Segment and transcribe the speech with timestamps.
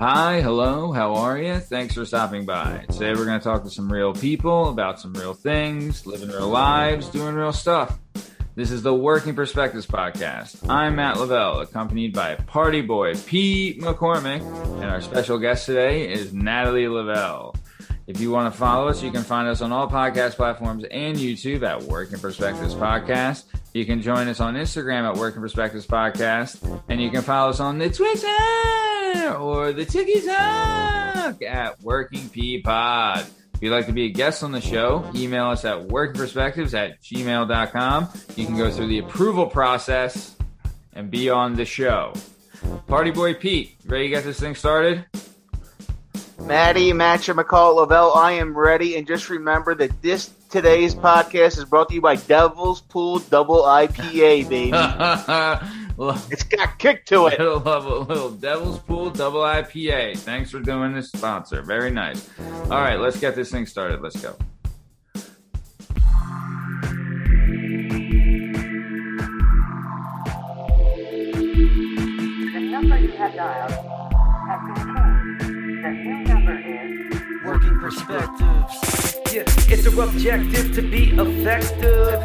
[0.00, 1.58] Hi, hello, how are you?
[1.60, 2.84] Thanks for stopping by.
[2.90, 6.48] Today we're going to talk to some real people about some real things, living real
[6.48, 7.98] lives, doing real stuff.
[8.56, 10.68] This is the Working Perspectives Podcast.
[10.68, 14.40] I'm Matt Lavelle, accompanied by Party Boy Pete McCormick,
[14.82, 17.53] and our special guest today is Natalie Lavelle.
[18.06, 21.16] If you want to follow us, you can find us on all podcast platforms and
[21.16, 23.44] YouTube at Working Perspectives Podcast.
[23.72, 27.60] You can join us on Instagram at Working Perspectives Podcast, and you can follow us
[27.60, 33.26] on the Twitter or the TikTok at Working P Pod.
[33.54, 37.00] If you'd like to be a guest on the show, email us at workingperspectives at
[37.02, 38.08] gmail.com.
[38.36, 40.36] You can go through the approval process
[40.92, 42.12] and be on the show.
[42.86, 45.06] Party Boy Pete, ready to get this thing started?
[46.46, 48.96] Maddie, Matcha, McCall, Lavelle, I am ready.
[48.96, 53.62] And just remember that this today's podcast is brought to you by Devil's Pool Double
[53.62, 54.70] IPA, baby.
[56.30, 57.38] it's got kick to it.
[57.38, 60.18] Little, little, little Devil's Pool Double IPA.
[60.18, 61.62] Thanks for doing this sponsor.
[61.62, 62.28] Very nice.
[62.64, 64.02] All right, let's get this thing started.
[64.02, 64.36] Let's go.
[71.24, 73.72] The number you have dialed
[74.48, 75.40] has been changed.
[75.84, 76.33] The new number is
[77.54, 79.16] Working perspectives.
[79.32, 82.18] Yeah, it's our objective to be effective.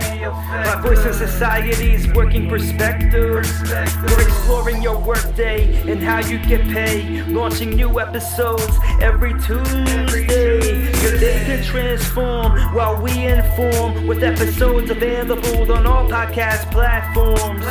[0.50, 3.48] My voice in society's working perspectives.
[3.70, 7.28] We're exploring your workday and how you get paid.
[7.28, 10.90] Launching new episodes every Tuesday.
[11.04, 17.64] Your day can transform while we inform with episodes available on all podcast platforms.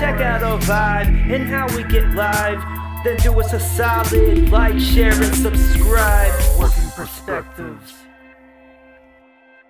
[0.00, 2.83] Check out our vibe and how we get live.
[3.04, 6.58] Then do us a solid like, share, and subscribe.
[6.58, 7.92] Working perspectives.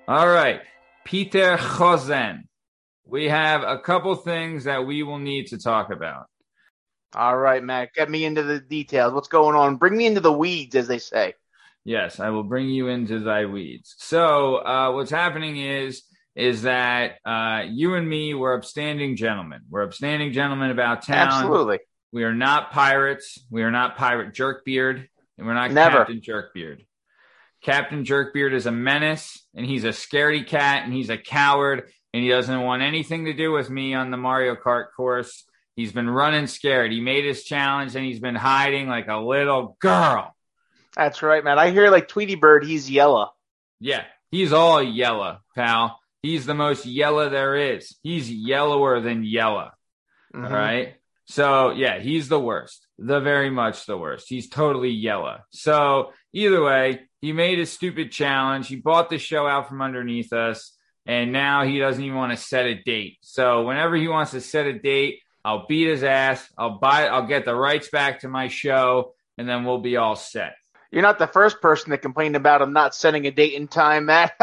[0.07, 0.61] All right,
[1.05, 2.49] Peter Chosen.
[3.05, 6.27] We have a couple things that we will need to talk about.
[7.17, 9.12] All right, Matt, get me into the details.
[9.12, 9.78] What's going on?
[9.78, 11.34] Bring me into the weeds, as they say.
[11.84, 13.97] Yes, I will bring you into thy weeds.
[13.99, 16.05] So, uh, what's happening is
[16.37, 19.62] is that uh, you and me were upstanding gentlemen.
[19.69, 21.28] We're upstanding gentlemen about town.
[21.28, 21.81] Absolutely.
[22.14, 23.44] We are not pirates.
[23.50, 26.04] We are not pirate Jerkbeard, and we're not Never.
[26.04, 26.86] Captain Jerkbeard.
[27.60, 32.22] Captain Jerkbeard is a menace, and he's a scaredy cat, and he's a coward, and
[32.22, 35.44] he doesn't want anything to do with me on the Mario Kart course.
[35.75, 36.92] He's been running scared.
[36.92, 40.36] He made his challenge, and he's been hiding like a little girl.
[40.94, 41.58] That's right, man.
[41.58, 43.32] I hear like Tweety Bird, he's yellow.
[43.81, 45.98] Yeah, he's all yellow, pal.
[46.22, 47.96] He's the most yellow there is.
[48.04, 49.72] He's yellower than yellow.
[50.32, 50.44] Mhm.
[50.44, 50.94] All right.
[51.27, 52.87] So yeah, he's the worst.
[52.99, 54.27] The very much the worst.
[54.29, 55.39] He's totally yellow.
[55.51, 58.69] So either way, he made a stupid challenge.
[58.69, 60.77] He bought the show out from underneath us,
[61.07, 63.19] and now he doesn't even want to set a date.
[63.23, 66.47] So whenever he wants to set a date, I'll beat his ass.
[66.57, 67.07] I'll buy.
[67.07, 70.55] I'll get the rights back to my show, and then we'll be all set.
[70.91, 74.06] You're not the first person that complained about him not setting a date in time,
[74.06, 74.35] Matt.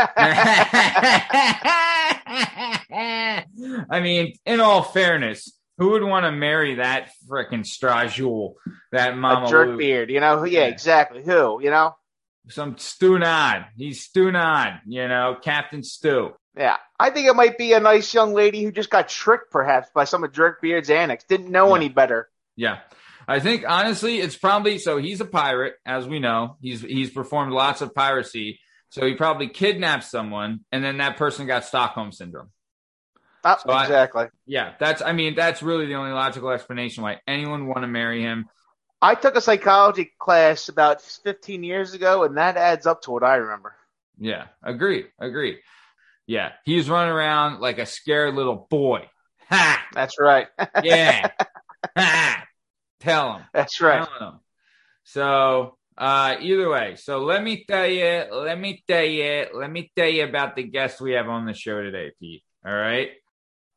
[3.89, 8.53] I mean, in all fairness, who would want to marry that frickin' Strajul,
[8.91, 10.43] that a jerk beard, you know?
[10.43, 10.65] Yeah, Yeah.
[10.67, 11.23] exactly.
[11.23, 11.95] Who, you know?
[12.49, 13.67] Some Stunad.
[13.77, 16.33] He's Stunad, you know, Captain Stu.
[16.57, 16.77] Yeah.
[16.99, 20.03] I think it might be a nice young lady who just got tricked, perhaps, by
[20.03, 21.23] some of Jerk Beard's annex.
[21.23, 21.75] Didn't know Yeah.
[21.75, 22.29] any better.
[22.55, 22.79] Yeah.
[23.27, 26.57] I think honestly, it's probably so he's a pirate, as we know.
[26.61, 28.59] He's he's performed lots of piracy.
[28.89, 32.49] So he probably kidnapped someone and then that person got Stockholm syndrome.
[33.43, 34.25] Oh, So I- exactly.
[34.45, 38.21] Yeah, that's I mean, that's really the only logical explanation why anyone want to marry
[38.21, 38.47] him.
[39.01, 43.23] I took a psychology class about 15 years ago, and that adds up to what
[43.23, 43.75] I remember.
[44.19, 45.59] Yeah, agree, agree.
[46.27, 49.09] Yeah, he's running around like a scared little boy.
[49.49, 49.85] Ha!
[49.93, 50.47] That's right.
[50.83, 51.31] Yeah.
[51.97, 52.45] ha!
[52.99, 53.45] Tell him.
[53.53, 54.07] That's right.
[54.19, 54.39] Him.
[55.03, 59.91] So, uh, either way, so let me tell you, let me tell you, let me
[59.95, 62.43] tell you about the guest we have on the show today, Pete.
[62.65, 63.09] All right.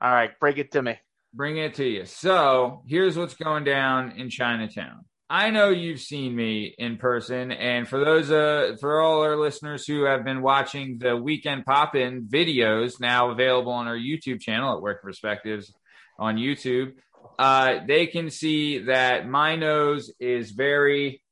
[0.05, 0.99] All right, break it to me.
[1.33, 2.05] Bring it to you.
[2.05, 5.07] So, here's what's going down in Chinatown.
[5.31, 9.87] I know you've seen me in person, and for those uh for all our listeners
[9.87, 14.77] who have been watching the weekend pop in videos now available on our YouTube channel
[14.77, 15.73] at Work Perspectives
[16.19, 16.93] on YouTube,
[17.39, 21.23] uh, they can see that my nose is very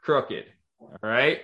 [0.00, 0.46] crooked.
[0.80, 1.40] All right.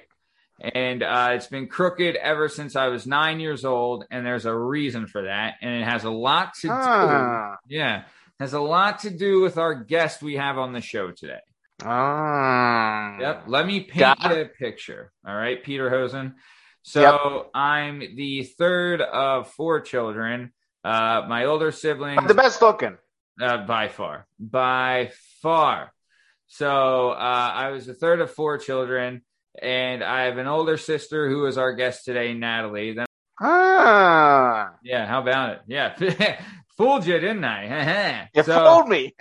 [0.61, 4.55] And uh, it's been crooked ever since I was nine years old, and there's a
[4.55, 6.73] reason for that, and it has a lot to do.
[6.75, 7.57] Ah.
[7.67, 8.03] Yeah,
[8.39, 11.41] has a lot to do with our guest we have on the show today.
[11.83, 13.19] Ah.
[13.19, 13.45] Yep.
[13.47, 15.13] Let me paint a picture.
[15.27, 16.35] All right, Peter Hosen.
[16.83, 20.53] So I'm the third of four children.
[20.85, 22.97] Uh, my older siblings, The best looking.
[23.41, 25.11] uh, by far, by
[25.43, 25.93] far.
[26.47, 27.15] So uh,
[27.55, 29.23] I was the third of four children,
[29.61, 32.95] and I have an older sister who is our guest today, Natalie.
[32.95, 33.07] Then,
[33.41, 35.61] Ah, yeah, how about it?
[35.67, 35.97] Yeah,
[36.77, 38.29] fooled you, didn't I?
[38.35, 39.15] you so, fooled me.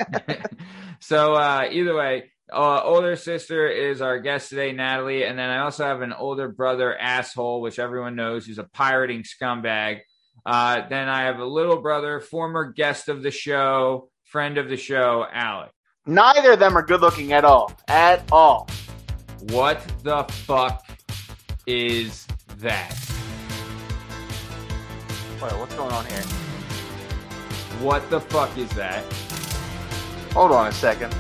[1.00, 5.60] so uh, either way, uh, older sister is our guest today, Natalie, and then I
[5.60, 10.00] also have an older brother, asshole, which everyone knows who's a pirating scumbag.
[10.46, 14.78] Uh, then I have a little brother, former guest of the show, friend of the
[14.78, 15.72] show, Alec.
[16.06, 17.72] Neither of them are good looking at all.
[17.88, 18.68] At all.
[19.42, 20.86] What the fuck
[21.66, 22.28] is
[22.58, 22.90] that?
[25.42, 26.22] Wait, what's going on here?
[27.80, 29.06] What the fuck is that?
[30.34, 31.16] Hold on a second.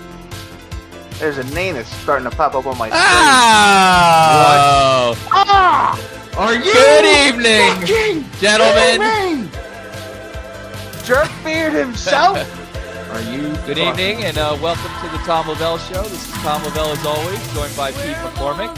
[1.12, 3.02] There's a name that's starting to pop up on my screen.
[3.02, 5.16] Oh!
[5.32, 5.98] Ah!
[6.38, 9.02] Are you Good evening, Fucking gentlemen.
[9.02, 9.50] kidding me!
[11.04, 12.56] Jerkbeard himself?
[13.12, 16.04] Are you Good fucking- evening, and uh, welcome to the Tom Lavelle Show.
[16.04, 18.76] This is Tom Lavelle, as always, joined by Pete McCormick.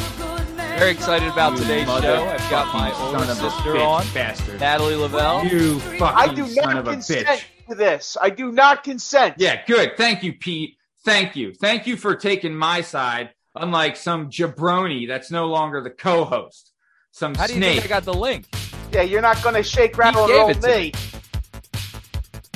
[0.80, 2.26] Very excited about You today's show.
[2.28, 4.60] I've got my older son of a sister bitch on, bastard.
[4.60, 5.46] Natalie Lavelle.
[5.46, 6.02] You fucking
[6.32, 7.44] I do son not of a consent bitch.
[7.70, 8.18] to this.
[8.22, 9.36] I do not consent.
[9.38, 9.98] Yeah, good.
[9.98, 10.78] Thank you, Pete.
[11.06, 11.54] Thank you.
[11.54, 16.72] Thank you for taking my side, unlike some jabroni that's no longer the co-host.
[17.12, 17.82] Some How do you snake.
[17.82, 18.48] think I got the link?
[18.94, 20.94] Yeah, you're not going to shake, rattle, and roll it to me.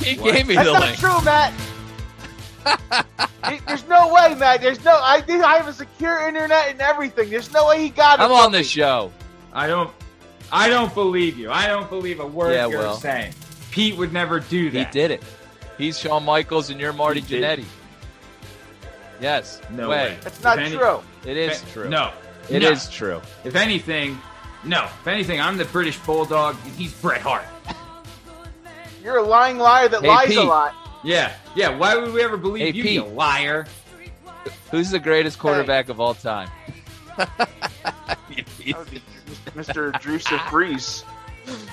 [0.05, 0.33] He What?
[0.33, 0.97] gave me That's the not link.
[0.99, 1.53] true, Matt.
[2.63, 4.61] There- There's no way, Matt.
[4.61, 4.99] There's no.
[5.03, 7.29] I think I have a secure internet and everything.
[7.29, 8.23] There's no way he got it.
[8.23, 9.11] I'm on the show.
[9.53, 9.91] I don't.
[10.51, 11.51] I don't believe you.
[11.51, 12.97] I don't believe a word Yeah, you're well.
[12.97, 13.33] saying.
[13.71, 14.87] Pete would never do that.
[14.87, 15.23] He did it.
[15.77, 17.35] He's Shawn Michaels, and you're Marty He.
[17.35, 17.65] Jannetty.
[19.21, 19.61] Yes.
[19.69, 19.95] No way.
[20.09, 20.17] way.
[20.21, 21.01] That's not any- true.
[21.25, 21.89] It is If- true.
[21.89, 22.11] No,
[22.49, 22.69] It No.
[22.69, 23.21] is true.
[23.43, 24.21] If anything,
[24.63, 24.83] no.
[25.01, 26.55] If anything, I'm the British Bulldog.
[26.63, 27.45] and He's Bret Hart.
[29.05, 30.73] You're a lying liar that Hey, lies a lot.
[31.03, 31.69] Yeah, yeah.
[31.69, 32.93] Why would we ever believe Hey, you, Pete.
[32.93, 33.67] you liar?
[34.71, 36.49] Who's the greatest quarterback of all time?
[38.67, 39.01] That would be
[39.55, 39.97] Mr.
[40.01, 41.03] Drew Brees.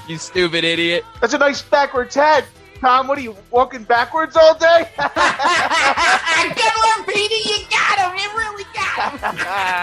[0.06, 1.04] you stupid idiot.
[1.22, 2.44] That's a nice backwards head.
[2.80, 4.90] Tom, what are you walking backwards all day?
[4.96, 7.48] Good one, Petey.
[7.48, 8.12] You got him.
[8.20, 9.36] You really got him.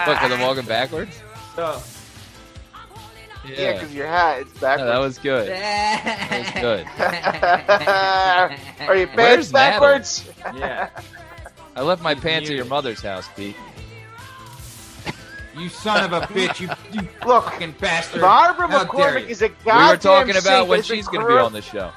[0.08, 1.20] Look, are they walking backwards?
[1.56, 1.82] So,
[3.46, 4.90] yeah, because your hat it's No, backwards.
[4.90, 5.48] that was good.
[5.50, 6.50] That was
[8.78, 8.88] good.
[8.88, 9.70] are your pants Where's Natalie?
[9.88, 10.30] backwards?
[10.54, 10.90] yeah.
[11.76, 13.56] I left my pants at your mother's house, Pete.
[15.56, 16.60] You son of a bitch.
[16.60, 18.20] You, you Look, fucking bastard.
[18.20, 19.28] Barbara How dare McCormick you.
[19.28, 21.90] is a We goddamn were talking about when she's going to be on the show.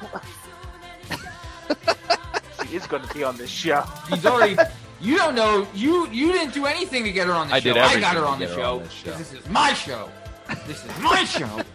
[2.68, 3.84] She is going to be on this show.
[4.10, 4.57] He's already.
[5.00, 5.68] You don't know.
[5.74, 7.74] You you didn't do anything to get her on the I show.
[7.74, 8.78] did I got her on the get show.
[8.78, 9.12] on this show.
[9.12, 10.10] 'cause This is my show.
[10.68, 11.62] This is my show.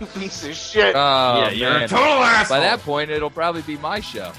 [0.00, 0.96] You piece of shit.
[0.96, 1.82] Oh, yeah, you're man.
[1.82, 2.56] a total asshole.
[2.56, 4.32] By that point, it'll probably be my show.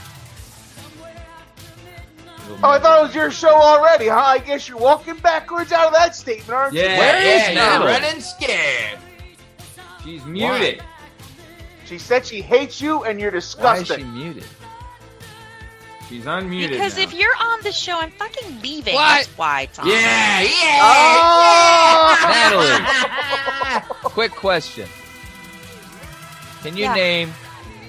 [2.50, 4.18] oh, I thought it was your show already, huh?
[4.18, 7.00] I guess you're walking backwards out of that statement, aren't Yeah, you?
[7.00, 7.92] Where is yeah, Natalie?
[7.92, 9.00] you're running scared.
[10.04, 10.84] She's muted.
[11.86, 14.46] She said she hates you and you're Why is she muted?
[16.14, 16.70] She's unmuted.
[16.70, 17.04] Because now.
[17.04, 18.94] if you're on the show, I'm fucking leaving.
[18.94, 19.26] What?
[19.26, 19.88] That's why, Tom.
[19.88, 20.80] Yeah, yeah.
[20.84, 22.18] Oh!
[23.82, 24.88] Natalie, quick question.
[26.62, 26.94] Can you Yeah.
[26.94, 27.34] name,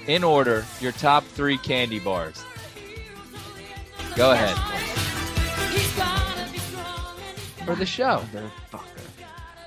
[0.07, 2.43] in order, your top three candy bars?
[4.15, 4.57] Go ahead.
[7.63, 8.23] For the show.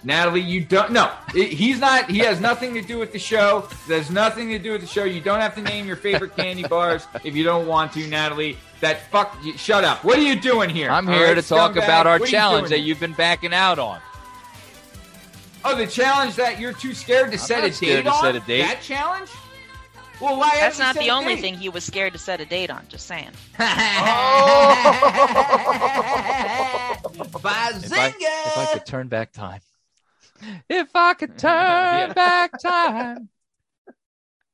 [0.05, 0.93] Natalie, you don't.
[0.93, 2.11] No, it- he's not.
[2.11, 3.69] He has nothing to do with the show.
[3.88, 5.05] There's nothing to do with the show.
[5.05, 8.57] You don't have to name your favorite candy bars if you don't want to, Natalie.
[8.81, 9.37] That fuck.
[9.43, 10.05] you- Shut up.
[10.05, 10.90] What are you doing here?
[10.90, 11.85] I'm here right, to talk scumbag?
[11.85, 14.00] about our What are you challenge that you've been backing out on.
[15.64, 18.14] Oh, the challenge that you're too scared to I'm set not a scared date to
[18.17, 18.23] on.
[18.23, 18.62] set a date.
[18.62, 19.28] That challenge.
[20.21, 20.50] Well, why?
[20.55, 21.40] That's haven't you not set the only date?
[21.43, 22.85] thing he was scared to set a date on.
[22.88, 23.31] Just saying.
[23.61, 24.85] Oh.
[27.31, 29.61] If I, if I could turn back time.
[30.68, 32.12] If I could turn Yeah.
[32.14, 33.28] back time.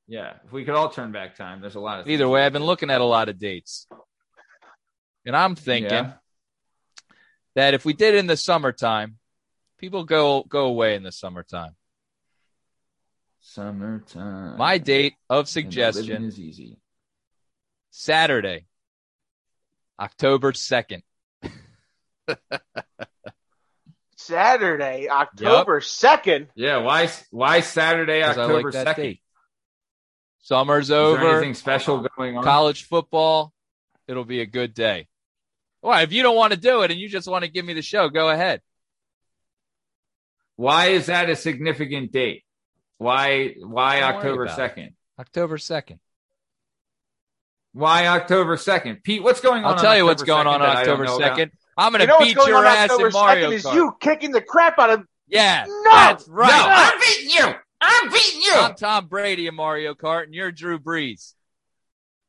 [0.06, 2.08] Yeah, if we could all turn back time, there's a lot of.
[2.08, 3.86] Either way, we I've been looking at a lot of dates.
[5.24, 6.12] And I'm thinking Yeah.
[7.54, 9.18] that if we did it in the summertime,
[9.78, 11.74] people go go away in the summertime.
[13.40, 14.58] Summertime.
[14.58, 16.78] My date of suggestion is easy.
[17.90, 18.66] Saturday,
[19.98, 21.02] October 2nd.
[24.26, 26.48] Saturday, October 2nd.
[26.54, 27.10] Yeah, why?
[27.30, 29.02] Why Saturday, 'cause I October second?
[29.02, 29.22] date.
[30.40, 31.36] Summer's Is there over.
[31.36, 32.44] anything special going on?
[32.44, 33.52] College football.
[34.06, 35.08] It'll be a good day.
[35.82, 37.72] Well, if you don't want to do it and you just want to give me
[37.74, 38.60] the show, go ahead.
[40.56, 42.44] Why is that a significant date?
[42.98, 43.54] Why?
[43.58, 44.94] Why Don't October second?
[45.18, 45.98] October 2nd.
[47.72, 49.02] Why October second?
[49.02, 49.72] Pete, what's going on?
[49.72, 51.50] I'll on tell you what's going on 2nd on that I don't October 2nd.
[51.76, 53.74] I'm gonna You know beat going your ass October in Mario 2nd is Kart.
[53.74, 55.04] you kicking the crap out of.
[55.28, 55.84] Yeah, No!
[55.90, 56.48] that's right.
[56.48, 57.54] No, I'm beating you.
[57.80, 58.52] I'm beating you.
[58.54, 61.34] I'm Tom Brady in Mario Kart, and you're Drew Brees.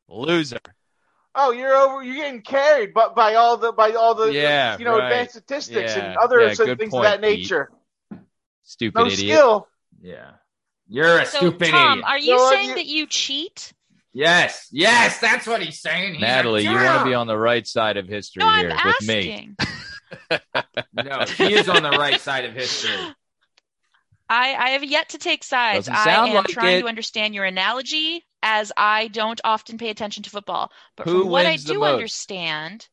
[0.07, 0.59] Loser.
[1.33, 2.01] Oh, you're over.
[2.03, 5.05] You're getting carried, but by all the by all the Yeah, you know right.
[5.11, 7.39] advanced statistics Yeah, and other yeah, sort good of things point, of that Pete.
[7.39, 7.71] nature.
[8.63, 9.19] Stupid No idiot.
[9.19, 9.67] skill.
[10.01, 10.31] Yeah.
[10.87, 12.05] You're a So, stupid Tom, idiot.
[12.07, 13.73] are you No, uh, saying you- that you cheat?
[14.15, 14.69] Yes.
[14.71, 16.13] Yes, that's what he's saying.
[16.13, 18.71] He's Natalie, a you want to be on the right side of history No, here
[18.73, 19.51] I'm with me.
[20.93, 22.95] No, he is on the right side of history.
[24.29, 25.89] I, I have yet to take sides.
[25.89, 26.81] I am like trying it.
[26.81, 30.71] to understand your analogy as I don't often pay attention to football.
[30.95, 31.93] But Who from what I wins the do most?
[31.93, 32.87] understand,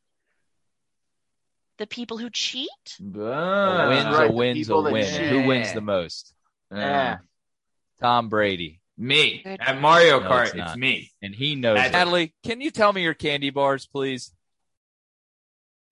[1.77, 2.69] the people who cheat?
[2.99, 5.05] A win's right, a win's a win.
[5.05, 5.29] cheat.
[5.29, 6.33] Who wins the most?
[6.69, 7.19] Yeah.
[8.01, 8.81] Tom Brady.
[8.97, 9.41] Me.
[9.43, 9.59] Good.
[9.59, 11.11] At Mario No, Kart, it's it's, me.
[11.21, 11.93] And he knows That's- it.
[11.97, 14.31] Natalie, can you tell me your candy bars, please?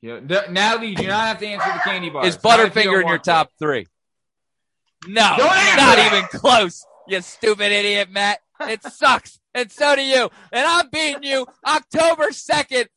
[0.02, 2.26] You know, n- Natalie, you do not have to answer the candy bar.
[2.26, 3.30] Is It's not if you Butterfinger in your want to.
[3.30, 3.88] top three?
[5.08, 6.14] No, Don't answer not that.
[6.14, 6.86] even close.
[7.08, 8.40] You stupid idiot, Matt.
[8.62, 10.30] It sucks, and so do you.
[10.52, 12.88] And I'm beating you October second.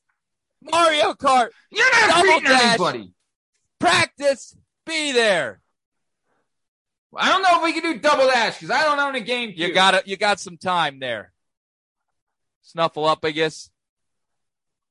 [0.62, 2.62] Mario Kart You're not beating dash.
[2.74, 3.12] anybody.
[3.78, 4.56] practice.
[4.86, 5.60] Be there.
[7.16, 9.52] I don't know if we can do double dash because I don't own a game.
[9.54, 10.06] You got it.
[10.06, 11.32] You got some time there.
[12.62, 13.70] Snuffle up, I guess.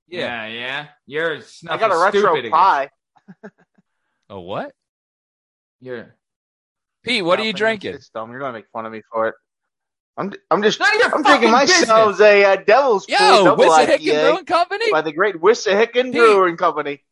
[0.08, 0.88] Yeah, yeah.
[1.06, 2.90] You're I snuffing got a RetroPie.
[4.30, 4.74] Oh, what?
[5.80, 6.16] You're
[7.04, 7.94] Pete, what are you drinking?
[7.94, 8.32] It's dumb.
[8.32, 9.36] You're gonna make fun of me for it.
[10.18, 13.98] I'm I'm just none I'm drinking fucking myself a uh, Devil's Pool Yo, double Wissahickon
[14.00, 14.92] IPA Brewing Company.
[14.92, 17.04] by the great Wissahickon Brewing Company.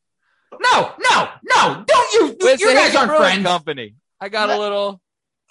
[0.52, 1.84] No, no, no!
[1.86, 2.38] Don't you?
[2.40, 3.44] You, you guys Wissahickon aren't Brewing friends.
[3.46, 3.96] Company.
[4.22, 5.02] I got a little.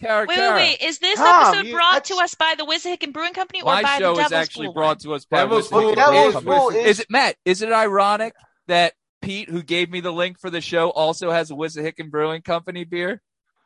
[0.00, 0.54] Cara, Wait, cara.
[0.56, 0.88] wait, wait.
[0.88, 3.82] Is this Tom, episode you- brought to us by the Wissahickon Brewing Company or My
[3.82, 6.34] by show the is Devil's actually Pool brought to us by Devil's Wissahickon Pool Devil's
[6.36, 7.36] is- Pool is, Is it Matt?
[7.44, 8.32] Is it ironic
[8.66, 12.40] that Pete, who gave me the link for the show, also has a Wissahickon Brewing
[12.40, 13.20] Company beer?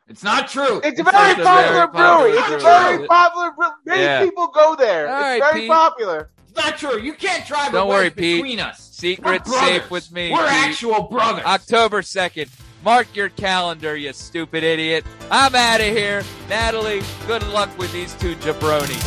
[0.09, 0.81] It's not true.
[0.83, 2.31] It's a It's very a popular very brewery.
[2.31, 2.97] It's a brewery.
[2.97, 3.73] very popular brewery.
[3.85, 4.25] Many Yeah.
[4.25, 5.07] people go there.
[5.07, 5.69] All it's right, very Pete.
[5.69, 6.29] popular.
[6.49, 6.99] It's not true.
[7.01, 8.35] You can't drive Don't a worry, wedge Pete.
[8.43, 8.89] between us.
[8.91, 10.31] Secret's safe with me.
[10.33, 10.51] We're Pete.
[10.51, 11.45] actual brothers.
[11.45, 12.49] October 2nd.
[12.85, 15.03] Mark your calendar, you stupid idiot.
[15.31, 16.21] I'm out of here.
[16.47, 19.01] Natalie, good luck with these two jabronis.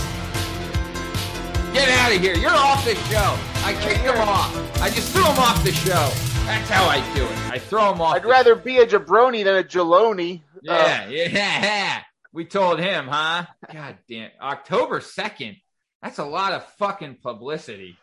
[1.73, 2.35] Get out of here.
[2.35, 3.39] You're off the show.
[3.65, 4.83] I kicked them off.
[4.83, 6.11] I just threw them off the show.
[6.45, 7.53] That's how I do it.
[7.53, 8.17] I throw them off.
[8.17, 10.43] I'd the- rather be a jabroni than a jaloni.
[10.69, 12.01] Uh, Yeah, yeah.
[12.33, 13.47] We told him, huh?
[13.73, 14.31] God damn.
[14.41, 15.57] October 2nd.
[16.03, 17.97] That's a lot of fucking publicity.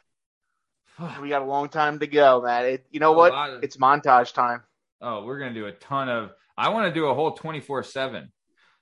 [1.22, 2.66] we got a long time to go, man.
[2.66, 3.34] It, you know what?
[3.34, 4.64] of- It's montage time.
[5.02, 6.32] Oh, we're gonna do a ton of.
[6.58, 8.32] I want to do a whole twenty four seven.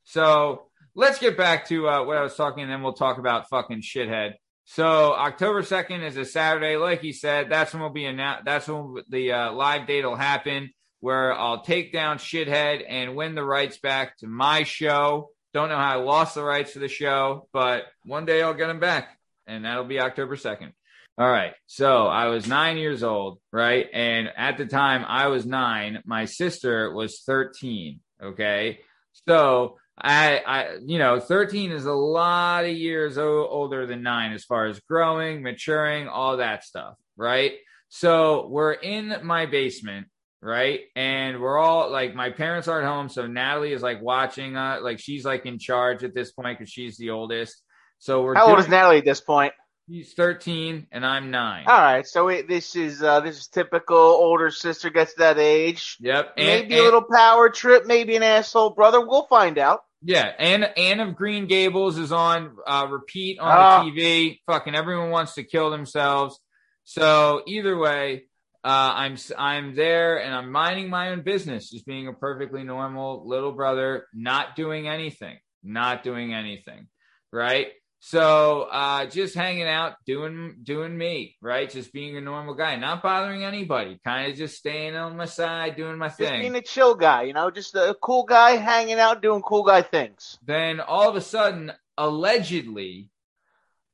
[0.04, 3.50] So let's get back to uh, what I was talking, and then we'll talk about
[3.50, 4.34] fucking shithead.
[4.66, 7.50] So October second is a Saturday, like he said.
[7.50, 8.46] That's when we'll be announced.
[8.46, 13.36] That's when the uh, live date will happen, where I'll take down shithead and win
[13.36, 15.32] the rights back to my show.
[15.54, 18.68] Don't know how I lost the rights to the show, but one day I'll get
[18.68, 19.18] them back,
[19.48, 20.74] and that'll be October second.
[21.18, 21.54] All right.
[21.68, 23.88] So I was nine years old, right?
[23.94, 28.00] And at the time I was nine, my sister was 13.
[28.22, 28.80] Okay.
[29.28, 34.34] So I, I, you know, 13 is a lot of years o- older than nine
[34.34, 36.96] as far as growing, maturing, all that stuff.
[37.16, 37.54] Right.
[37.90, 40.08] So we're in my basement.
[40.42, 40.82] Right.
[40.96, 43.08] And we're all like, my parents aren't home.
[43.08, 46.72] So Natalie is like watching, uh, like she's like in charge at this point because
[46.72, 47.62] she's the oldest.
[48.00, 49.54] So we're How old is Natalie at this point?
[49.88, 51.66] He's 13 and I'm nine.
[51.68, 53.98] All right, so it, this is uh, this is typical.
[53.98, 55.98] Older sister gets that age.
[56.00, 56.34] Yep.
[56.38, 59.06] And, maybe and- a little power trip, maybe an asshole brother.
[59.06, 59.82] We'll find out.
[60.02, 60.32] Yeah.
[60.40, 63.84] And Anne of Green Gables is on uh, repeat on Ah.
[63.84, 64.40] the TV.
[64.48, 66.40] Fucking everyone wants to kill themselves.
[66.86, 68.24] So either way,
[68.64, 73.28] uh, I'm I'm there and I'm minding my own business, just being a perfectly normal
[73.28, 76.88] little brother, not doing anything, not doing anything,
[77.34, 77.68] right?
[78.06, 81.70] So uh, just hanging out, doing doing me, right?
[81.70, 85.78] Just being a normal guy, not bothering anybody, kind of just staying on my side,
[85.78, 86.26] doing my thing.
[86.26, 86.42] Just thing.
[86.42, 89.84] being a chill guy, you know, just a cool guy hanging out, doing cool guy
[89.84, 90.38] things.
[90.46, 93.10] then all of a sudden, allegedly,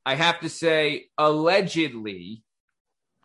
[0.07, 2.43] I have to say, allegedly,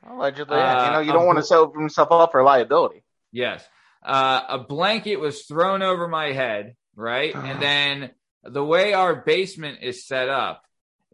[0.07, 3.03] Allegedly, Uh, you know, you don't want to set himself up for liability.
[3.33, 3.67] yes,
[4.05, 7.35] uh, a blanket was thrown over my head, right?
[7.35, 8.11] and then
[8.43, 10.61] the way our basement is set up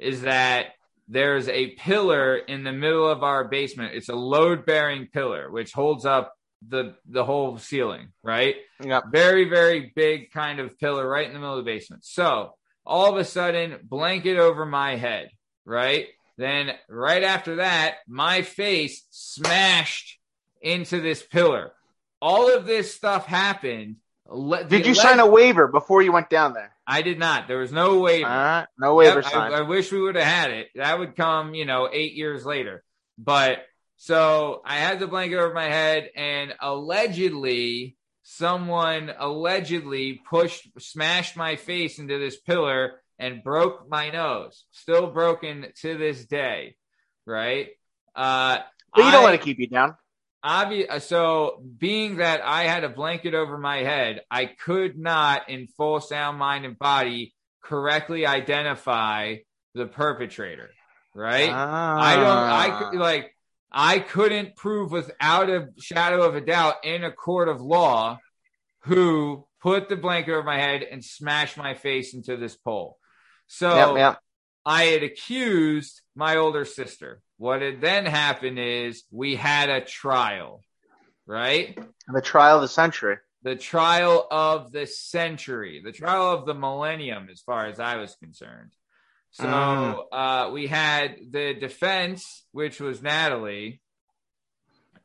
[0.01, 0.67] is that
[1.09, 3.95] there's a pillar in the middle of our basement.
[3.95, 6.35] It's a load bearing pillar, which holds up
[6.67, 8.57] the the whole ceiling, right?
[8.83, 9.05] Yep.
[9.13, 12.55] very very big kind of pillar right in the middle of the basement so
[12.87, 15.29] all of a sudden blanket over my head
[15.67, 16.07] right
[16.39, 20.19] then right after that my face smashed
[20.63, 21.73] into this pillar
[22.23, 23.97] all of this stuff happened.
[24.29, 26.75] Le- Did you le- sign a waiver before you went down there?
[26.91, 27.47] I did not.
[27.47, 28.29] There was no waiver.
[28.29, 29.49] Uh, no waiver Yep, I.
[29.51, 30.71] I wish we would have had it.
[30.75, 32.83] That would come, you know, eight years later.
[33.17, 33.65] But
[33.97, 41.55] so I had the blanket over my head, and allegedly, someone allegedly pushed, smashed my
[41.55, 44.65] face into this pillar and broke my nose.
[44.73, 46.75] Still broken to this day,
[47.25, 47.69] right?
[48.17, 48.59] Uh,
[48.93, 49.95] but you don't I- let it keep you down.
[50.43, 55.67] Obvious so being that i had a blanket over my head i could not in
[55.77, 59.37] full sound mind and body correctly identify
[59.75, 60.71] the perpetrator
[61.15, 62.91] right i don't i Ah.
[62.91, 63.37] could like
[63.71, 68.19] i couldn't prove without a shadow of a doubt in a court of law
[68.85, 72.97] who put the blanket over my head and smashed my face into this pole
[73.47, 74.19] so Yep, yep.
[74.65, 77.23] I had accused my older sister.
[77.39, 80.63] What had then happened is we had a trial,
[81.27, 81.79] right?
[82.13, 83.17] The trial of the century.
[83.43, 88.15] The trial of the century, the trial of the millennium, as far as I was
[88.17, 88.73] concerned.
[89.31, 90.05] So Mm.
[90.13, 93.81] uh, we had the defense, which was Natalie,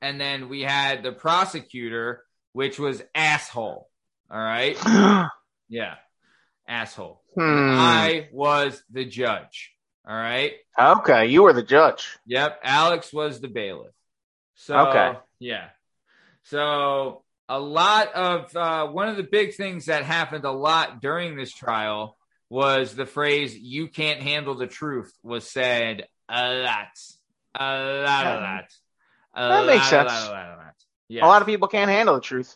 [0.02, 3.90] and then we had the prosecutor, which was asshole.
[4.30, 4.78] All right,
[5.70, 5.96] yeah,
[6.68, 7.22] asshole.
[7.36, 7.76] Hmm.
[7.78, 9.72] I was the judge.
[10.08, 10.54] All right.
[10.80, 12.18] Okay, you were the judge.
[12.28, 12.60] Yep.
[12.64, 13.94] Alex was the bailiff.
[14.56, 15.18] So, Okay.
[15.40, 15.70] Yeah.
[16.44, 21.36] So, a lot of uh, one of the big things that happened a lot during
[21.36, 22.18] this trial
[22.50, 26.88] was the phrase "you can't handle the truth" was said a lot,
[27.56, 27.66] a
[28.04, 28.66] lot, a lot.
[29.34, 30.60] A That makes lot, a lot, a lot, a lot.
[30.60, 30.74] A
[31.08, 31.24] Yes.
[31.24, 32.56] lot of people can't handle the truth.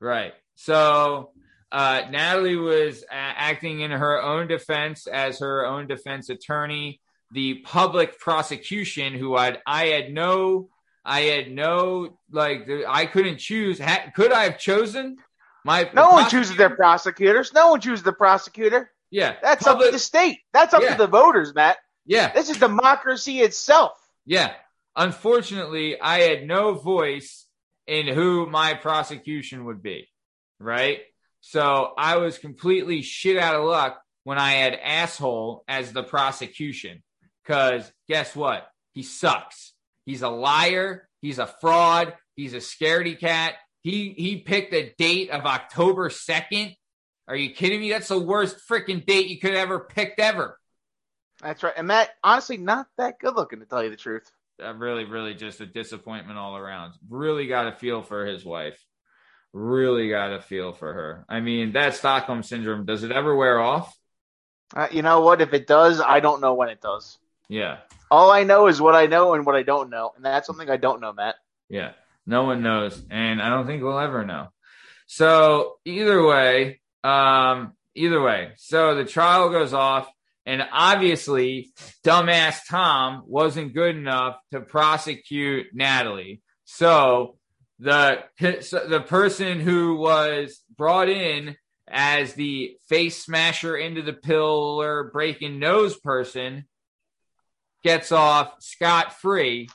[0.00, 0.34] Right.
[0.56, 1.30] So
[1.72, 7.00] uh, Natalie was acting in her own defense as her own defense attorney.
[7.32, 10.68] The public prosecution, who I'd, I had no,
[11.04, 13.78] I had no, like, I couldn't choose.
[13.78, 15.16] Ha- could I have chosen?
[15.64, 17.52] My No one chooses their prosecutors.
[17.52, 18.90] No one chooses the prosecutor.
[19.12, 20.38] Yeah, That's up to the state.
[20.52, 20.92] That's up Yeah.
[20.92, 21.78] to the voters, Matt.
[22.06, 23.92] yeah, This is democracy itself.
[24.24, 24.52] yeah.
[24.96, 27.46] Unfortunately, I had no voice
[27.86, 30.08] in who my prosecution would be.
[30.58, 31.00] Right.
[31.40, 37.02] So I was completely shit out of luck when I had asshole as the prosecution.
[37.46, 38.68] Cause guess what?
[38.92, 39.72] He sucks.
[40.06, 41.08] He's a liar.
[41.22, 42.14] He's a fraud.
[42.36, 43.54] He's a scaredy cat.
[43.82, 46.76] He he picked a date of October 2nd.
[47.28, 47.90] Are you kidding me?
[47.90, 50.58] That's the worst freaking date you could have ever picked ever.
[51.40, 51.72] That's right.
[51.76, 54.30] And Matt, honestly, not that good looking to tell you the truth.
[54.62, 56.92] uh, really, really just a disappointment all around.
[57.08, 58.78] Really got a feel for his wife.
[59.52, 61.24] Really got a feel for her.
[61.28, 63.96] I mean, that Stockholm syndrome, does it ever wear off?
[64.74, 65.40] Uh, you know what?
[65.40, 67.18] If it does, I don't know when it does.
[67.48, 67.78] Yeah.
[68.10, 70.70] All I know is what I know and what I don't know, and that's something
[70.70, 71.34] I don't know, Matt.
[71.68, 71.92] Yeah.
[72.26, 73.02] No one knows.
[73.10, 74.48] And I don't think we'll ever know.
[75.06, 78.52] So either way, um, either way.
[78.56, 80.08] So the trial goes off.
[80.46, 81.70] And obviously,
[82.02, 86.40] dumbass Tom wasn't good enough to prosecute Natalie.
[86.64, 87.36] So
[87.80, 88.22] the
[88.88, 91.56] the person who was brought in
[91.88, 96.66] as the face smasher into the pillar breaking nose person
[97.82, 99.68] gets off scot free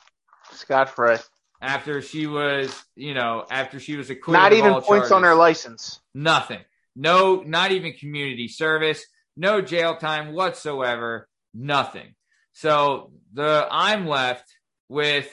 [0.52, 1.18] Scott Frey.
[1.60, 4.40] after she was, you know, after she was acquitted.
[4.40, 6.00] Not even points on her license.
[6.14, 6.60] Nothing.
[6.94, 9.04] No, not even community service.
[9.36, 11.28] No jail time whatsoever.
[11.52, 12.14] Nothing.
[12.52, 14.50] So the I'm left
[14.88, 15.28] with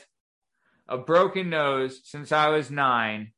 [0.93, 3.31] a broken nose since I was nine.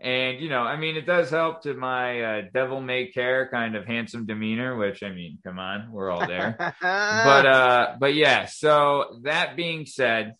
[0.00, 3.74] And, you know, I mean, it does help to my uh, devil may care kind
[3.74, 6.56] of handsome demeanor, which, I mean, come on, we're all there.
[6.80, 10.34] But uh but yeah so that being said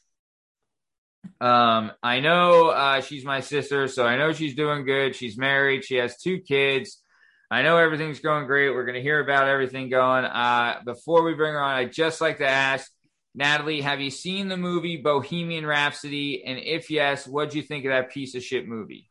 [1.40, 5.16] um i know uh she's my sister so i know she's doing good.
[5.16, 5.84] She's married.
[5.84, 7.02] She has two kids.
[7.50, 8.70] I know everything's going great.
[8.70, 12.20] We're going to hear about everything going uh before we bring her on i'd just
[12.20, 12.90] like to ask
[13.38, 17.90] natalie have you seen the movie bohemian rhapsody and if yes what'd you think of
[17.90, 19.08] that piece of shit movie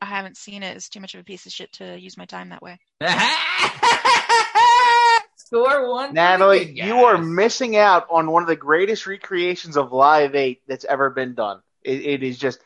[0.00, 0.76] I haven't seen it.
[0.76, 2.76] It's too much of a piece of shit to use my time that way.
[5.52, 9.06] score one for the Natalie, good you are missing out on one of the greatest
[9.06, 11.60] recreations of Live Aid that's ever been done.
[11.82, 12.58] It, it is just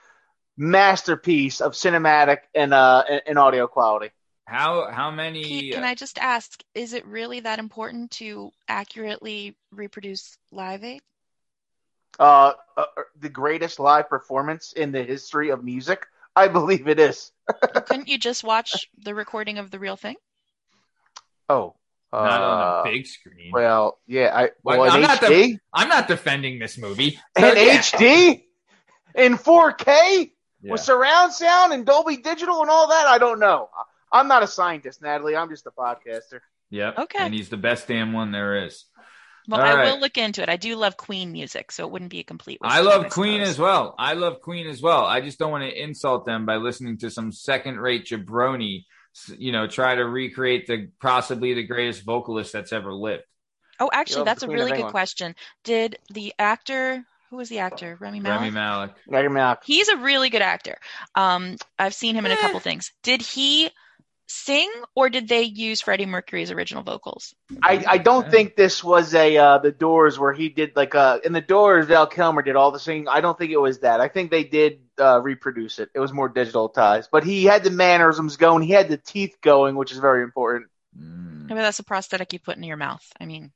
[0.57, 4.11] masterpiece of cinematic and uh and, and audio quality.
[4.47, 9.57] How how many Pete, can I just ask, is it really that important to accurately
[9.73, 11.01] reproduce Live Aid?
[12.19, 12.85] Uh, uh,
[13.21, 16.07] the greatest live performance in the history of music.
[16.37, 17.33] I believe it is.
[17.87, 20.17] Couldn't you just watch the recording of the real thing?
[21.49, 21.75] Oh,
[22.13, 25.59] uh, not on a big screen Well, yeah, I well, well I'm, not the- HD,
[25.73, 27.19] I'm not defending this movie.
[27.37, 27.79] in yeah.
[27.79, 28.43] HD,
[29.15, 30.31] in 4K.
[30.63, 30.73] Yeah.
[30.73, 33.69] With surround sound and Dolby Digital and all that, I don't know.
[34.17, 35.37] I'm not a scientist, Natalie.
[35.37, 36.41] I'm just a podcaster.
[36.71, 36.99] Yep.
[36.99, 37.19] Okay.
[37.25, 38.85] And he's the best damn one there is.
[39.49, 39.93] Well, All I right.
[39.93, 40.49] will look into it.
[40.49, 42.59] I do love Queen music, so it wouldn't be a complete.
[42.63, 43.49] I love time, Queen suppose.
[43.51, 43.95] as well.
[43.97, 45.05] I love Queen as well.
[45.07, 48.87] I just don't want to insult them by listening to some second-rate jabroni,
[49.39, 53.23] you know, try to recreate the possibly the greatest vocalist that's ever lived.
[53.79, 54.91] Oh, actually, that's a really good England.
[54.91, 55.35] question.
[55.63, 57.97] Did the actor who was the actor?
[58.01, 58.41] Remy Malek.
[58.41, 58.91] Remy Malik.
[59.09, 59.59] Rami Malek.
[59.65, 60.77] He's a really good actor.
[61.15, 62.39] Um, I've seen him in a Eh.
[62.41, 62.91] couple things.
[63.05, 63.71] Did he
[64.27, 67.35] sing or did they use Freddie Mercury's original vocals?
[67.63, 71.21] I, I don't think this was a uh, the Doors where he did like uh
[71.25, 73.09] in the Doors Val Kilmer did all the singing.
[73.09, 74.01] I don't think it was that.
[74.01, 75.91] I think they did uh, reproduce it.
[75.95, 78.63] It was more digitalized, but he had the mannerisms going.
[78.63, 80.71] He had the teeth going, which is very important.
[80.99, 81.49] Mm.
[81.49, 83.05] Maybe that's a prosthetic you put in your mouth.
[83.21, 83.53] I mean,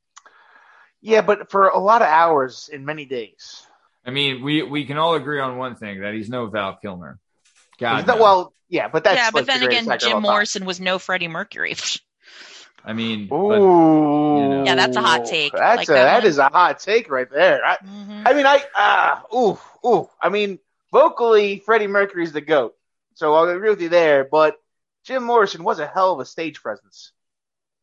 [1.01, 3.67] Yeah, but for a lot of hours in many days.
[4.05, 7.19] I mean, we we can all agree on one thing that he's no Val Kilmer.
[7.81, 8.17] God, He's no.
[8.17, 10.23] well, yeah, but that's yeah, but like the then again, Jim.
[10.23, 11.75] Morrison was no Freddie Mercury.
[12.85, 14.65] I mean, but Ooh, you know.
[14.65, 15.53] Yeah, that's a hot take.
[15.53, 17.65] That's Like a, that that a hot take right there.
[17.65, 18.23] I, Mhm.
[18.27, 20.09] I mean, I ah, ooh, ooh.
[20.21, 20.59] I mean,
[20.93, 22.77] vocally, Freddie Mercury's the goat,
[23.15, 24.25] so I'll agree with you there.
[24.25, 24.57] But
[25.05, 27.13] Jim Morrison was a hell of a stage presence.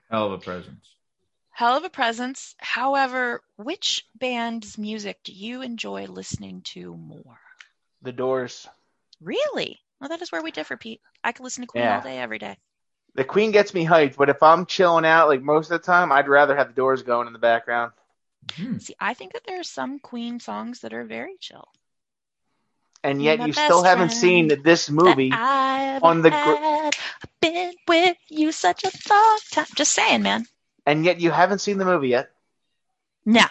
[0.09, 0.93] hell of a presence.
[1.51, 2.55] Hell of a presence.
[2.59, 7.39] However, which band's music do you enjoy listening to more?
[8.03, 8.67] The Doors.
[9.19, 9.79] Really?
[9.99, 11.01] Well, that is where we differ, Pete.
[11.23, 11.97] I could listen to Queen Yeah.
[11.97, 12.57] all day, every day.
[13.15, 16.11] The Queen gets me hyped, but if I'm chilling out like most of the time,
[16.11, 17.93] I'd rather have the Doors going in the background.
[18.55, 18.77] Hmm.
[18.77, 21.67] See, I think that there are some Queen songs that are very chill.
[23.03, 25.31] And yet, you still haven't seen this movie.
[25.31, 26.95] I've on the gr- had.
[27.23, 29.65] I've been with you such a long time.
[29.75, 30.45] Just saying, man.
[30.85, 32.31] and yet, you haven't seen the movie yet.
[33.25, 33.45] No.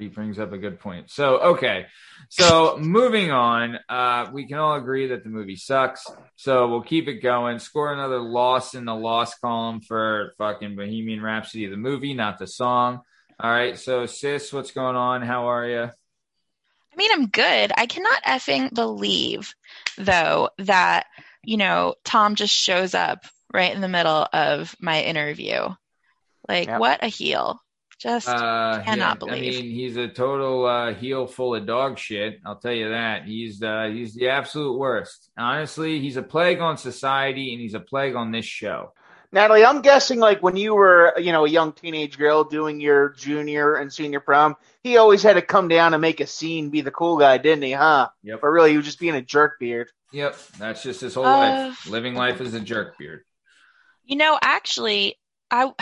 [0.00, 1.10] He brings up a good point.
[1.10, 1.86] So, okay.
[2.28, 6.06] So, moving on, uh, we can all agree that the movie sucks.
[6.36, 7.58] So, we'll keep it going.
[7.58, 12.46] Score another loss in the loss column for fucking Bohemian Rhapsody, the movie, not the
[12.46, 13.00] song.
[13.38, 13.78] All right.
[13.78, 15.22] So, sis, what's going on?
[15.22, 15.82] How are you?
[15.82, 17.72] I mean, I'm good.
[17.76, 19.54] I cannot effing believe,
[19.96, 21.06] though, that,
[21.44, 25.68] you know, Tom just shows up right in the middle of my interview.
[26.48, 26.78] Like, Yeah.
[26.78, 27.62] what a heel.
[28.00, 32.40] Just, Uh, Cannot yeah, I mean, he's a total uh, heel full of dog shit.
[32.46, 33.24] I'll tell you that.
[33.24, 35.28] He's uh, he's the absolute worst.
[35.36, 38.92] Honestly, he's a plague on society, and he's a plague on this show.
[39.32, 43.10] Natalie, I'm guessing like when you were, you know, a young teenage girl doing your
[43.10, 46.80] junior and senior prom, he always had to come down and make a scene, be
[46.80, 47.72] the cool guy, didn't he?
[47.72, 48.08] Huh?
[48.24, 48.40] Yep.
[48.40, 49.88] But really, he was just being a jerk beard.
[50.12, 51.86] Yep, that's just his whole Uh, life.
[51.86, 53.22] Living life as a jerk beard.
[54.04, 55.19] you know, actually,
[55.50, 55.72] I,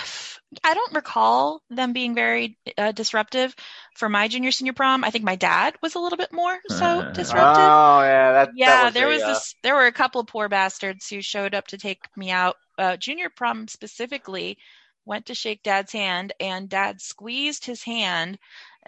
[0.65, 3.55] I don't recall them being very uh, disruptive
[3.95, 5.05] for my junior senior prom.
[5.05, 7.65] I think my dad was a little bit more so disruptive.
[7.65, 8.51] Oh yeah, that.
[8.55, 9.55] yeah, that was there a, was uh, this.
[9.63, 12.57] There were a couple of poor bastards who showed up to take me out.
[12.79, 14.59] Uh, junior prom specifically
[15.05, 18.39] went to shake Dad's hand, and Dad squeezed his hand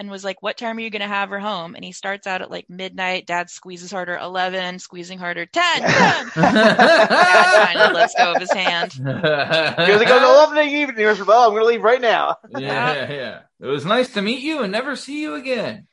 [0.01, 2.27] and was like, "What time are you going to have her home?" And he starts
[2.27, 3.27] out at like midnight.
[3.27, 5.87] Dad squeezes harder, eleven, squeezing harder, 10, 10.
[6.35, 8.93] Dad finally lets go of his hand.
[8.95, 10.97] He goes, he goes, I love the evening.
[10.97, 12.37] He goes, well, I'm going to leave right now.
[12.57, 13.41] yeah, yeah.
[13.61, 15.87] It was nice to meet you and never see you again.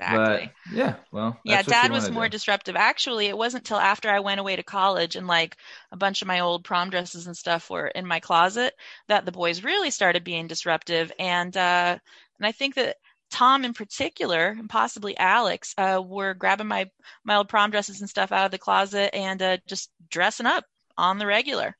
[0.00, 0.52] Exactly.
[0.70, 2.30] But yeah, well, Yeah, that's what dad was more do.
[2.30, 2.76] disruptive.
[2.76, 5.56] Actually, it wasn't till after I went away to college and like
[5.90, 8.74] a bunch of my old prom dresses and stuff were in my closet
[9.08, 11.10] that the boys really started being disruptive.
[11.18, 11.98] And uh,
[12.38, 12.96] and I think that
[13.30, 16.90] Tom in particular and possibly Alex uh, were grabbing my
[17.24, 20.64] my old prom dresses and stuff out of the closet and uh, just dressing up
[20.96, 21.76] on the regular.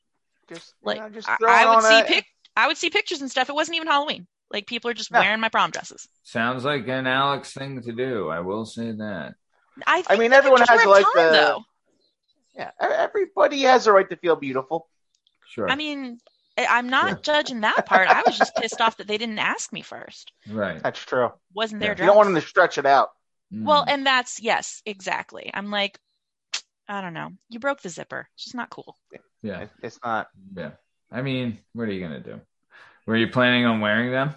[0.47, 3.21] Just, you Like know, just I, I would see a- pic I would see pictures
[3.21, 3.49] and stuff.
[3.49, 4.27] It wasn't even Halloween.
[4.51, 5.19] Like people are just No.
[5.19, 6.07] wearing my prom dresses.
[6.23, 8.29] Sounds like an Alex thing to do.
[8.29, 9.35] I will say that.
[9.87, 11.63] I, think mean, everyone has like Tom, the- though.
[12.55, 14.87] Yeah, everybody has a right to feel beautiful.
[15.47, 15.69] Sure.
[15.69, 16.31] I mean, I-
[16.67, 17.15] I'm not Yeah.
[17.21, 18.07] judging that part.
[18.09, 20.31] I was just pissed off that they didn't ask me first.
[20.49, 20.81] right.
[20.81, 21.31] That's true.
[21.53, 21.89] Wasn't Yeah.
[21.89, 23.09] You don't want them to stretch it out.
[23.53, 23.63] Mm.
[23.65, 25.49] Well, and that's yes, exactly.
[25.53, 25.99] I'm like,
[26.87, 27.31] I don't know.
[27.49, 28.27] You broke the zipper.
[28.35, 28.97] It's just not cool.
[29.41, 30.27] yeah, It's not.
[30.55, 30.71] yeah.
[31.11, 32.41] I mean, what are you gonna do?
[33.05, 34.35] Were you planning on wearing them?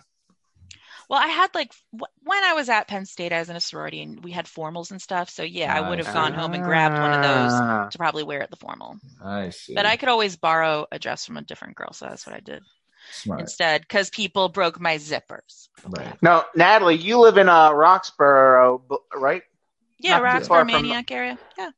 [1.12, 3.60] Well, I had like wh- when I was at Penn State, I was in a
[3.60, 5.28] sorority and we had formals and stuff.
[5.28, 7.88] So yeah, I would have gone home and grabbed one of those Ah.
[7.92, 8.96] to probably wear at the formal.
[9.22, 9.74] I see.
[9.74, 12.40] But I could always borrow a dress from a different girl, so that's what I
[12.40, 12.62] did
[13.10, 13.40] smart.
[13.40, 15.68] instead because people broke my zippers.
[15.84, 16.14] Right.
[16.22, 18.80] No, Natalie, you live in uh, Roxborough,
[19.14, 19.42] right?
[19.98, 21.38] Yeah, Not Roxborough far from- Manayunk area.
[21.58, 21.72] Yeah.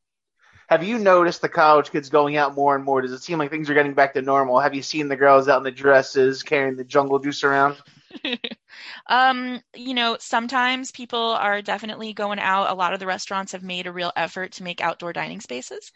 [0.68, 3.02] Have you noticed the college kids going out more and more?
[3.02, 4.60] Does it seem like things are getting back to normal?
[4.60, 7.76] Have you seen the girls out in the dresses carrying the jungle juice around?
[9.08, 12.70] um, you know, sometimes people are definitely going out.
[12.70, 15.92] A lot of the restaurants have made a real effort to make outdoor dining spaces.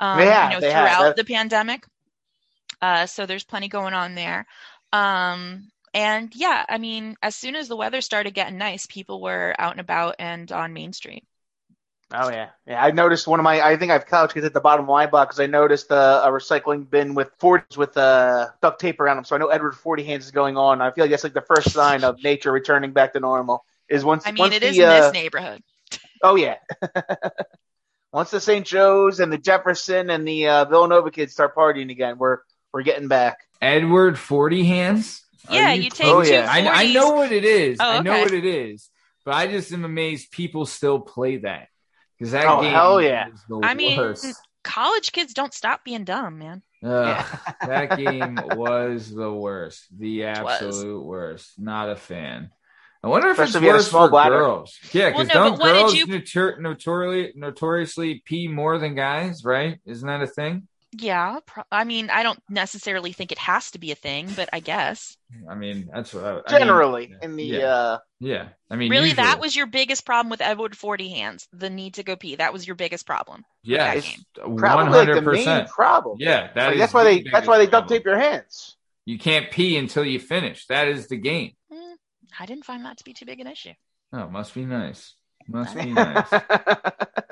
[0.00, 0.72] Um, Yeah, you know, have.
[0.72, 1.84] throughout That- the pandemic.
[2.80, 4.46] Uh, so there's plenty going on there.
[4.92, 9.54] Um, and yeah, I mean, as soon as the weather started getting nice, people were
[9.58, 11.24] out and about and on Main Street.
[12.14, 12.82] Oh yeah, yeah.
[12.82, 13.60] I noticed one of my.
[13.60, 15.90] I think I have couch kids at the bottom of my block because I noticed
[15.90, 19.24] uh, a recycling bin with forties with uh, duct tape around them.
[19.24, 20.82] So I know Edward Forty Hands is going on.
[20.82, 23.64] I feel like that's like the first sign of nature returning back to normal.
[23.88, 24.26] Is once.
[24.26, 25.62] I mean, once it the, is in uh, this neighborhood.
[26.24, 26.58] Oh yeah.
[28.12, 28.64] once the St.
[28.64, 32.38] Joe's and the Jefferson and the uh, Villanova kids start partying again, we're
[32.72, 33.38] we're getting back.
[33.60, 35.20] Edward Forty Hands.
[35.50, 36.46] Yeah, you take Oh, two yeah.
[36.48, 37.78] I, I know what it is.
[37.80, 38.88] Oh, I know what it is.
[39.24, 41.68] But I just am amazed people still play that
[42.22, 43.28] because that Oh, game hell yeah.
[43.28, 44.36] is the I mean, worst.
[44.64, 46.62] College kids don't stop being dumb, man.
[46.84, 47.26] Ugh,
[47.66, 51.54] that game was the worst, the absolute worst.
[51.58, 52.50] Not a fan.
[53.04, 54.38] I wonder if Especially it's you have worse small for bladder.
[54.38, 54.78] girls.
[54.92, 58.78] Yeah, Well, because no, don't but what did girls you- notor- notoriously notoriously pee more
[58.78, 59.44] than guys?
[59.44, 59.80] Right?
[59.84, 60.68] Isn't that a thing?
[60.94, 64.50] Yeah, pro- I mean, I don't necessarily think it has to be a thing, but
[64.52, 65.16] I guess.
[65.48, 67.58] I mean, that's what I, I mean, Generally, in the yeah.
[67.66, 68.48] uh, yeah.
[68.70, 69.24] I mean, Really, usually.
[69.24, 72.36] that was your biggest problem with Edward Forty Hands, the need to go pee.
[72.36, 73.44] That was your biggest problem.
[73.62, 74.24] yeah, it's game.
[74.44, 75.68] one probably like hundred the main percent.
[75.70, 76.18] problem.
[76.20, 77.30] Yeah, that Like, is that's why the they.
[77.32, 78.76] That's why they duct tape your hands.
[79.06, 80.66] You can't pee until you finish.
[80.66, 81.52] That is the game.
[81.72, 81.94] Hmm,
[82.38, 83.72] I didn't find that to be too big an issue.
[84.12, 85.14] Oh, must be nice.
[85.48, 86.28] Must be nice.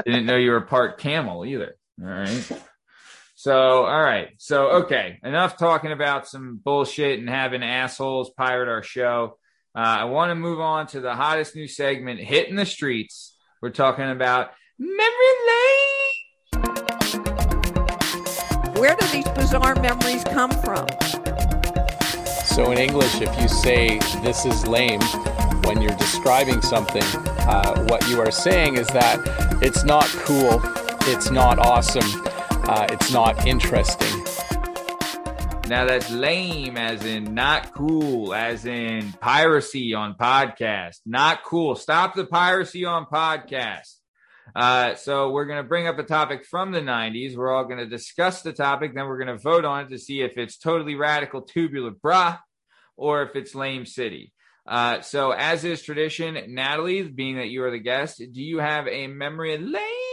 [0.07, 1.77] Didn't know you were part camel either.
[2.03, 2.53] All right.
[3.41, 4.29] So, all right.
[4.37, 5.19] So, okay.
[5.25, 9.39] Enough talking about some bullshit and having assholes pirate our show.
[9.75, 13.35] Uh, I want to move on to the hottest new segment, Hitting the Streets.
[13.63, 15.07] We're talking about Memory
[15.49, 16.67] Lane.
[18.75, 20.87] Where do these bizarre memories come from?
[22.45, 25.01] So in English, if you say this is lame
[25.65, 27.05] when you're describing something,
[27.49, 29.19] uh, what you are saying is that
[29.63, 30.61] it's not cool,
[31.07, 32.23] it's not awesome,
[32.65, 34.25] uh, it's not interesting.
[35.69, 40.97] Now that's lame, as in not cool, as in piracy on podcast.
[41.07, 41.77] Not cool.
[41.77, 43.95] Stop the piracy on podcast.
[44.55, 47.37] Uh, so we're going to bring up a topic from the 90s.
[47.37, 48.95] We're all going to discuss the topic.
[48.95, 52.39] Then we're going to vote on it to see if it's totally radical tubular bra
[52.97, 54.33] or if it's lame city.
[54.67, 58.87] Uh, so as is tradition, Natalie, being that you are the guest, do you have
[58.89, 60.10] a memory lane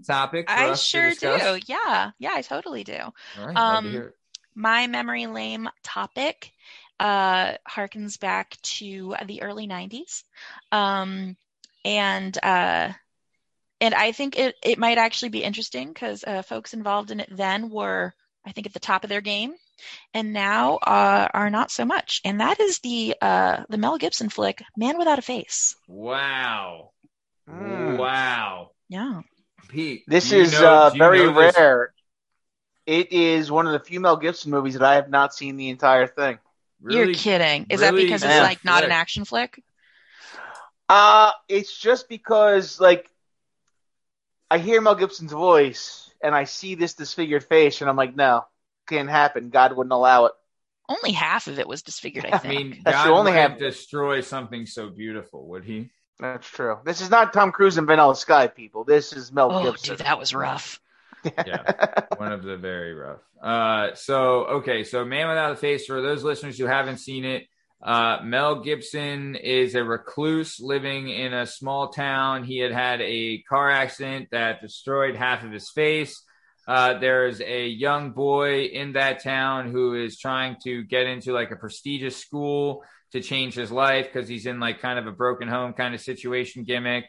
[0.00, 0.48] topic?
[0.48, 1.60] For I us to sure do.
[1.66, 2.98] Yeah, yeah, I totally do.
[2.98, 3.54] All right.
[3.56, 4.12] love to Um.
[4.54, 6.52] My memory lame topic
[7.00, 10.24] uh, harkens back to the early 90s.
[10.70, 11.36] Um,
[11.84, 12.92] and uh,
[13.80, 17.28] and I think it, it might actually be interesting because uh, folks involved in it
[17.30, 18.14] then were,
[18.46, 19.54] I think, at the top of their game,
[20.14, 22.20] and now uh, are not so much.
[22.24, 25.74] And that is the uh, the Mel Gibson flick, Man Without a Face.
[25.88, 26.92] Wow.
[27.50, 27.98] Mm.
[27.98, 28.70] Wow.
[28.88, 29.22] Yeah.
[29.72, 30.04] Pete.
[30.06, 31.92] This you is know- uh, very rare.
[32.84, 35.68] It is one of the few Mel Gibson movies that I have not seen the
[35.70, 36.38] entire thing.
[36.86, 37.66] You're kidding.
[37.70, 39.62] Is that because it's like not an action flick?
[40.88, 43.08] Uh it's just because like
[44.50, 48.44] I hear Mel Gibson's voice and I see this disfigured face and I'm like, no,
[48.88, 49.48] can't happen.
[49.50, 50.32] God wouldn't allow it.
[50.88, 52.54] Only half of it was disfigured, I I I think.
[52.74, 55.90] mean, That's God the only wouldn't have- destroy something so beautiful, would he?
[56.22, 56.78] That's true.
[56.84, 58.84] This is not Tom Cruise and Vanilla Sky, people.
[58.84, 59.96] This is Mel oh, Gibson.
[59.96, 60.80] dude, that was rough.
[61.24, 61.62] Yeah.
[62.16, 63.20] One of the very rough.
[63.40, 65.86] Uh, so okay, so Man Without a Face.
[65.86, 67.46] For those listeners who haven't seen it,
[67.80, 72.42] uh, Mel Gibson is a recluse living in a small town.
[72.42, 76.24] He had had a car accident that destroyed half of his face.
[76.66, 81.52] Uh, there's a young boy in that town who is trying to get into like
[81.52, 85.48] a prestigious school to change his life because he's in like kind of a broken
[85.48, 87.04] home kind of situation gimmick.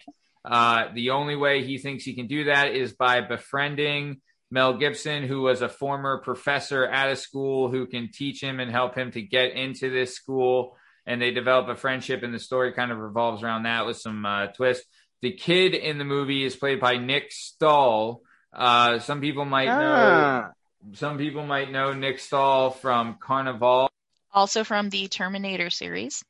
[0.45, 5.23] Uh, the only way he thinks he can do that is by befriending Mel Gibson,
[5.23, 9.11] who was a former professor at a school who can teach him and help him
[9.11, 10.77] to get into this school.
[11.05, 14.25] And they develop a friendship, and the story kind of revolves around that with some
[14.25, 14.83] uh, twist.
[15.21, 18.21] The kid in the movie is played by Nick Stahl.
[18.53, 19.93] Uh, some people might know.
[19.95, 20.51] Ah.
[20.93, 23.87] Some people might know Nick Stahl from Carnivàle.
[24.33, 26.23] Also from the Terminator series,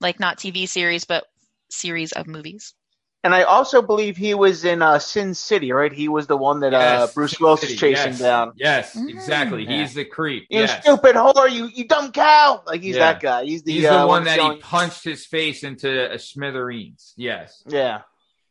[0.00, 1.24] like not TV series, but
[1.70, 2.74] series of movies.
[3.24, 5.92] And I also believe he was in uh, Sin City, right?
[5.92, 8.18] He was the one that uh, Bruce Sin Willis City, is chasing yes.
[8.20, 8.52] down.
[8.56, 9.08] Yes, Mm.
[9.10, 9.66] exactly.
[9.66, 10.46] He's the creep.
[10.48, 10.80] You yes.
[10.82, 12.62] stupid whore, you you dumb cow!
[12.66, 13.12] Like he's Yeah.
[13.14, 13.44] that guy.
[13.44, 17.14] He's the, He's uh, the one that showing- he punched his face into a smithereens.
[17.16, 17.62] Yes.
[17.66, 18.02] Yeah.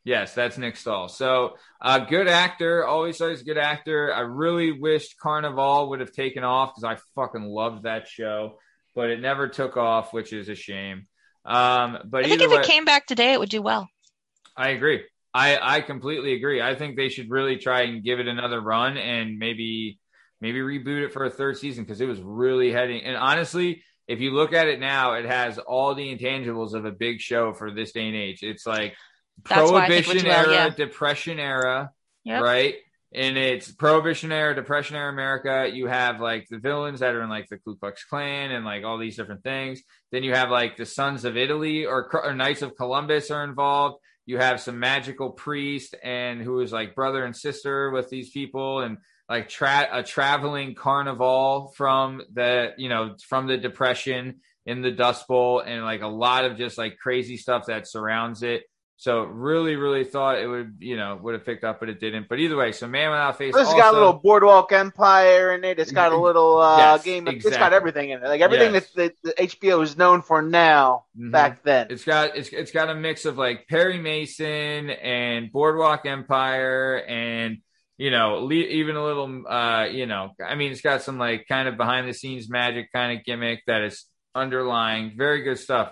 [0.03, 1.07] Yes, that's Nick Stahl.
[1.07, 2.85] So, uh, good actor.
[2.85, 4.13] Always says good actor.
[4.13, 8.59] I really wished Carnivàle would have taken off because I fucking loved that show.
[8.95, 11.07] But it never took off, which is a shame.
[11.45, 13.87] Um, but I think if way, it came back today, it would do well.
[14.57, 15.03] I agree.
[15.33, 16.61] I I completely agree.
[16.61, 19.99] I think they should really try and give it another run and maybe
[20.41, 23.03] maybe reboot it for a third season because it was really heading.
[23.03, 26.91] And honestly, if you look at it now, it has all the intangibles of a
[26.91, 28.43] big show for this day and age.
[28.43, 28.95] It's like
[29.49, 30.69] That's why I think it would prohibition well, era, yeah.
[30.69, 31.91] depression era,
[32.23, 32.41] Yep.
[32.41, 32.75] right?
[33.15, 35.69] And it's prohibition era, depression era America.
[35.73, 38.83] You have like the villains that are in like the Ku Klux Klan and like
[38.83, 39.81] all these different things.
[40.11, 43.97] Then you have like the Sons of Italy or, or Knights of Columbus are involved.
[44.25, 48.81] You have some magical priest and who is like brother and sister with these people
[48.81, 48.97] and
[49.29, 55.27] like tra- a traveling carnival from the you know from the depression in the Dust
[55.27, 58.63] Bowl and like a lot of just like crazy stuff that surrounds it.
[58.97, 62.27] So really, really thought it would, you know, would have picked up, but it didn't.
[62.29, 63.53] But either way, so Man Without Face.
[63.53, 65.79] This also, got a little Boardwalk Empire in it.
[65.79, 67.27] It's got a little uh, Yes, game.
[67.27, 67.59] Of, It's exactly.
[67.59, 68.27] got everything in it.
[68.27, 68.89] Like everything Yes.
[68.91, 71.05] that, that HBO is known for now.
[71.19, 71.31] Mhm.
[71.31, 76.05] Back then, It's got it's it's got a mix of like Perry Mason and Boardwalk
[76.05, 77.57] Empire and
[77.97, 81.47] you know le- even a little uh you know I mean it's got some like
[81.49, 85.91] kind of behind the scenes magic kind of gimmick that is underlying very good stuff.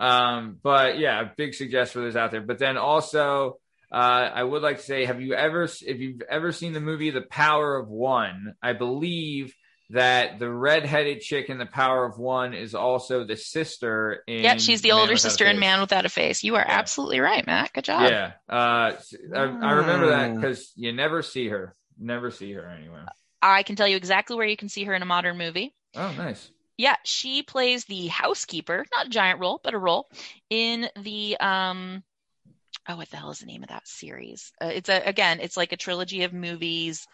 [0.00, 2.40] Um, but yeah, a big suggest for those out there.
[2.40, 3.58] But then also,
[3.92, 3.94] uh,
[4.34, 7.20] I would like to say, have you ever, if you've ever seen the movie The
[7.20, 9.54] Power of One, I believe
[9.90, 14.42] that the redheaded chick in The Power of One is also the sister in.
[14.44, 16.42] Yeah, she's the Man older sister in Man Without a Face.
[16.44, 16.78] You are Yeah.
[16.78, 17.72] absolutely right, Matt.
[17.72, 18.10] Good job.
[18.10, 18.92] Yeah, uh,
[19.34, 23.06] I, I remember that because you never see her, never see her anywhere.
[23.42, 25.74] I can tell you exactly where you can see her in a modern movie.
[25.96, 26.50] Oh, nice.
[26.80, 30.08] Yeah, she plays the housekeeper, not a giant role, but a role
[30.48, 32.02] in the um
[32.88, 34.50] oh what the hell is the name of that series?
[34.62, 37.06] Uh, it's a again, it's like a trilogy of movies.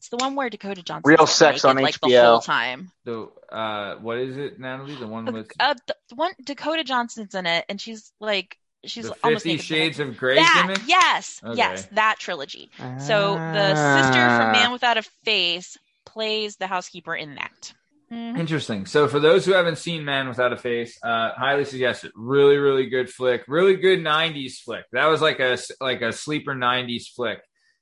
[0.00, 2.22] It's the one where Dakota Johnson Real Sex on like the HBO.
[2.22, 2.90] whole time.
[3.04, 4.96] The uh, what is it, Natalie?
[4.96, 9.04] The one with Uh, the the one Dakota Johnson's in it, and she's like she's
[9.04, 11.56] the almost Fifty naked the Shades of Grey that, yes, Okay.
[11.56, 12.68] yes, that trilogy.
[12.98, 17.72] So the sister from Man Without a Face plays the housekeeper in that.
[18.12, 18.38] Mhm.
[18.38, 18.86] Interesting.
[18.86, 22.12] So for those who haven't seen Man Without a Face, uh, highly suggest it.
[22.14, 23.44] Really, really good flick.
[23.48, 24.84] Really good '90s flick.
[24.92, 27.40] That was like a like a sleeper '90s flick.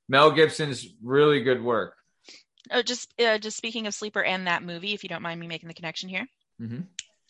[0.09, 1.95] Mel Gibson's really good work.
[2.71, 5.47] Oh, just uh, just speaking of Sleeper and that movie, if you don't mind me
[5.49, 6.27] making the connection here.
[6.61, 6.87] Mhm.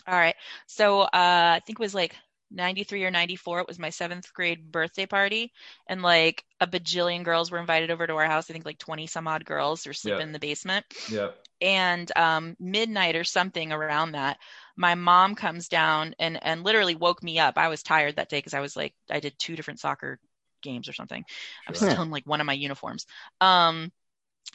[0.07, 0.35] All right.
[0.67, 2.15] So uh, I think it was like
[2.51, 3.61] 93 or 94.
[3.61, 5.53] It was my seventh grade birthday party.
[5.89, 8.51] And like a bajillion girls were invited over to our house.
[8.51, 10.27] I think like 20 some odd girls were sleeping Yeah.
[10.27, 10.85] in the basement.
[11.11, 11.39] Yep.
[11.63, 14.39] And um, midnight or something around that,
[14.77, 17.57] my mom comes down and, and literally woke me up.
[17.57, 20.19] I was tired that day because I was like, I did two different soccer
[20.63, 21.25] games or something.
[21.67, 21.91] I was Sure.
[21.91, 23.07] still in like one of my uniforms.
[23.41, 23.93] Um,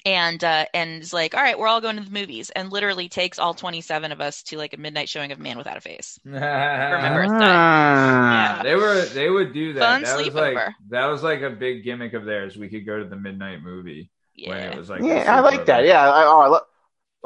[0.05, 3.09] and uh, and is like, all right, we're all going to the movies, and literally
[3.09, 6.19] takes all 27 of us to like a midnight showing of Man Without a Face.
[6.23, 7.45] For my birthday.
[7.45, 8.57] Ah.
[8.57, 8.63] Yeah.
[8.63, 9.79] They were they would do that.
[9.79, 10.73] Fun that was like sleepover.
[10.89, 12.57] that was like a big gimmick of theirs.
[12.57, 14.11] We could go to the midnight movie
[14.45, 15.85] when it was like Yeah, I like that.
[15.85, 16.59] Yeah, I, oh, I lo-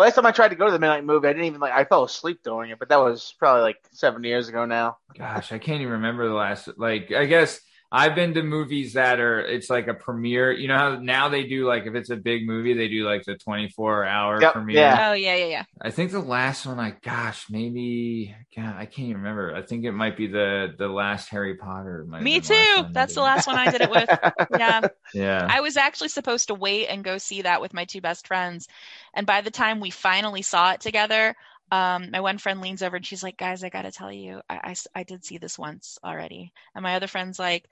[0.01, 1.73] last time I tried to go to the midnight movie, I didn't even like.
[1.73, 4.97] I fell asleep during it, but that was probably like seven years ago now.
[5.17, 6.69] Gosh, I can't even remember the last.
[6.77, 7.61] Like, I guess
[7.93, 9.41] I've been to movies that are.
[9.41, 10.51] It's like a premiere.
[10.53, 13.25] You know how now they do like if it's a big movie, they do like
[13.25, 14.77] the twenty four hour Yep, premiere.
[14.77, 15.09] yeah.
[15.09, 15.63] Oh yeah, yeah, yeah.
[15.81, 16.79] I think the last one.
[16.79, 18.33] I gosh, maybe.
[18.55, 19.53] God, I can't even remember.
[19.53, 22.05] I think it might be the the last Harry Potter.
[22.07, 22.93] might Me been the last too.
[22.93, 24.09] That's the last one I did it with.
[24.57, 24.87] Yeah.
[25.13, 25.47] Yeah.
[25.49, 28.67] I was actually supposed to wait and go see that with my two best friends.
[29.13, 31.35] And by the time we finally saw it together,
[31.71, 34.41] um, my one friend leans over and she's like, Guys, I got to tell you,
[34.49, 36.51] I I did see this once already.
[36.75, 37.65] And my other friend's like,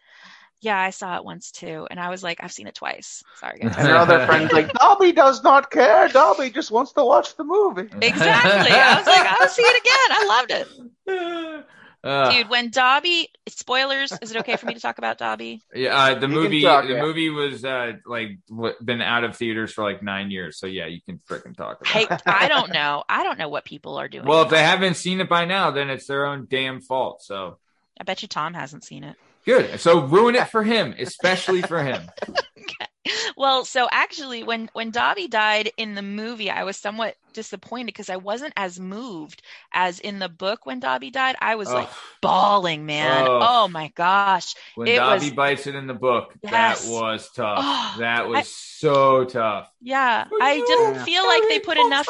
[0.62, 1.86] Yeah, I saw it once too.
[1.92, 3.24] And I was like, I've seen it twice.
[3.40, 3.76] Sorry, guys.
[3.78, 6.08] And your other friend's like, Dobby does not care.
[6.08, 7.90] Dobby just wants to watch the movie.
[8.02, 8.72] exactly.
[8.72, 10.10] I was like, I'll see it again.
[10.12, 11.66] I loved it.
[12.02, 15.62] Uh, Dude, when Dobby, spoilers, is it okay for me to talk about Dobby?
[15.76, 17.02] Yeah, uh, the You movie talk, the yeah.
[17.02, 18.40] movie was uh, like
[18.84, 20.58] been out of theaters for like nine years.
[20.58, 21.88] So yeah, you can frickin' talk about.
[21.88, 22.22] Hey, it.
[22.26, 23.04] I don't know.
[23.10, 24.26] I don't know what people are doing.
[24.26, 27.22] Well, if they haven't seen it by now, then it's their own damn fault.
[27.22, 27.58] So
[28.00, 29.18] I bet you Tom hasn't seen it.
[29.46, 29.80] good.
[29.80, 32.02] So ruin it for him, especially for him.
[33.38, 38.10] Well, so actually, when when Dobby died in the movie, I was somewhat disappointed because
[38.10, 39.42] I wasn't as moved
[39.72, 41.38] as in the book when Dobby died.
[41.40, 41.90] I was like
[42.22, 43.24] bawling, man.
[43.24, 43.30] Ugh.
[43.30, 44.56] Oh my gosh.
[44.76, 46.86] when it Dobby was- bites it in the book, Yes.
[46.86, 47.60] that was tough.
[47.62, 49.72] Oh, that was I- so tough.
[49.82, 52.08] Yeah, I oh, didn't feel like they put enough.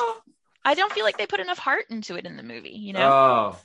[0.65, 2.71] I don't feel like they put enough heart into it in the movie.
[2.71, 3.11] You know.
[3.11, 3.57] Oh,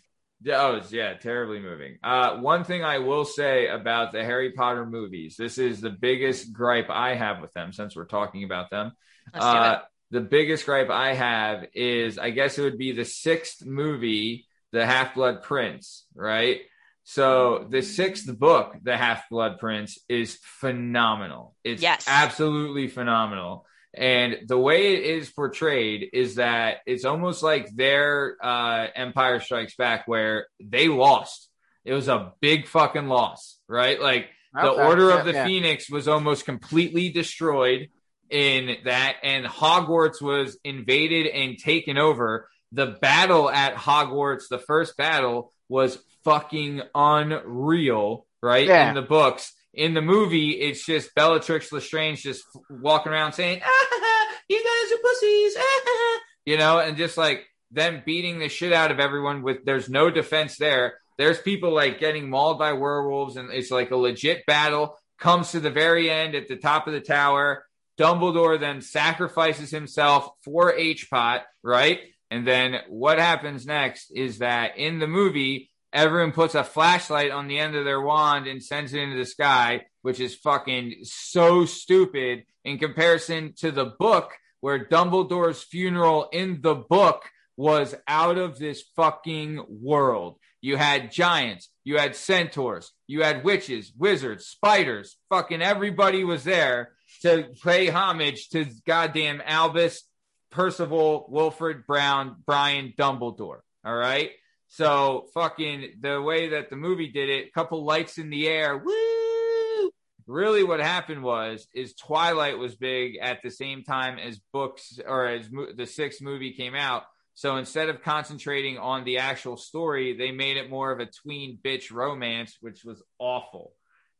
[0.50, 1.98] oh, yeah, terribly moving.
[2.02, 6.52] Uh, one thing I will say about the Harry Potter movies, this is the biggest
[6.52, 8.92] gripe I have with them since we're talking about them.
[9.32, 9.78] Uh,
[10.10, 14.84] the biggest gripe I have is I guess it would be the sixth movie, The
[14.86, 16.60] Half Blood Prince, right?
[17.04, 21.54] So the sixth book, The Half Blood Prince, is phenomenal.
[21.64, 22.06] It's Yes.
[22.08, 23.66] absolutely phenomenal.
[23.96, 29.76] And the way it is portrayed is that it's almost like their uh, Empire Strikes
[29.76, 31.48] Back, where they lost.
[31.84, 34.00] It was a big fucking loss, right?
[34.00, 35.44] Like the Okay, Order yeah, of the yeah.
[35.44, 37.88] Phoenix was almost completely destroyed
[38.30, 42.48] in that, and Hogwarts was invaded and taken over.
[42.72, 48.66] The battle at Hogwarts, the first battle, was fucking unreal, right?
[48.66, 48.88] Yeah.
[48.88, 49.52] In the books.
[49.74, 55.02] In the movie, it's just Bellatrix Lestrange just walking around saying, ah, you guys are
[55.02, 59.64] pussies, ah, you know, and just like them beating the shit out of everyone with
[59.64, 60.98] there's no defense there.
[61.18, 64.96] There's people like getting mauled by werewolves, and it's like a legit battle.
[65.18, 67.64] Comes to the very end at the top of the tower.
[67.98, 72.00] Dumbledore then sacrifices himself for H Pot, right?
[72.30, 77.46] And then what happens next is that in the movie, everyone puts a flashlight on
[77.46, 81.64] the end of their wand and sends it into the sky, which is fucking so
[81.64, 87.22] stupid in comparison to the book, where Dumbledore's funeral in the book
[87.56, 90.38] was out of this fucking world.
[90.60, 96.92] You had giants, you had centaurs, you had witches, wizards, spiders, fucking everybody was there
[97.22, 100.02] to pay homage to goddamn Albus,
[100.50, 103.60] Percival, Wilfred Brown, Brian Dumbledore.
[103.84, 104.30] All right.
[104.74, 109.90] So fucking the way that the movie did it, couple lights in the air, woo!
[110.26, 115.26] Really, what happened was is Twilight was big at the same time as books or
[115.26, 117.04] as mo- the sixth movie came out.
[117.34, 121.58] So instead of concentrating on the actual story, they made it more of a tween
[121.64, 123.74] bitch romance, which was awful,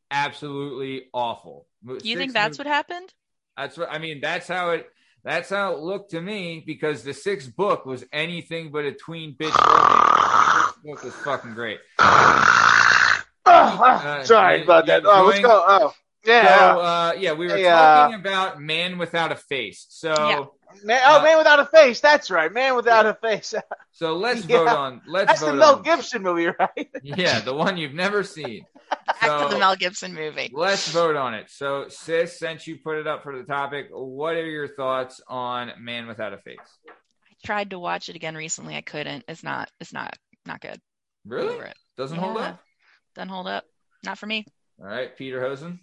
[0.09, 1.67] absolutely awful.
[2.01, 3.13] You think that's mov- what happened?
[3.57, 4.21] that's what I mean.
[4.21, 4.87] That's how it.
[5.25, 9.35] That's how it looked to me because the sixth book was anything but a tween
[9.35, 9.65] bitch romance.
[9.65, 9.84] The sixth
[10.85, 11.79] book was fucking great.
[11.99, 13.23] Oh,
[14.25, 15.03] sorry you- about that.
[15.05, 15.63] Oh, let's go.
[15.67, 15.93] Oh,
[16.25, 16.57] yeah.
[16.73, 19.85] So uh, yeah, we were Hey, uh, talking about man without a face.
[19.89, 20.45] So Yeah.
[20.83, 21.99] man, oh, uh, man without a face.
[21.99, 22.51] That's right.
[22.51, 23.53] Man without a face.
[23.91, 24.57] so let's Yeah.
[24.57, 25.01] vote on.
[25.07, 25.81] Let's That's vote the Mel on.
[25.83, 26.89] Gibson movie, right?
[27.03, 28.65] Yeah, the one you've never seen.
[28.89, 30.49] Back to So- the Mel Gibson movie.
[30.53, 31.51] Let's vote on it.
[31.51, 35.71] So, sis, since you put it up for the topic, what are your thoughts on
[35.79, 36.57] Man Without a Face?
[36.89, 36.91] I
[37.45, 38.75] tried to watch it again recently.
[38.75, 39.25] I couldn't.
[39.27, 39.69] It's not.
[39.79, 40.17] It's not.
[40.45, 40.79] Not good.
[41.25, 41.55] Really?
[41.55, 41.73] It.
[41.97, 42.59] Doesn't hold up.
[43.15, 43.65] Doesn't hold up.
[44.03, 44.45] Not for me.
[44.79, 45.79] All right, Peter Hosen.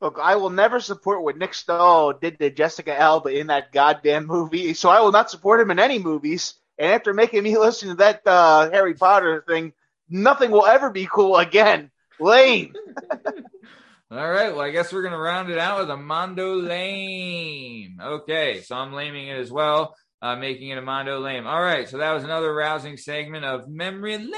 [0.00, 4.26] Look, I will never support what Nick Stahl did to Jessica Alba in that goddamn
[4.26, 6.54] movie, so I will not support him in any movies.
[6.78, 9.72] And after making me listen to that uh, Harry Potter thing,
[10.08, 11.90] nothing will ever be cool again.
[12.18, 12.74] Lame.
[14.12, 18.00] All right, well, I guess we're going to round it out with a Mondo Lame.
[18.02, 21.46] Okay, so I'm laming it as well, uh, making it a Mondo Lame.
[21.46, 24.32] All right, so that was another rousing segment of Memory Lane.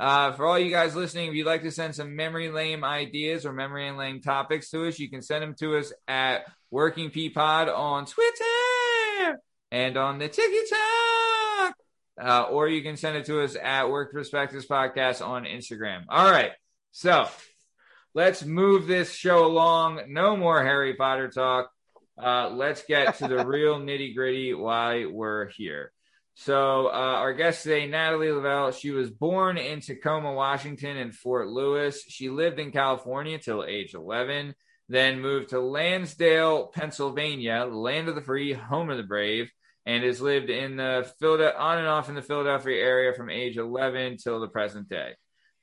[0.00, 3.44] Uh, for all you guys listening, if you'd like to send some memory lame ideas
[3.44, 7.10] or memory and lame topics to us, you can send them to us at Working
[7.10, 9.38] Peapod on Twitter
[9.70, 11.74] and on the TikTok.
[12.18, 16.04] Uh, or you can send it to us at Work Perspectives Podcast on Instagram.
[16.08, 16.52] All right.
[16.92, 17.28] So
[18.14, 20.00] let's move this show along.
[20.08, 21.70] No more Harry Potter talk.
[22.22, 25.92] Uh, let's get to the real nitty gritty why we're here.
[26.34, 31.48] So, uh, our guest today, Natalie Lavelle, she was born in Tacoma, Washington, in Fort
[31.48, 32.02] Lewis.
[32.08, 34.54] She lived in California till age 11,
[34.88, 39.50] then moved to Lansdale, Pennsylvania, land of the free, home of the brave,
[39.84, 43.56] and has lived in the Philadelphia, on and off in the Philadelphia area from age
[43.56, 45.14] 11 till the present day.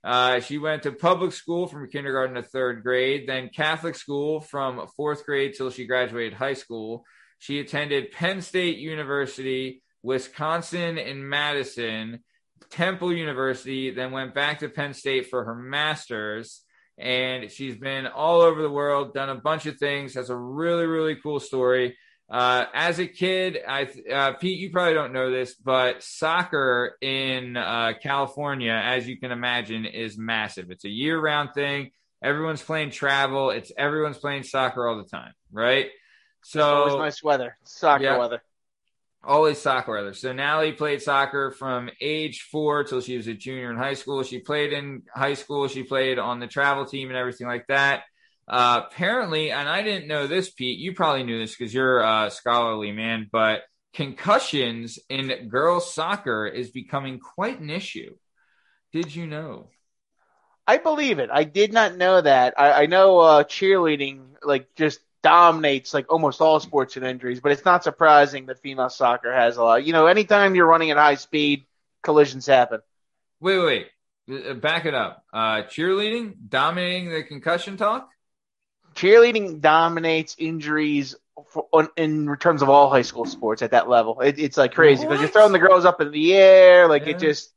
[0.04, 4.88] Uh, she went to public school from kindergarten to third grade, then Catholic school from
[4.95, 7.04] fourth grade till she graduated high school.
[7.39, 12.24] She attended Penn State University, Wisconsin and Madison,
[12.70, 16.64] Temple University, then went back to Penn State for her master's.
[16.98, 20.86] And she's been all over the world, done a bunch of things, has a really,
[20.86, 21.95] really cool story.
[22.30, 27.55] Uh, as a kid, I uh, Pete, you probably don't know this, but soccer in
[27.55, 30.69] uh, California, as you can imagine, is massive.
[30.69, 31.91] It's a year-round thing.
[32.21, 33.51] Everyone's playing travel.
[33.51, 35.88] It's everyone's playing soccer all the time, right?
[36.43, 37.57] So Always nice weather.
[37.63, 38.17] Soccer Yeah.
[38.17, 38.41] weather.
[39.23, 40.13] always soccer weather.
[40.13, 44.23] So Natalie played soccer from age four till she was a junior in high school.
[44.23, 45.67] She played in high school.
[45.67, 48.03] She played on the travel team and everything like that.
[48.48, 50.80] Uh, apparently, and I didn't know this, Pete.
[50.80, 56.72] You probably knew this because you're a scholarly man, but concussions in girls soccer is
[56.72, 58.16] becoming quite an issue.
[58.93, 59.70] Did you know?
[60.66, 61.30] I believe it.
[61.32, 62.54] I did not know that.
[62.58, 67.52] I, I know uh, cheerleading, like just dominates like almost all sports and injuries, but
[67.52, 69.86] it's not surprising that female soccer has a lot.
[69.86, 71.66] You know, anytime you're running at high speed,
[72.02, 72.82] collisions happen.
[73.39, 73.88] Wait, wait,
[74.30, 74.45] wait.
[74.45, 75.24] Uh, Back it up.
[75.34, 78.10] Uh, cheerleading dominating the concussion talk.
[78.98, 81.16] Cheerleading dominates injuries
[81.52, 84.20] for, on, in terms of all high school sports at that level.
[84.22, 87.12] It, it's like crazy because you're throwing the girls up in the air, like Yeah.
[87.12, 87.54] it just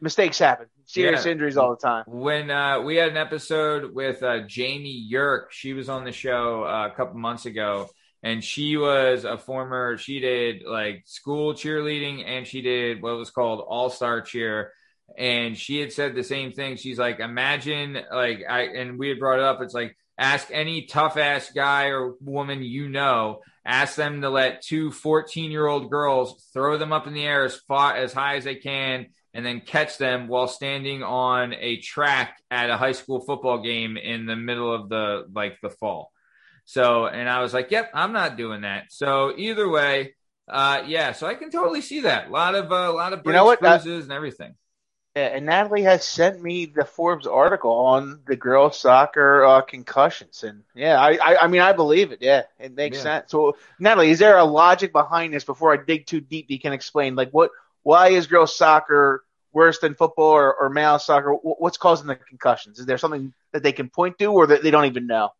[0.00, 1.32] mistakes happen, serious Yeah.
[1.32, 2.04] injuries all the time.
[2.08, 6.64] When uh, we had an episode with uh, Jamie Yerk, she was on the show
[6.64, 7.88] uh, a couple months ago,
[8.24, 9.96] and she was a former.
[9.96, 14.72] She did like school cheerleading, and she did what was called All Star Cheer.
[15.16, 16.76] And she had said the same thing.
[16.76, 19.60] She's like, imagine like I and we had brought it up.
[19.60, 24.62] It's like ask any tough ass guy or woman you know, ask them to let
[24.62, 28.36] two 14 year old girls throw them up in the air as far as high
[28.36, 32.92] as they can and then catch them while standing on a track at a high
[32.92, 36.12] school football game in the middle of the like the fall.
[36.66, 40.14] So, and I was like, "Yep, I'm not doing that." So either way,
[40.48, 41.12] uh, yeah.
[41.12, 42.28] So I can totally see that.
[42.28, 43.60] A lot of uh, a lot of You know what?
[43.60, 44.54] Bruises, and everything.
[45.16, 50.44] Yeah, and Natalie has sent me the Forbes article on the girls' soccer uh, concussions,
[50.44, 52.22] and yeah, I, I, I mean, I believe it.
[52.22, 53.02] Yeah, it makes Yeah.
[53.02, 53.30] sense.
[53.32, 55.44] So, Natalie, is there a logic behind this?
[55.44, 57.50] Before I dig too deep, you can explain like what,
[57.82, 61.32] why is girls' soccer worse than football or, or male soccer?
[61.32, 62.78] What's causing the concussions?
[62.78, 65.30] Is there something that they can point to, or that they don't even know?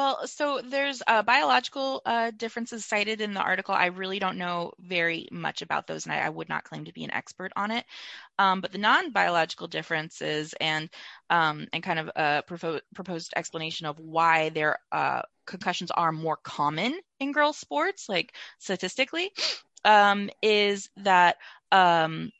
[0.00, 3.74] Well, so there's uh, biological uh, differences cited in the article.
[3.74, 6.92] I really don't know very much about those, and I, I would not claim to
[6.94, 7.84] be an expert on it.
[8.38, 10.88] Um, but the non-biological differences and
[11.28, 16.38] um, and kind of a propo- proposed explanation of why their uh, concussions are more
[16.42, 19.30] common in girls' sports, like statistically,
[19.84, 21.36] um, is that
[21.72, 22.30] um,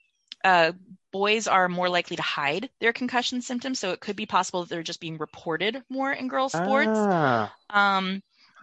[0.45, 0.73] uh,
[1.13, 3.79] boys are more likely to hide their concussion symptoms.
[3.79, 6.91] So it could be possible that they're just being reported more in girls' sports.
[6.93, 7.55] Ah.
[7.69, 8.23] Um,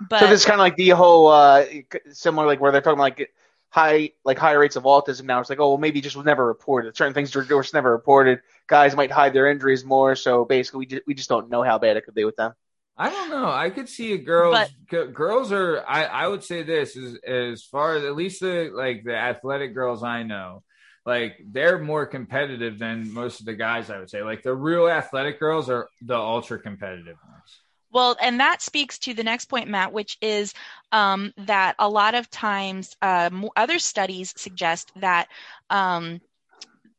[0.10, 1.66] but so this is kind of like the whole uh,
[2.12, 3.32] similar, like where they're talking like
[3.70, 5.26] high, like high rates of autism.
[5.26, 6.96] Now it's like, oh, well, maybe just was never reported.
[6.96, 8.42] Certain things were were just never reported.
[8.68, 11.80] Guys might hide their injuries more, so basically, we just, we just don't know how
[11.80, 12.54] bad it could be with them.
[12.98, 13.50] I don't know.
[13.50, 14.56] I could see a girls.
[14.56, 15.84] But- g- girls are.
[15.88, 19.74] I, I would say this is as far as at least the like the athletic
[19.74, 20.64] girls I know,
[21.08, 23.90] like they're more competitive than most of the guys.
[23.90, 27.62] I would say like the real athletic girls are the ultra competitive ones.
[27.90, 30.54] Well, and that speaks to the next point, Matt, which is
[30.92, 35.30] um, that a lot of times uh, other studies suggest that
[35.70, 36.20] um,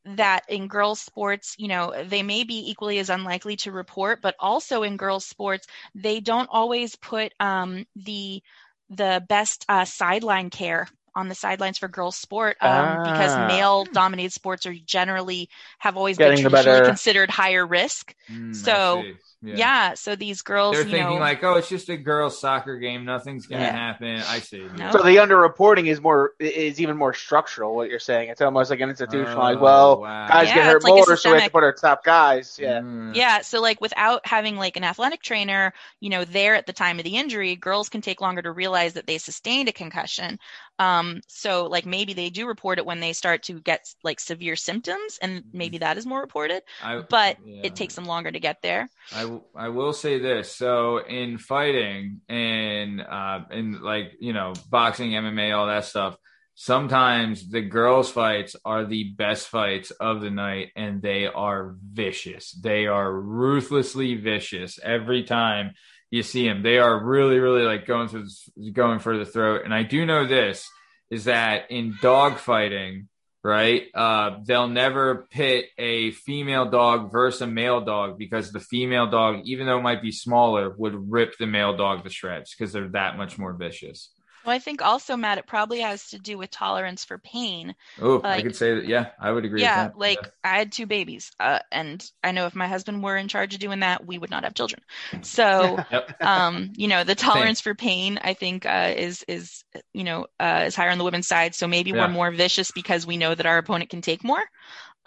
[0.06, 4.34] that in girls' sports, you know, they may be equally as unlikely to report, but
[4.38, 8.42] also in girls' sports, they don't always put um, the
[8.88, 13.46] the best uh, sideline care on the sidelines for girls' sport um, because Ah.
[13.46, 15.48] male-dominated sports are generally
[15.78, 18.14] have always Getting been traditionally better- considered higher risk.
[18.30, 19.14] Mm, So, see.
[19.40, 19.94] Yeah.
[19.94, 23.04] so these girls, they're you thinking know, like, oh, it's just a girls' soccer game.
[23.04, 23.70] Nothing's gonna Yeah.
[23.72, 24.16] happen.
[24.28, 24.66] I see.
[24.76, 24.90] No.
[24.90, 27.76] So the underreporting is more is even more structural.
[27.76, 29.60] What you're saying, it's almost like an institutionalized.
[29.60, 30.26] Oh, well, wow.
[30.26, 32.58] guys Yeah, get hurt it's like more, so we have to put our top guys.
[32.60, 32.80] Yeah.
[32.80, 33.14] Mm.
[33.14, 36.98] Yeah, so like without having like an athletic trainer, you know, there at the time
[36.98, 40.40] of the injury, girls can take longer to realize that they sustained a concussion.
[40.78, 44.56] Um, so like maybe they do report it when they start to get like severe
[44.56, 46.62] symptoms, and maybe that is more reported.
[46.82, 47.62] I- But yeah.
[47.64, 48.88] it takes them longer to get there.
[49.14, 50.54] I I will say this.
[50.54, 56.16] So in fighting and uh, in like you know boxing, MMA, all that stuff,
[56.54, 62.52] sometimes the girls' fights are the best fights of the night, and they are vicious.
[62.52, 65.72] They are ruthlessly vicious every time
[66.10, 66.62] you see them.
[66.62, 69.62] They are really, really like going for the, going for the throat.
[69.64, 70.68] And I do know this
[71.10, 73.08] is that in dog fighting
[73.44, 73.84] right?
[73.94, 79.42] Uh, they'll never pit a female dog versus a male dog because the female dog,
[79.44, 82.88] even though it might be smaller, would rip the male dog to shreds because they're
[82.88, 84.10] that much more vicious.
[84.48, 87.74] Well, I think also, Matt, it probably has to do with tolerance for pain.
[88.00, 88.86] Oh, I could say that.
[88.86, 89.60] Yeah, I would agree.
[89.60, 89.98] yeah, with that.
[90.00, 93.52] like I had two babies, uh, and I know if my husband were in charge
[93.52, 94.80] of doing that, we would not have children.
[95.20, 96.16] So, Yep.
[96.22, 100.64] um, you know, the tolerance for pain, I think, uh, is is you know uh,
[100.66, 101.54] is higher on the women's side.
[101.54, 102.00] So maybe Yeah.
[102.00, 104.42] we're more vicious because we know that our opponent can take more.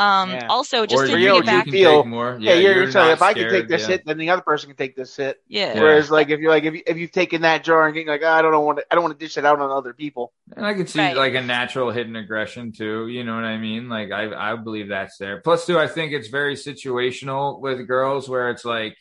[0.01, 0.47] Um, Yeah.
[0.49, 2.37] Also, just or to you, you bring know, it back, can feel- take more.
[2.39, 3.87] Yeah, Yeah, you're, you're saying not if I can take this yeah.
[3.89, 5.37] hit, then the other person can take this hit.
[5.47, 5.73] yeah.
[5.75, 5.81] Yeah.
[5.81, 8.21] Whereas, like, if you're like if you, if you've taken that jar and getting like,
[8.23, 10.33] "Ah, I don't want to, I don't want to dish it out on other people.
[10.55, 11.15] And I can see Right.
[11.15, 13.07] like a natural hidden aggression too.
[13.07, 13.87] You know what I mean?
[13.89, 15.39] Like I I believe that's there.
[15.41, 18.95] Plus, too, I think it's very situational with girls where it's like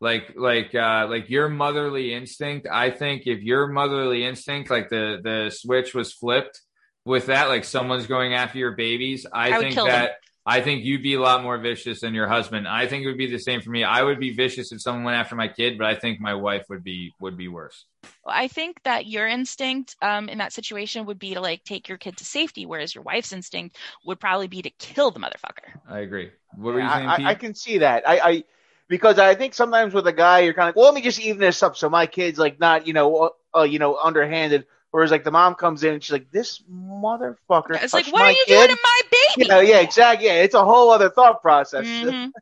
[0.00, 2.66] like like uh like your motherly instinct.
[2.70, 6.60] I think if your motherly instinct, like the the switch was flipped
[7.04, 9.86] with that, like someone's going after your babies, I, I think that.
[9.86, 10.08] them.
[10.46, 12.68] That I think you'd be a lot more vicious than your husband.
[12.68, 13.84] I think it would be the same for me.
[13.84, 16.64] I would be vicious if someone went after my kid, but I think my wife
[16.68, 17.84] would be would be worse.
[18.24, 21.98] I think that your instinct um, in that situation would be to like take your
[21.98, 25.78] kid to safety, whereas your wife's instinct would probably be to kill the motherfucker.
[25.88, 26.30] I agree.
[26.56, 27.26] What were you saying, I, Pete?
[27.26, 28.08] I, I can see that.
[28.08, 28.44] I, I
[28.88, 31.20] because I think sometimes with a guy, you're kind of like, well, let me just
[31.20, 34.66] even this up so my kid's like not, you know, uh, you know, underhanded.
[34.96, 37.82] Whereas like the mom comes in and she's like, this motherfucker.
[37.82, 38.66] It's like, what my are you kid.
[38.66, 39.00] doing to my
[39.36, 39.48] baby?
[39.50, 40.26] Yeah, yeah, exactly.
[40.26, 41.84] Yeah, it's a whole other thought process.
[41.84, 42.32] Mhm.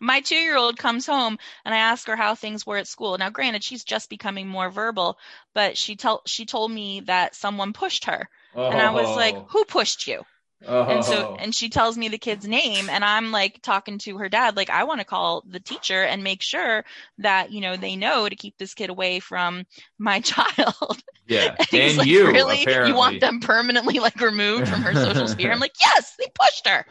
[0.00, 3.16] My two year old comes home and I ask her how things were at school.
[3.16, 5.18] Now, granted, she's just becoming more verbal,
[5.54, 9.46] but she tell she told me that someone pushed her, and I was like, Oh.
[9.50, 10.24] "Who pushed you?"
[10.66, 10.84] Oh.
[10.86, 14.28] And so, and she tells me the kid's name, and I'm like talking to her
[14.28, 16.84] dad, like, I want to call the teacher and make sure
[17.18, 19.64] that you know they know to keep this kid away from
[19.98, 21.02] my child.
[21.26, 22.62] yeah, And he's and like, you really?
[22.62, 22.90] apparently.
[22.90, 25.52] You want them permanently like removed from her social sphere?
[25.52, 26.84] I'm like, yes, they pushed her.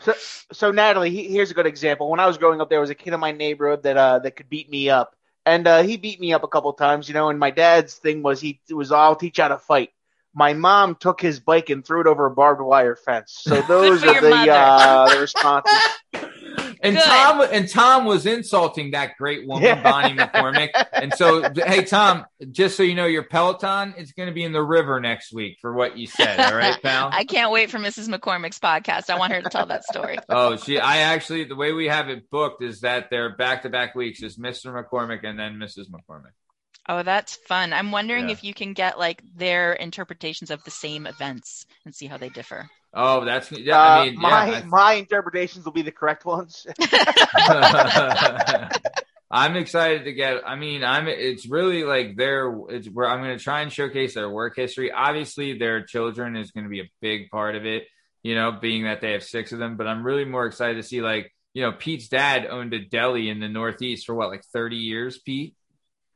[0.51, 2.09] So Natalie, he, here's a good example.
[2.09, 4.35] When I was growing up, there was a kid in my neighborhood that uh that
[4.35, 5.15] could beat me up,
[5.45, 7.29] and uh, he beat me up a couple times, you know.
[7.29, 9.91] And my dad's thing was he was I'll teach you how to fight.
[10.33, 13.35] My mom took his bike and threw it over a barbed wire fence.
[13.41, 15.73] So those are the uh the responses.
[16.83, 17.05] And Good.
[17.05, 19.81] Tom and Tom was insulting that great woman, Yeah.
[19.81, 20.69] Bonnie McCormick.
[20.91, 24.51] And so, hey Tom, just so you know, your Peloton is going to be in
[24.51, 26.37] the river next week for what you said.
[26.41, 27.09] All right, pal.
[27.13, 28.13] I can't wait for Mrs.
[28.13, 29.09] McCormick's podcast.
[29.09, 30.17] I want her to tell that story.
[30.29, 30.77] Oh, she.
[30.79, 34.21] I actually, the way we have it booked is that they're back to back weeks.
[34.21, 34.73] Is Mr.
[34.73, 35.85] McCormick and then Mrs.
[35.89, 36.31] McCormick.
[36.87, 37.71] Oh, that's fun.
[37.71, 38.33] I'm wondering Yeah.
[38.33, 42.29] if you can get like their interpretations of the same events and see how they
[42.29, 42.69] differ.
[42.93, 43.79] Oh, that's yeah.
[43.79, 44.63] Uh, I mean, my yeah.
[44.65, 46.67] my interpretations will be the correct ones.
[46.79, 48.69] I-
[49.31, 50.41] I'm excited to get.
[50.45, 51.07] I mean, I'm.
[51.07, 52.53] It's really like their.
[52.69, 54.91] It's where I'm going to try and showcase their work history.
[54.91, 57.87] Obviously, their children is going to be a big part of it.
[58.21, 59.75] You know, being that they have six of them.
[59.75, 63.27] But I'm really more excited to see like you know Pete's dad owned a deli
[63.29, 65.17] in the Northeast for what like 30 years.
[65.17, 65.55] Pete.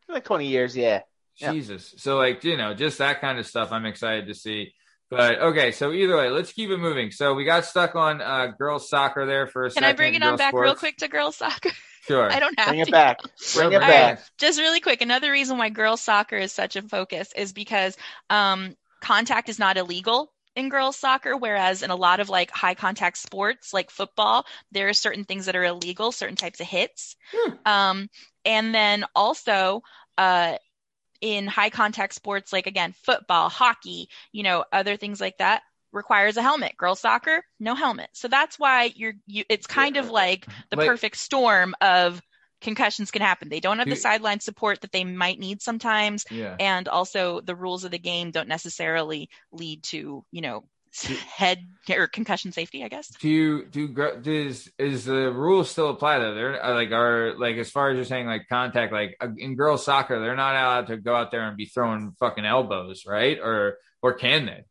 [0.09, 1.01] Like twenty years, yeah.
[1.37, 1.51] Yeah.
[1.51, 1.93] Jesus.
[1.97, 4.73] So like, you know, just that kind of stuff I'm excited to see.
[5.09, 7.11] But okay, so either way, let's keep it moving.
[7.11, 9.89] So we got stuck on uh girls soccer there for a Can second.
[9.89, 11.69] I bring it on girls back real quick to girls soccer?
[12.07, 12.31] Sure.
[12.31, 12.89] I don't have Bring to.
[12.89, 13.19] it back.
[13.53, 14.15] Bring it All right.
[14.15, 14.21] back.
[14.37, 17.97] Just really quick, another reason why girls soccer is such a focus is because
[18.29, 22.75] um, contact is not illegal in girls soccer, whereas in a lot of like high
[22.75, 27.17] contact sports like football, there are certain things that are illegal, certain types of hits.
[27.65, 28.07] Um,
[28.47, 29.83] and then also
[30.17, 30.55] uh,
[31.21, 36.37] in high contact sports like again football, hockey, you know, other things like that requires
[36.37, 36.75] a helmet.
[36.77, 38.09] Girls soccer, no helmet.
[38.13, 42.21] So that's why you're you it's kind of like the Like- perfect storm of
[42.59, 43.49] concussions can happen.
[43.49, 46.55] They don't have the sideline support that they might need sometimes, Yeah.
[46.59, 50.63] and also the rules of the game don't necessarily lead to you know
[51.05, 52.83] head or concussion safety.
[52.83, 53.07] I guess.
[53.19, 56.33] Do you do does is the rules still apply though?
[56.33, 59.55] They're uh, like are like as far as you're saying like contact like uh, in
[59.55, 63.39] girls soccer they're not allowed to go out there and be throwing fucking elbows right
[63.39, 64.63] or or can they?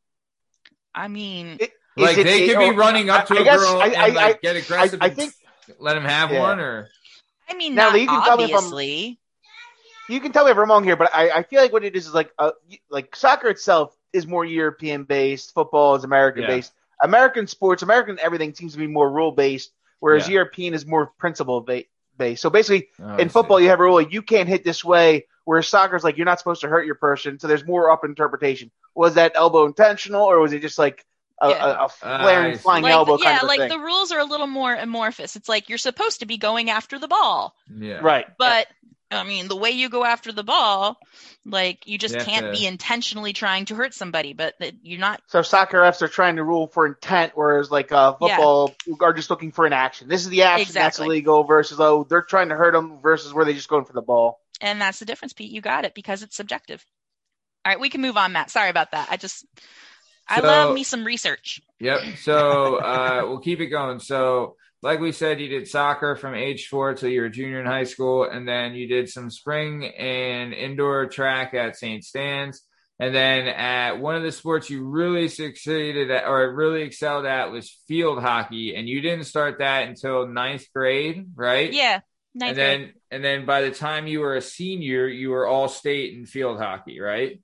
[0.94, 3.44] I mean, Is Like it- they could or- be running up to I- a I
[3.44, 5.02] guess girl I- and I- like I- get aggressive.
[5.02, 5.32] I and think-
[5.78, 6.40] let him have Yeah.
[6.40, 6.88] one or
[7.48, 9.18] I mean, Now, not you can tell me if I'm- obviously.
[10.08, 11.96] you can tell me if I'm wrong here, but I, I feel like what it
[11.96, 12.52] is is like uh,
[12.90, 16.48] like soccer itself is more European based, football is American Yeah.
[16.48, 16.72] based.
[17.02, 20.34] American sports, American everything seems to be more rule based, whereas Yeah.
[20.34, 21.84] European is more principle ba-
[22.16, 22.40] based.
[22.42, 25.68] So basically, Oh, in football, you have a rule you can't hit this way, whereas
[25.68, 27.38] soccer is like you're not supposed to hurt your person.
[27.38, 28.70] So there's more up interpretation.
[28.94, 31.04] Was that elbow intentional, or was it just like
[31.42, 31.66] a, Yeah.
[31.66, 32.62] a, a I flaring see.
[32.62, 33.68] flying Like, elbow yeah, kind of like thing?
[33.68, 35.36] the rules are a little more amorphous.
[35.36, 38.26] It's like you're supposed to be going after the ball, yeah Right.
[38.38, 38.66] but
[39.10, 40.98] I mean, the way you go after the ball,
[41.44, 44.98] like you just You can't to- be intentionally trying to hurt somebody, but that you're
[44.98, 45.22] not.
[45.28, 48.36] So soccer refs are trying to rule for intent, whereas like uh, Yeah.
[48.36, 50.08] football are just looking for an action.
[50.08, 51.06] This is the action that's Exactly.
[51.06, 54.02] illegal versus oh they're trying to hurt them versus where they just going for the
[54.02, 54.40] ball.
[54.60, 55.52] And that's the difference, Pete.
[55.52, 56.84] You got it because it's subjective.
[57.64, 58.50] All right, we can move on, Matt.
[58.50, 59.08] Sorry about that.
[59.10, 59.44] I just,
[60.28, 61.60] I So- love me some research.
[61.78, 62.00] Yep.
[62.22, 64.00] So uh, we'll keep it going.
[64.00, 64.56] So,
[64.86, 67.66] like we said, you did soccer from age four till you were a junior in
[67.66, 72.04] high school, and then you did some spring and indoor track at St.
[72.04, 72.62] Stan's.
[72.98, 77.52] And then at one of the sports you really succeeded at or really excelled at
[77.52, 81.72] was field hockey, and you didn't start that until ninth grade, right?
[81.72, 82.00] Yeah,
[82.34, 82.94] ninth And then grade.
[83.10, 86.58] and then by the time you were a senior, you were all state in field
[86.58, 87.40] hockey, right?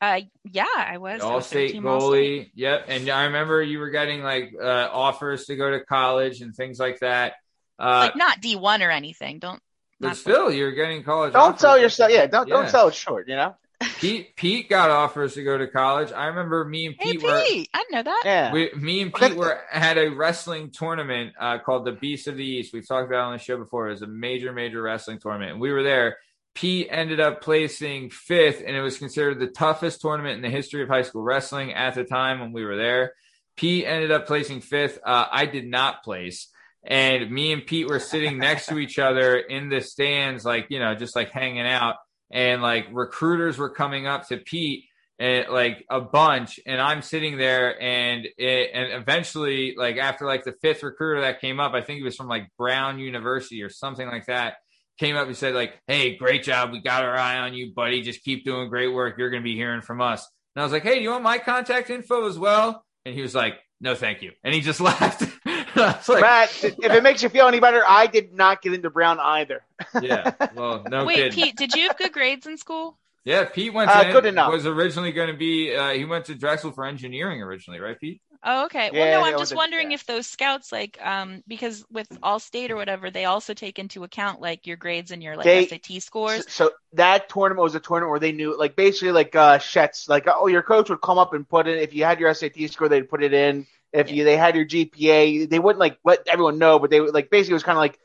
[0.00, 1.20] Uh, yeah, I was.
[1.22, 2.10] All state 13 All-State.
[2.46, 2.50] goalie.
[2.54, 2.84] Yep.
[2.88, 6.78] And I remember you were getting like uh, offers to go to college and things
[6.78, 7.34] like that.
[7.78, 9.38] Uh, like not D one or anything.
[9.38, 9.60] Don't.
[10.00, 11.32] but still, you're getting college.
[11.32, 11.60] Don't offers.
[11.60, 12.10] sell yourself.
[12.10, 12.54] Yeah, don't Yeah.
[12.54, 13.28] don't sell it short.
[13.28, 13.56] You know.
[14.00, 16.10] Pete Pete got offers to go to college.
[16.10, 18.22] I remember me and Hey, Pete Pete, were I didn't know that.
[18.24, 18.52] Yeah.
[18.52, 22.44] we, me and Pete were had a wrestling tournament uh, called the Beast of the
[22.44, 22.72] East.
[22.72, 23.88] We've talked about it on the show before.
[23.88, 26.16] It was a major, major wrestling tournament, and we were there.
[26.56, 30.82] Pete ended up placing fifth, and it was considered the toughest tournament in the history
[30.82, 33.12] of high school wrestling at the time when we were there.
[33.56, 34.98] Pete ended up placing fifth.
[35.04, 36.48] Uh, I did not place.
[36.82, 40.78] And me and Pete were sitting next to each other in the stands, like, you
[40.78, 41.96] know, just like hanging out.
[42.30, 44.86] And like recruiters were coming up to Pete
[45.18, 50.44] and like a bunch and i'm sitting there and it and eventually like after like
[50.44, 53.70] the fifth recruiter that came up i think it was from like brown university or
[53.70, 54.56] something like that
[54.98, 58.02] came up and said like hey great job we got our eye on you buddy
[58.02, 60.72] just keep doing great work you're going to be hearing from us and i was
[60.72, 63.94] like hey do you want my contact info as well and he was like no
[63.94, 65.22] thank you and he just left
[65.78, 68.88] I like, Matt, if it makes you feel any better, I did not get into
[68.88, 69.62] Brown either.
[70.00, 71.32] yeah well no Wait, kidding.
[71.32, 72.98] Pete, did you have good grades in school?
[73.26, 74.50] yeah pete went To Uh, to good enough.
[74.52, 78.22] was originally going to be uh, he went to drexel for engineering originally right pete
[78.48, 78.90] Oh, okay.
[78.92, 79.96] Yeah, well, no, I'm just in- wondering yeah.
[79.96, 84.04] if those scouts, like, um, because with All State or whatever, they also take into
[84.04, 86.44] account like your grades and your like They- SAT scores.
[86.44, 90.08] So, so that tournament was a tournament where they knew, like, basically, like, uh, Shet's,
[90.08, 92.70] like, oh, your coach would come up and put in if you had your SAT
[92.70, 93.66] score, they'd put it in.
[93.92, 97.30] If you, they had your GPA, they wouldn't, like, let everyone know, but they like,
[97.30, 97.98] basically, it was kind of like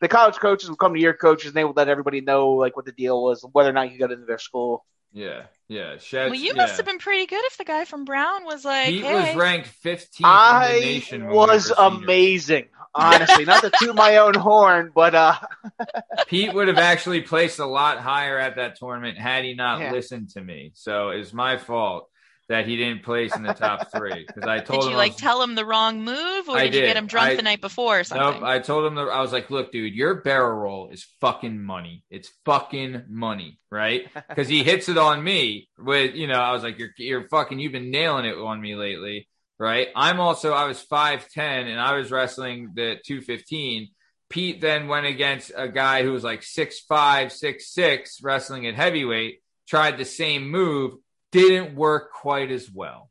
[0.00, 2.76] the college coaches would come to your coaches and they would let everybody know, like,
[2.76, 4.84] what the deal was, whether or not you got into their school.
[5.12, 6.62] Yeah yeah Sheds, Well, you yeah.
[6.62, 9.36] must have been pretty good if the guy from Brown was like, Pete "Hey, was
[9.36, 11.20] ranked 15th in the I nation.
[11.22, 12.02] when we was were seniors.
[12.02, 13.44] amazing, honestly.
[13.44, 15.34] Not to toot my own horn, but, uh,
[16.26, 19.92] Pete would have actually placed a lot higher at that tournament had he not Yeah.
[19.92, 20.72] listened to me.
[20.74, 22.08] So it's my fault
[22.48, 24.98] that he didn't place in the top three because I told did him you I
[24.98, 26.86] like was- tell him the wrong move, or I did, you did.
[26.86, 29.20] get him drunk I- the night before or something?" Nope, I told him that I
[29.20, 32.04] was like, "Look, dude, your barrel roll is fucking money.
[32.10, 36.62] It's fucking money, right?" Because he hits it on me with, you know, I was
[36.62, 39.28] like, "You're, you're fucking, you've been nailing it on me lately,
[39.58, 43.88] right?" I'm also, I was five ten and I was wrestling the two fifteen.
[44.30, 48.74] Pete then went against a guy who was like six five, six six, wrestling at
[48.74, 49.40] heavyweight.
[49.66, 50.94] Tried the same move,
[51.32, 53.10] didn't work quite as well.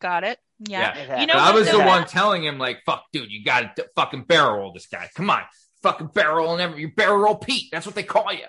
[0.00, 0.38] Got it.
[0.60, 0.96] Yeah.
[0.96, 1.20] Yeah.
[1.20, 1.86] You know, I was the though?
[1.86, 5.08] one telling him, like, fuck, dude, you got to fucking barrel roll this guy.
[5.14, 5.42] Come on.
[5.82, 7.68] Fucking barrel and every, you barrel roll Pete.
[7.70, 8.46] That's what they call you.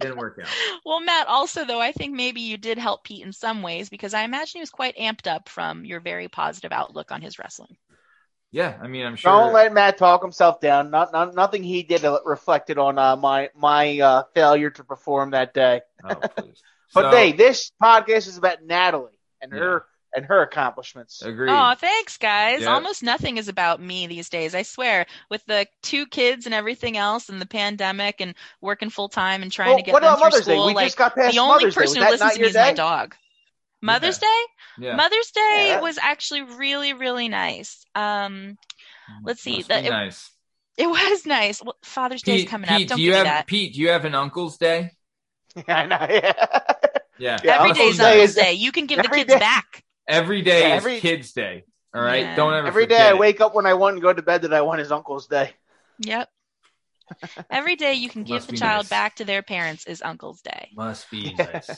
[0.00, 0.48] Didn't work out.
[0.86, 4.12] Well, Matt, also though, I think maybe you did help Pete in some ways because
[4.14, 7.76] I imagine he was quite amped up from your very positive outlook on his wrestling.
[8.50, 9.32] Yeah, I mean, I'm sure.
[9.32, 10.90] Don't let Matt talk himself down.
[10.90, 15.54] Not, not nothing he did reflected on uh, my my uh, failure to perform that
[15.54, 15.80] day.
[16.04, 16.62] Oh, please.
[16.94, 19.84] But So, hey, this podcast is about Natalie and her
[20.16, 21.22] and her accomplishments.
[21.22, 21.50] agreed.
[21.50, 22.60] Oh, thanks, guys.
[22.60, 22.70] Yep.
[22.70, 24.54] Almost nothing is about me these days.
[24.54, 25.06] I swear.
[25.28, 29.50] With the two kids and everything else, and the pandemic, and working full time and
[29.50, 30.52] trying Well, to get what them about through Mother's Day?
[30.54, 32.40] school, We like just got past the only Mother's person Was who listens to me
[32.42, 33.14] your is my dog.
[33.82, 34.28] Mother's Yeah.
[34.28, 34.86] Day.
[34.86, 34.96] yeah.
[34.96, 35.80] Mother's Day Yeah.
[35.80, 37.84] was actually really, really nice.
[37.96, 38.56] Um,
[39.24, 39.56] let's see.
[39.56, 40.30] Must The- be it, nice.
[40.78, 41.60] it was nice.
[41.60, 42.88] Well, Father's Day is coming Pete, up.
[42.90, 43.46] Don't do you give have me that.
[43.48, 43.74] Pete?
[43.74, 44.92] Do you have an Uncle's Day?
[45.56, 46.06] yeah, I know.
[46.08, 46.60] Yeah.
[47.18, 47.38] Yeah.
[47.44, 48.52] Yeah, Every Uncle's day's Day is- Day.
[48.54, 49.84] You can give the kids day- back.
[50.06, 51.64] Every day Yeah, is every- Kids Day.
[51.94, 52.22] All right.
[52.24, 52.36] Yeah.
[52.36, 53.18] Don't ever Every day forget I it.
[53.18, 55.52] wake up when I want and go to bed that I want is uncle's day.
[56.00, 56.28] Yep.
[57.50, 58.88] Every day you can give Must the child nice.
[58.90, 60.70] back to their parents is Uncle's Day.
[60.74, 61.70] Must be nice.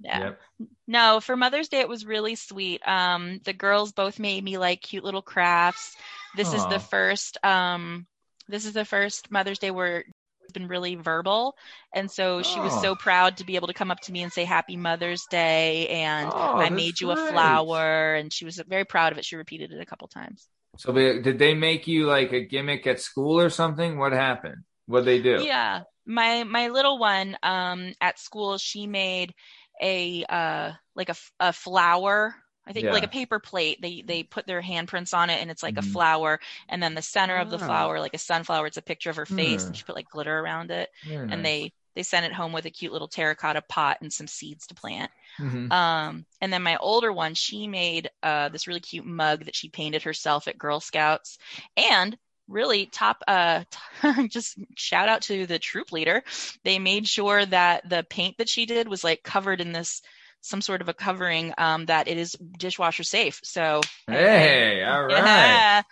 [0.00, 0.18] Yeah.
[0.18, 0.40] Yep.
[0.88, 2.86] No, for Mother's Day it was really sweet.
[2.86, 5.94] Um, the girls both made me like cute little crafts.
[6.36, 7.38] This is the first.
[7.44, 8.06] Um,
[8.48, 10.15] this is the first Mother's Day where it's
[10.56, 11.54] been really verbal,
[11.94, 12.80] and so she was Oh.
[12.80, 15.88] so proud to be able to come up to me and say Happy Mother's Day,
[15.88, 19.24] and Oh, I made you a flower, and she was very proud of it.
[19.24, 20.48] She repeated it a couple times.
[20.78, 23.98] So they, did they make you like a gimmick at school or something?
[23.98, 24.64] What happened?
[24.86, 25.46] What they do?
[25.46, 29.34] Yeah, my my little one um at school she made
[29.82, 32.34] a uh like a flower.
[32.66, 33.80] I think like a paper plate.
[33.80, 35.78] They they put their handprints on it and it's like Mhm.
[35.78, 39.10] a flower and then the center of the flower like a sunflower it's a picture
[39.10, 39.68] of her face Hmm.
[39.68, 41.42] and she put like glitter around it Very and nice.
[41.42, 44.74] they they sent it home with a cute little terracotta pot and some seeds to
[44.74, 45.10] plant.
[45.38, 45.72] Mhm.
[45.72, 49.68] Um, and then my older one, she made uh, this really cute mug that she
[49.70, 51.38] painted herself at Girl Scouts.
[51.76, 53.64] And really, top, uh,
[54.28, 56.22] just shout out to the troop leader.
[56.64, 60.02] They made sure that the paint that she did was like covered in this
[60.42, 63.40] some sort of a covering um, that it is dishwasher safe.
[63.44, 65.64] So Hey, all right.
[65.66, 65.82] yeah,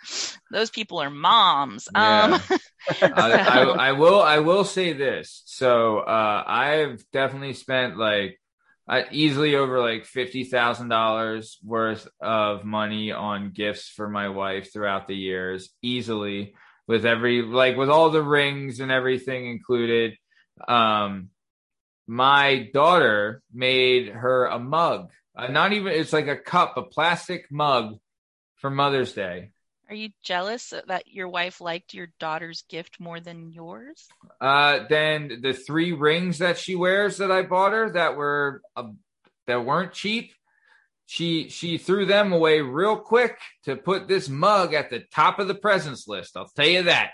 [0.51, 1.87] those people are moms.
[1.95, 2.39] Um, Yeah.
[3.11, 5.43] I, I, I will I will say this.
[5.45, 8.39] So uh, I've definitely spent like
[8.87, 14.71] uh, easily over like fifty thousand dollars worth of money on gifts for my wife
[14.71, 16.55] throughout the years, easily
[16.87, 20.13] with every like with all the rings and everything included.
[20.67, 21.29] Um,
[22.07, 25.09] my daughter made her a mug.
[25.35, 27.97] Uh, not even it's like a cup, a plastic mug
[28.55, 29.51] for Mother's Day.
[29.89, 34.07] Are you jealous that your wife liked your daughter's gift more than yours?
[34.41, 38.89] Uh, then the three rings that she wears that I bought her that were uh,
[39.45, 40.33] that weren't cheap,
[41.05, 45.47] she she threw them away real quick to put this mug at the top of
[45.47, 46.35] the presents list.
[46.35, 47.11] I'll tell you that.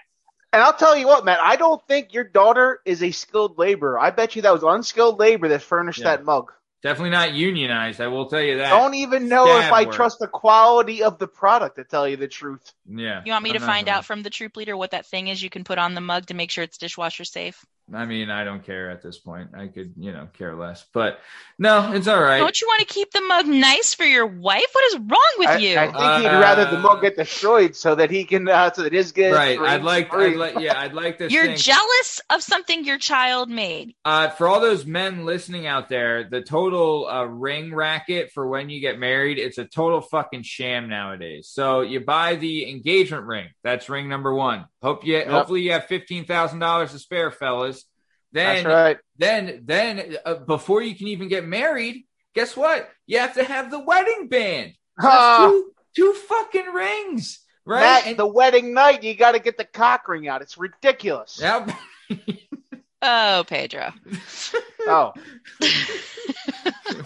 [0.54, 3.98] And I'll tell you what, Matt, I don't think your daughter is a skilled laborer.
[3.98, 6.16] I bet you that was unskilled labor that furnished Yeah.
[6.18, 6.52] that mug.
[6.84, 8.02] Definitely not unionized.
[8.02, 8.70] I will tell you that.
[8.70, 9.94] Don't even know if I work.
[9.94, 12.74] trust the quality of the product, to tell you the truth.
[12.90, 13.22] Yeah.
[13.24, 15.44] You want me I'm to find out from the troop leader what that thing is
[15.44, 17.64] you can put on the mug to make sure it's dishwasher safe?
[17.94, 19.50] I mean, I don't care at this point.
[19.54, 20.86] I could, you know, care less.
[20.94, 21.20] But
[21.60, 22.40] no, it's all right.
[22.40, 24.66] Don't you want to keep the mug nice for your wife?
[24.72, 25.78] What is wrong with I, you?
[25.78, 28.84] I think he'd rather the Uh, mug get destroyed so that he can, uh, so
[28.84, 29.60] that his gets right.
[29.60, 30.14] I'd like.
[30.14, 31.34] I'd like, yeah, I'd like this.
[31.34, 31.58] You're thing.
[31.58, 33.94] jealous of something your child made.
[34.06, 38.70] Uh, for all those men listening out there, the total uh, ring racket for when
[38.70, 41.50] you get married, it's a total fucking sham nowadays.
[41.52, 43.50] So you buy the engagement ring.
[43.64, 44.66] That's ring number one.
[44.82, 47.81] Hope you, hopefully you have fifteen thousand dollars to spare, fellas.
[48.34, 48.98] Then, That's right.
[49.18, 52.90] then, then, uh, before you can even get married, guess what?
[53.08, 54.74] You have to have the wedding band.
[54.98, 57.82] That's Ah, two, two fucking rings, right?
[57.82, 60.42] Matt, And- the wedding night, you got to get the cock ring out.
[60.42, 61.40] It's ridiculous.
[61.42, 61.72] Yep.
[63.04, 63.92] Oh, Pedro.
[64.82, 65.12] Oh,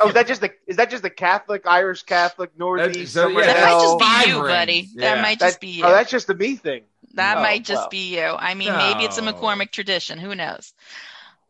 [0.02, 3.14] oh, is that just the is that just the Catholic, Irish Catholic, Northeast?
[3.14, 4.48] so, yeah, that might just be Five you, rings.
[4.50, 4.90] buddy.
[4.94, 5.16] Yeah.
[5.16, 5.86] That might That- just be you.
[5.86, 6.84] Oh, that's just the me thing.
[7.14, 7.90] that Oh, might just well.
[7.90, 8.24] be you.
[8.26, 10.18] I mean, maybe it's a McCormick tradition.
[10.20, 10.74] Who knows?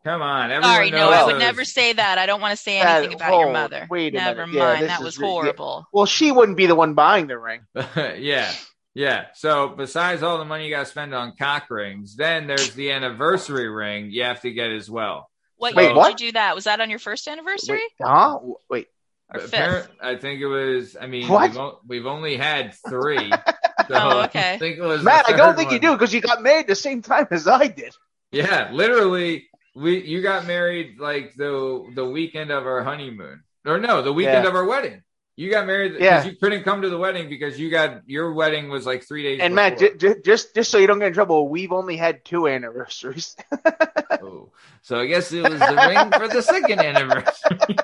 [0.06, 2.16] Come on, everyone Sorry, no, I would never say that.
[2.16, 3.88] I don't want to say That- anything about your oh, mother.
[3.90, 4.58] wait a Never minute.
[4.60, 4.82] Mind.
[4.82, 5.32] this that is was re- yeah.
[5.32, 5.86] horrible.
[5.92, 7.62] Well, she wouldn't be the one buying the ring.
[7.96, 8.52] yeah,
[8.94, 9.24] yeah.
[9.34, 12.92] So besides all the money you got to spend on cock rings, then there's the
[12.92, 15.28] anniversary ring you have to get as well.
[15.56, 16.10] What Wait, year what?
[16.16, 16.54] did you do that?
[16.54, 18.38] Was that on your first anniversary Wait, huh?
[18.70, 18.86] Wait.
[19.34, 19.96] or Apparent- fifth?
[20.00, 20.96] I think it was.
[21.00, 21.50] I mean, What?
[21.50, 23.32] We've, o- we've only had three.
[23.88, 24.54] So Oh, okay.
[24.54, 25.02] I think it was.
[25.04, 27.46] Matt, I don't third think you do because you got married the same time as
[27.46, 27.94] I did.
[28.32, 29.46] Yeah, literally,
[29.76, 34.44] we you got married like the the weekend of our honeymoon, or no, the weekend
[34.44, 34.48] Yeah.
[34.50, 35.02] of our wedding.
[35.38, 36.24] You got married because Yeah.
[36.24, 39.40] you couldn't come to the wedding because you got your wedding was like three days.
[39.42, 42.24] And Matt, j- j- just just so you don't get in trouble, we've only had
[42.24, 43.36] two anniversaries.
[44.22, 44.50] Oh,
[44.82, 47.76] so I guess it was the ring for the second anniversary.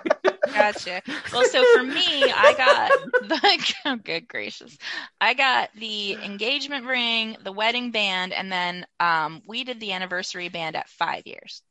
[0.53, 1.03] Gotcha.
[1.33, 4.77] Well, so for me, I got the oh, good gracious,
[5.21, 10.49] I got the engagement ring, the wedding band, and then um, we did the anniversary
[10.49, 11.63] band at five years.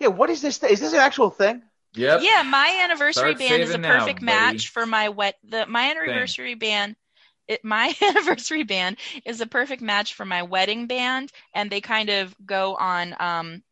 [0.00, 0.58] Yeah, what is this?
[0.58, 1.62] Th- is this an actual thing?
[1.94, 2.20] yep.
[2.22, 5.36] Yeah, my anniversary Start band is a saving now, perfect match for my wet.
[5.44, 6.96] The my anniversary band.
[7.46, 12.10] It, my anniversary band is a perfect match for my wedding band, and they kind
[12.10, 13.62] of go on um,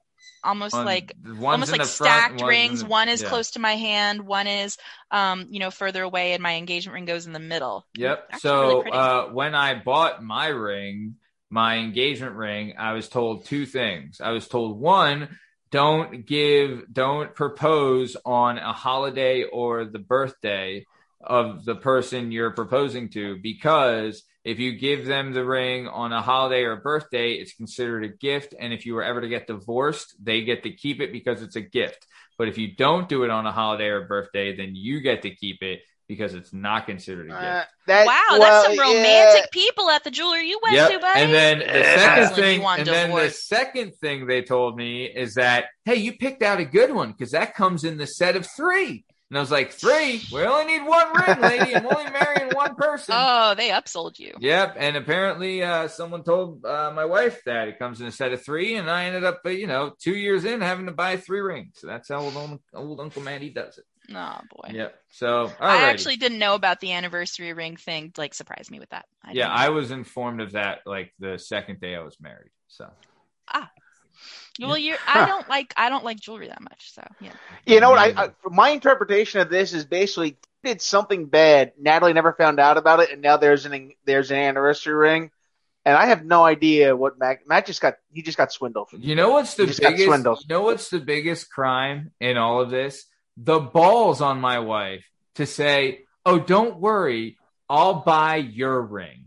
[0.42, 2.80] almost On- like almost like the front, stacked rings.
[2.80, 3.28] the- one is yeah.
[3.28, 4.78] close to my hand, one is
[5.10, 7.84] um, you know, further away, and my engagement ring goes in the middle.
[7.96, 8.28] Yep.
[8.32, 8.96] Actually really So pretty.
[8.96, 11.16] uh, when I bought my ring,
[11.50, 14.20] my engagement ring, I was told two things.
[14.22, 15.36] I was told one,
[15.76, 20.86] don't give, don't propose on a holiday or the birthday
[21.20, 26.22] of the person you're proposing to because if you give them the ring on a
[26.22, 28.54] holiday or birthday, it's considered a gift.
[28.58, 31.56] And if you were ever to get divorced, they get to keep it because it's
[31.56, 32.06] a gift.
[32.38, 35.30] But if you don't do it on a holiday or birthday, then you get to
[35.30, 37.42] keep it because it's not considered a gift.
[37.42, 38.82] Uh, that, wow, well, that's some yeah.
[38.82, 40.90] romantic people at the jewelry you went Yep.
[40.92, 41.20] to, buddy.
[41.20, 45.66] And then the second thing, and then the second thing they told me is that,
[45.84, 49.04] hey, you picked out a good one because that comes in the set of three.
[49.28, 50.22] And I was like, three?
[50.32, 51.74] We only need one ring, lady.
[51.74, 53.12] I'm only marrying one person.
[53.18, 54.32] oh, they upsold you.
[54.38, 58.32] Yep, and apparently uh, someone told uh, my wife that it comes in a set
[58.32, 61.16] of three, and I ended up, uh, you know, two years in having to buy
[61.16, 61.72] three rings.
[61.78, 63.84] So that's how old, old, old Uncle Matty does it.
[64.14, 64.70] Oh boy.
[64.72, 64.94] Yep.
[65.10, 68.12] So, I actually didn't know about the anniversary ring thing.
[68.16, 69.06] Like, surprised me with that.
[69.24, 72.50] I yeah, didn't I was informed of that like the second day I was married.
[72.68, 72.88] So,
[73.52, 73.70] Ah.
[74.60, 76.92] Well, you I don't like I don't like jewelry that much.
[76.94, 77.32] So yeah.
[77.66, 77.98] You know what?
[77.98, 78.24] I.
[78.24, 81.72] I my interpretation of this is basically did something bad.
[81.78, 85.30] Natalie never found out about it, and now there's an there's an anniversary ring,
[85.84, 87.96] and I have no idea what Matt Matt just got.
[88.10, 88.88] He just got swindled.
[88.92, 90.06] you know what's the You just got biggest?
[90.06, 90.40] swindled.
[90.40, 93.04] You know what's the biggest crime in all of this?
[93.36, 99.26] The balls on my wife to say, "Oh, don't worry, I'll buy your ring."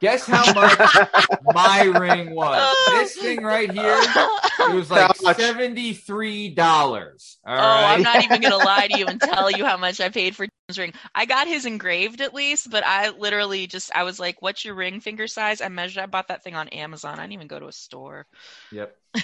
[0.00, 1.08] Guess how much
[1.54, 2.76] my ring was?
[2.90, 7.38] This thing right here, it was like seventy three dollars.
[7.46, 10.10] All Oh, I'm not even gonna lie to you and tell you how much I
[10.10, 10.92] paid for Tim's ring.
[11.14, 14.74] I got his engraved at least, but I literally just I was like, "What's your
[14.74, 16.02] ring finger size?" I measured.
[16.02, 17.18] I bought that thing on Amazon.
[17.18, 18.26] I didn't even go to a store.
[18.72, 18.94] Yep.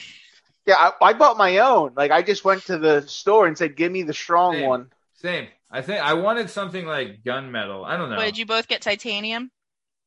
[0.66, 1.92] Yeah, I, I bought my own.
[1.96, 4.68] Like I just went to the store and said, "Give me the strong Same.
[4.68, 5.48] one." Same.
[5.70, 7.84] I think I wanted something like gunmetal.
[7.86, 8.16] I don't know.
[8.16, 9.50] What, did you both get titanium?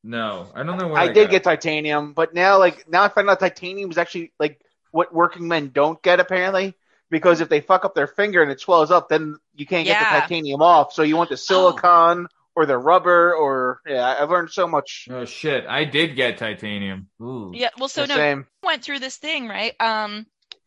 [0.04, 1.32] No, I don't know what I I, did got.
[1.32, 5.48] get titanium, but now like now I find out titanium is actually like what working
[5.48, 6.76] men don't get apparently.
[7.10, 10.00] Because if they fuck up their finger and it swells up, then you can't get
[10.00, 10.92] the titanium off.
[10.92, 14.16] So you want the silicone or the rubber or yeah.
[14.20, 15.08] I've learned so much.
[15.10, 15.66] Oh shit!
[15.68, 17.10] I did get titanium.
[17.22, 17.52] Ooh.
[17.54, 17.70] Yeah.
[17.78, 18.48] Well, so the no, same.
[18.64, 19.80] went through this thing, right?
[19.80, 20.26] Um,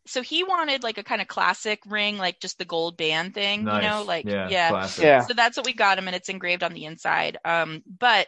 [0.08, 3.64] so he wanted like a kind of classic ring, like just the gold band thing,
[3.64, 3.82] Nice.
[3.82, 4.88] you know, like yeah, yeah.
[4.98, 5.20] Yeah.
[5.22, 7.38] So that's what we got him, and it's engraved on the inside.
[7.44, 8.26] Um, but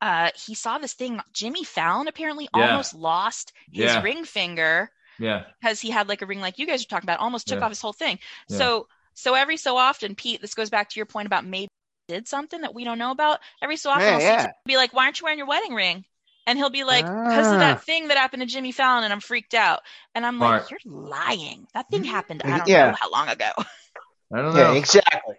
[0.00, 1.20] uh, he saw this thing.
[1.32, 2.70] Jimmy Fallon apparently Yeah.
[2.70, 4.02] almost lost his Yeah.
[4.02, 5.44] ring finger yeah.
[5.60, 7.20] because he had like a ring like you guys are talking about.
[7.20, 7.64] Almost took Yeah.
[7.64, 8.18] off his whole thing.
[8.48, 8.58] Yeah.
[8.58, 11.68] So so every so often, Pete, this goes back to your point about maybe
[12.08, 13.40] did something that we don't know about.
[13.62, 14.42] Every so often, Yeah, I'll yeah.
[14.42, 16.04] Jimmy be like, "Why aren't you wearing your wedding ring?"
[16.46, 17.58] And he'll be like, "Because of Ah.
[17.58, 19.80] that thing that happened to Jimmy Fallon," and I'm freaked out.
[20.14, 21.66] And I'm like, "You're lying.
[21.74, 22.42] That thing happened.
[22.44, 22.90] I don't Yeah.
[22.90, 23.50] know how long ago."
[24.34, 24.74] I don't Yeah, know.
[24.74, 25.36] exactly.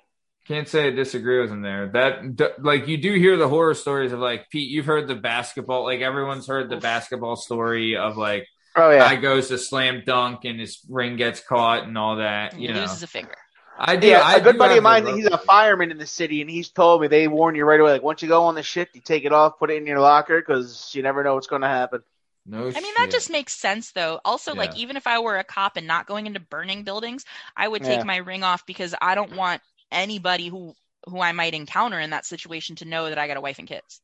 [0.47, 1.89] Can't say I disagree with him there.
[1.93, 4.69] That like you do hear the horror stories of like Pete.
[4.69, 5.83] You've heard the basketball.
[5.85, 8.45] Like everyone's heard the basketball story of like
[8.75, 8.99] Oh yeah.
[9.07, 12.53] guy goes to slam dunk and his ring gets caught and all that.
[12.53, 13.35] And You he know, loses a finger.
[13.77, 14.07] I do.
[14.07, 16.69] Yeah, I a good buddy of mine, he's a fireman in the city, and he's
[16.69, 17.91] told me they warn you right away.
[17.93, 19.99] Like once you go on the ship, you take it off, put it in your
[19.99, 22.01] locker, because you never know what's going to happen.
[22.45, 22.83] No, I mean, shit.
[22.97, 24.19] that just makes sense, though.
[24.25, 27.23] Also, like, even if I were a cop and not going into burning buildings,
[27.55, 28.03] I would take Yeah.
[28.03, 29.61] my ring off because I don't want
[29.91, 33.41] anybody who who I might encounter in that situation to know that I got a
[33.41, 34.01] wife and kids.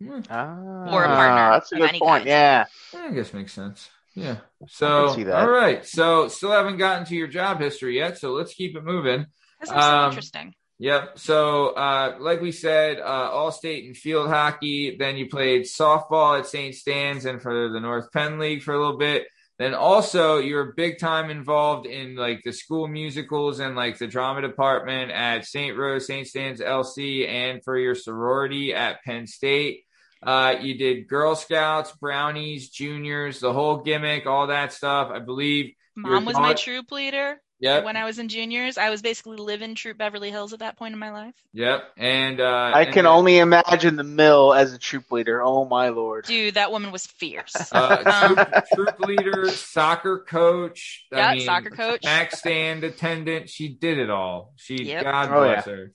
[0.00, 2.24] Hmm, Ah, Or a partner That's a of good point.
[2.24, 2.26] kind.
[2.26, 2.64] Yeah.
[2.94, 3.88] I guess makes sense.
[4.16, 4.38] Yeah.
[4.68, 5.84] So all right.
[5.86, 8.18] So still haven't gotten to your job history yet.
[8.18, 9.26] So let's keep it moving.
[9.60, 10.54] Because I'm so Um, interesting.
[10.78, 11.18] Yep.
[11.18, 14.96] So, uh, like we said, uh, all state and field hockey.
[14.98, 16.74] Then you played softball at St.
[16.74, 19.26] Stan's and for the North Penn League for a little bit.
[19.58, 24.42] Then also you're big time involved in like the school musicals and like the drama
[24.42, 25.74] department at St.
[25.78, 26.26] Rose, St.
[26.26, 29.85] Stan's LC and for your sorority at Penn State.
[30.26, 35.10] Uh, you did Girl Scouts, Brownies, Juniors, the whole gimmick, all that stuff.
[35.12, 35.74] I believe.
[35.96, 37.84] your Mom was my troop leader Yep.
[37.84, 38.76] when I was in juniors.
[38.76, 41.34] I was basically living Troop Beverly Hills at that point in my life.
[41.54, 41.84] Yep.
[41.96, 45.42] And, uh, I and can then- only imagine the mill as a troop leader.
[45.42, 46.26] Oh my lord.
[46.26, 47.54] Dude, that woman was fierce.
[47.72, 51.06] uh, Um, troop, troop leader, soccer coach.
[51.10, 52.02] I Yeah, mean, soccer coach.
[52.02, 53.48] back stand attendant.
[53.48, 54.52] She did it all.
[54.56, 55.04] She, Yep.
[55.04, 55.92] God Oh, bless her.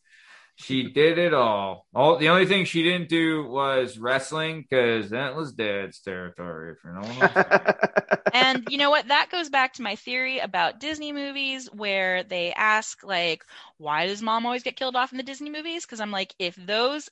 [0.61, 1.87] She did it all.
[1.93, 6.75] All the only thing she didn't do was wrestling because that was Dad's territory.
[6.81, 8.19] For no one else.
[8.33, 9.07] and you know what?
[9.07, 13.43] That goes back to my theory about Disney movies where they ask like,
[13.77, 15.85] why does mom always get killed off in the Disney movies?
[15.85, 17.09] Because I'm like, if those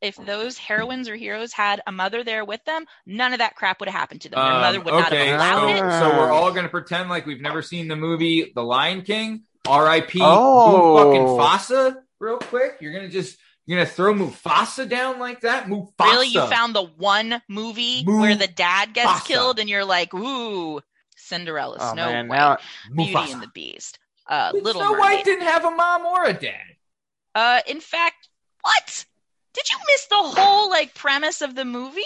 [0.00, 3.80] if those heroines or heroes had a mother there with them, none of that crap
[3.80, 4.38] would have happened to them.
[4.38, 6.00] Their Um, mother would not okay, have allowed so, it.
[6.12, 9.42] so we're all gonna pretend like we've never seen the movie The Lion King.
[9.66, 10.20] R.I.P.
[10.22, 10.96] Oh.
[10.96, 11.96] fucking Mufasa.
[12.20, 15.66] Real quick, you're gonna just you're gonna throw Mufasa down like that?
[15.66, 15.92] Mufasa.
[16.00, 19.26] Really, you found the one movie Mu- where the dad gets Mufasa.
[19.26, 20.80] killed, and you're like, ooh,
[21.16, 22.56] Cinderella, oh Snow man, White, now
[22.94, 23.32] Beauty Mufasa.
[23.34, 23.98] and the Beast,
[24.28, 25.00] uh, But Little Snow Mermaid.
[25.16, 26.64] White didn't have a mom or a dad.
[27.34, 28.28] Uh, in fact,
[28.62, 29.04] what?
[29.54, 32.00] Did you miss the whole like premise of the movie?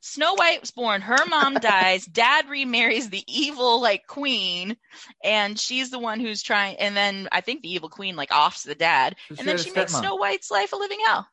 [0.00, 4.76] Snow White was born, her mom dies, dad remarries the evil like queen,
[5.22, 8.62] and she's the one who's trying and then I think the evil queen like offs
[8.62, 10.00] the dad, she and then she makes stepmom.
[10.00, 11.28] Snow White's life a living hell.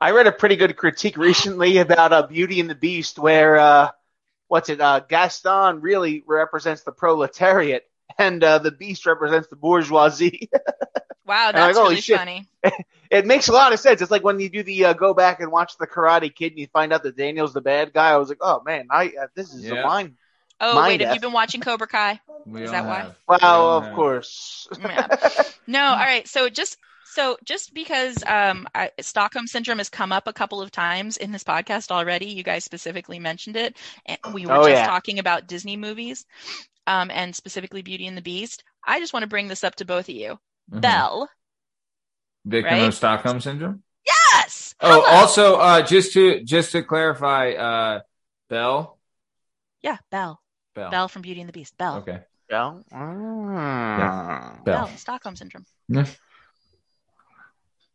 [0.00, 3.90] I read a pretty good critique recently about uh, Beauty and the Beast, where uh,
[4.48, 4.80] what's it?
[4.80, 10.50] Uh, Gaston really represents the proletariat, and uh, the Beast represents the bourgeoisie.
[11.24, 12.22] Wow, And I'm like, that's holy really shit.
[12.22, 12.48] funny.
[13.10, 14.00] it makes a lot of sense.
[14.02, 16.58] It's like when you do the uh, go back and watch the Karate Kid, and
[16.58, 18.10] you find out that Daniel's the bad guy.
[18.10, 19.70] I was like, oh man, I uh, this is Yeah.
[19.70, 20.16] a line.
[20.60, 22.20] Oh Mind wait, have you been watching Cobra Kai?
[22.44, 23.06] We Is all that why?
[23.06, 23.16] have.
[23.42, 23.90] We Well, all of have.
[23.90, 24.68] course.
[24.76, 25.08] Yeah.
[25.66, 26.26] No, all right.
[26.28, 26.76] So just
[27.14, 31.30] so just because um, I, Stockholm syndrome has come up a couple of times in
[31.32, 34.86] this podcast already, you guys specifically mentioned it, and we were Oh, just yeah.
[34.86, 36.24] talking about Disney movies,
[36.86, 38.64] um, and specifically Beauty and the Beast.
[38.86, 40.38] I just want to bring this up to both of you.
[40.72, 40.80] Mhm.
[40.80, 41.28] Belle,
[42.44, 42.88] Victim right?
[42.88, 43.82] of Stockholm syndrome.
[44.06, 44.74] yes.
[44.80, 45.04] Oh, Hello.
[45.20, 48.00] also, uh, just to just to clarify, uh,
[48.48, 48.98] Belle.
[49.82, 50.40] yeah, Belle,
[50.74, 50.90] Belle.
[50.90, 52.20] Belle from Beauty and the Beast, Belle, Okay.
[52.50, 52.80] Yeah.
[52.92, 54.58] Ah.
[54.64, 54.96] Belle, Belle.
[54.98, 55.66] Stockholm syndrome.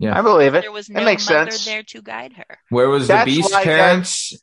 [0.02, 0.62] I believe it.
[0.62, 1.66] There was It makes mother sense.
[1.66, 2.60] there to guide her.
[2.70, 4.34] Where was That's the Beast why parents?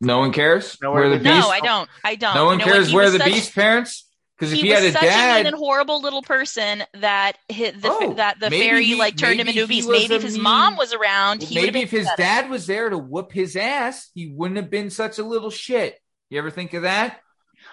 [0.00, 0.78] No one cares.
[0.80, 1.24] Nowhere where the Beast?
[1.24, 1.88] No, I don't.
[2.04, 2.34] I don't.
[2.34, 4.04] No one You know cares He where the such- Beast parents.
[4.38, 6.84] Because if he he, had was a such dad, a mean and horrible little person
[6.94, 9.88] that hit the Oh, that the fairy he- like turned him into a beast.
[9.88, 12.22] was Maybe if his mean- mom was around, well, he maybe if his better.
[12.22, 15.98] dad was there to whoop his ass, he wouldn't have been such a little shit.
[16.30, 17.18] You ever think of that?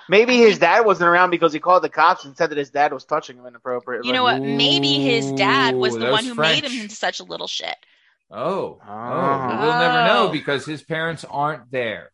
[0.09, 2.93] Maybe his dad wasn't around because he called the cops and said that his dad
[2.93, 4.07] was touching him inappropriately.
[4.07, 4.41] You know what?
[4.41, 6.61] Maybe his dad was Ooh, the one who French.
[6.63, 7.75] made him into such a little shit.
[8.31, 9.57] Oh, oh, Oh.
[9.61, 12.11] we'll never know because his parents aren't there.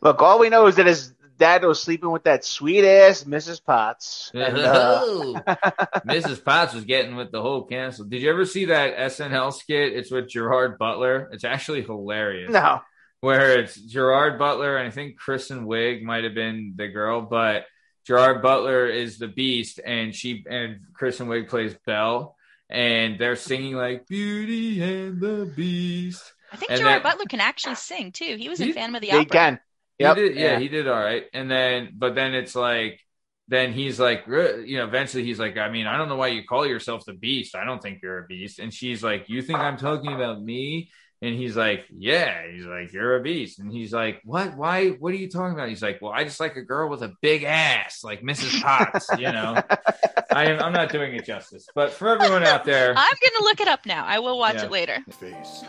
[0.00, 3.62] Look, all we know is that his dad was sleeping with that sweet ass Mrs.
[3.62, 4.30] Potts.
[4.32, 5.04] And, uh,
[6.06, 6.42] Mrs.
[6.44, 8.04] Potts was getting with the whole cancel.
[8.04, 9.92] Did you ever see that SNL skit?
[9.94, 11.28] It's with Gerard Butler.
[11.32, 12.50] It's actually hilarious.
[12.52, 12.80] no.
[13.24, 17.64] Where it's Gerard Butler and I think Kristen Wiig might have been the girl, but
[18.06, 22.36] Gerard Butler is the beast and she and Kristen Wiig plays Belle
[22.68, 26.32] and they're singing like Beauty and the Beast.
[26.52, 28.36] I think And Gerard that- Butler can actually sing too.
[28.36, 29.30] He was in He- Phantom of the They Opera.
[29.30, 29.60] can.
[30.00, 30.16] Yep.
[30.16, 30.58] He did, yeah, Yeah.
[30.58, 31.24] he did all right.
[31.32, 33.00] And then, but then it's like,
[33.48, 36.44] then he's like, you know, eventually he's like, I mean, I don't know why you
[36.44, 37.54] call yourself the beast.
[37.54, 38.58] I don't think you're a beast.
[38.58, 40.90] And she's like, You think I'm talking about me?
[41.24, 42.42] And he's like, Yeah.
[42.50, 43.58] He's like, You're a beast.
[43.58, 44.56] And he's like, What?
[44.56, 44.90] Why?
[44.90, 45.68] What are you talking about?
[45.68, 48.60] He's like, Well, I just like a girl with a big ass, like Mrs.
[48.62, 49.60] Potts, you know.
[50.30, 51.66] I am, I'm not doing it justice.
[51.74, 54.04] But for everyone out there, I'm gonna look it up now.
[54.04, 54.64] I will watch Yeah.
[54.64, 54.98] it later.
[55.18, 55.64] face.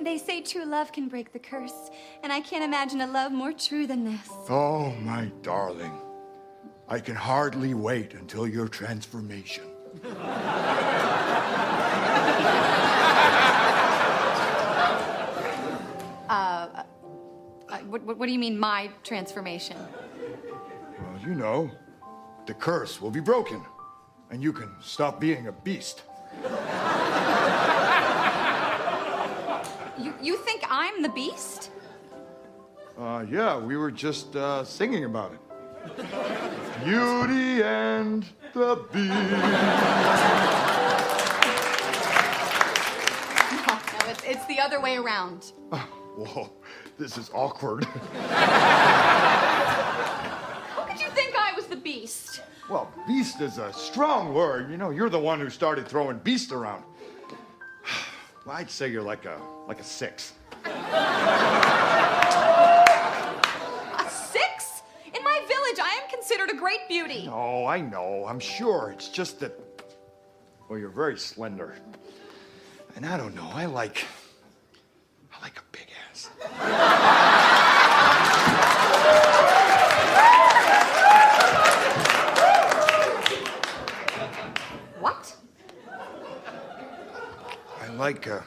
[0.00, 1.90] They say true love can break the curse,
[2.22, 4.28] and I can't imagine a love more true than this.
[4.50, 5.92] Oh, my darling.
[6.88, 9.64] I can hardly wait until your transformation.
[17.88, 19.76] what, what, do you mean, my transformation?
[20.98, 21.70] Well, you know,
[22.46, 23.62] the curse will be broken,
[24.30, 26.02] and you can stop being a beast.
[29.98, 31.70] You, you think I'm the beast?
[32.98, 35.40] Uh, yeah, we were just uh, singing about it.
[36.84, 39.10] Beauty and the Beast.
[43.50, 45.52] No, no, it's, it's the other way around.
[45.70, 46.50] Whoa,
[46.98, 47.84] this is awkward.
[50.74, 52.40] How could you think I was the beast?
[52.68, 54.70] Well, beast is a strong word.
[54.70, 56.84] You know, you're the one who started throwing beast around.
[58.44, 60.34] Well, I'd say you're like a like a six.
[60.64, 60.68] A
[64.08, 64.82] six?
[65.12, 67.28] In my village, I am considered a great beauty.
[67.28, 68.24] Oh, I know.
[68.24, 68.92] I'm sure.
[68.94, 69.58] It's just that.
[70.68, 71.74] Well, you're very slender.
[72.94, 73.50] And I don't know.
[73.52, 74.04] I like.
[75.32, 76.25] I like a big ass.
[85.00, 85.36] What?
[87.80, 88.44] I like a.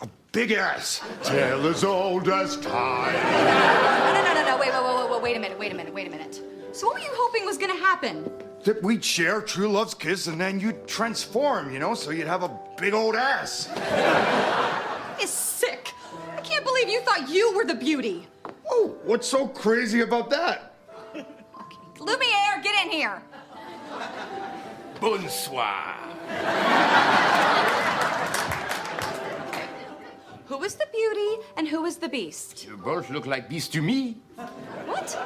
[0.00, 1.00] a big ass.
[1.22, 3.12] Tale as old as time.
[3.12, 4.58] No, no, no, no, no.
[4.58, 6.42] Wait, wait, wait, wait, wait, wait a minute, wait a minute, wait a minute.
[6.72, 8.30] So, what were you hoping was gonna happen?
[8.64, 12.42] That we'd share true love's kiss and then you'd transform, you know, so you'd have
[12.42, 13.68] a big old ass.
[15.22, 15.73] Is sick.
[16.84, 18.26] I believe you thought you were the beauty.
[18.70, 20.74] Oh, what's so crazy about that?
[21.98, 23.22] Lumiere, get in here.
[25.00, 25.94] Bonsoir.
[30.44, 32.66] Who is the beauty and who is the beast?
[32.66, 34.18] You both look like beasts to me.
[34.84, 35.18] What?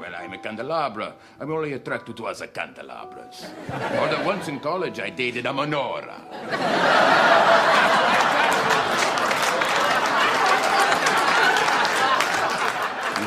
[0.00, 1.14] Well, I'm a candelabra.
[1.38, 3.46] I'm only attracted to other candelabras.
[3.70, 8.05] Although once in college, I dated a menorah.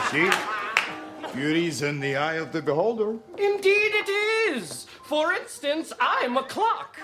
[0.09, 0.29] See?
[1.33, 3.11] Beauty's in the eye of the beholder.
[3.37, 4.09] Indeed, it
[4.55, 4.85] is.
[5.03, 6.97] For instance, I'm a clock.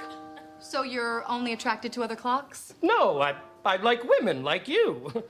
[0.59, 2.73] So you're only attracted to other clocks?
[2.81, 5.11] No, I, I like women like you.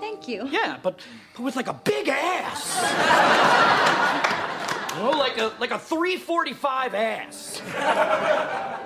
[0.00, 0.46] Thank you.
[0.48, 1.00] Yeah, but,
[1.34, 2.76] but with like a big ass.
[4.98, 7.60] oh, like a like a 345 ass.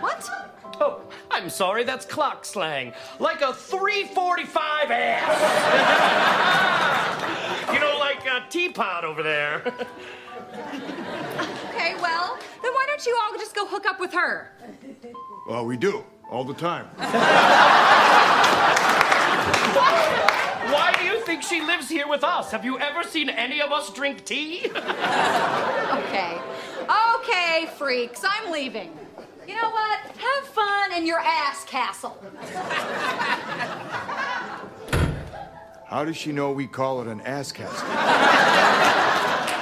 [0.00, 0.30] What?
[0.80, 1.00] Oh,
[1.30, 2.92] I'm sorry, that's clock slang.
[3.18, 6.78] Like a 345 ass.
[7.72, 7.87] you know,
[8.48, 9.62] like teapot over there.
[11.70, 14.52] Okay, well, then why don't you all just go hook up with her?
[15.48, 16.86] Well, we do, all the time.
[20.72, 22.50] Why do you think she lives here with us?
[22.50, 24.62] Have you ever seen any of us drink tea?
[24.66, 26.38] Okay.
[27.16, 28.96] Okay, freaks, I'm leaving.
[29.46, 30.00] You know what?
[30.00, 32.16] Have fun in your ass castle.
[35.88, 37.88] How does she know we call it an ass castle?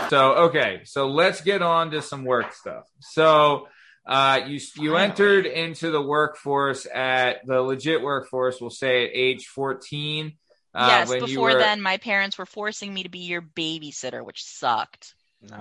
[0.08, 2.84] So okay, so let's get on to some work stuff.
[3.00, 3.66] So
[4.06, 8.60] uh, you you entered into the workforce at the legit workforce.
[8.60, 10.34] We'll say at age fourteen.
[10.72, 13.42] Uh, yes, when you before were- then, my parents were forcing me to be your
[13.42, 15.14] babysitter, which sucked.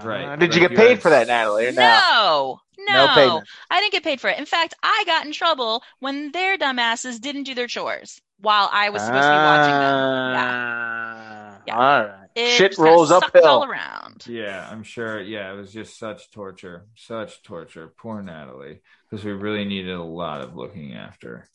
[0.04, 0.26] Right.
[0.26, 1.66] Uh, did you Like get paid had- for that, Natalie?
[1.66, 3.48] or No, no, No payment.
[3.72, 4.38] I didn't get paid for it.
[4.38, 8.90] In fact, I got in trouble when their dumbasses didn't do their chores while I
[8.90, 10.04] was supposed to be watching them.
[10.30, 10.46] Yeah.
[10.48, 11.76] Ah, Yeah.
[11.76, 12.30] All right.
[12.36, 13.46] It Shit rolls sucked uphill.
[13.46, 14.26] all around.
[14.28, 15.22] Yeah, I'm sure.
[15.22, 17.94] Yeah, it was just such torture, such torture.
[17.98, 21.50] Poor Natalie, because we really needed a lot of looking after.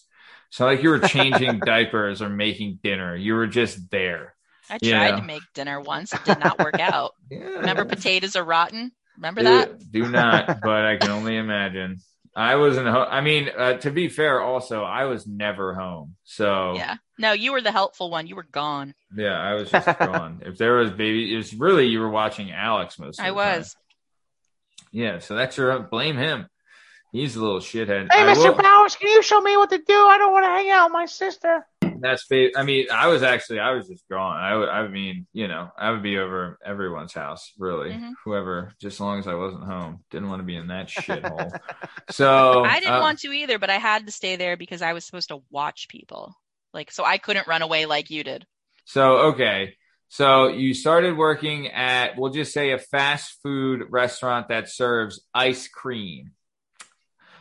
[0.51, 3.15] So, like, you were changing diapers or making dinner.
[3.15, 4.35] You were just there.
[4.71, 5.17] I tried know?
[5.19, 6.13] to make dinner once.
[6.15, 7.15] It did not work out.
[7.31, 8.93] Remember potatoes are rotten?
[9.17, 9.91] Remember do, that?
[9.93, 11.99] do not, but I can only imagine.
[12.37, 12.87] I wasn't.
[12.89, 16.17] Ho- I mean, uh, to be fair, also I was never home.
[16.25, 16.97] So Yeah.
[17.19, 18.27] No, you were the helpful one.
[18.27, 18.95] You were gone.
[19.17, 20.43] yeah, I was just gone.
[20.47, 23.19] If there was baby, it was really you were watching Alex most.
[23.19, 23.59] Of I the time.
[23.59, 23.77] was.
[24.93, 26.47] Yeah, so that's your blame him.
[27.13, 28.13] He's a little shithead.
[28.13, 28.55] Hey, I Mr.
[28.55, 29.95] will- Powers, can you show me what to do?
[30.07, 31.67] I don't want to hang out with my sister.
[32.01, 34.37] That's fa- I mean, I was actually I was just gone.
[34.37, 37.91] I would I mean, you know, I would be over everyone's house, really.
[37.91, 38.13] Mhm.
[38.25, 40.05] Whoever, just as long as I wasn't home.
[40.11, 41.51] Didn't want to be in that shithole.
[42.11, 44.93] so I didn't uh, want to either, but I had to stay there because I
[44.93, 46.35] was supposed to watch people.
[46.73, 48.47] Like, so I couldn't run away like you did.
[48.85, 49.75] So okay.
[50.09, 55.69] So you started working at we'll just say a fast food restaurant that serves ice
[55.69, 56.33] cream.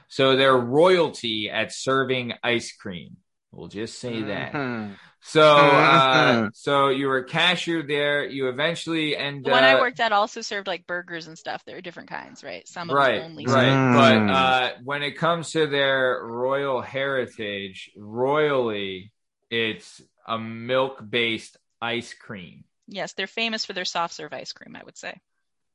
[0.07, 3.17] So they're royalty at serving ice cream.
[3.51, 4.53] We'll just say that.
[4.53, 4.97] Mhm.
[5.21, 5.41] So
[5.77, 6.51] uh Mhm.
[6.53, 8.25] so you were a cashier there.
[8.25, 11.63] You eventually end The one I uh, worked at also served like burgers and stuff.
[11.65, 12.67] There are different kinds, right?
[12.67, 13.45] Some of right, them only.
[13.45, 13.79] right.
[13.79, 13.93] Mm.
[13.93, 19.11] But uh, when it comes to their royal heritage, royally,
[19.49, 22.63] it's a milk-based ice cream.
[22.87, 24.75] Yes, they're famous for their soft serve ice cream.
[24.75, 25.19] I would say.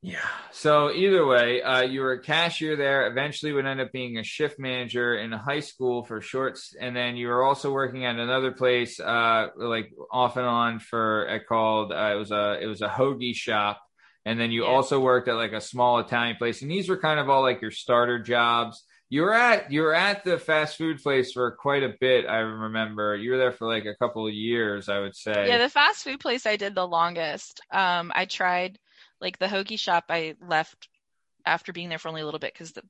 [0.05, 0.19] Yeah.
[0.51, 3.07] So either way, uh, you were a cashier there.
[3.07, 7.15] Eventually, would end up being a shift manager in high school for shorts, and then
[7.15, 11.91] you were also working at another place, uh, like off and on for uh, called
[11.91, 13.81] uh, it was a it was a hoagie shop,
[14.25, 14.69] and then you Yeah.
[14.69, 17.61] also worked at like a small Italian place, and these were kind of all like
[17.63, 18.83] your starter jobs.
[19.09, 22.27] You were at you were at the fast food place for quite a bit.
[22.27, 24.87] I remember you were there for like a couple of years.
[24.87, 25.47] I would say.
[25.47, 27.59] Yeah, the fast food place I did the longest.
[27.71, 28.77] Um, I tried
[29.21, 30.05] like the hoagie shop.
[30.09, 30.89] I left
[31.45, 32.83] after being there for only a little bit because the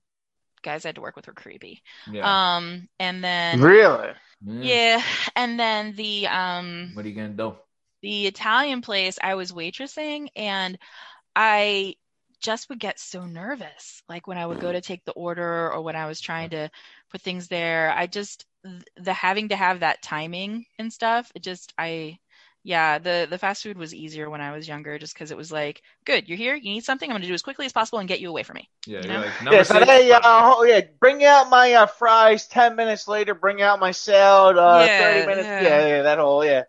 [0.63, 1.83] guys I had to work with were creepy.
[2.07, 2.37] yeah.
[2.57, 4.13] Um, and then Really?
[4.45, 4.61] Mm.
[4.61, 5.01] yeah,
[5.35, 7.55] and then the um What are you gonna do?
[8.01, 10.77] the Italian place I was waitressing and
[11.35, 11.95] I
[12.41, 14.03] just would get so nervous.
[14.09, 16.69] Like when I would go to take the order or when I was trying to
[17.11, 18.45] put things there, I just
[18.97, 22.19] the having to have that timing and stuff, it just I
[22.65, 25.51] yeah, the the fast food was easier when I was younger just because it was
[25.51, 28.09] like, good, you're here, you need something, I'm gonna do as quickly as possible and
[28.09, 28.69] get you away from me.
[28.87, 29.21] Yeah, You you're know?
[29.21, 29.85] like Yeah, so six.
[29.85, 32.47] hey, uh, oh, yeah, bring out my uh, fries.
[32.47, 34.57] Ten minutes later, bring out my salad.
[34.57, 35.45] Uh, Yeah, Thirty minutes.
[35.45, 35.61] yeah.
[35.61, 35.87] Yeah.
[35.87, 36.63] yeah, that whole yeah.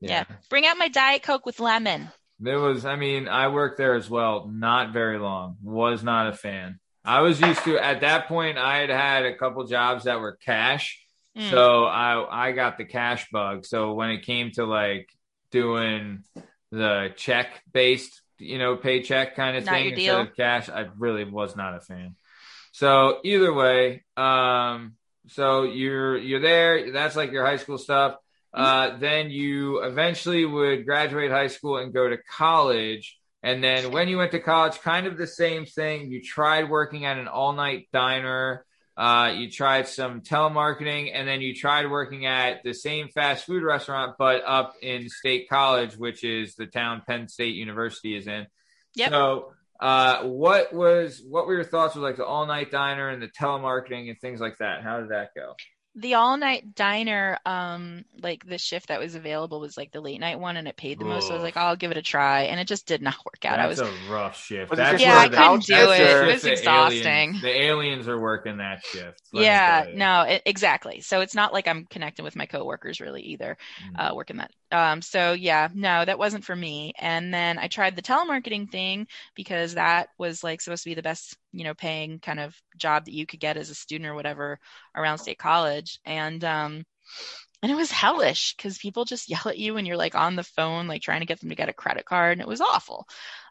[0.00, 0.24] Yeah.
[0.50, 2.10] Bring out my Diet Coke with lemon.
[2.40, 4.48] There was, I mean, I worked there as well.
[4.52, 5.56] Not very long.
[5.62, 6.80] Was not a fan.
[7.04, 8.58] I was used to at that point.
[8.58, 11.03] I had had a couple jobs that were cash,
[11.36, 11.50] Mm.
[11.50, 13.64] so I I got the cash bug.
[13.66, 15.08] So when it came to like
[15.50, 16.24] doing
[16.70, 21.24] the check based, you know, paycheck kind of Not thing instead of cash, I really
[21.24, 22.16] was not a fan.
[22.72, 24.94] So either way, um,
[25.28, 26.92] so you're you're there.
[26.92, 28.16] That's like your high school stuff.
[28.52, 33.18] Uh, then you eventually would graduate high school and go to college.
[33.42, 36.10] And then when you went to college, kind of the same thing.
[36.10, 38.64] You tried working at an all night diner.
[38.96, 43.62] Uh, you tried some telemarketing, and then you tried working at the same fast food
[43.62, 48.46] restaurant, but up in State College, which is the town Penn State University is in.
[48.94, 49.10] Yep.
[49.10, 53.20] So, uh, what was what were your thoughts with like the all night diner and
[53.20, 54.82] the telemarketing and things like that?
[54.82, 55.54] How did that go?
[55.96, 60.18] The all night diner, um, like the shift that was available was like the late
[60.18, 61.28] night one and it paid the most.
[61.28, 61.44] So I was Ugh.
[61.44, 62.42] like, I'll give it a try.
[62.42, 63.60] And it just did not work out.
[63.60, 64.70] I That's was a rough shift.
[64.70, 66.00] Was That's Yeah, I the- couldn't do it.
[66.00, 67.06] It shift was the exhausting.
[67.06, 69.20] Aliens, the aliens are working that shift.
[69.32, 71.00] let yeah, no, it, exactly.
[71.00, 74.10] So it's not like I'm connecting with my coworkers really either, Mm.
[74.10, 74.50] uh, working that.
[74.72, 76.92] Um, so yeah, no, that wasn't for me.
[76.98, 79.06] And then I tried the telemarketing thing
[79.36, 83.06] because that was like supposed to be the best, you know, paying kind of job
[83.06, 84.60] that you could get as a student or whatever
[84.96, 86.00] around state college.
[86.04, 86.84] And, um,
[87.62, 90.44] and it was hellish because people just yell at you when you're like on the
[90.44, 93.06] phone, like trying to get them to get a credit card, and it was awful.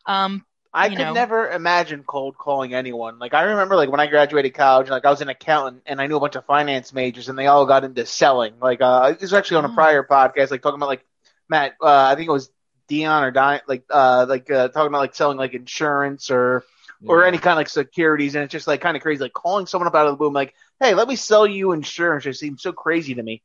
[0.08, 0.44] Um,
[0.76, 1.14] I could know.
[1.14, 3.20] never imagine cold calling anyone.
[3.20, 6.08] Like I remember, like when I graduated college, like I was an accountant and I
[6.08, 8.56] knew a bunch of finance majors, and they all got into selling.
[8.60, 9.70] Like uh, this was actually on a Mm.
[9.70, 11.06] prior podcast, like talking about like
[11.48, 11.74] Matt.
[11.82, 12.52] Uh, I think it was
[12.88, 16.64] Dion or Di, like uh, like uh, talking about like selling like insurance or
[17.08, 19.66] or any kind of like securities, and it's just like kind of crazy, like calling
[19.66, 22.26] someone up out of the blue, like, hey, let me sell you insurance.
[22.26, 23.44] It seems so crazy to me.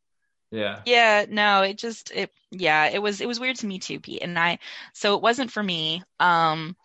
[0.50, 0.82] Yeah.
[0.84, 4.22] Yeah, no, it just it yeah, it was it was weird to me too, Pete.
[4.22, 4.58] And I
[4.94, 6.02] so it wasn't for me.
[6.20, 6.76] Um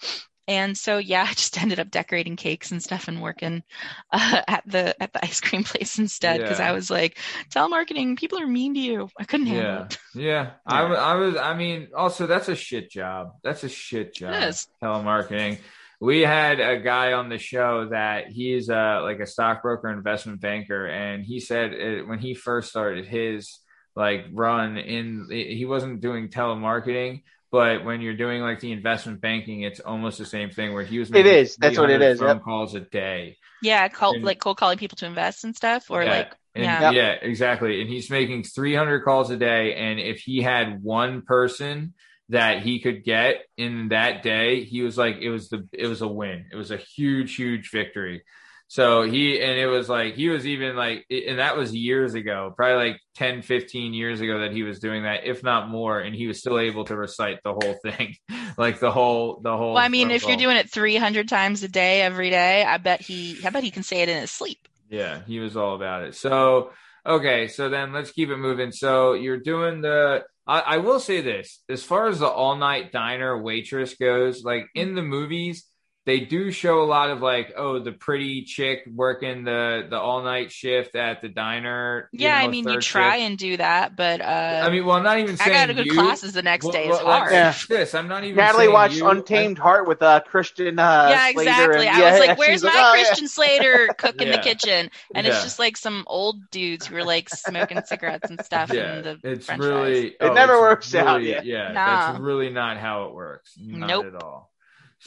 [0.48, 3.64] and so yeah, I just ended up decorating cakes and stuff and working
[4.12, 6.68] uh, at the at the ice cream place instead because Yeah.
[6.68, 7.20] I was like,
[7.52, 9.10] telemarketing, people are mean to you.
[9.20, 9.98] I couldn't handle Yeah, it.
[10.14, 10.52] yeah.
[10.68, 10.86] yeah.
[10.94, 11.36] I, I was.
[11.38, 13.34] I mean, also that's a shit job.
[13.44, 14.50] That's a shit job.
[14.50, 14.68] is.
[14.82, 15.60] Telemarketing.
[16.04, 20.86] We had a guy on the show that he's uh like a stockbroker, investment banker,
[20.86, 23.60] and he said it, when he first started his
[23.96, 27.22] like run in, he wasn't doing telemarketing.
[27.52, 30.74] But when you're doing like the investment banking, it's almost the same thing.
[30.74, 31.56] Where he was It making is.
[31.56, 32.44] That's what it 300 Phone yep.
[32.44, 33.38] calls a day.
[33.62, 36.12] Yeah, call, And- like cold calling people to invest and stuff, or Yeah.
[36.18, 36.92] like And- yeah.
[36.92, 37.80] yeah, exactly.
[37.82, 39.76] And he's making 300 calls a day.
[39.76, 41.94] And if he had one person
[42.30, 46.02] that he could get in that day, he was like, it was the, it was
[46.02, 46.46] a win.
[46.52, 48.24] It was a huge, huge victory.
[48.68, 52.52] So he, and it was like, he was even like, and that was years ago,
[52.56, 56.00] probably like 10, 15 years ago that he was doing that, if not more.
[56.00, 58.16] And he was still able to recite the whole thing,
[58.58, 59.74] like the whole, the whole.
[59.76, 63.02] Well, I mean, if you're doing it 300 times a day every day, I bet
[63.02, 64.68] he, I bet he can say it in his sleep.
[64.90, 66.16] Yeah, he was all about it.
[66.16, 66.72] So,
[67.06, 68.72] okay, so then let's keep it moving.
[68.72, 70.24] So you're doing the.
[70.46, 74.68] I, I will say this: as far as the all night diner waitress goes, like
[74.76, 75.66] in the movies,
[76.06, 80.22] they do show a lot of like, oh, the pretty chick working the the all
[80.22, 82.10] night shift at the diner.
[82.12, 83.22] Yeah, I mean, you try shift.
[83.30, 85.86] and do that, but uh, I mean, well, I'm not even I got a good
[85.86, 85.94] you.
[85.94, 86.88] classes the next Well, day.
[86.90, 87.32] well, It's let's hard.
[87.32, 87.96] finish this.
[87.96, 88.36] I'm not even.
[88.36, 89.08] Natalie saying watched you.
[89.08, 91.88] Untamed Heart with uh, Christian uh, yeah, Slater exactly.
[91.88, 93.04] and- I was like, "Where's my like, oh, yeah.
[93.06, 94.36] Christian Slater cook in Yeah.
[94.38, 95.34] the kitchen?" And Yeah.
[95.34, 99.04] it's just like some old dudes who are like smoking cigarettes and stuff Yeah, in
[99.04, 100.08] the it's French really.
[100.08, 101.42] It oh, never it's works out, really- yeah.
[101.44, 102.12] Yeah, Nah.
[102.12, 103.54] that's really not how it works.
[103.58, 104.06] Not Nope.
[104.08, 104.52] at all.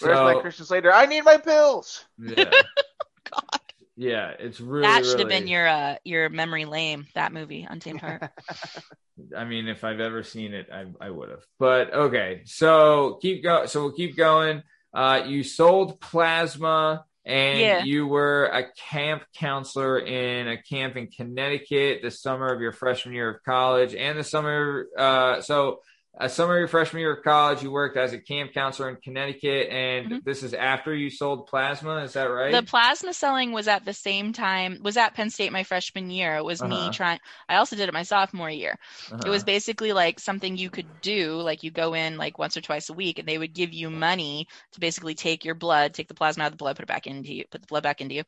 [0.00, 0.92] Where's my Christian Slater?
[0.92, 2.04] I need my pills.
[2.18, 2.44] Yeah.
[3.30, 3.60] God.
[3.98, 4.82] Yeah, it's really.
[4.82, 7.06] that should have been your uh, your memory lame.
[7.14, 8.30] That movie, Untamed Heart.
[9.36, 11.42] I mean, if I've ever seen it, I, I would have.
[11.58, 13.64] But okay, so keep go.
[13.64, 14.62] So we'll keep going.
[14.92, 17.84] Uh, you sold plasma, and Yeah.
[17.84, 23.14] you were a camp counselor in a camp in Connecticut the summer of your freshman
[23.14, 24.88] year of college, and the summer.
[24.96, 25.80] Uh, so.
[26.18, 28.96] A summer of your freshman year of college, you worked as a camp counselor in
[28.96, 32.02] Connecticut, and this is after you sold plasma.
[32.04, 32.52] Is that right?
[32.54, 32.60] Mm-hmm.
[32.64, 34.78] The plasma selling was at the same time.
[34.82, 36.36] Was at Penn State my freshman year.
[36.36, 36.64] It was Uh-huh.
[36.64, 37.18] me trying.
[37.48, 38.76] I also did it my sophomore year.
[39.24, 39.30] It Uh-huh.
[39.30, 41.40] was basically like something you could do.
[41.40, 43.90] Like you go in like once or twice a week, and they would give you
[43.90, 46.88] money to basically take your blood, take the plasma out of the blood, put it
[46.88, 48.22] back into you, put the blood back into you.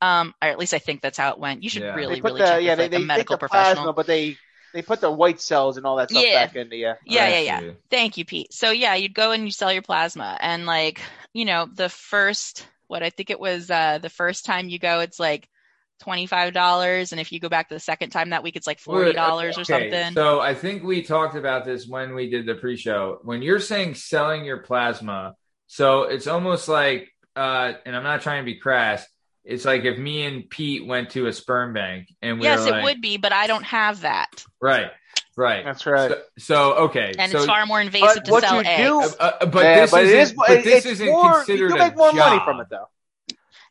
[0.00, 1.62] Um, or at least I think that's how it went.
[1.62, 1.94] You should Yeah.
[1.94, 3.90] really, really the check yeah with they like, they a medical the professional.
[3.90, 4.40] plasma, but they
[4.74, 6.46] they put the white cells and all that stuff Yeah.
[6.46, 6.92] back into you.
[7.06, 7.70] Yeah, I yeah, yeah.
[7.90, 8.52] Thank you, Pete.
[8.52, 11.00] So yeah, you'd go and you sell your plasma, and like
[11.32, 15.00] you know, the first what I think it was uh the first time you go,
[15.00, 15.48] it's like
[16.00, 18.80] twenty five dollars, and if you go back the second time that week, it's like
[18.80, 20.12] forty dollars or Okay, something.
[20.12, 23.20] So I think we talked about this when we did the pre-show.
[23.22, 25.36] When you're saying selling your plasma,
[25.68, 29.06] so it's almost like, uh, and I'm not trying to be crass.
[29.44, 32.68] It's like if me and Pete went to a sperm bank and we yes, were
[32.68, 34.90] it like, would be, but I don't have that, right,
[35.36, 35.64] right.
[35.64, 36.10] That's right.
[36.10, 39.12] So, so okay, and so, it's far more invasive to sell you eggs.
[39.12, 41.34] do- uh, uh, but Yeah, this but it isn't, is- but this it's isn't more-
[41.34, 42.16] considered you can make more job.
[42.30, 42.88] money from it though.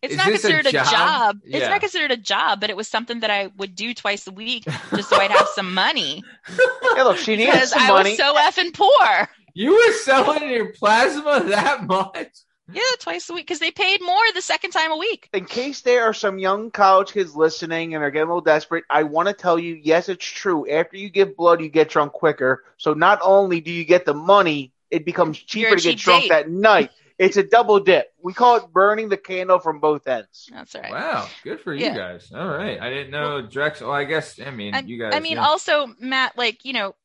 [0.04, 0.92] It's Is not this a considered a job?
[0.92, 1.40] job.
[1.46, 4.32] It's not considered a job, but it was something that I would do twice a
[4.32, 6.22] week just so I'd have some money
[6.98, 8.10] Yeah, look, she needed because some I money.
[8.10, 9.30] was so effing poor.
[9.54, 12.28] You were selling your plasma that much?
[12.72, 15.30] Yeah, twice a week because they paid more the second time a week.
[15.34, 18.86] in case there are some young college kids listening and are getting a little desperate,
[18.90, 20.70] I want to tell you, yes, it's true.
[20.70, 22.64] After you give blood, you get drunk quicker.
[22.78, 25.98] So not only do you get the money, it becomes cheaper You're a to get
[25.98, 26.30] cheap drunk date.
[26.30, 26.92] that night.
[27.20, 28.12] It's a double dip.
[28.22, 30.50] We call it burning the candle from both ends.
[30.52, 30.92] That's right.
[30.92, 31.96] Wow, good for you Yeah.
[31.96, 32.32] guys.
[32.34, 33.88] All right, I didn't know Drexel.
[33.90, 35.14] Well, I guess I mean I, you guys.
[35.14, 35.46] I mean, yeah.
[35.46, 36.96] also Matt, like you know,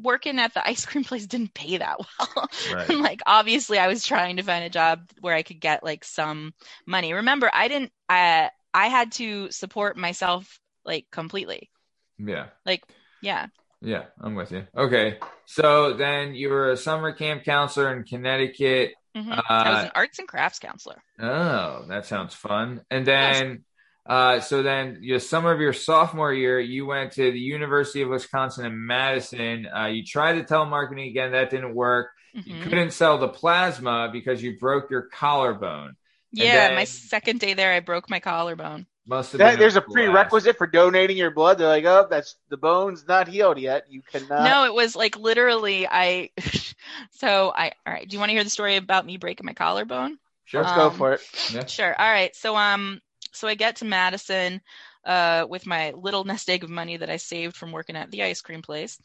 [0.00, 2.48] working at the ice cream place didn't pay that well.
[2.64, 2.96] Right.
[3.00, 6.54] Like obviously, I was trying to find a job where I could get like some
[6.86, 7.12] money.
[7.12, 7.92] Remember, I didn't.
[8.08, 11.70] I I had to support myself like completely.
[12.18, 12.48] yeah.
[12.66, 12.84] Like
[13.20, 13.48] yeah,
[13.80, 14.66] Yeah, I'm with you.
[14.76, 15.18] Okay.
[15.46, 18.92] So then you were a summer camp counselor in Connecticut.
[19.14, 19.32] Mhm.
[19.48, 21.02] Uh, I was an arts and crafts counselor.
[21.20, 22.82] Oh, that sounds fun.
[22.90, 23.64] And then,
[24.06, 28.08] uh, so then your summer of your sophomore year, you went to the University of
[28.08, 29.66] Wisconsin in Madison.
[29.66, 31.32] Uh, you tried the telemarketing again.
[31.32, 32.10] That didn't work.
[32.34, 32.62] You Mhm.
[32.62, 35.96] couldn't sell the plasma because you broke your collarbone.
[36.32, 38.86] Yeah, then- my second day there, I broke my collarbone.
[39.06, 39.92] Must have That, been there's a blast.
[39.94, 41.58] prerequisite for donating your blood.
[41.58, 43.84] They're like, oh, that's the bone's not healed yet.
[43.90, 44.44] You cannot.
[44.44, 46.30] no, it was like literally I.
[47.10, 48.08] so I all right.
[48.08, 50.18] Do you want to hear the story about me breaking my collarbone?
[50.44, 50.62] Sure.
[50.62, 51.20] Let's go Um, for it.
[51.52, 51.66] Yeah.
[51.66, 51.94] Sure.
[52.00, 52.34] All right.
[52.36, 53.00] So um
[53.32, 54.60] so I get to Madison
[55.04, 58.22] uh with my little nest egg of money that I saved from working at the
[58.22, 58.98] ice cream place.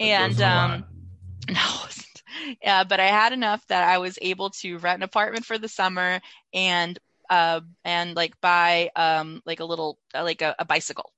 [0.00, 0.80] And wasn't a lot.
[0.80, 0.84] um
[1.48, 2.22] no, it wasn't.
[2.66, 5.68] uh, but I had enough that I was able to rent an apartment for the
[5.68, 6.20] summer
[6.52, 6.98] and
[7.30, 11.12] uh, and like buy um, like a little uh, like a, a bicycle,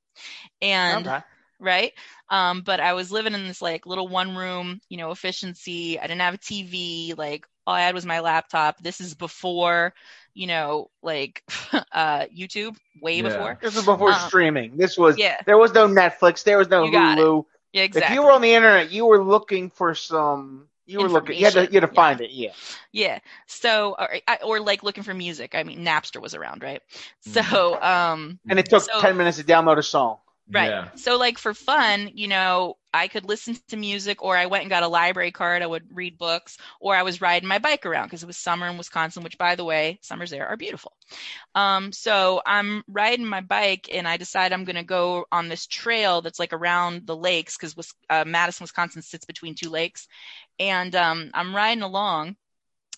[0.61, 1.23] and Okay.
[1.59, 1.93] right.
[2.31, 5.99] Um, but I was living in this like little one room, you know, efficiency.
[5.99, 7.15] I didn't have a TV.
[7.17, 8.79] Like all I had was my laptop.
[8.83, 9.95] This is before,
[10.35, 11.43] you know, like
[11.93, 13.59] uh, YouTube, way before.
[13.61, 14.77] This was before Um, streaming.
[14.77, 15.39] This was yeah.
[15.47, 17.19] there was no Netflix, there was no You it.
[17.19, 17.45] Hulu.
[17.73, 20.67] Yeah, If you were on the internet, you were looking for some.
[20.87, 21.39] You were looking.
[21.39, 21.67] You had to.
[21.67, 22.31] You had to find it.
[22.33, 22.51] Yeah.
[22.91, 23.21] Yeah.
[23.47, 24.09] So, or,
[24.45, 25.55] or like looking for music.
[25.55, 26.83] I mean, Napster was around, right?
[27.29, 27.45] Mm.
[27.49, 30.19] So, um, And it took So- ten minutes to download a song.
[30.51, 30.89] Right.
[30.99, 34.71] So like for fun, you know, I could listen to music or I went and
[34.71, 35.63] got a library card.
[35.63, 38.69] I would read books or I was riding my bike around because it was summer
[38.69, 40.93] in Wisconsin, which by the way, summers there are beautiful.
[41.55, 45.67] Um, so I'm riding my bike and I decide I'm going to go on this
[45.67, 47.75] trail that's like around the lakes because
[48.11, 50.09] uh, Madison, Wisconsin sits between two lakes.
[50.59, 52.37] And um, I'm riding along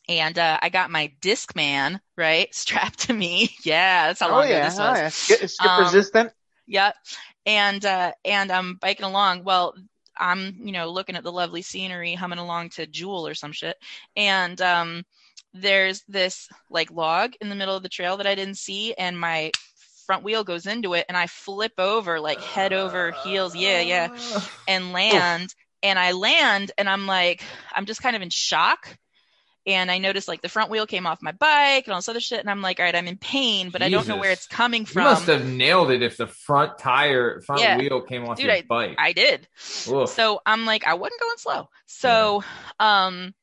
[0.08, 3.50] and uh, I got my Discman, right, strapped to me.
[3.64, 4.60] yeah, that's how Oh long ago yeah.
[4.60, 5.02] this Oh, was.
[5.02, 5.10] yeah.
[5.10, 6.32] Skip, skip Um, resistant.
[6.66, 6.94] Yep.
[7.46, 9.44] And uh and I'm biking along.
[9.44, 9.74] Well,
[10.18, 13.76] I'm, you know, looking at the lovely scenery, humming along to Jewel or some shit.
[14.16, 15.04] And um
[15.54, 19.18] there's this like log in the middle of the trail that I didn't see and
[19.18, 19.52] my
[20.06, 23.54] front wheel goes into it and I flip over like head over heels.
[23.54, 24.08] Yeah, yeah.
[24.66, 27.42] And land and I land and I'm like
[27.74, 28.96] I'm just kind of in shock.
[29.66, 32.20] And I noticed like the front wheel came off my bike and all this other
[32.20, 32.40] shit.
[32.40, 34.84] And I'm like, all right, I'm in pain, but I don't know where it's coming
[34.84, 35.02] from.
[35.02, 37.78] You must have nailed it if the front tire, front Yeah.
[37.78, 38.96] wheel came off Dude, your I, bike.
[38.98, 39.46] I did.
[39.88, 40.08] Oof.
[40.08, 41.68] So I'm like, I wasn't going slow.
[41.86, 42.42] So
[42.80, 43.34] um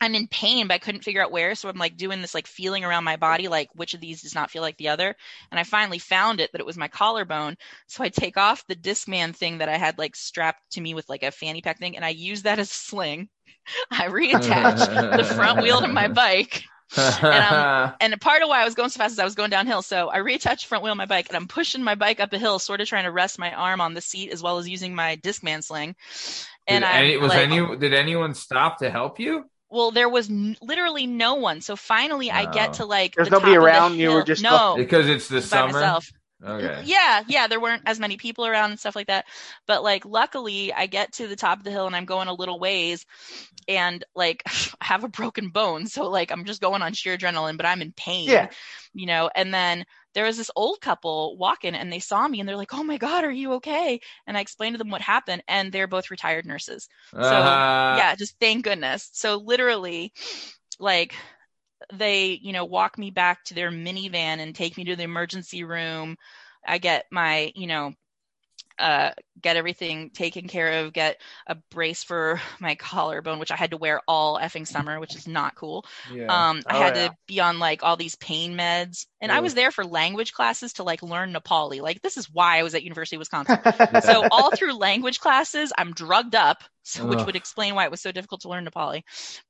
[0.00, 1.54] I'm in pain, but I couldn't figure out where.
[1.56, 4.34] So I'm like doing this like feeling around my body, like which of these does
[4.34, 5.16] not feel like the other.
[5.50, 7.56] And I finally found it that it was my collarbone.
[7.88, 11.08] So I take off the Discman thing that I had like strapped to me with
[11.08, 13.28] like a fanny pack thing, and I use that as a sling.
[13.90, 16.64] I reattach the front wheel to my bike.
[16.96, 19.34] and, I'm, um, and part of why I was going so fast is I was
[19.34, 19.82] going downhill.
[19.82, 22.32] So I reattached the front wheel of my bike and I'm pushing my bike up
[22.32, 24.68] a hill, sort of trying to rest my arm on the seat as well as
[24.68, 25.96] using my Discman sling.
[26.66, 29.44] And did, I any, was like, any did anyone stop to help you?
[29.70, 31.60] well, there was n- literally no one.
[31.60, 34.22] So finally, I get to like There's the nobody top of the around, you were
[34.22, 35.72] just no Because it's the by summer.
[35.72, 36.10] myself.
[36.42, 36.84] Okay.
[36.84, 39.26] Yeah, yeah, there weren't as many people around and stuff like that.
[39.66, 42.34] But like luckily I get to the top of the hill and I'm going a
[42.34, 43.04] little ways
[43.68, 44.42] and like
[44.80, 45.86] I have a broken bone.
[45.86, 48.46] So like I'm just going on sheer adrenaline, but I'm in pain.
[48.46, 48.48] Yeah.
[48.94, 49.84] You know, and then
[50.14, 52.98] there was this old couple walking and they saw me and they're like, Oh my
[52.98, 54.00] God, are you okay?
[54.26, 56.88] And I explained to them what happened and they're both retired nurses.
[57.20, 59.10] So Uh, yeah, just thank goodness.
[59.12, 60.12] So literally
[60.78, 61.14] like
[61.92, 65.64] they, you know, walk me back to their minivan and take me to the emergency
[65.64, 66.16] room.
[66.66, 67.92] I get my, you know,
[68.78, 69.10] uh,
[69.40, 73.76] get everything taken care of, get a brace for my collarbone, which I had to
[73.76, 75.84] wear all effing summer, which is not cool.
[76.04, 76.28] Yeah.
[76.28, 76.94] Um, I Oh, had yeah.
[76.94, 80.74] to be on like all these pain meds, and I was there for language classes
[80.74, 81.80] to like learn Nepali.
[81.80, 83.58] Like this is why I was at University of Wisconsin.
[83.98, 88.00] so all through language classes, I'm drugged up, so, which would explain why it was
[88.00, 89.02] so difficult to learn Nepali.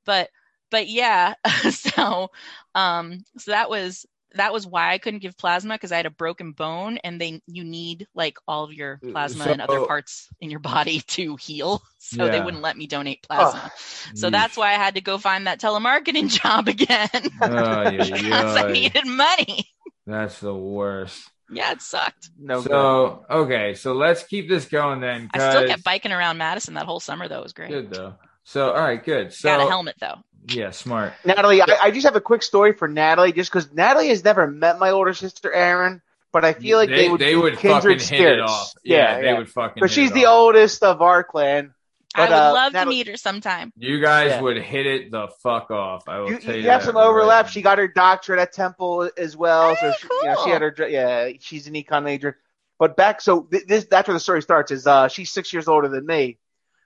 [0.05, 0.29] But
[0.71, 1.33] but yeah,
[1.71, 2.29] so
[2.75, 4.05] um, so that was
[4.35, 7.41] that was why I couldn't give plasma because I had a broken bone, and they
[7.47, 11.81] you need like all of your plasma and other parts in your body to heal.
[11.97, 13.71] So they wouldn't let me donate plasma.
[14.15, 14.31] so yeesh.
[14.31, 17.09] that's why I had to go find that telemarketing job again
[17.41, 19.65] Ay, because ay, I needed money.
[20.05, 21.29] That's the worst.
[21.51, 22.29] Yeah, it sucked.
[22.37, 22.61] No.
[22.61, 25.29] so okay, so let's keep this going then.
[25.33, 27.39] I still kept biking around Madison that whole summer though.
[27.39, 27.69] It was great.
[27.69, 28.15] Good though.
[28.43, 29.33] So all right, good.
[29.33, 30.17] So Got a helmet though.
[30.47, 31.13] Yeah, smart.
[31.25, 34.47] Natalie, I, I just have a quick story for Natalie, just because Natalie has never
[34.47, 36.01] met my older sister Erin,
[36.31, 38.73] but I feel like they, They- would they be would kindred fucking hit it off.
[38.83, 40.33] Yeah, they would fucking But hit she's it the off.
[40.37, 41.73] oldest of our clan.
[42.15, 43.71] I would uh, love Natalie- to meet her sometime.
[43.77, 44.41] You guys Yeah.
[44.41, 46.09] would hit it the fuck off.
[46.09, 47.45] I will You, tell you, you have some overlap.
[47.45, 47.51] now.
[47.51, 50.61] She got her doctorate at Temple as well, so Hey, she, you know, she had
[50.63, 51.29] her yeah.
[51.39, 52.37] She's an econ major,
[52.79, 54.71] but back so th- this that's where the story starts.
[54.71, 56.39] Is uh she's six years older than me,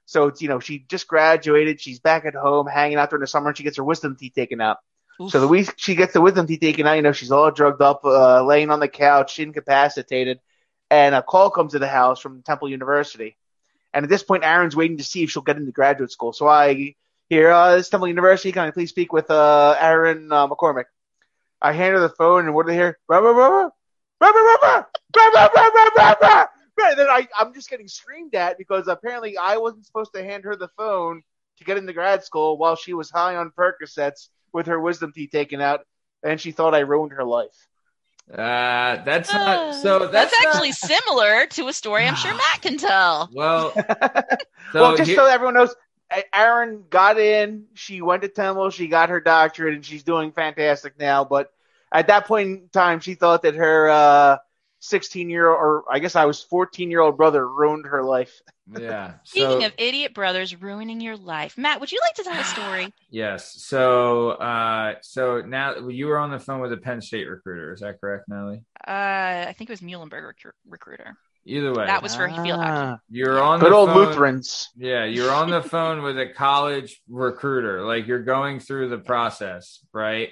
[0.05, 1.81] so it's you know she just graduated.
[1.81, 4.33] She's back at home hanging out during the summer, and she gets her wisdom teeth
[4.33, 4.77] taken out.
[5.29, 7.81] So the week she gets the wisdom teeth taken out, you know she's all drugged
[7.81, 10.39] up, uh, laying on the couch, incapacitated,
[10.89, 13.37] and a call comes to the house from Temple University.
[13.93, 16.33] And at this point, Erin's waiting to see if she'll get into graduate school.
[16.33, 16.95] So I
[17.29, 18.51] hear, uh, this is Temple University.
[18.51, 20.85] Can I please speak with uh, Aaron uh, McCormick?
[21.61, 22.97] I hand her the phone, and what do they hear?
[26.89, 30.43] And then I, I'm just getting screamed at because apparently I wasn't supposed to hand
[30.45, 31.21] her the phone
[31.57, 35.31] to get into grad school while she was high on Percocets with her wisdom teeth
[35.31, 35.81] taken out,
[36.23, 37.67] and she thought I ruined her life.
[38.31, 39.99] Uh, that's not so.
[39.99, 43.29] That's, That's, not- actually similar to a story I'm sure Matt can tell.
[43.33, 43.73] well.
[44.71, 45.75] So well, just here- so everyone knows,
[46.33, 47.65] Erin got in.
[47.75, 48.69] She went to Temple.
[48.71, 51.25] She got her doctorate, and she's doing fantastic now.
[51.25, 51.51] But
[51.91, 54.37] at that point in time, she thought that her uh,
[54.83, 58.41] 16 year old, or I guess I was 14 year old brother, ruined her life.
[58.79, 59.15] Yeah.
[59.25, 62.43] Speaking so- of idiot brothers ruining your life, Matt, would you like to tell a
[62.45, 62.93] story?
[63.09, 63.55] Yes.
[63.61, 67.73] So, uh, so now you were on the phone with a Penn State recruiter.
[67.73, 68.61] Is that correct, Natalie?
[68.87, 71.17] Uh, I think it was Muhlenberg recru- recruiter.
[71.45, 73.01] Either way, That was for field hockey.
[73.09, 74.69] You're on Good the old phone- Lutherans.
[74.77, 77.81] Yeah, you're on the phone with a college recruiter.
[77.85, 80.29] Like you're going through the process, right?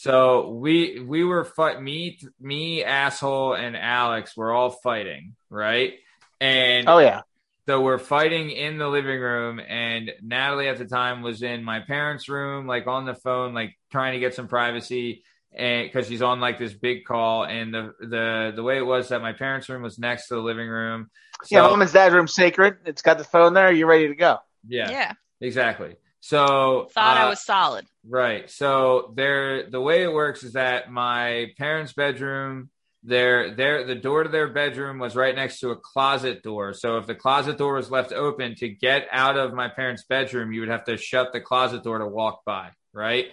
[0.00, 5.94] So we we were fight me me asshole and Alex were all fighting, right?
[6.40, 7.22] And Oh yeah.
[7.66, 11.80] so we're fighting in the living room, and Natalie at the time was in my
[11.80, 16.22] parents' room, like on the phone, like trying to get some privacy, and because she's
[16.22, 17.42] on like this big call.
[17.42, 20.40] And the the the way it was that my parents' room was next to the
[20.42, 21.10] living room.
[21.50, 22.76] yeah, So- mom and dad's room sacred.
[22.86, 23.72] It's got the phone there.
[23.72, 24.38] You're ready to go.
[24.68, 25.12] yeah, Yeah.
[25.40, 25.96] exactly.
[26.20, 27.86] So Thought I uh, was solid.
[28.06, 28.50] Right.
[28.50, 32.70] So there the way it works is that my parents' bedroom,
[33.02, 36.74] their their the door to their bedroom was right next to a closet door.
[36.74, 40.52] So if the closet door was left open to get out of my parents' bedroom,
[40.52, 43.26] you would have to shut the closet door to walk by, right?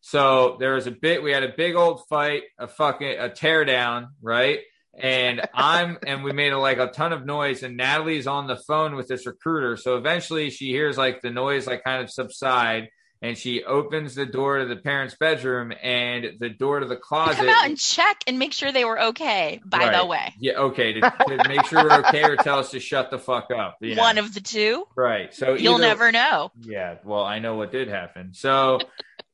[0.00, 3.64] So there was a bit we had a big old fight, a fucking a tear
[3.64, 4.60] down, right?
[4.98, 8.56] And I'm and we made a, like a ton of noise and Natalie's on the
[8.66, 9.76] phone with this recruiter.
[9.76, 12.88] So eventually she hears like the noise like kind of subside
[13.22, 17.36] and she opens the door to the parents' bedroom and the door to the closet.
[17.36, 19.60] Come out and check and make sure they were okay.
[19.64, 20.94] By the way, Yeah, okay.
[20.94, 23.76] To, to make sure we're okay or tell us to shut the fuck up.
[23.82, 24.00] you know?
[24.00, 24.86] one of the two.
[24.96, 25.34] Right.
[25.34, 26.50] So You'll either- never know.
[26.62, 26.96] Yeah.
[27.04, 28.32] Well, I know what did happen.
[28.32, 28.80] So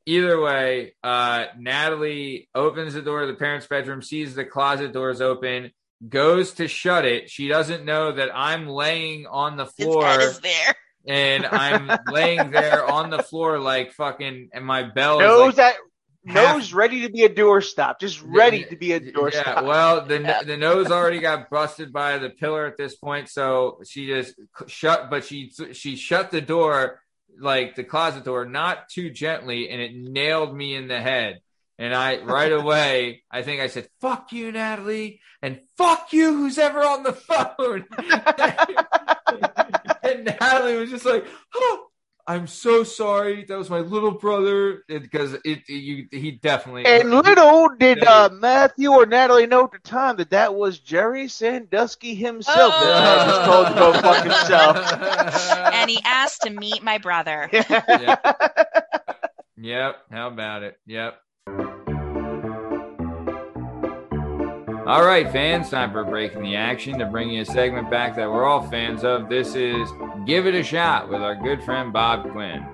[0.06, 5.20] either way, uh, Natalie opens the door to the parents' bedroom, sees the closet doors
[5.20, 5.72] open,
[6.08, 7.28] goes to shut it.
[7.30, 10.04] She doesn't know that I'm laying on the His floor.
[10.06, 10.74] head is there.
[11.08, 15.56] And I'm laying there on the floor like fucking, and my bell is Nose like
[15.56, 15.76] that
[16.26, 18.00] half- nose ready to be a doorstop.
[18.00, 19.32] Just ready to be a doorstop.
[19.46, 23.78] Yeah, well, the the nose already got busted by the pillar at this point, so
[23.86, 24.34] she just
[24.66, 25.08] shut.
[25.10, 27.00] But she she shut the door,
[27.38, 31.40] like the closet door, not too gently, and it nailed me in the head.
[31.78, 36.58] And I right away, I think I said, "Fuck you, Natalie," and "Fuck you, who's
[36.58, 37.86] ever on the phone."
[40.02, 41.86] and Natalie was just like, "Oh,
[42.28, 43.44] I'm so sorry.
[43.44, 48.28] That was my little brother." Because it, it- you, he definitely And little did uh,
[48.32, 53.28] Matthew or Natalie know at the time that that was Jerry Sandusky himself that Chad
[53.28, 55.72] just told to go fuck himself.
[55.74, 57.50] and he asked to meet my brother.
[59.58, 59.96] Yep.
[60.10, 60.78] How about it?
[60.86, 61.18] Yep.
[64.86, 68.30] All right, fans, time for breaking the action to bring you a segment back that
[68.30, 69.28] we're all fans of.
[69.28, 69.90] This is
[70.26, 72.64] Give It a Shot with our good friend Bob Quinn.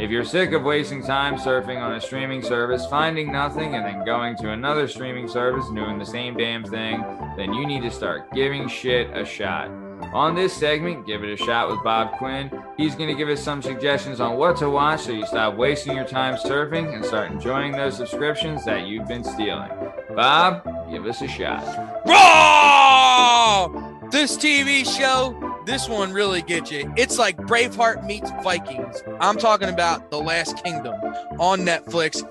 [0.00, 4.02] If you're sick of wasting time surfing on a streaming service, finding nothing, and then
[4.06, 7.04] going to another streaming service and doing the same damn thing,
[7.36, 9.70] then you need to start giving shit a shot.
[10.12, 13.42] On this segment, Give It a Shot with Bob Quinn, he's going to give us
[13.42, 17.30] some suggestions on what to watch so you stop wasting your time surfing and start
[17.30, 19.70] enjoying those subscriptions that you've been stealing.
[20.14, 21.62] Bob, give us a shot.
[22.06, 23.68] Raw!
[24.10, 26.92] This TV show, this one really gets you.
[26.96, 29.02] It's like Braveheart meets Vikings.
[29.20, 30.94] I'm talking about The Last Kingdom
[31.38, 32.22] on Netflix.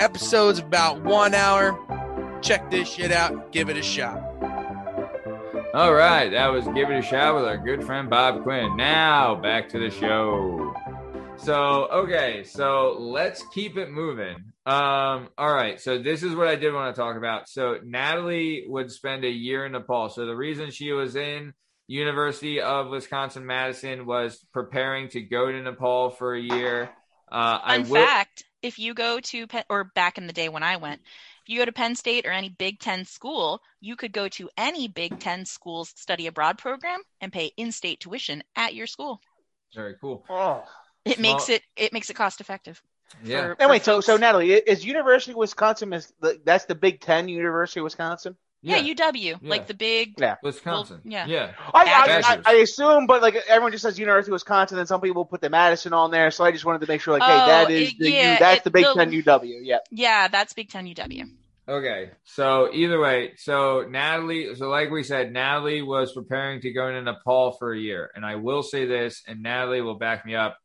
[0.00, 1.78] Episodes about one hour.
[2.42, 3.52] Check this shit out.
[3.52, 4.29] Give it a shot.
[5.72, 8.76] All right, that was Give It a Shot with our good friend Bob Quinn.
[8.76, 10.74] Now, back to the show.
[11.36, 14.34] So, okay, so let's keep it moving.
[14.66, 17.48] Um, all right, so this is what I did want to talk about.
[17.48, 20.08] So, Natalie would spend a year in Nepal.
[20.08, 21.52] So, the reason she was in
[21.86, 26.90] University of Wisconsin Madison was preparing to go to Nepal for a year.
[27.30, 30.48] Uh, I Fun will, fact: if you go to Penn, or back in the day
[30.48, 31.00] when I went,
[31.50, 34.88] you go to Penn State or any Big Ten school, you could go to any
[34.88, 39.20] Big Ten school's study abroad program and pay in-state tuition at your school.
[39.74, 40.24] Very cool.
[40.30, 40.64] Oh.
[41.04, 42.80] It Small- makes it it makes it cost effective.
[43.24, 43.54] Yeah.
[43.54, 44.06] for- And for so folks.
[44.06, 48.36] so Natalie, is University of Wisconsin is the, that's the Big Ten University of Wisconsin?
[48.62, 49.36] yeah, UW, Yeah.
[49.42, 50.36] like the big Yeah.
[50.42, 51.00] Wisconsin.
[51.04, 51.24] yeah.
[51.26, 51.52] Yeah.
[51.72, 55.24] I, I, I, assume, but like everyone just says University of Wisconsin, and some people
[55.24, 56.30] put the Madison on there.
[56.30, 58.32] So I just wanted to make sure, like, hey, Oh, that is it- the yeah,
[58.34, 59.60] U, that's it- the Big the- Ten UW.
[59.62, 59.78] Yeah.
[59.90, 61.24] Yeah, that's Big Ten UW.
[61.70, 66.90] Okay, so either way, so Natalie, so like we said, Natalie was preparing to go
[66.90, 70.34] to Nepal for a year, and I will say this, and Natalie will back me
[70.34, 70.58] up.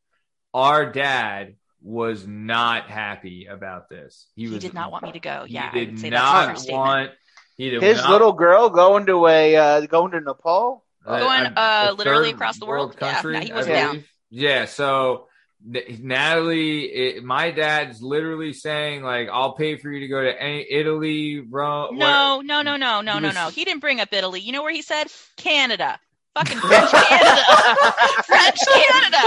[0.51, 4.25] Our dad was not happy about this.
[4.35, 5.43] He, He was did not want me to go.
[5.45, 6.81] he Yeah, I did would say that's an not understatement.
[6.83, 7.11] want.
[7.55, 10.83] He did His not, little girl going to a uh, going to Nepal.
[11.05, 12.95] a- Going, uh, literally across the world?
[12.99, 14.03] Yeah, country, no, he wasn't down.
[14.31, 15.19] Yeah, so N-
[15.65, 20.65] Natalie, it, my dad's literally saying like, "I'll pay for you to go to any,
[20.69, 23.49] Italy, Rome." No, no, no, no, no, no, was- no.
[23.49, 24.39] He didn't bring up Italy.
[24.41, 25.07] You know where he said?
[25.37, 25.99] Canada.
[26.35, 27.41] Fucking French Canada.
[28.25, 29.21] French Canada.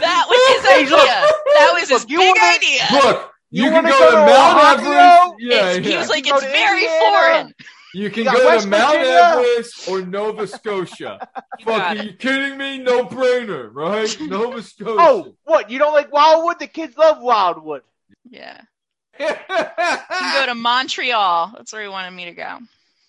[0.00, 0.96] That was his idea.
[0.96, 2.82] that was his look, big wanna- idea.
[2.92, 5.34] Look, you, You can wanna go, go to to Mount Everest.
[5.40, 7.10] Yeah, It's- he was like, You it's very Indiana?
[7.10, 7.54] foreign.
[7.94, 9.20] You can You go West to Mount Virginia?
[9.22, 11.28] Everest or Nova Scotia.
[11.58, 12.78] You got Fuck, are you kidding me?
[12.78, 14.16] No brainer, right?
[14.20, 14.96] Nova Scotia.
[14.98, 15.70] Oh, what?
[15.70, 16.58] You don't like Wildwood?
[16.58, 17.82] The kids love Wildwood.
[18.28, 18.60] Yeah.
[19.20, 21.52] You can go to Montreal.
[21.56, 22.58] That's where he wanted me to go.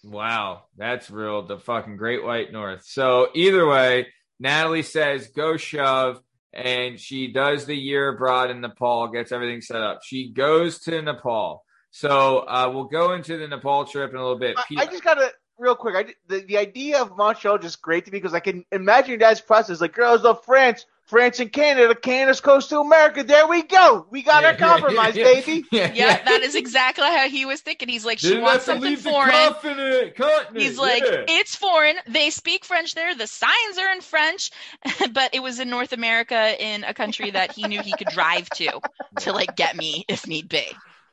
[0.04, 1.48] Wow, that's real.
[1.48, 2.84] The fucking Great White North.
[2.86, 4.08] So either way,
[4.40, 6.22] Natalie says go shove,
[6.54, 10.02] and she does the year abroad in Nepal, gets everything set up.
[10.04, 11.65] She goes to Nepal.
[11.96, 14.58] So uh, we'll go into the Nepal trip in a little bit.
[14.58, 15.96] I, I just gotta real quick.
[15.96, 19.12] I the, the idea of Montreal is just great to me because I can imagine
[19.12, 19.80] your dad's process.
[19.80, 23.24] Like girls love France, France and Canada, Canada's coast to America.
[23.24, 24.08] There we go.
[24.10, 25.24] We got our compromise, yeah.
[25.24, 25.64] baby.
[25.72, 27.88] yeah, Yeah, that is exactly how he was thinking.
[27.88, 29.32] He's like, she Didn't wants something foreign.
[29.32, 30.16] continent.
[30.18, 30.62] continent.
[30.62, 31.24] He's like, yeah.
[31.30, 31.96] it's foreign.
[32.10, 33.16] They speak French there.
[33.16, 34.52] The signs are in French,
[35.14, 38.50] but it was in North America in a country that he knew he could drive
[38.50, 38.82] to
[39.22, 40.68] to like get me if need be.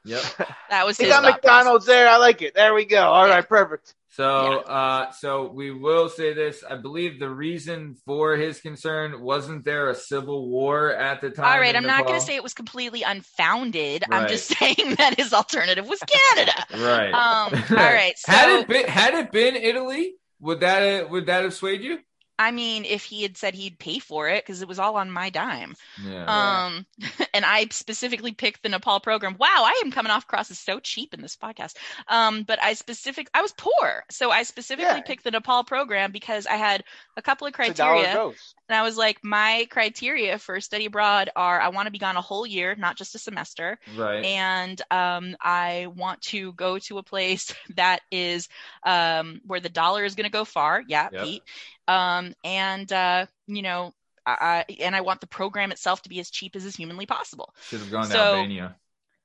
[0.05, 0.23] Yep.
[0.71, 2.09] That was They his got thought McDonald's there.
[2.09, 2.55] I like it.
[2.55, 3.03] There we go.
[3.03, 3.95] All right, perfect.
[4.09, 6.63] So, uh, so we will say this.
[6.69, 11.47] I believe the reason for his concern wasn't there a civil war at the time.
[11.47, 14.05] All right, I'm not going to say it was completely unfounded.
[14.11, 16.53] I'm just saying that his alternative was Canada.
[16.75, 17.13] Right.
[17.13, 18.13] Um, all right.
[18.19, 21.99] So, had it been had it been Italy, would that would that have swayed you?
[22.39, 25.11] I mean, if he had said he'd pay for it because it was all on
[25.11, 25.75] my dime.
[26.05, 26.65] Yeah.
[26.67, 26.87] Um,
[27.35, 29.37] and I specifically picked the Nepal program.
[29.39, 31.77] Wow, I am coming off across as so cheap in this podcast.
[32.09, 35.01] Um, but I specific, I was poor, so I specifically Yeah.
[35.03, 36.85] picked the Nepal program because I had
[37.17, 38.33] a couple of It's a dollar criteria.
[38.69, 42.17] And I was like, my criteria for study abroad are I want to be gone
[42.17, 43.79] a whole year, not just a semester.
[43.97, 44.25] Right.
[44.25, 48.49] And um, I want to go to a place that is
[48.85, 50.83] um, where the dollar is going to go far.
[50.89, 51.25] Yeah, Yep.
[51.25, 51.43] Pete.
[51.89, 53.93] Um, and, uh, you know,
[54.25, 57.07] I, I- and I want the program itself to be as cheap as is humanly
[57.07, 57.55] possible.
[57.69, 58.77] Should have gone to Albania.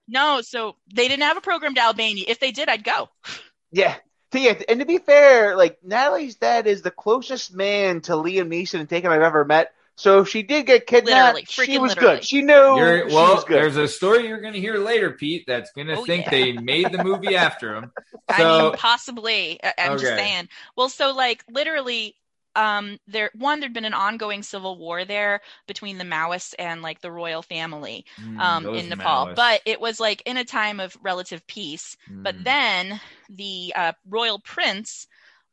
[0.07, 2.25] No, so they didn't have a program to Albania.
[2.27, 3.09] If they did, I'd go.
[3.71, 3.95] Yeah.
[4.31, 8.47] So, yeah, and to be fair, like Natalie's dad is the closest man to Liam
[8.47, 9.73] Neeson and Taken I've ever met.
[9.97, 12.17] So if she did get kidnapped, she was literally.
[12.17, 12.23] good.
[12.25, 13.57] She knew You're, she well, was good.
[13.57, 15.43] there's a story you're going to hear later, Pete.
[15.47, 16.29] That's going to Oh, think yeah.
[16.31, 17.91] they made the movie after him.
[18.29, 19.59] I mean, possibly.
[19.63, 20.47] I- I'm just saying.
[20.77, 22.15] Well, so like literally,
[22.57, 27.01] um, there one there'd been an ongoing civil war there between the Maoists and like
[27.01, 29.35] the royal family Mm, um, those in Nepal, Maoists.
[29.35, 31.97] but it was like in a time of relative peace.
[32.23, 32.45] But Mm.
[32.45, 35.07] then the uh, royal prince,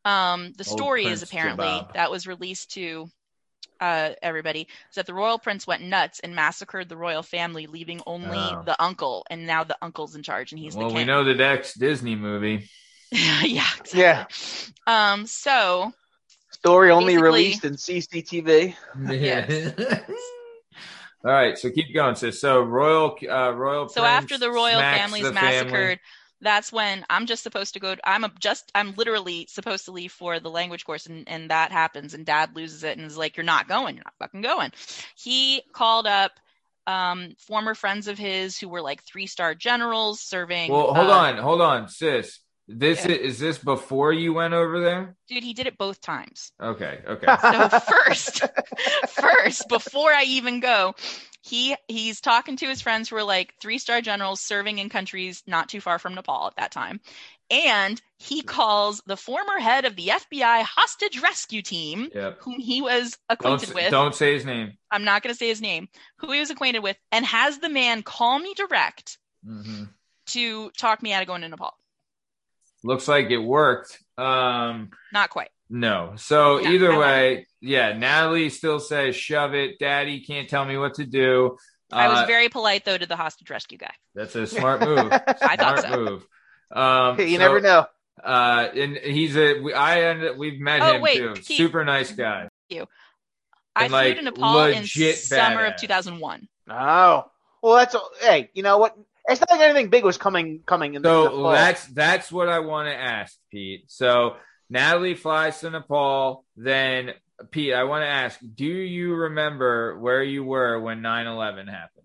[0.04, 1.92] um, the Old story Prince is apparently Jabab.
[1.94, 3.10] that was released to
[3.80, 8.02] uh, everybody is that the royal prince went nuts and massacred the royal family, leaving
[8.06, 8.64] only Oh.
[8.64, 11.04] the uncle, and now the uncle's in charge and he's well, the we king.
[11.04, 12.70] know the next Disney movie.
[13.10, 13.90] yeah, exactly.
[13.92, 14.26] yeah.
[14.86, 15.92] Um, so
[16.64, 18.74] Story only Basically- released in CCTV.
[19.10, 19.74] Yes.
[21.24, 22.40] All right, so keep going, sis.
[22.40, 23.88] So royal, uh, royal.
[23.90, 25.62] so after the royal family's the family.
[25.64, 26.00] massacred,
[26.40, 27.96] that's when I'm just supposed to go.
[28.02, 31.70] I'm a, just I'm literally supposed to leave for the language course, and and that
[31.70, 33.96] happens, and Dad loses it and is like, "You're not going.
[33.96, 34.72] You're not fucking going."
[35.16, 36.32] He called up
[36.86, 40.70] um former friends of his who were like three star generals serving.
[40.70, 42.40] Well, hold uh, on, hold on, sis.
[42.66, 43.12] This Yeah.
[43.12, 45.16] is, is this before you went over there?
[45.28, 45.42] dude.
[45.44, 46.52] He did it both times.
[46.60, 47.36] Okay, okay.
[47.50, 48.42] So first,
[49.06, 50.94] first, before I even go,
[51.42, 55.42] he he's talking to his friends who are like three star generals serving in countries
[55.46, 57.00] not too far from Nepal at that time.
[57.50, 62.38] And he calls the former head of the FBI hostage rescue team, Yep.
[62.40, 63.90] whom he was Don't, acquainted with.
[63.90, 64.72] don't say his name.
[64.90, 65.88] I'm not going to say his name,
[66.18, 69.84] who he was acquainted with, and has the man call me direct hmm
[70.26, 71.76] to talk me out of going to Nepal.
[72.84, 73.98] Looks like it worked.
[74.18, 75.48] Um, Not quite.
[75.70, 76.12] no.
[76.16, 77.96] So No, either I way, yeah.
[77.96, 81.56] Natalie still says, "Shove it, Daddy can't tell me what to do."
[81.90, 83.92] I was Uh, very polite though to the hostage rescue guy.
[84.14, 85.10] That's a smart move.
[85.12, 85.96] I thought smart so.
[85.96, 86.26] move.
[86.72, 87.86] Um, you so, never know.
[88.22, 89.60] Uh, and he's a.
[89.60, 90.36] We, I ended.
[90.38, 91.32] We've met Oh, him wait, too.
[91.34, 91.44] Pete.
[91.56, 92.48] Super nice guy.
[92.68, 92.86] you.
[93.76, 96.48] I And, flew like, to Nepal in legit summer of 2001.
[96.70, 97.24] Oh,
[97.62, 98.50] well, that's hey.
[98.54, 98.96] You know what?
[99.26, 102.48] It's not like anything big was coming coming in the, the So that's that's what
[102.48, 103.84] I want to ask, Pete.
[103.88, 104.36] So
[104.68, 106.44] Natalie flies to Nepal.
[106.56, 107.12] Then
[107.50, 112.04] Pete, I want to ask: Do you remember where you were when 9/11 happened?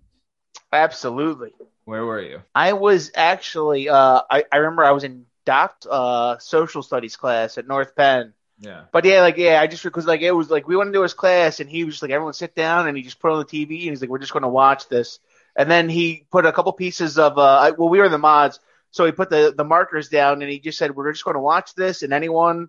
[0.71, 1.53] absolutely.
[1.85, 2.41] Where were you?
[2.53, 3.89] I was actually.
[3.89, 8.33] Uh, I I remember I was in doc uh social studies class at North Penn.
[8.59, 8.83] Yeah.
[8.91, 11.13] But yeah, like yeah, I just because like it was like we went into his
[11.13, 13.45] class and he was just like everyone sit down and he just put on the
[13.45, 15.19] TV and he's like we're just going to watch this
[15.55, 18.59] and then he put a couple pieces of uh well we were in the mods
[18.91, 21.39] so he put the the markers down and he just said we're just going to
[21.41, 22.67] watch this and anyone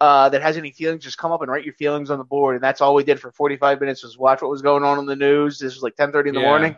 [0.00, 2.54] uh that has any feelings just come up and write your feelings on the board
[2.56, 5.06] and that's all we did for 45 minutes was watch what was going on in
[5.06, 6.46] the news this was like 10:30 in the Yeah.
[6.48, 6.76] morning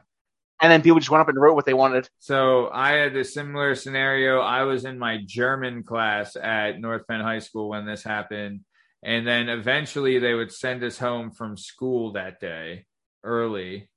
[0.62, 3.24] and then people just went up and wrote what they wanted So I had a
[3.24, 4.40] similar scenario.
[4.40, 8.60] I was in my German class at North Penn High School when this happened.
[9.02, 12.86] And then eventually they would send us home from school that day
[13.23, 13.89] early.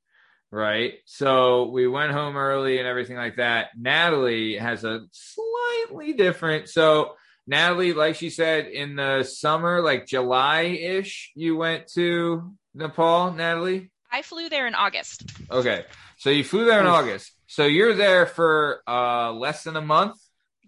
[0.52, 0.96] Right.
[1.06, 3.70] So we went home early and everything like that.
[3.78, 6.70] Natalie has a slightly different.
[6.70, 7.16] So
[7.46, 13.92] Natalie, like she said, in the summer, like July ish, you went to Nepal, Natalie?
[14.12, 15.24] I flew there in August.
[15.52, 15.86] Okay.
[16.18, 17.32] So you flew there in August.
[17.48, 20.16] So you're there for uh less than a month?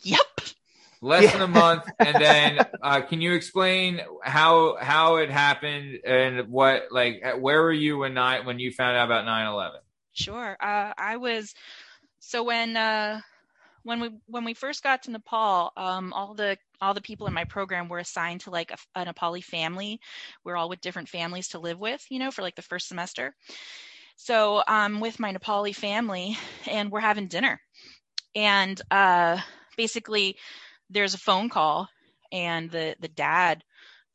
[0.04, 0.20] Yep.
[1.02, 1.84] Less than a month.
[2.00, 7.74] And then uh can you explain how how it happened and what like where were
[7.74, 9.80] you when nine when you found out about 9/11?
[10.14, 10.58] Sure.
[10.60, 11.54] Uh, I was
[12.20, 13.22] so when uh,
[13.84, 17.34] when we when we first got to Nepal, um, all the all the people in
[17.34, 20.00] my program were assigned to like a, a Nepali family.
[20.44, 23.36] We're all with different families to live with, you know, for like the first semester.
[24.18, 26.38] So I'm with my Nepali family,
[26.68, 27.60] and we're having dinner,
[28.36, 29.40] and uh,
[29.78, 30.38] basically
[30.92, 31.88] there's a phone call,
[32.32, 33.64] and the the dad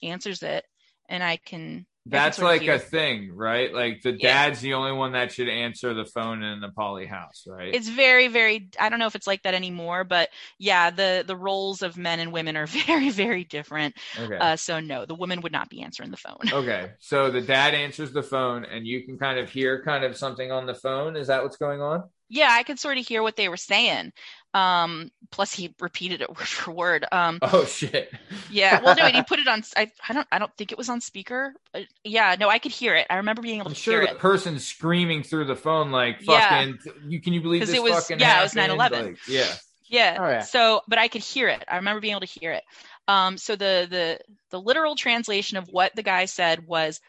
[0.03, 0.65] answers it,
[1.09, 1.87] and I can.
[2.09, 3.75] I can That's like hear- a thing, right?
[3.75, 4.45] Like the Yeah.
[4.45, 7.75] dad's the only one that should answer the phone in the poly house, right?
[7.75, 10.29] it's very very i don't know if it's like that anymore but
[10.59, 14.39] yeah the the roles of men and women are very very different Okay.
[14.39, 16.93] uh, so no the woman would not be answering the phone okay.
[17.01, 20.53] So the dad answers the phone and you can kind of hear kind of something
[20.53, 21.17] on the phone.
[21.17, 22.05] Is that what's going on?
[22.29, 24.13] yeah i could sort of hear what they were saying
[24.55, 28.11] um plus he repeated it word for word um Oh shit.
[28.51, 30.79] yeah well no and he put it on i, I don't i don't think it
[30.79, 33.75] was on speaker Uh, yeah no i could hear it i remember being able I'm
[33.75, 36.93] to sure hear the it person screaming through the phone like "Fucking, Yeah.
[37.07, 38.81] you can you believe this it was- fucking yeah, it was happened?
[38.81, 39.03] 9/11.
[39.09, 39.53] Like, yeah.
[39.89, 40.17] Yeah.
[40.19, 40.41] Oh, yeah.
[40.41, 41.63] So, but I could hear it.
[41.69, 42.65] I remember being able to hear it.
[43.07, 44.19] Um, so the the
[44.51, 47.01] the literal translation of what the guy said was,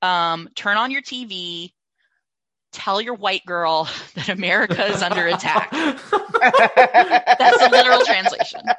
[0.00, 1.72] um, "Turn on your TV,
[2.72, 5.72] tell your white girl that America is under attack."
[7.38, 8.74] That's a literal translation.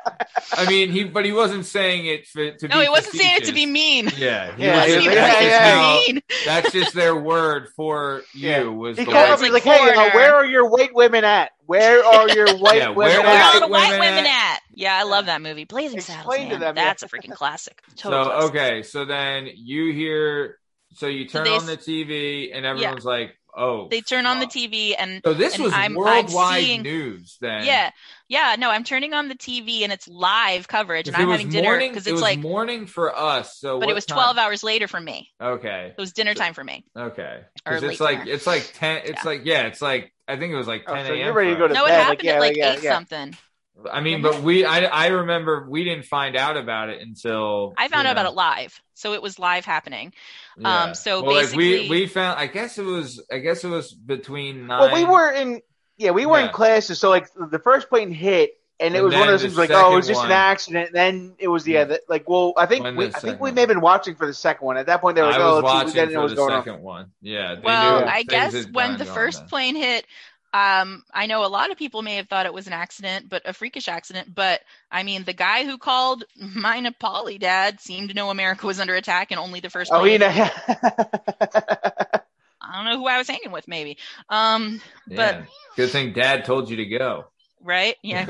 [0.55, 3.37] I mean, he but he wasn't saying it for, to No, be he wasn't saying
[3.37, 4.09] it to be mean.
[4.15, 6.01] Yeah, he Yeah, wasn't yeah, saying yeah, yeah.
[6.07, 6.21] mean.
[6.43, 8.71] That's just their word for you.
[8.71, 8.73] Yeah.
[8.73, 11.51] Was He the called white up, like, hey, uh, where are your white women at?
[11.65, 13.55] Where are your white Yeah, women where are Where at?
[13.55, 14.27] are the white women women at?
[14.27, 14.59] at?
[14.73, 15.63] Yeah, I love that movie.
[15.65, 16.25] Blazing Saddles.
[16.25, 16.59] Explain to man.
[16.59, 16.93] them, yeah.
[16.93, 17.81] That's a freaking classic.
[17.95, 18.55] Total So classic.
[18.55, 20.59] okay, so then you hear,
[20.93, 24.47] so you turn they on the TV and everyone's like, "Oh." They turn on the
[24.47, 27.63] TV and so this and was I'm, worldwide I'm seeing, news then.
[27.65, 27.91] Yeah,
[28.27, 28.55] yeah.
[28.57, 31.91] No, I'm turning on the TV and it's live coverage, and I'm having dinner morning.
[31.91, 33.57] because It it's was like, morning for us.
[33.59, 34.15] So but it was time?
[34.15, 35.31] 12 hours later for me.
[35.41, 35.93] Okay.
[35.97, 36.85] It was dinner time for me.
[36.97, 37.41] Okay.
[37.65, 38.31] Or 'Cause late it's like dinner.
[38.35, 39.01] it's like ten.
[39.05, 39.63] It's like yeah.
[39.67, 41.19] It's like I think it was like Oh, ten so a.m.
[41.19, 41.69] you're ready to go us.
[41.69, 42.99] to No, it bed, like, happened yeah, at like yeah, eight yeah.
[42.99, 43.37] something.
[43.91, 47.87] I mean, but we I I remember we didn't find out about it until I
[47.87, 50.13] found you out about it live, so it was live happening.
[50.57, 50.83] yeah.
[50.83, 52.39] Um, so well, basically, like we we found.
[52.39, 53.21] I guess it was.
[53.31, 54.79] I guess it was between nine.
[54.79, 55.61] Well, we were in,
[55.97, 56.47] yeah, we were Yeah.
[56.47, 56.99] in classes.
[56.99, 59.71] So like the first plane hit, and it And was one of those things like,
[59.71, 60.91] oh, it was just one- an accident.
[60.93, 63.61] Then it was yeah, the, like well, I think we, I think second we may
[63.61, 64.77] have been watching for the second one.
[64.77, 66.13] At that point, they were like, I oh, was let's see, we watching didn't know
[66.13, 66.63] for what was the going on.
[66.63, 67.11] second one.
[67.21, 67.55] Yeah.
[67.55, 70.05] They well, knew I guess when the first plane hit,
[70.53, 73.41] um, I know a lot of people may have thought it was an accident, but
[73.45, 74.33] a freakish accident.
[74.33, 74.61] But
[74.91, 78.95] I mean, the guy who called my Nepali dad seemed to know America was under
[78.95, 79.91] attack, and only the first.
[79.91, 80.27] Oh, plane you know,
[82.61, 83.97] I don't know who I was hanging with, maybe.
[84.29, 85.45] Um, but Yeah.
[85.75, 87.25] Good thing Dad told you to go.
[87.61, 88.25] right, yeah.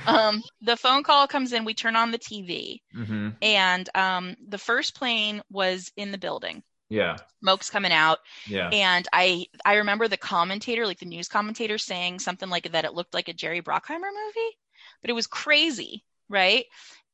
[0.06, 1.64] um, the phone call comes in.
[1.64, 6.62] We turn on the TV, hmm and um, the first plane was in the building.
[6.90, 7.16] Yeah.
[7.42, 8.68] Smoke's coming out, Yeah.
[8.72, 12.84] and I I remember the commentator, like the news commentator, saying something like that.
[12.84, 14.56] It looked like a Jerry Bruckheimer movie,
[15.02, 16.64] but it was crazy, right?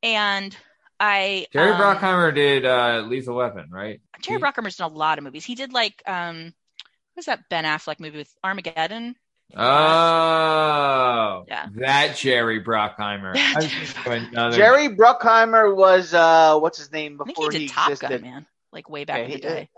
[0.03, 0.57] And
[1.01, 4.01] I Jerry um, Bruckheimer did uh, Lethal Weapon, right?
[4.21, 5.45] Jerry Bruckheimer's done a lot of movies.
[5.45, 9.17] He did like um, what was that Ben Affleck movie with Armageddon?
[9.57, 11.67] Oh, Yeah.
[11.77, 13.37] that Jerry Bruckheimer.
[13.37, 17.51] I was thinking of another- Jerry Bruckheimer was uh, what's his name I think before
[17.51, 18.23] he did he Top existed?
[18.23, 19.69] Gun, man, like way back Yeah, in he- the day.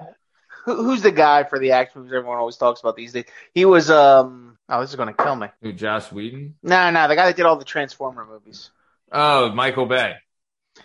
[0.64, 3.24] Who, who's the guy for the action movies everyone always talks about these days?
[3.54, 4.58] He was um.
[4.68, 5.46] Oh, this is gonna kill me.
[5.62, 6.56] Who, Joss Whedon?
[6.62, 8.70] No, no, the guy that did all the Transformer movies.
[9.12, 10.14] Oh, Michael Bay.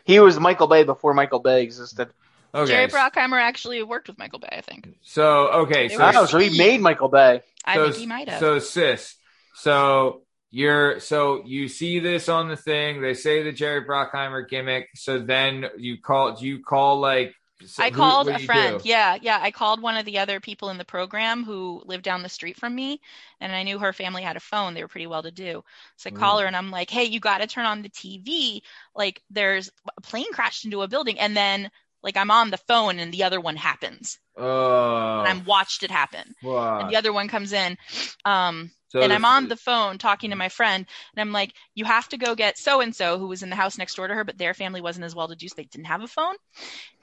[0.03, 2.09] He was Michael Bay before Michael Bay existed.
[2.53, 2.71] Okay.
[2.71, 4.89] Jerry Bruckheimer actually worked with Michael Bay, I think.
[5.01, 7.41] So okay, They so were Oh, so he made Michael Bay.
[7.65, 8.39] I so, think he might have.
[8.39, 9.15] So sis,
[9.55, 10.21] so
[10.51, 13.01] you're so you see this on the thing.
[13.01, 14.89] They say the Jerry Bruckheimer gimmick.
[14.95, 16.35] So then you call.
[16.35, 17.33] Do you call like?
[17.67, 18.79] So I who- called a friend.
[18.81, 18.89] do?
[18.89, 19.39] Yeah, yeah.
[19.41, 22.57] I called one of the other people in the program who lived down the street
[22.57, 23.01] from me,
[23.39, 24.73] and I knew her family had a phone.
[24.73, 25.63] They were pretty well to do.
[25.97, 28.61] So I call her and I'm like, "Hey, you got to turn on the TV.
[28.95, 31.69] Like, there's a plane crashed into a building, and then
[32.03, 35.91] like I'm on the phone, and the other one happens, Oh, and I'm watched it
[35.91, 36.81] happen, fuck.
[36.81, 37.77] and the other one comes in,
[38.25, 41.85] um, So and I'm on the phone talking to my friend, and I'm like, "You
[41.85, 44.13] have to go get so and so who was in the house next door to
[44.13, 46.35] her, but their family wasn't as well to do, so they didn't have a phone,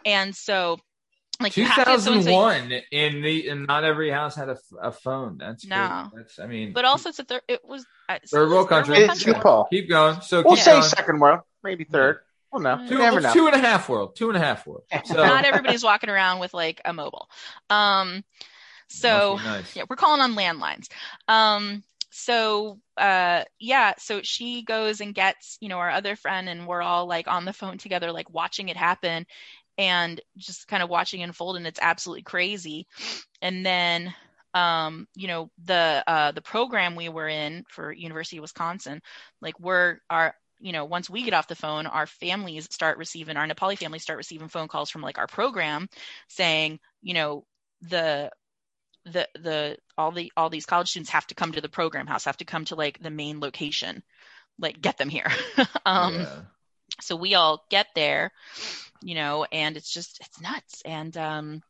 [0.05, 0.79] and so."
[1.41, 4.49] Like you have to get so-and-so 2001 in the and not every house had
[4.83, 5.39] a phone.
[5.39, 5.77] That's No.
[5.77, 6.11] crazy.
[6.17, 7.43] That's I mean, But also, it's a third.
[7.47, 8.97] It was uh, third world country.
[8.97, 9.69] It's Paul.
[9.71, 10.21] Keep going.
[10.21, 10.83] So We'll keep say going.
[10.83, 12.19] second world, maybe third.
[12.53, 13.33] Well, no, Two, never know.
[13.33, 14.17] two and a half world.
[14.17, 14.85] Two and a half world.
[15.05, 17.29] So Not everybody's walking around with like a mobile.
[17.69, 18.25] Um,
[18.89, 19.77] so nice.
[19.77, 20.89] yeah, we're calling on landlines.
[21.29, 26.67] Um, so uh, yeah, so she goes and gets you know our other friend, and
[26.67, 29.27] we're all like on the phone together, like watching it happen,
[29.77, 32.87] and just kind of watching it unfold, and it's absolutely crazy.
[33.43, 34.15] And then
[34.55, 39.03] um, you know the uh, the program we were in for University of Wisconsin,
[39.43, 43.37] like we're our you know once we get off the phone our families start receiving
[43.37, 45.89] our nepali families start receiving phone calls from like our program
[46.29, 47.45] saying you know
[47.83, 48.31] the
[49.05, 52.25] the the all the all these college students have to come to the program house
[52.25, 54.03] have to come to like the main location
[54.59, 55.31] like get them here.
[55.87, 56.41] Um Yeah.
[57.01, 58.33] so we all get there
[59.03, 60.83] you know and it's just it's nuts.
[60.85, 61.63] And um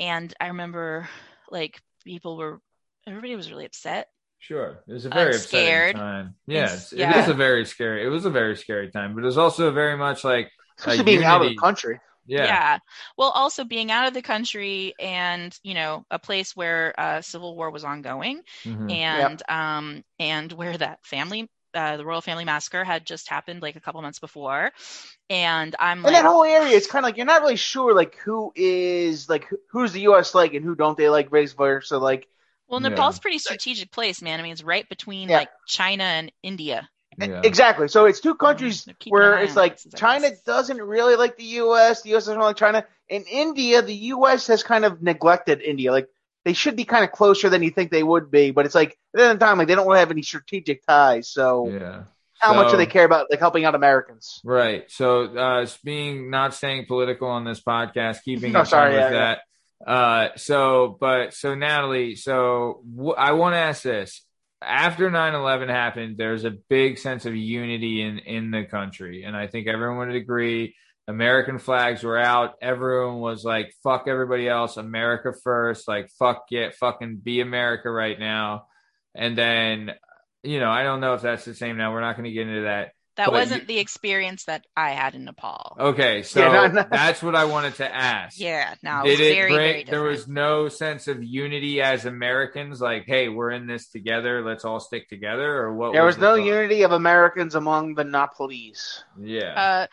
[0.00, 1.08] and i remember
[1.50, 2.60] like people were
[3.06, 4.08] everybody was really upset
[4.42, 5.96] Sure, it was a I'm very upsetting scared.
[5.96, 6.34] time.
[6.46, 7.16] Yeah, It's- it's, it yeah.
[7.16, 8.04] is a very scary.
[8.04, 11.24] It was a very scary time, but it was also very much like Especially being
[11.24, 12.00] out of the country.
[12.26, 12.78] Yeah.
[13.16, 17.56] Well, also being out of the country and, you know, a place where uh, civil
[17.56, 18.90] war was ongoing Mhm.
[18.90, 23.76] and um and where that family uh, the royal family massacre had just happened like
[23.76, 24.70] a couple months before
[25.30, 27.94] and i'm And like that whole area, it's kind of like you're not really sure
[27.94, 30.34] like who is like who's the U.S.
[30.34, 31.98] like and who don't they like, vice versa.
[31.98, 32.28] Like
[32.72, 35.38] well nepal's a pretty strategic place man i mean it's right between Yeah.
[35.38, 36.88] like china and india
[37.18, 37.42] Yeah.
[37.44, 37.88] exactly.
[37.88, 42.00] So it's two countries where it's like places, I China doesn't really like the U.S.
[42.00, 42.24] The U.S.
[42.24, 42.86] doesn't like China.
[43.10, 44.46] In India, the U.S.
[44.46, 45.92] has kind of neglected India.
[45.92, 46.08] Like
[46.46, 48.92] they should be kind of closer than you think they would be, but it's like
[48.92, 51.28] at the end of the time, like they don't really have any strategic ties.
[51.28, 52.04] So Yeah.
[52.38, 54.40] how much do they care about like helping out Americans?
[54.42, 54.90] Right.
[54.90, 59.10] So, uh, being not staying political on this podcast, keeping Oh, it sorry, with yeah,
[59.12, 59.18] yeah.
[59.18, 59.38] that.
[59.86, 64.24] Uh, so, but so Natalie, so w- I want to ask this:
[64.62, 69.46] after 9-11 happened, there's a big sense of unity in in the country, and I
[69.48, 70.76] think everyone would agree.
[71.08, 72.54] American flags were out.
[72.62, 75.88] Everyone was like, "Fuck everybody else, America first.
[75.88, 78.66] Like, fuck it, fucking be America right now."
[79.14, 79.92] And then,
[80.42, 81.92] you know, I don't know if that's the same now.
[81.92, 82.92] We're not going to get into that.
[83.16, 86.66] That But wasn't you- the experience that i had in nepal Okay, so Yeah, no,
[86.68, 86.86] no.
[86.90, 88.38] that's what I wanted to ask.
[88.40, 89.72] yeah no it Did was it very bring?
[89.72, 94.42] very there was no sense of unity as Americans, like, hey, we're in this together.
[94.44, 95.92] Let's all stick together, or what?
[95.92, 96.44] There was the no thought?
[96.46, 99.02] unity of Americans among the Nepalis.
[99.20, 99.86] Yeah, Uh,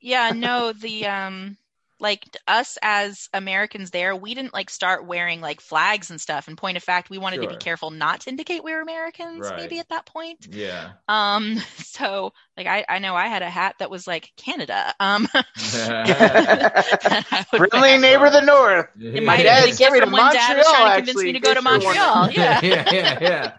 [0.00, 1.56] yeah, no, the um,
[1.98, 6.48] like us as Americans there, we didn't like start wearing like flags and stuff.
[6.48, 9.40] In point of fact, we wanted to be careful not to indicate we were Americans,
[9.40, 9.56] Right.
[9.56, 10.46] maybe at that point.
[10.50, 10.92] yeah.
[11.08, 14.94] Um, so like I, I know I had a hat that was like Canada.
[15.00, 15.28] Um,
[15.62, 18.86] I Friendly neighbor of the North.
[19.12, 20.86] It My might dad have been a gift me to from when Dad was trying
[20.86, 22.30] to convince actually, me to go to Montreal.
[22.30, 22.60] Yeah.
[22.62, 23.52] yeah, yeah, yeah.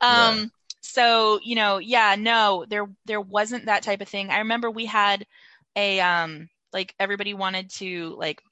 [0.00, 0.50] Um,
[0.80, 4.30] so you know, yeah, no, there there wasn't that type of thing.
[4.30, 5.26] I remember we had
[5.76, 8.42] a um like everybody wanted to like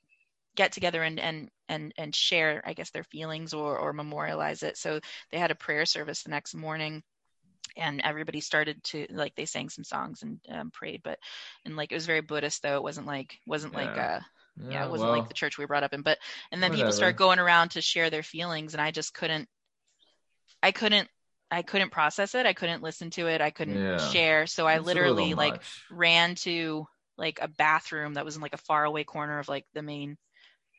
[0.57, 4.77] get together and and and and share, I guess, their feelings or or memorialize it.
[4.77, 5.01] So
[5.31, 7.03] they had a prayer service the next morning.
[7.77, 11.19] And everybody started to like they sang some songs and um, prayed, but
[11.65, 12.77] and like it was very Buddhist though.
[12.77, 14.17] It wasn't like wasn't like Yeah.
[14.17, 14.21] uh
[14.69, 16.03] yeah, Yeah, it wasn't well, like the church we were brought up in.
[16.03, 16.19] But
[16.51, 16.97] and then people whatever.
[16.97, 19.49] start going around to share their feelings, and I just couldn't.
[20.63, 21.09] I couldn't.
[21.51, 22.47] I couldn't process it.
[22.47, 23.41] I couldn't listen to it.
[23.41, 23.99] I couldn't Yeah.
[23.99, 24.47] share.
[24.47, 25.85] So I It's literally like much.
[25.91, 26.87] ran to
[27.19, 30.17] like a bathroom that was in like a faraway corner of like the main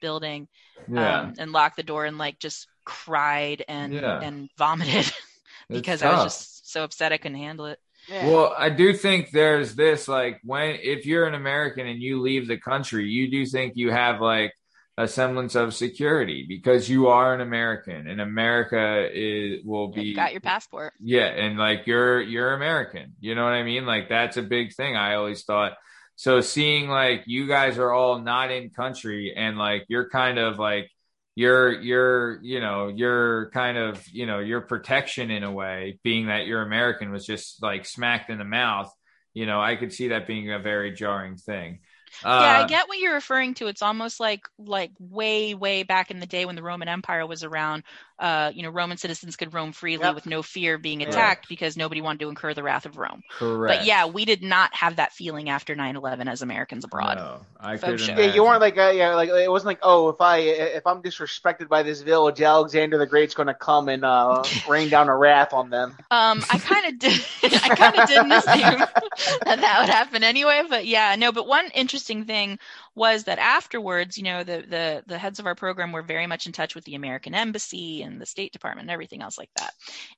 [0.01, 0.47] building
[0.87, 1.21] Yeah.
[1.21, 4.19] um, and locked the door and like just cried and Yeah.
[4.21, 5.11] and vomited
[5.73, 7.79] because I was just so upset I couldn't handle it.
[8.21, 12.47] Well, I do think there's this like when if you're an American and you leave
[12.47, 14.53] the country, you do think you have like
[14.97, 20.15] a semblance of security because you are an American and America is will be You
[20.15, 20.93] got your passport.
[20.99, 23.13] yeah, and like you're you're American.
[23.21, 23.85] You know what I mean?
[23.85, 24.95] Like that's a big thing.
[24.95, 25.73] I always thought.
[26.19, 30.59] So seeing like you guys are all not in country and like you're kind of
[30.59, 30.89] like
[31.33, 35.97] your your you're you know your kind of you know your protection in a way
[36.03, 38.91] being that you're american was just like smacked in the mouth
[39.33, 41.79] you know i could see that being a very jarring thing
[42.23, 43.67] uh, yeah, I get what you're referring to.
[43.67, 47.43] It's almost like like way way back in the day when the Roman Empire was
[47.43, 47.83] around.
[48.17, 50.15] Uh, you know, Roman citizens could roam freely Yep.
[50.15, 51.07] with no fear of being Right.
[51.09, 53.23] attacked because nobody wanted to incur the wrath of Rome.
[53.29, 57.17] correct But yeah, we did not have that feeling after 9/11 as Americans abroad.
[57.17, 58.17] no, i Faux could.
[58.17, 61.01] Yeah, you weren't like uh, yeah, like it wasn't like oh, if I if I'm
[61.01, 65.15] disrespected by this village, Alexander the Great's going to come and uh, rain down a
[65.15, 65.97] wrath on them.
[66.11, 67.21] Um, I kind of did.
[67.43, 68.79] I kind of didn't assume
[69.45, 70.63] that that would happen anyway.
[70.67, 71.31] But yeah, no.
[71.31, 72.59] But one interesting thing
[72.95, 76.45] was that afterwards, you know, the the the heads of our program were very much
[76.45, 79.73] in touch with the American Embassy and the State Department and everything else like that.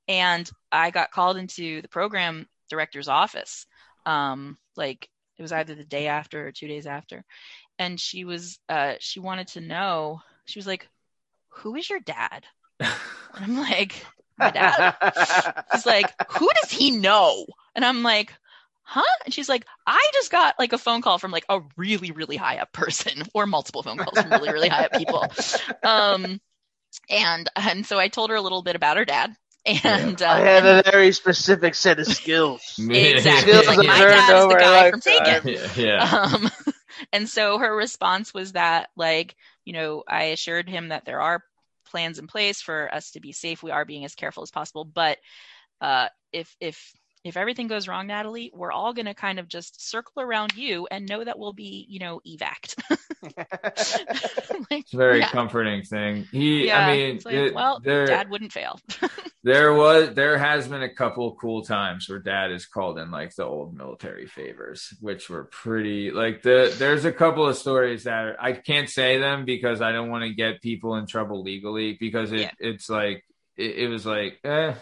[0.08, 3.66] And I got called into the program director's office.
[4.06, 7.24] Um, like it was either the day after or two days after,
[7.80, 10.22] and she was uh she wanted to know.
[10.45, 10.88] She was like,
[11.49, 12.45] "Who is your dad?"
[13.34, 14.06] And I'm like,
[14.38, 14.94] "My dad."
[15.74, 17.45] She's like, who does he know?
[17.76, 18.34] And I'm like,
[18.91, 19.01] huh?
[19.23, 22.35] And she's like, I just got like a phone call from like a really, really
[22.35, 25.26] high up person or multiple phone calls from really, really high up people.
[25.84, 26.39] Um,
[27.09, 29.34] and, and so I told her a little bit about her dad.
[29.65, 32.61] And, uh, I have a very specific set of skills.
[32.91, 33.53] Exactly.
[33.53, 35.43] Skills Like, I've my dad is the guy from lifetime.
[35.43, 35.84] Taken.
[35.84, 36.51] yeah Um,
[37.13, 41.43] and so her response was that, like, you know, I assured him that there are
[41.85, 43.63] plans in place for us to be safe.
[43.63, 45.18] We are being as careful as possible, but
[45.80, 46.93] uh, if if
[47.23, 51.07] if everything goes wrong, Natalie, we're all gonna kind of just circle around you and
[51.07, 52.76] know that we'll be, you know, evac'd.
[54.72, 55.30] it's a very Yeah.
[55.30, 58.80] comforting thing he yeah, i mean like, it- well, there, Dad wouldn't fail.
[59.43, 63.35] there was there has been a couple cool times where dad has called in like
[63.35, 68.14] the old military favors which were pretty like the there's a couple of stories that
[68.26, 71.98] are, i can't say them because i don't want to get people in trouble legally
[71.99, 72.52] because it Yeah.
[72.60, 73.23] it's like
[73.57, 74.73] it, it was like eh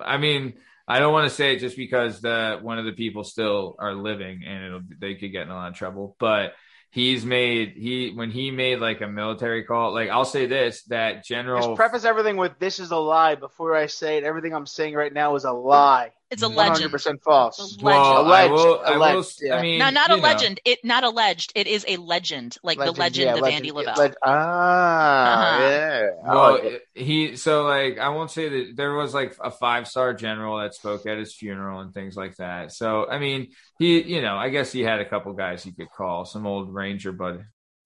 [0.00, 0.54] i mean
[0.88, 3.94] i don't want to say it just because the one of the people still are
[3.94, 6.54] living and it'll they could get in a lot of trouble but
[6.90, 11.24] he's made he when he made like a military call like i'll say this that
[11.24, 14.66] general Just preface everything with "This is a lie." Before I say it, everything I'm
[14.66, 16.12] saying right now is a lie.
[16.30, 16.74] It's a One legend.
[16.74, 17.58] hundred percent false.
[17.58, 18.28] It's a well, legend.
[18.28, 20.18] I Alleged, will, I will, alleged, I mean, no, not a know.
[20.18, 20.60] legend.
[20.64, 21.52] It not alleged.
[21.54, 23.96] It is a legend, like the legend yeah, of legend, Andy yeah, Lavelle.
[23.96, 25.58] leg- ah, Uh-huh.
[25.58, 26.10] yeah.
[26.22, 30.14] Well, like he so like I won't say that there was like a five star
[30.14, 32.72] general that spoke at his funeral and things like that.
[32.72, 33.48] So I mean,
[33.78, 36.72] he you know I guess he had a couple guys he could call, some old
[36.74, 37.40] ranger buddy.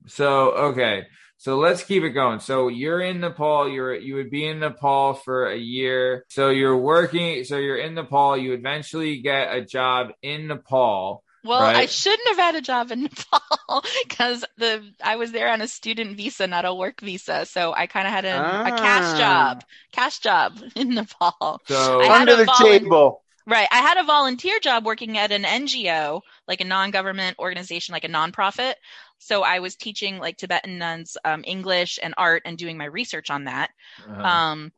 [0.07, 1.07] So okay,
[1.43, 2.39] so let's keep it going.
[2.39, 3.69] So you're in Nepal.
[3.69, 6.25] You're you would be in Nepal for a year.
[6.29, 7.43] So you're working.
[7.43, 8.37] So you're in Nepal.
[8.37, 11.25] You eventually get a job in Nepal.
[11.45, 15.61] Well, I shouldn't have had a job in Nepal because the I was there on
[15.61, 17.45] a student visa, not a work visa.
[17.47, 19.19] So I kind of had a, a cash Ah.
[19.19, 21.61] job, cash job in Nepal.
[21.67, 23.19] So I Under the volun- table.
[23.45, 23.67] Right.
[23.73, 28.09] I had a volunteer job working at an NGO, like a non-government organization, like a
[28.09, 28.75] nonprofit.
[29.23, 33.31] So I was teaching like Tibetan nuns um, English and art and doing my research
[33.31, 33.71] on that.
[34.09, 34.73] uh, Um,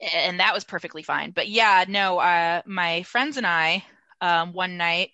[0.00, 1.32] and that was perfectly fine.
[1.32, 3.84] But yeah, no, uh, my friends and I,
[4.20, 5.10] um, one night,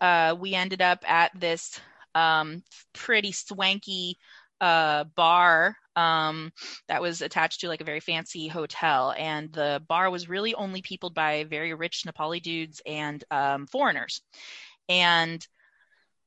[0.00, 1.80] uh, we ended up at this
[2.14, 2.62] um,
[2.94, 4.18] pretty swanky
[4.60, 6.52] uh, bar um,
[6.88, 9.14] that was attached to like a very fancy hotel.
[9.16, 14.22] And the bar was really only peopled by very rich Nepali dudes and um, foreigners.
[14.88, 15.46] And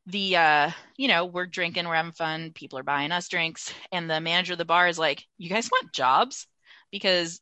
[0.08, 4.10] the uh you know we're drinking we're having fun people are buying us drinks and
[4.10, 6.46] the manager of the bar is like you guys want jobs
[6.92, 7.40] because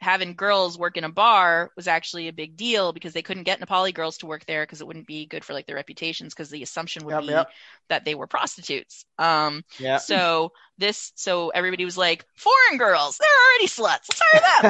[0.00, 3.60] having girls work in a bar was actually a big deal because they couldn't get
[3.60, 6.48] Nepali girls to work there because it wouldn't be good for like their reputations because
[6.50, 7.46] the assumption would Yep, be yep.
[7.90, 9.04] that they were prostitutes.
[9.18, 9.98] Um Yeah.
[9.98, 14.62] so this so everybody was like foreign girls they're already sluts let's hire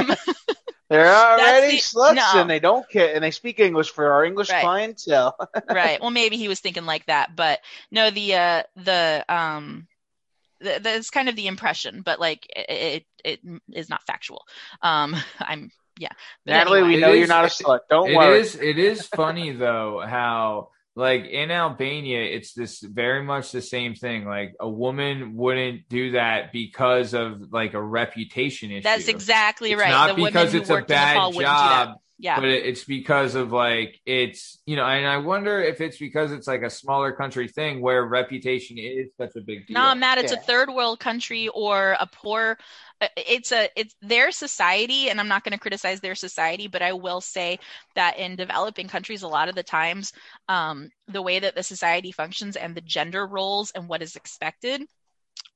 [0.00, 0.08] them.
[0.10, 0.16] um,
[0.88, 2.40] They're already the- sluts no.
[2.40, 4.62] and they don't care and they speak English for our English Right.
[4.62, 5.36] clientele.
[5.70, 6.00] right.
[6.00, 7.60] Well, maybe he was thinking like that, but
[7.90, 9.88] no, the uh the um
[10.60, 14.44] the, that's kind of the impression, but like it, it it is not factual.
[14.80, 16.08] Um, I'm yeah.
[16.44, 16.88] But Natalie, anyway.
[16.94, 17.80] we It know you're not a slut.
[17.90, 18.40] Don't It worry.
[18.40, 23.94] is- It is funny though how like in Albania, it's this very much the same
[23.94, 24.24] thing.
[24.24, 28.82] Like a woman wouldn't do that because of like a reputation issue.
[28.82, 29.90] That's exactly It's right.
[29.90, 31.84] Not the because it's a bad wouldn't do that.
[31.88, 32.40] job, Yeah.
[32.40, 36.46] but it's because of like it's you know, and I wonder if it's because it's
[36.46, 39.74] like a smaller country thing where reputation is such a big deal.
[39.74, 40.38] No, Matt, it's Yeah.
[40.38, 42.56] a third world country or a poor.
[43.00, 46.82] Uh, It's a it's their society, and I'm not going to criticize their society, but
[46.82, 47.58] I will say
[47.94, 50.12] that in developing countries, a lot of the times,
[50.48, 54.82] um, the way that the society functions and the gender roles and what is expected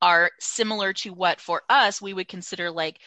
[0.03, 2.99] are similar to what for us we would consider like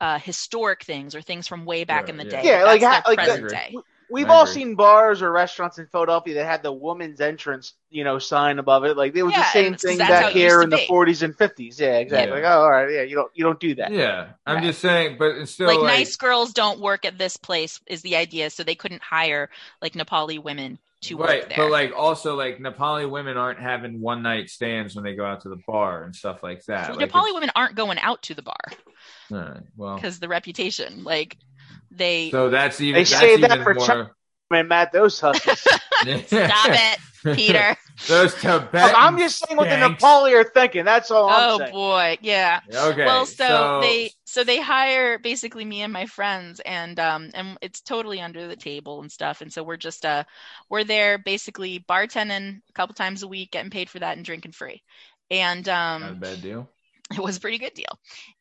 [0.00, 2.42] uh, historic things or things from way back in the day.
[2.44, 3.76] Yeah, That's like, their ha- like present the- day.
[4.12, 4.52] We've I all agree.
[4.54, 8.84] seen bars or restaurants in Philadelphia that had the woman's entrance, you know, sign above
[8.84, 8.96] it.
[8.96, 10.58] Like it was Yeah, the same and 'cause thing that's how back it used here
[10.58, 11.80] to in the 40s and 50s.
[11.80, 12.40] Yeah, exactly.
[12.40, 12.48] Yeah.
[12.48, 13.90] Like, oh, all right, yeah, you don't you don't do that.
[13.90, 14.64] Yeah, I'm Right.
[14.64, 18.02] just saying, but it's still like, like, nice girls don't work at this place is
[18.02, 19.48] the idea, so they couldn't hire
[19.80, 21.48] like Nepali women to right, work there.
[21.48, 21.56] Right.
[21.56, 25.40] But like also like Nepali women aren't having one night stands when they go out
[25.40, 26.96] to the bar and stuff like that.
[26.96, 28.78] Like, Nepali women aren't going out to the bar it's-
[29.32, 31.38] all right, well, because the reputation, like
[31.96, 33.86] they so that's even They that's say that for more.
[33.86, 34.10] China.
[34.50, 35.60] Man, Matt, those huskies.
[36.26, 36.98] stop it,
[37.36, 37.76] Peter.
[38.08, 38.94] Those Tibetan.
[38.96, 39.98] I'm just saying what the skanks.
[39.98, 40.84] Nepali are thinking.
[40.84, 41.72] That's all I'm oh saying.
[41.72, 42.60] boy, yeah.
[42.74, 47.30] Okay, well, so, so- they so they hire basically me and my friends, and um
[47.34, 50.24] and it's totally under the table and stuff, and so we're just uh
[50.68, 54.52] we're there basically bartending a couple times a week, getting paid for that and drinking
[54.52, 54.82] free,
[55.30, 56.68] and um Not a bad deal.
[57.12, 57.98] it was a pretty good deal.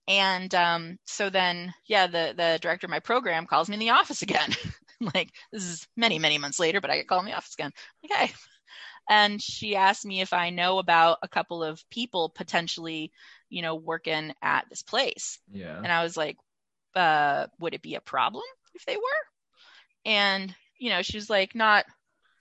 [0.07, 3.91] And um, so then, yeah, the the director of my program calls me in the
[3.91, 4.49] office again.
[5.13, 7.71] like this is many many months later, but I get called in the office again.
[8.05, 8.31] Okay.
[9.09, 13.11] And she asked me if I know about a couple of people potentially,
[13.49, 15.39] you know, working at this place.
[15.51, 15.77] Yeah.
[15.77, 16.37] And I was like,
[16.95, 19.01] uh, would it be a problem if they were?
[20.05, 21.85] And you know, she was like, not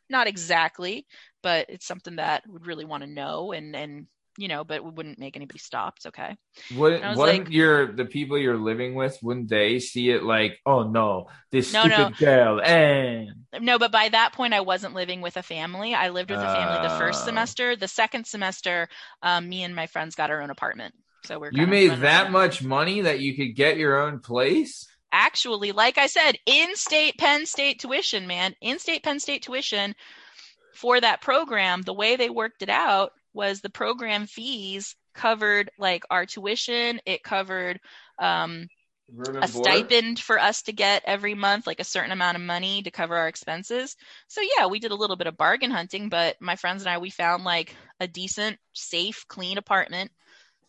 [0.08, 1.06] not exactly,
[1.42, 4.06] but it's something that would really want to know and and
[4.40, 5.94] you know, but we wouldn't make anybody stop.
[5.98, 6.34] It's okay.
[6.74, 10.08] Wouldn't, And I was wouldn't like- your the people you're living with wouldn't they see
[10.10, 12.10] it like, oh no, this No, stupid no.
[12.18, 13.28] girl, and
[13.60, 15.94] No, but by that point, I wasn't living with a family.
[15.94, 17.26] I lived with a family the first Oh.
[17.26, 17.76] semester.
[17.76, 18.88] The second semester,
[19.22, 20.94] um, me and my friends got our own apartment.
[21.26, 24.86] So we're you made that much money that you could get your own place.
[25.12, 29.94] Actually, like I said, in-state Penn State tuition, man, in-state Penn State tuition
[30.74, 31.82] for that program.
[31.82, 37.00] The way they worked it out was the program fees covered like our tuition.
[37.06, 37.80] It covered
[38.18, 38.68] um,
[39.18, 39.48] a board?
[39.48, 43.16] stipend for us to get every month, like a certain amount of money to cover
[43.16, 43.96] our expenses.
[44.28, 46.98] So yeah, we did a little bit of bargain hunting, but my friends and I
[46.98, 50.10] we found like a decent, safe, clean apartment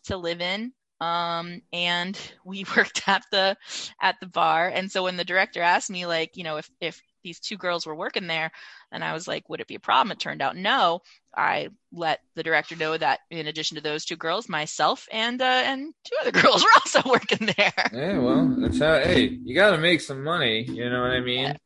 [0.04, 0.72] to live in.
[1.00, 3.56] Um, and we worked at the
[4.00, 4.68] at the bar.
[4.68, 7.86] And so when the director asked me, like, you know, if if these two girls
[7.86, 8.50] were working there,
[8.92, 10.12] and I was like, would it be a problem?
[10.12, 11.00] It turned out no.
[11.34, 15.62] I let the director know that in addition to those two girls, myself and uh,
[15.64, 17.90] and two other girls were also working there.
[17.92, 19.00] Yeah, well, that's how.
[19.00, 20.62] Hey, you got to make some money.
[20.62, 21.56] You know what I mean?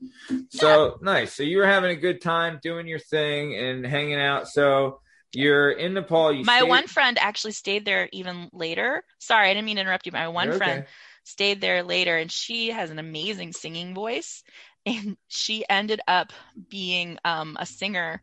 [0.51, 1.35] So nice.
[1.35, 4.49] So you were having a good time doing your thing and hanging out.
[4.49, 5.01] So
[5.35, 6.33] you're in Nepal.
[6.33, 9.03] You my stayed- one friend actually stayed there even later.
[9.19, 10.13] Sorry, I didn't mean to interrupt you.
[10.13, 10.85] My one You're friend
[11.25, 14.45] stayed there later, and she has an amazing singing voice,
[14.87, 16.33] and she ended up
[16.71, 18.23] being um, a singer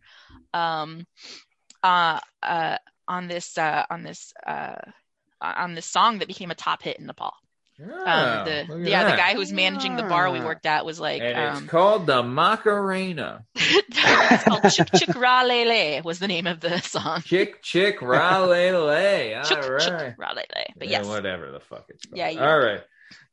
[0.54, 1.06] um,
[1.84, 2.78] uh, uh,
[3.08, 4.76] on this uh, on this uh,
[5.42, 7.34] on this song that became a top hit in Nepal.
[8.06, 11.00] Ah, um, the yeah, the guy who was managing the bar we worked at was
[11.00, 13.46] like, and um, it's called the Macarena.
[13.56, 17.22] it's called Chik Chik Ra Lele was the name of the song.
[17.24, 19.38] Chick chick ralele.
[19.38, 20.00] All Chik right.
[20.00, 20.66] Chik Ra Lele.
[20.78, 22.18] But yeah, yes, whatever the fuck it's called.
[22.18, 22.82] Yeah, you- All right.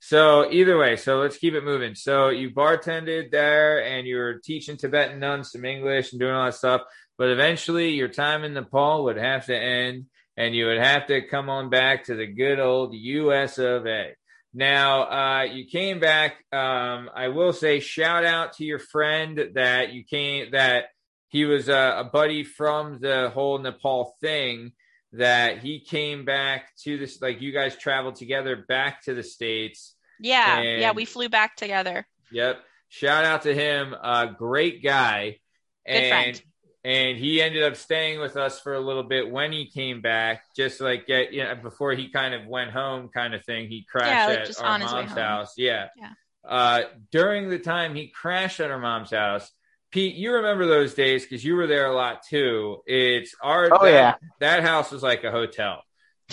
[0.01, 1.95] So either way, so let's keep it moving.
[1.95, 6.47] So you bartended there and you were teaching Tibetan nuns some English and doing all
[6.47, 6.83] that stuff.
[7.19, 11.27] But eventually your time in Nepal would have to end and you would have to
[11.29, 14.15] come on back to the good old US of A.
[14.53, 16.45] Now, uh, you came back.
[16.53, 20.87] Um, I will say shout out to your friend that you came, that
[21.29, 24.73] he was a, a buddy from the whole Nepal thing
[25.13, 29.97] that he came back to this like you guys traveled together back to the states.
[30.21, 32.07] Yeah, yeah, we flew back together.
[32.31, 32.61] yep.
[32.89, 33.95] Shout out to him.
[34.01, 35.39] Uh great guy.
[35.87, 36.43] Good and friend.
[36.85, 40.43] and he ended up staying with us for a little bit when he came back
[40.57, 43.69] just like get you know before he kind of went home kind of thing.
[43.69, 45.55] He crashed Yeah, like at our on his way mom's house.
[45.57, 45.89] Yeah.
[45.97, 46.13] Yeah.
[46.45, 49.51] uh during the time he crashed at our mom's house
[49.91, 52.79] Pete, you remember those days because you were there a lot too.
[52.87, 54.15] It's our Oh, that, yeah.
[54.41, 55.83] that house was like a hotel.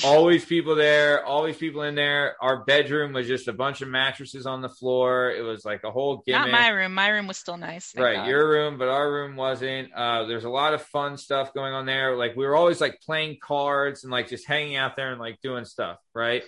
[0.03, 2.35] Always people there, always people in there.
[2.39, 5.31] Our bedroom was just a bunch of mattresses on the floor.
[5.31, 6.51] It was like a whole Not gimmick.
[6.51, 6.93] my room.
[6.93, 7.95] My room was still nice.
[7.97, 8.27] right, God.
[8.27, 9.91] your room, but our room wasn't.
[9.91, 12.15] Uh, there's a lot of fun stuff going on there.
[12.15, 15.41] Like we were always like playing cards and like just hanging out there and like
[15.41, 15.97] doing stuff.
[16.13, 16.43] Right.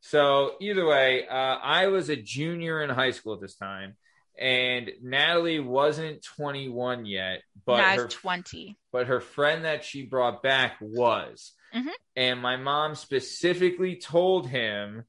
[0.00, 3.96] So either way, uh, I was a junior in high school at this time,
[4.38, 8.76] and Natalie wasn't 21 yet, but No, her was 20.
[8.92, 11.52] but her friend that she brought back was.
[11.74, 11.92] Mhm.
[12.16, 15.04] And my mom specifically told him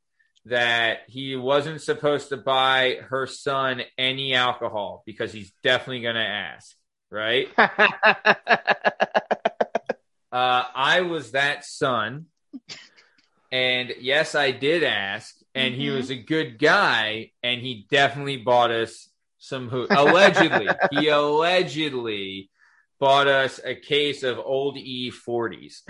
[0.45, 6.22] that he wasn't supposed to buy her son any alcohol because he's definitely going to
[6.22, 6.76] ask,
[7.11, 7.47] right?
[7.57, 8.35] uh,
[10.31, 12.27] I was that son.
[13.51, 15.95] and yes, I did ask, and he Mhm.
[15.95, 19.09] was a good guy, and he definitely bought us
[19.39, 19.89] some hooch.
[19.93, 22.49] Allegedly, he allegedly
[22.99, 25.81] bought us a case of old E40s.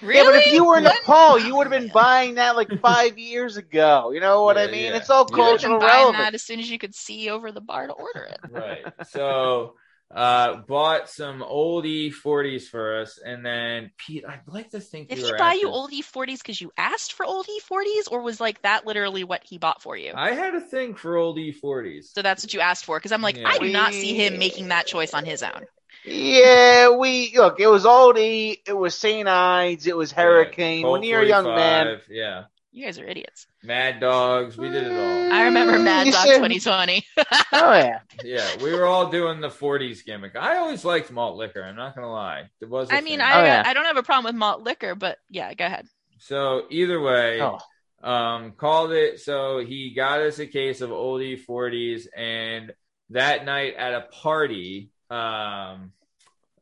[0.00, 0.94] Yeah, but if you were in What?
[1.02, 4.10] Nepal, you would have been buying that like five years ago.
[4.12, 4.92] You know what I mean?
[4.92, 4.96] yeah.
[4.96, 6.18] It's all You You would've cultural been buying relevant.
[6.18, 8.40] that as soon as you could see over the bar to order it.
[8.48, 8.86] right.
[9.02, 9.74] So
[10.10, 15.18] uh bought some old E40s for us and then Pete I'd like to think Did
[15.18, 18.10] you he were buy at you this- old E40s because you asked for old E40s,
[18.10, 20.12] or was like that literally what he bought for you?
[20.14, 22.14] I had a thing for old E40s.
[22.14, 22.98] So that's what you asked for?
[22.98, 23.48] Because I'm like, Yeah.
[23.48, 25.66] I do not see him making that choice on his own.
[26.04, 27.60] Yeah, we look.
[27.60, 28.62] It was Old E.
[28.66, 29.28] It was St.
[29.28, 29.86] Ides.
[29.86, 30.82] It was Hurricane.
[30.84, 32.44] Colt when you're a young man, Yeah.
[32.70, 33.46] You guys are idiots.
[33.62, 35.32] Mad Dogs, we did it all.
[35.32, 37.04] I remember Mad Dog 2020.
[37.16, 38.00] oh yeah.
[38.22, 40.36] Yeah, we were all doing the 40s gimmick.
[40.36, 42.50] I always liked malt liquor, I'm not gonna lie.
[42.60, 43.20] It was a I mean, thing.
[43.22, 43.62] I Oh, yeah.
[43.64, 45.86] I don't have a problem with malt liquor, but yeah, go ahead.
[46.18, 47.58] So either way, Oh.
[48.02, 49.20] um, called it.
[49.20, 52.72] So he got us a case of oldie 40s, and
[53.10, 55.92] that night at a party, um,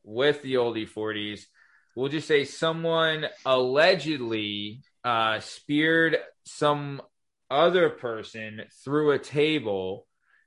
[0.04, 1.46] with the oldie 40s,
[1.96, 7.00] we'll just say someone allegedly uh, speared some
[7.48, 10.06] other person through a table,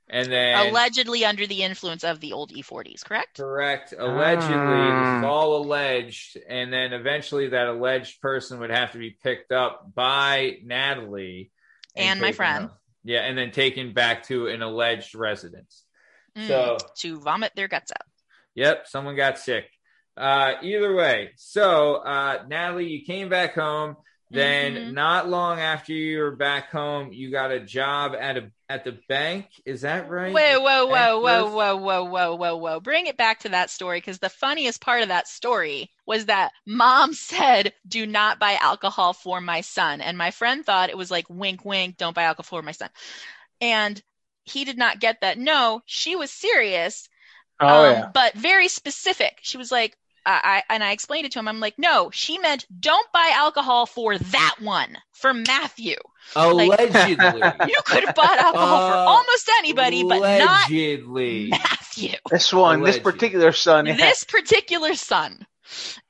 [0.09, 3.37] and then Allegedly under the influence of the old E40s, correct?
[3.37, 3.93] Correct.
[3.97, 5.25] Allegedly, this Ah.
[5.25, 10.57] all alleged, and then eventually that alleged person would have to be picked up by
[10.63, 11.51] Natalie
[11.95, 12.65] And my friend.
[12.67, 12.77] home.
[13.05, 15.85] Yeah, and then taken back to an alleged residence.
[16.35, 18.05] Mm, So, to vomit their guts out.
[18.55, 19.69] yep, someone got sick.
[20.17, 23.95] Uh, either way, so uh, Natalie, you came back home.
[24.31, 24.93] Then, Mhm.
[24.93, 28.99] not long after you were back home, you got a job at a at the
[29.09, 29.47] bank.
[29.65, 30.45] Is that right?
[30.45, 32.79] Whoa, whoa, whoa, whoa, whoa, whoa, whoa, whoa, whoa.
[32.79, 36.51] Bring it back to that story because the funniest part of that story was that
[36.65, 40.01] mom said, Do not buy alcohol for my son.
[40.01, 42.89] And my friend thought it was like, wink, wink, don't buy alcohol for my son.
[43.61, 44.01] And
[44.45, 45.37] he did not get that.
[45.39, 47.09] No, she was serious,
[47.59, 48.13] Oh um, yeah.
[48.13, 49.39] but very specific.
[49.43, 49.97] She was like,
[50.29, 50.39] I,
[50.69, 51.47] I and I explained it to him.
[51.47, 55.95] I'm like, no, she meant don't buy alcohol for that one, for Matthew.
[56.35, 57.41] Allegedly.
[57.67, 61.47] You could have bought alcohol for Uh, almost anybody, but not allegedly.
[61.49, 62.15] Matthew.
[62.29, 63.85] This one, this particular son.
[63.87, 63.95] yeah.
[63.95, 65.45] This particular son.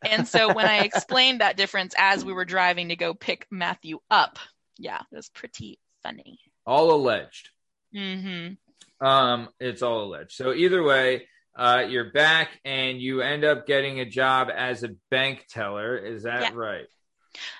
[0.03, 3.99] And so when I explained that difference as we were driving to go pick Matthew
[4.09, 4.39] up,
[4.77, 6.39] yeah, it was pretty funny.
[6.65, 7.49] all alleged.
[7.93, 8.49] hmm
[9.01, 10.31] Um, it's all alleged.
[10.33, 14.89] So either way, uh, you're back and you end up getting a job as a
[15.11, 15.97] bank teller.
[15.97, 16.51] Is that Yeah.
[16.53, 16.85] right?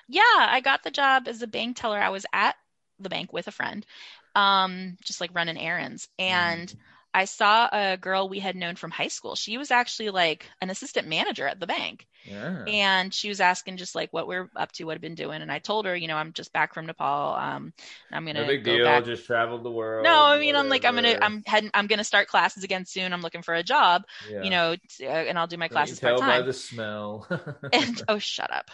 [0.08, 1.98] Yeah, I got the job as a bank teller.
[1.98, 2.56] I was at
[2.98, 3.86] the bank with a friend,
[4.34, 6.08] um, just like running errands.
[6.18, 6.72] And
[7.12, 9.34] I saw a girl we had known from high school.
[9.34, 12.06] She was actually like an assistant manager at the bank.
[12.24, 12.64] Yeah.
[12.66, 15.50] and she was asking just like what we're up to, what I've been doing, and
[15.50, 17.34] I told her, you know, I'm just back from Nepal.
[17.34, 17.72] Um,
[18.12, 18.84] I'm gonna No big go deal.
[18.84, 19.06] back.
[19.06, 20.04] Just traveled the world.
[20.04, 21.16] No, I mean, I'm like, I'm gonna.
[21.20, 23.12] I'm heading, I'm gonna start classes again soon.
[23.14, 24.42] I'm looking for a job, Yeah.
[24.42, 26.46] you know, t- uh, and I'll do my Don't classes tell part by time.
[26.46, 27.26] the smell.
[27.72, 28.70] and oh, shut up.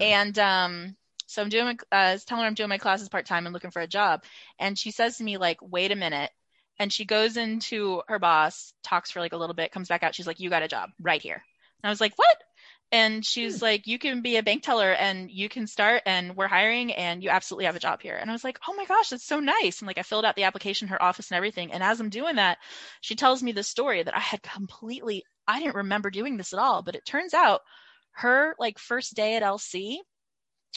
[0.00, 0.96] And um,
[1.26, 3.46] so I'm doing, my, uh, I was telling her I'm doing my classes part time
[3.46, 4.22] and looking for a job,
[4.58, 6.30] and she says to me like, wait a minute.
[6.78, 10.14] And she goes into her boss, talks for like a little bit, comes back out.
[10.14, 11.44] She's like, "You got a job right here."
[11.82, 12.36] And I was like, "What?"
[12.92, 13.64] And she's hmm.
[13.64, 17.22] like, "You can be a bank teller, and you can start, and we're hiring, and
[17.22, 19.40] you absolutely have a job here." And I was like, "Oh my gosh, that's so
[19.40, 21.72] nice!" And like, I filled out the application, her office, and everything.
[21.72, 22.58] And as I'm doing that,
[23.00, 26.58] she tells me the story that I had completely, I didn't remember doing this at
[26.58, 26.82] all.
[26.82, 27.62] But it turns out,
[28.12, 29.98] her like first day at LC,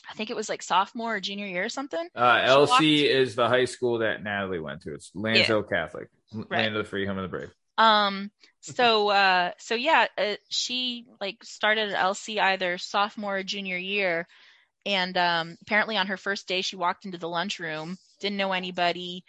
[0.10, 2.08] I think it was like sophomore or junior year or something.
[2.16, 4.94] uh, She walked- LC is the high school that Natalie went to.
[4.94, 6.64] It's Lansdale Catholic, Right.
[6.64, 7.52] Land of the Free, Home of the Brave.
[7.78, 8.32] Um.
[8.62, 14.28] So, uh, so yeah, uh, she like started at LC either sophomore or junior year,
[14.86, 19.24] and um, apparently on her first day, she walked into the lunchroom, didn't know anybody,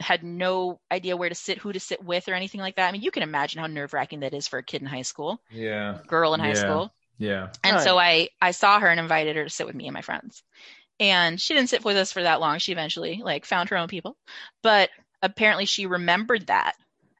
[0.00, 2.88] had no idea where to sit, who to sit with, or anything like that.
[2.88, 5.02] I mean, you can imagine how nerve wracking that is for a kid in high
[5.02, 6.00] school, Yeah.
[6.08, 6.54] girl in high Yeah.
[6.54, 6.94] school.
[7.22, 7.48] Yeah.
[7.62, 9.94] And Oh, so I I saw her and invited her to sit with me and
[9.94, 10.42] my friends.
[11.00, 12.58] And she didn't sit with us for that long.
[12.58, 14.16] She eventually like found her own people.
[14.62, 14.90] But
[15.22, 16.74] apparently she remembered that.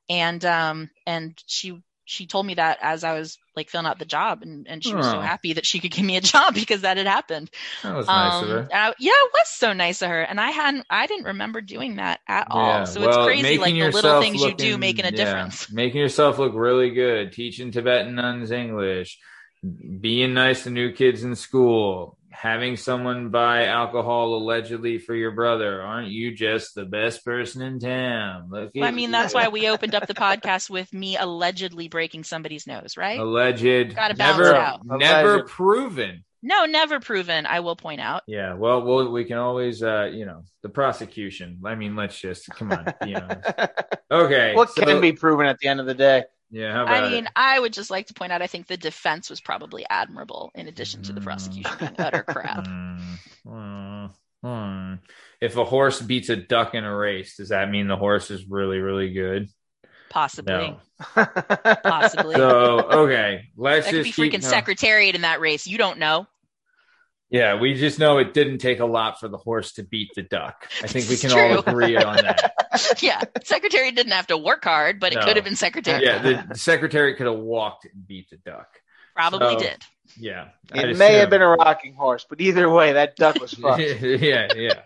[0.09, 4.05] And um and she she told me that as I was like filling out the
[4.07, 5.23] job and, and she was so Oh.
[5.23, 7.51] happy that she could give me a job because that had happened.
[7.83, 8.73] That was nice of Um, her.
[8.73, 10.23] I- yeah, it was so nice of her.
[10.23, 12.87] And I hadn't I didn't remember doing that at all.
[12.87, 15.69] So well, it's crazy like the little yourself things you do making a yeah, difference.
[15.73, 19.19] Making yourself look really good, teaching Tibetan nuns English,
[19.63, 25.81] being nice to new kids in school, having someone buy alcohol allegedly for your brother.
[25.83, 28.49] Aren't you just the best person in town?
[28.51, 29.13] Look Well, I mean, you.
[29.13, 33.21] that's why we opened up the podcast with me allegedly breaking somebody's nose, right?
[33.21, 34.81] alleged, Gotta balance never, it out.
[34.85, 35.49] never Alleged.
[35.49, 36.25] proven.
[36.45, 37.47] No, never proven.
[37.47, 38.25] I will point out.
[38.27, 41.61] Yeah, well, well, we can always, uh, you know, the prosecution.
[41.65, 43.29] I mean, let's just come on, You know.
[44.11, 46.25] Okay, What so- can be proven at the end of the day?
[46.53, 47.33] Yeah, how about I mean, it?
[47.35, 48.43] I would just like to point out.
[48.43, 52.69] I think the defense was probably admirable, in addition to the prosecution being utter crap.
[53.45, 54.07] Hmm,
[54.45, 54.95] hmm.
[55.41, 58.47] If a horse beats a duck in a race, does that mean the horse is
[58.49, 59.49] really, really good?
[60.11, 60.81] Possibly, No.
[61.83, 62.37] possibly.
[62.37, 64.49] So okay, let's that could just be keep freaking no.
[64.49, 65.67] secretariat in that race.
[65.67, 66.27] You don't know.
[67.33, 70.21] Yeah, we just know it didn't take a lot for the horse to beat the
[70.23, 70.69] duck.
[70.83, 72.53] I think we can all agree on that.
[73.03, 76.05] yeah, secretary didn't have to work hard, but it could have been secretary.
[76.05, 78.69] Yeah, the, the secretary could have walked and beat the duck.
[79.15, 79.83] Probably So, did.
[80.19, 83.53] Yeah, It I'd may have been a rocking horse, but either way, that duck was
[83.55, 83.81] fucked.
[83.81, 84.83] yeah, yeah.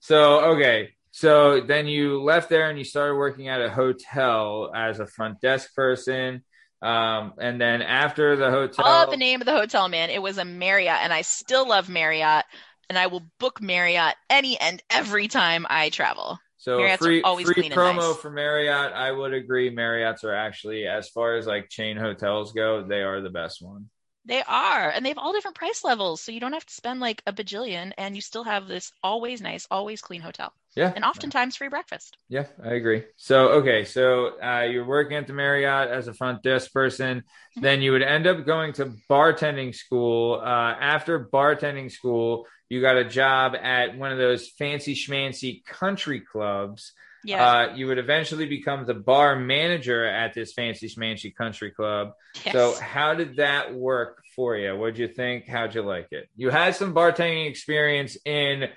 [0.00, 5.00] So okay, so then you left there and you started working at a hotel as
[5.00, 6.44] a front desk person.
[6.82, 10.10] Um, and then after the hotel, Oh, the name of the hotel, man.
[10.10, 12.44] It was a Marriott, and I still love Marriott,
[12.88, 16.38] and I will book Marriott any and every time I travel.
[16.58, 18.16] So Marriott's free free promo nice.
[18.16, 18.92] for Marriott.
[18.92, 19.70] I would agree.
[19.70, 23.88] Marriott's are actually, as far as like chain hotels go, they are the best one.
[24.26, 27.00] They are, and they have all different price levels, so you don't have to spend
[27.00, 31.04] like a bajillion, and you still have this always nice, always clean hotel, Yeah, and
[31.04, 32.18] oftentimes free breakfast.
[32.28, 33.04] yeah, I agree.
[33.16, 37.18] So okay, so uh, you're working at the Marriott as a front desk person.
[37.18, 37.60] Mm-hmm.
[37.60, 40.40] Then you would end up going to bartending school.
[40.44, 46.20] Uh, after bartending school, you got a job at one of those fancy schmancy country
[46.20, 46.92] clubs.
[47.26, 47.44] Yeah.
[47.46, 52.12] Uh, you would eventually become the bar manager at this fancy schmancy country club.
[52.44, 52.52] Yes.
[52.54, 54.76] So, how did that work for you?
[54.76, 55.46] What'd you think?
[55.48, 56.28] How'd you like it?
[56.36, 58.68] You had some bartending experience in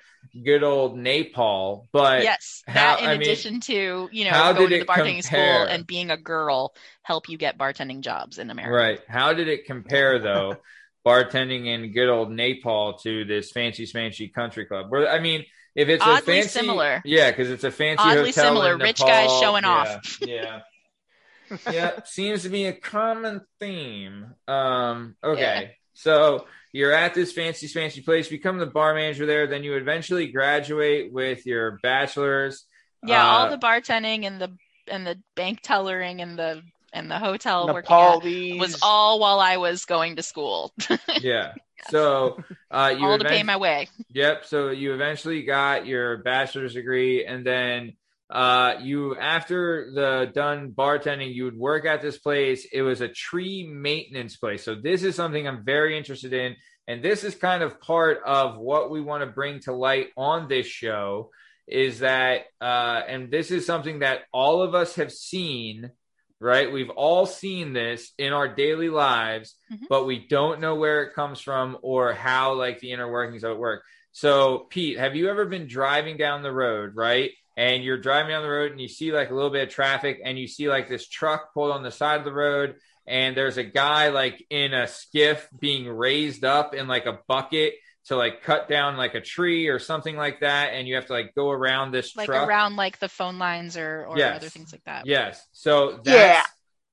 [0.44, 4.70] good old Nepal, but yes, how- that in I mean, addition to you know going
[4.70, 5.22] to the bartending compare?
[5.22, 8.74] school and being a girl help you get bartending jobs in America.
[8.74, 9.00] Right.
[9.08, 10.56] How did it compare though,
[11.06, 14.86] bartending in good old Nepal to this fancy smancy country club?
[14.90, 15.44] Where I mean,
[15.74, 17.02] if it's a Oddly fancy, similar.
[17.04, 18.76] yeah, because it's a fancy Oddly hotel similar.
[18.78, 20.18] Rich guys showing Yeah, off.
[20.20, 20.60] Yeah.
[21.72, 24.26] yeah, seems to be a common theme.
[24.46, 29.64] Um, okay, so you're at this fancy, fancy place, become the bar manager there, then
[29.64, 32.66] you eventually graduate with your bachelor's.
[33.04, 34.56] Yeah, Uh, all the bartending and the
[34.86, 38.54] and the bank tellering and the and the hotel working Nepalese.
[38.54, 40.72] at was all while I was going to school.
[41.20, 41.54] yeah.
[41.88, 43.88] So uh, you all to pay my way.
[44.10, 44.44] Yep.
[44.46, 47.94] So you eventually got your bachelor's degree, and then
[48.30, 52.66] uh, you, after the done bartending, you would work at this place.
[52.72, 54.62] It was a tree maintenance place.
[54.62, 56.56] So this is something I'm very interested in,
[56.86, 60.48] and this is kind of part of what we want to bring to light on
[60.48, 61.30] this show.
[61.66, 65.90] Is that, uh, and this is something that all of us have seen.
[66.42, 69.84] Right, we've all seen this in our daily lives, mm-hmm.
[69.90, 73.52] but we don't know where it comes from or how like the inner workings of
[73.52, 73.82] it work.
[74.12, 77.30] So, Pete, have you ever been driving down the road, right?
[77.56, 80.20] And you're driving down the road and you see like a little bit of traffic
[80.24, 82.76] and you see like this truck pulled on the side of the road
[83.06, 87.74] and there's a guy like in a skiff being raised up in like a bucket
[88.06, 91.12] to like cut down like a tree or something like that and you have to
[91.12, 92.48] like go around this Like truck.
[92.48, 94.38] around like the phone lines or, or Yes.
[94.38, 95.06] other things like that.
[95.06, 95.46] Yes.
[95.52, 96.42] So Yeah.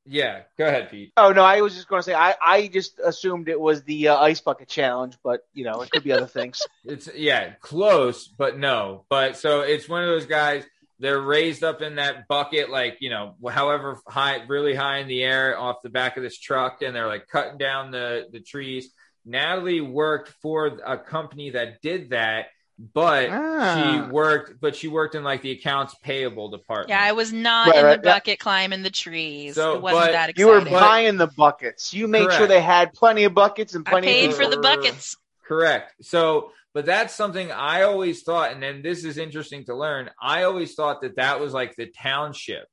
[0.05, 0.41] yeah.
[0.57, 1.13] Go ahead, Pete.
[1.17, 4.09] Oh no, I was just going to say I, I just assumed it was the
[4.09, 6.67] uh, ice bucket challenge, but you know it could be other things.
[6.85, 9.05] It's yeah, close, but no.
[9.09, 10.63] But so it's one of those guys.
[10.99, 15.21] They're raised up in that bucket, like you know, however high, really high in the
[15.23, 18.89] air, off the back of this truck, and they're like cutting down the the trees.
[19.27, 22.47] Natalie worked for a company that did that,
[22.93, 23.75] but Ah.
[24.05, 26.89] she worked, but she worked in like the accounts payable department.
[26.89, 28.15] Yeah, I was not Right, in right, the yeah.
[28.15, 29.55] bucket climbing the trees.
[29.55, 31.93] So, it wasn't but that You were buying the buckets.
[31.93, 34.07] You made sure they had plenty of buckets and plenty.
[34.07, 34.11] Of.
[34.11, 35.17] I paid of for the buckets.
[35.47, 35.93] Correct.
[36.01, 40.11] So, but that's something I always thought, and then this is interesting to learn.
[40.21, 42.65] I always thought that that was like the township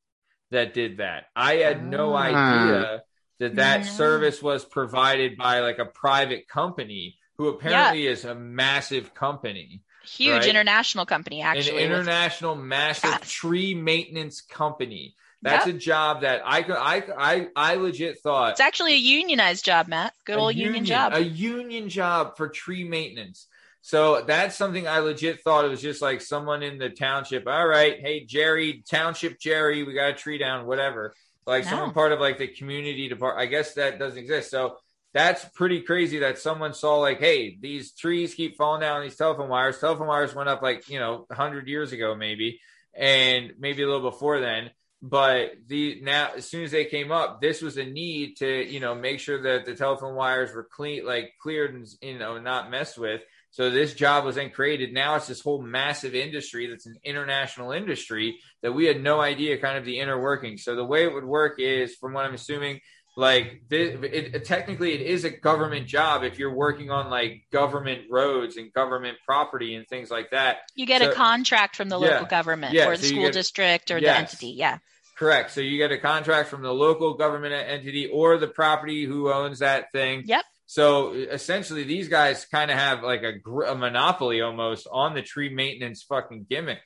[0.51, 1.25] that did that.
[1.35, 2.19] I had no Ah.
[2.19, 3.03] idea
[3.39, 3.87] that that No.
[3.87, 10.41] service was provided by like a private company who apparently is a massive company, Huge
[10.41, 10.47] right?
[10.49, 11.71] international company, actually.
[11.71, 13.31] an with- international massive Yes.
[13.31, 15.15] tree maintenance company.
[15.43, 15.75] That's Yep.
[15.75, 19.89] a job that I could, I, I, I legit thought It's actually a unionized job,
[19.89, 20.15] Matt.
[20.25, 21.13] Good old union, job.
[21.13, 23.47] A union job for tree maintenance.
[23.83, 27.47] So that's something I legit thought it was just like someone in the township.
[27.47, 31.15] All right, hey Jerry, township Jerry, we got a tree down, whatever.
[31.47, 31.71] Like No.
[31.71, 33.43] someone part of like the community department.
[33.47, 34.51] I guess that doesn't exist.
[34.51, 34.77] So
[35.13, 39.49] that's pretty crazy that someone saw like, hey, these trees keep falling down these telephone
[39.49, 39.79] wires.
[39.79, 42.61] Telephone wires went up like you know hundred years ago maybe,
[42.95, 44.71] and maybe a little before then.
[45.03, 48.81] but the now as soon as they came up, this was a need to you
[48.81, 52.71] know make sure that the telephone wires were clean, like cleared and you know not
[52.71, 53.21] messed with.
[53.51, 54.93] So this job was then created.
[54.93, 59.59] Now it's this whole massive industry that's an international industry that we had no idea
[59.59, 60.65] kind of the inner workings.
[60.65, 62.81] So the way it would work is, from what I'm assuming,
[63.17, 67.45] like this, it, it, technically it is a government job if you're working on like
[67.53, 70.57] government roads and government property and things like that.
[70.75, 72.09] You get So- a contract from the Yeah.
[72.09, 74.49] local government Yeah, or the you school get- district or the entity.
[74.57, 74.79] Yeah.
[75.17, 75.51] Correct.
[75.53, 79.61] So you get a contract from the local government entity or the property who owns
[79.61, 80.23] that thing.
[80.25, 80.43] Yep.
[80.67, 85.23] So essentially, these guys kind of have like a, gr- a monopoly almost on the
[85.23, 86.79] tree maintenance fucking gimmick.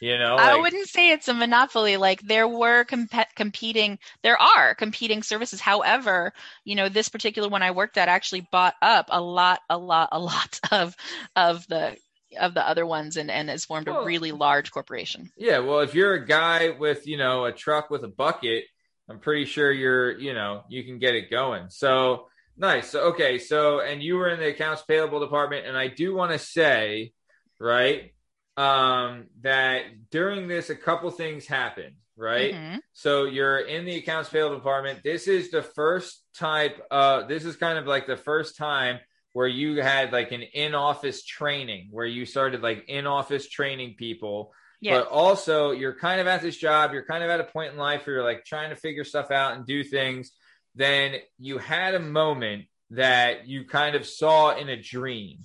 [0.00, 1.96] You know, I wouldn't say it's a monopoly.
[1.96, 5.60] Like there were comp- competing, there are competing services.
[5.60, 6.32] However,
[6.64, 10.08] you know, this particular one I worked at actually bought up a lot, a lot,
[10.12, 10.96] a lot of
[11.36, 11.96] of the
[12.38, 15.30] of the other ones, and and has formed a really large corporation.
[15.36, 18.64] Yeah, well, if you're a guy with, you know, a truck with a bucket,
[19.08, 21.70] I'm pretty sure you're, you know, you can get it going.
[21.70, 22.90] So nice.
[22.90, 23.38] So, okay.
[23.38, 27.12] So, and you were in the accounts payable department, and I do want to say,
[27.60, 28.13] right,
[28.56, 32.54] um, that during this, a couple things happened, right?
[32.54, 32.80] Mhm.
[32.92, 35.02] So you're in the accounts payable department.
[35.02, 36.80] This is the first type.
[36.90, 39.00] Uh, this is kind of like the first time
[39.32, 44.52] where you had like an in-office training, where you started like in-office training people.
[44.80, 44.98] Yeah.
[44.98, 46.92] But also, you're kind of at this job.
[46.92, 49.30] You're kind of at a point in life where you're like trying to figure stuff
[49.30, 50.30] out and do things.
[50.76, 55.38] Then you had a moment that you kind of saw in a dream.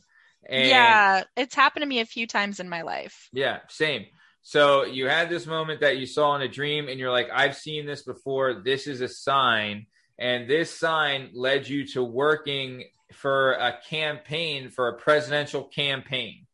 [0.49, 3.29] And yeah, it's happened to me a few times in my life.
[3.31, 4.05] yeah, same.
[4.41, 7.55] So you had this moment that you saw in a dream, and you're like, I've
[7.55, 8.61] seen this before.
[8.63, 9.85] This is a sign.
[10.17, 16.47] And this sign led you to working for a campaign, for a presidential campaign,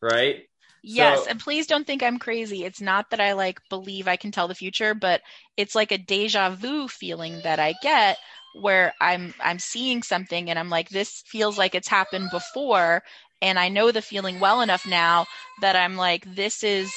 [0.00, 0.42] right?
[0.82, 2.64] Yes, So- and please don't think I'm crazy.
[2.64, 5.20] It's not that I like believe I can tell the future, but
[5.56, 8.18] it's like a deja vu feeling that I get
[8.60, 13.02] where I'm I'm seeing something and I'm like this feels like it's happened before
[13.42, 15.26] and I know the feeling well enough now
[15.60, 16.92] that I'm like this is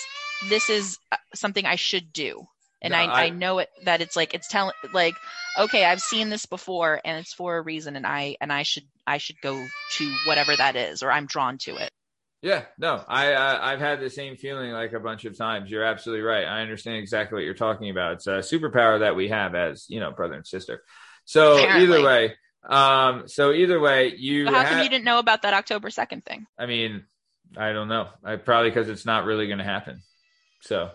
[0.49, 2.45] this is uh, something I should do.
[2.81, 5.15] And No, I, I- I know it that it's like it's telling like
[5.57, 8.83] okay, I've seen this before and it's for a reason and I and I should
[9.07, 9.65] I should go
[9.97, 11.91] to whatever that is or I'm drawn to it.
[12.41, 15.71] Yeah, no, I uh, I've had the same feeling like a bunch of times.
[15.71, 16.45] You're absolutely right.
[16.45, 18.13] I understand exactly what you're talking about.
[18.13, 20.83] It's a superpower that we have as you know brother and sister.
[21.23, 21.97] So Apparently.
[21.97, 22.35] either way,
[22.69, 26.25] um, so either way, you So how come you didn't know about that October 2nd
[26.25, 26.47] thing?
[26.57, 27.05] I mean,
[27.57, 28.09] I don't know.
[28.23, 30.01] I probably because it's not really going to happen.
[30.61, 30.91] So,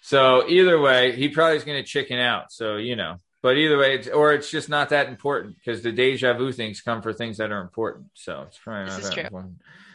[0.00, 2.52] so either way, he probably is going to chicken out.
[2.52, 5.92] So you know, but either way, it's, or it's just not that important because the
[5.92, 8.06] deja vu things come for things that are important.
[8.14, 9.22] So it's probably not that true.
[9.24, 9.54] important.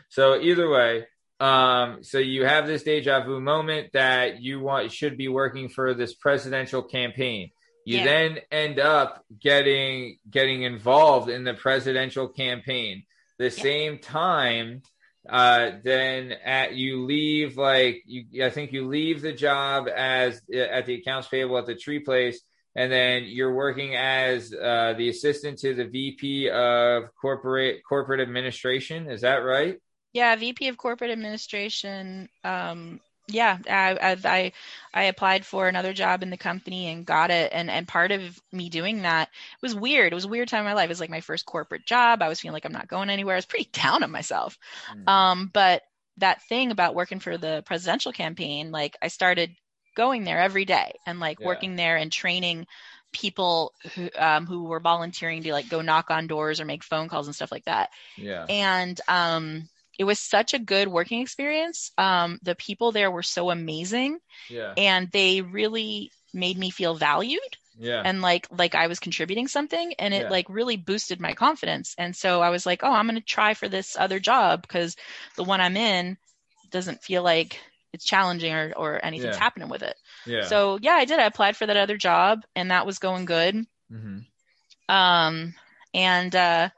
[0.10, 1.08] So either way,
[1.40, 5.94] um, so you have this deja vu moment that you want should be working for
[5.94, 7.52] this presidential campaign.
[7.86, 8.04] You Yeah.
[8.06, 13.04] then end up getting getting involved in the presidential campaign.
[13.38, 14.84] The same time,
[15.28, 20.86] uh, then at you leave like you, I think you leave the job as at
[20.86, 22.42] the accounts payable at the tree place,
[22.76, 29.10] and then you're working as uh, the assistant to the VP of corporate corporate administration.
[29.10, 29.78] Is that right?
[30.14, 32.30] Yeah, VP of Corporate Administration.
[32.44, 34.52] Um, yeah, I, I I
[34.94, 37.52] I applied for another job in the company and got it.
[37.54, 39.30] And and part of me doing that
[39.62, 40.12] was weird.
[40.12, 40.86] It was a weird time in my life.
[40.86, 42.22] It was like my first corporate job.
[42.22, 43.36] I was feeling like I'm not going anywhere.
[43.36, 44.58] I was pretty down on myself.
[44.90, 45.08] Mm.
[45.08, 45.84] Um, but
[46.18, 49.52] that thing about working for the presidential campaign, like I started
[49.96, 51.44] going there every day and like Yeah.
[51.44, 52.66] working there and training
[53.12, 57.08] people who um, who were volunteering to like go knock on doors or make phone
[57.10, 58.50] calls and stuff like that Yeah.
[58.50, 59.68] and um
[59.98, 64.74] it was such a good working experience um the people there were so amazing Yeah.
[64.78, 67.40] and they really made me feel valued
[67.78, 68.02] Yeah.
[68.06, 70.30] and like like I was contributing something and it Yeah.
[70.30, 73.54] like really boosted my confidence and so I was like oh I'm going to try
[73.54, 74.96] for this other job because
[75.36, 76.18] the one I'm in
[76.72, 77.60] doesn't feel like
[77.94, 79.44] it's challenging or or anything's Yeah.
[79.44, 79.96] happening with it
[80.26, 80.42] Yeah.
[80.44, 83.66] so yeah I did I applied for that other job and that was going good
[83.90, 84.20] hmm
[84.90, 85.54] um,
[85.94, 86.70] and uh,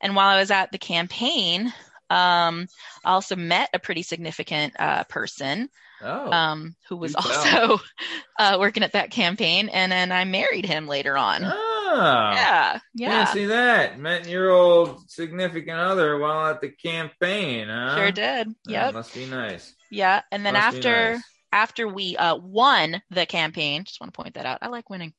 [0.00, 1.72] and while I was at the campaign,
[2.10, 2.66] um,
[3.04, 5.68] I also met a pretty significant uh, person
[6.00, 6.30] Oh.
[6.30, 7.80] um, who was also
[8.38, 11.42] uh, working at that campaign, and then I married him later on.
[11.44, 12.30] Oh.
[12.34, 13.98] Yeah, Yeah, see that.
[13.98, 17.96] Met your old significant other while at the campaign, huh?
[17.96, 18.48] sure did.
[18.66, 19.74] Yep, must be nice.
[19.90, 20.22] yeah.
[20.30, 21.18] And then Must after
[21.50, 24.58] after we uh, won the campaign, just want to point that out.
[24.62, 25.14] I like winning.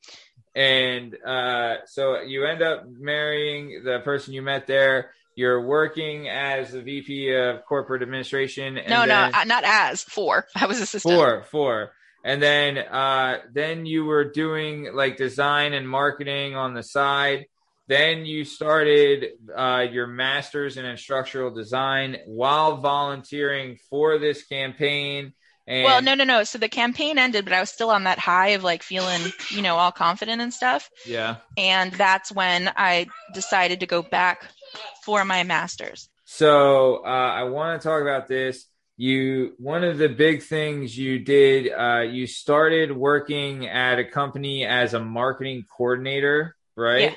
[0.56, 5.12] And uh, so you end up marrying the person you met there.
[5.40, 8.78] You're working as the VP of corporate administration.
[8.78, 10.46] And no, then, no, uh, not as four.
[10.54, 11.16] I was assistant.
[11.16, 11.92] four, four.
[12.26, 17.46] And then uh, then you were doing like design and marketing on the side.
[17.88, 25.32] Then you started uh, your master's in instructional design while volunteering for this campaign.
[25.66, 26.44] And well, no, no, no.
[26.44, 29.22] So the campaign ended, but I was still on that high of like feeling,
[29.52, 30.90] you know, all confident and stuff.
[31.06, 31.38] yeah.
[31.58, 34.50] And that's when I decided to go back
[35.04, 36.10] for my master's.
[36.26, 38.66] So uh, I want to talk about this.
[38.98, 41.72] You one of the big things you did.
[41.72, 47.12] Uh, you started working at a company as a marketing coordinator, right?
[47.12, 47.16] Yeah.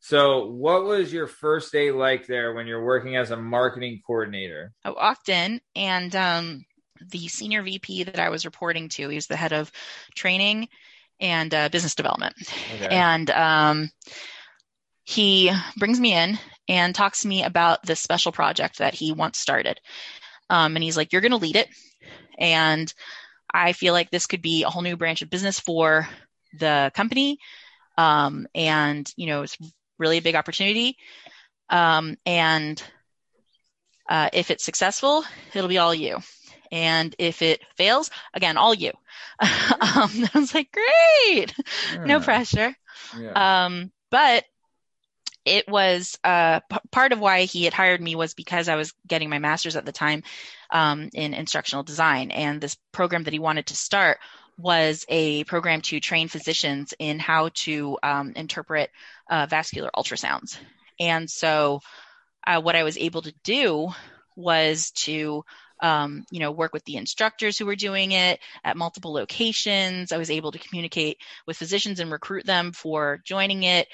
[0.00, 4.72] So what was your first day like there when you're working as a marketing coordinator?
[4.84, 6.64] I walked in and um,
[7.10, 9.70] the senior VP that I was reporting to, he was the head of
[10.14, 10.68] training
[11.20, 12.34] and uh, business development.
[12.74, 12.88] Okay.
[12.88, 13.90] And um,
[15.04, 16.38] he brings me in
[16.68, 19.80] and talks to me about this special project that he once started.
[20.50, 21.68] Um, and he's like, You're going to lead it.
[22.38, 22.92] And
[23.52, 26.08] I feel like this could be a whole new branch of business for
[26.58, 27.38] the company.
[27.96, 29.56] Um, and, you know, it's
[29.98, 30.96] really a big opportunity.
[31.70, 32.82] Um, and
[34.08, 35.24] uh, if it's successful,
[35.54, 36.18] it'll be all you.
[36.70, 38.92] And if it fails, again, all you.
[39.40, 39.48] um,
[39.80, 41.54] I was like, great,
[42.04, 42.74] no pressure.
[43.18, 43.64] Yeah.
[43.64, 44.44] Um, but
[45.48, 48.92] it was uh, p- part of why he had hired me was because I was
[49.06, 50.22] getting my master's at the time
[50.70, 54.18] um, in instructional design, and this program that he wanted to start
[54.58, 58.90] was a program to train physicians in how to um, interpret
[59.30, 60.58] uh, vascular ultrasounds.
[61.00, 61.80] And so,
[62.46, 63.88] uh, what I was able to do
[64.36, 65.44] was to
[65.80, 70.12] um, you know work with the instructors who were doing it at multiple locations.
[70.12, 73.88] I was able to communicate with physicians and recruit them for joining it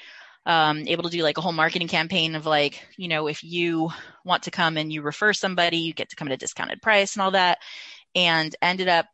[0.45, 3.89] um, able to do like a whole marketing campaign of like, you know, if you
[4.23, 7.15] want to come and you refer somebody, you get to come at a discounted price
[7.15, 7.59] and all that.
[8.13, 9.07] And ended up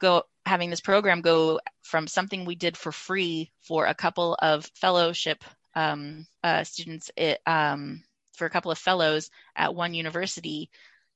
[0.00, 4.68] go having this program go from something we did for free for a couple of
[4.74, 8.02] fellowship um, uh, students, it, um,
[8.34, 10.70] for a couple of fellows at one university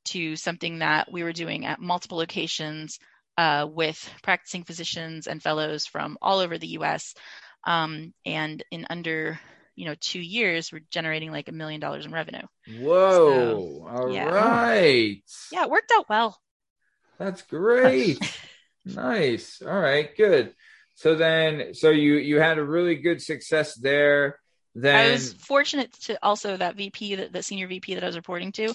[0.05, 2.99] to something that we were doing at multiple locations
[3.37, 7.15] uh, with practicing physicians and fellows from all over the U.S.
[7.67, 9.39] Um, and in under
[9.75, 12.47] you know two years, we're generating like a million dollars in revenue.
[12.79, 13.87] Whoa!
[13.89, 15.59] All right, yeah.
[15.59, 16.41] Yeah, it worked out well.
[17.19, 18.19] That's great.
[18.85, 19.61] nice.
[19.63, 20.55] All right, good.
[20.95, 24.39] So then, so you you had a really good success there.
[24.75, 28.17] Then I was fortunate to also that VP, that the senior VP that I was
[28.17, 28.75] reporting to,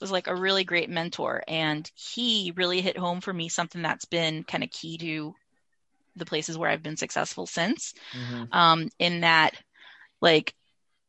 [0.00, 4.04] was like a really great mentor, and he really hit home for me something that's
[4.04, 5.34] been kind of key to
[6.16, 7.94] the places where I've been successful since.
[8.14, 8.54] Mhm.
[8.54, 9.54] Um, in that,
[10.20, 10.54] like,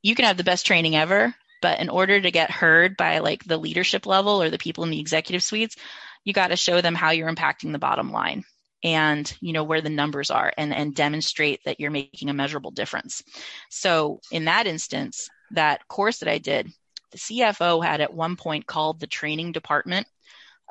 [0.01, 3.43] you can have the best training ever, but in order to get heard by like
[3.45, 5.75] the leadership level or the people in the executive suites,
[6.23, 8.43] you got to show them how you're impacting the bottom line
[8.83, 12.71] and you know where the numbers are and and demonstrate that you're making a measurable
[12.71, 13.23] difference
[13.69, 16.71] so in that instance that course that i did
[17.11, 20.07] the cfo had at one point called the training department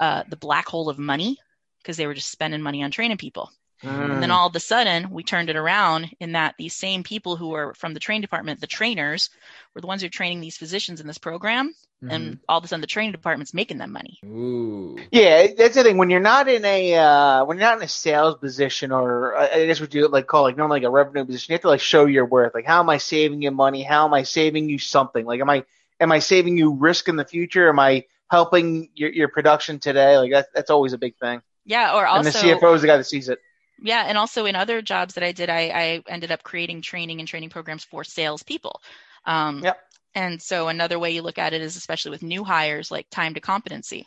[0.01, 1.39] uh, the black hole of money
[1.79, 3.51] because they were just spending money on training people
[3.83, 7.37] and then all of a sudden we turned it around in that these same people
[7.37, 9.31] who were from the train department the trainers
[9.75, 11.75] were the ones who are training these physicians in this program
[12.09, 14.99] and all of a sudden the training department's making them money Ooh.
[15.11, 15.99] Yeah, that's the thing.
[15.99, 19.67] When you're not in a uh, when you're not in a sales position, or I
[19.67, 21.81] guess what you like call like normally like a revenue position, you have to like
[21.81, 22.55] show your worth.
[22.55, 23.83] Like, how am I saving you money?
[23.83, 25.25] How am I saving you something?
[25.25, 25.65] Like, am I
[26.01, 27.69] am I saving you risk in the future?
[27.69, 30.17] Am I helping your, your production today?
[30.17, 31.43] Like, that's that's always a big thing.
[31.65, 33.39] yeah or and also the CFO is the guy that sees it.
[33.83, 37.19] Yeah, and also in other jobs that I did, I, I ended up creating training
[37.19, 38.81] and training programs for salespeople.
[39.27, 39.79] Um, Yep.
[40.15, 43.35] And so another way you look at it is, especially with new hires, like time
[43.35, 44.07] to competency.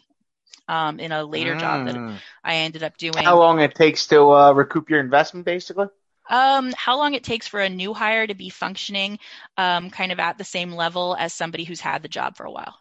[0.68, 2.18] Um, in a later job that Mm.
[2.44, 3.24] I ended up doing.
[3.24, 5.88] How long it takes to uh, recoup your investment, basically.
[6.28, 9.20] Um, how long it takes for a new hire to be functioning,
[9.58, 12.52] um, kind of at the same level as somebody who's had the job for a
[12.52, 12.80] while.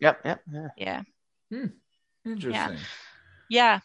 [0.00, 0.20] Yep.
[0.24, 0.42] Yep.
[0.52, 0.68] Yeah.
[0.76, 1.02] Yeah.
[2.24, 2.78] Interesting.
[3.48, 3.80] Yeah.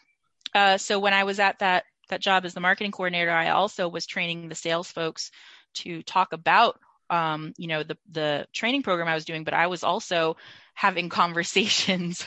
[0.54, 3.88] Uh, so when I was at that that job as the marketing coordinator, I also
[3.88, 5.30] was training the sales folks
[5.74, 6.78] to talk about
[7.10, 10.36] um, you know the the training program I was doing, but I was also
[10.74, 12.24] having conversations.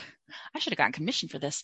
[0.54, 1.62] I should have gotten commission for this.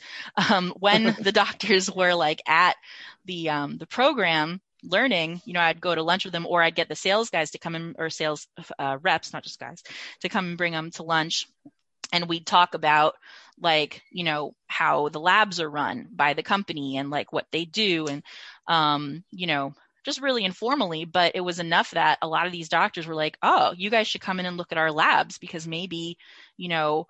[0.50, 2.76] Um, when the doctors were like at
[3.24, 6.74] the um, the program learning, you know, I'd go to lunch with them, or I'd
[6.74, 8.46] get the sales guys to come in, or sales
[8.78, 9.82] uh, reps, not just guys,
[10.20, 11.46] to come and bring them to lunch,
[12.12, 13.16] and we'd talk about
[13.60, 17.64] like you know how the labs are run by the company and like what they
[17.64, 18.22] do and
[18.66, 19.72] um you know
[20.04, 23.36] just really informally but it was enough that a lot of these doctors were like
[23.42, 26.16] oh you guys should come in and look at our labs because maybe
[26.56, 27.06] you know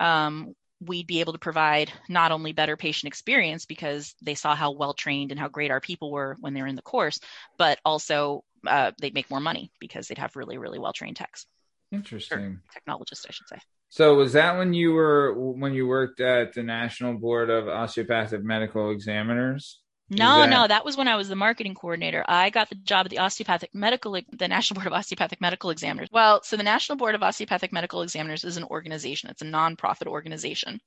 [0.00, 4.72] um we'd be able to provide not only better patient experience because they saw how
[4.72, 7.20] well trained and how great our people were when they were in the course,
[7.58, 11.46] but also uh, they'd make more money because they'd have really, really well trained techs,
[11.92, 12.60] Interesting.
[12.72, 13.58] technologists, I should say.
[13.90, 18.42] So was that when you were when you worked at the National Board of Osteopathic
[18.42, 19.80] Medical Examiners?
[20.08, 22.24] No, that- no, that was when I was the marketing coordinator.
[22.26, 26.08] I got the job at the Osteopathic Medical, the National Board of Osteopathic Medical Examiners.
[26.12, 29.28] Well, so the National Board of Osteopathic Medical Examiners is an organization.
[29.28, 30.80] It's a nonprofit organization,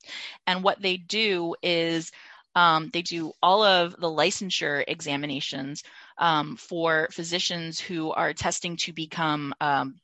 [0.46, 2.10] and what they do is
[2.54, 5.82] um, they do all of the licensure examinations
[6.18, 9.96] um, for physicians who are testing to become um,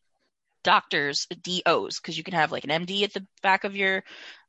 [0.63, 4.03] doctors, DOs, because you can have like an MD at the back of your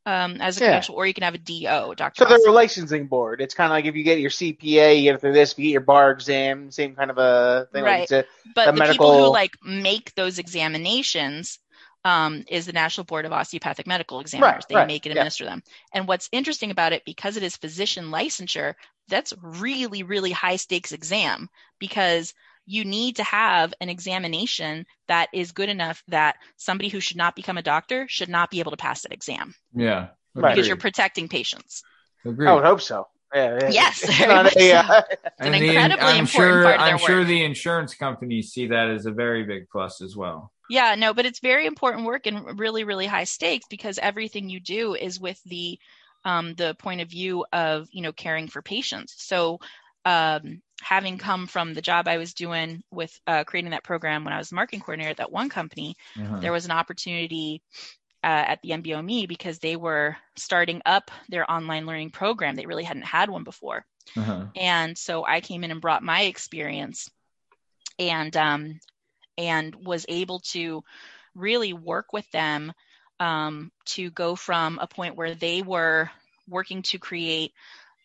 [0.05, 0.67] um, as a Yeah.
[0.67, 2.23] credential, or you can have a DO, doctor.
[2.23, 3.39] So they're a licensing board.
[3.41, 5.51] It's kind of like if you get your CPA, you get it through this.
[5.51, 7.83] If you get your bar exam, same kind of a thing.
[7.83, 8.03] Like Right.
[8.03, 8.25] it's a,
[8.55, 9.11] but the medical.
[9.11, 11.59] people who like make those examinations
[12.03, 14.65] um, is the National Board of Osteopathic Medical Examiners.
[14.65, 15.21] they right, make and yeah.
[15.21, 15.61] administer them.
[15.93, 18.73] And what's interesting about it, because it is physician licensure,
[19.07, 21.47] that's really, really high stakes exam
[21.79, 22.33] because
[22.65, 27.35] you need to have an examination that is good enough that somebody who should not
[27.35, 30.09] become a doctor should not be able to pass that exam Yeah.
[30.35, 30.55] Right.
[30.55, 31.81] because you're protecting patients.
[32.25, 32.47] Agreed.
[32.47, 33.07] I would hope so.
[33.33, 33.69] Yeah, yeah.
[33.71, 36.75] Yes, It's very not a, uh, It's an And the- incredibly I'm important sure, part
[36.75, 37.27] of their I'm sure work.
[37.27, 40.51] the insurance companies see that as a very big plus as well.
[40.69, 44.59] Yeah, no, but it's very important work and really, really high stakes because everything you
[44.59, 45.79] do is with the
[46.23, 49.15] um, the point of view of you know caring for patients.
[49.17, 49.59] So,
[50.05, 54.33] um, having come from the job I was doing with uh, creating that program when
[54.33, 56.39] I was marketing coordinator at that one company, Uh-huh.
[56.39, 57.61] there was an opportunity
[58.23, 62.55] uh, at the NBOME because they were starting up their online learning program.
[62.55, 63.85] They really hadn't had one before.
[64.15, 64.45] Uh-huh.
[64.55, 67.09] And so I came in and brought my experience
[67.97, 68.79] and um,
[69.37, 70.83] and was able to
[71.35, 72.73] really work with them
[73.19, 76.09] um, to go from a point where they were
[76.47, 77.53] working to create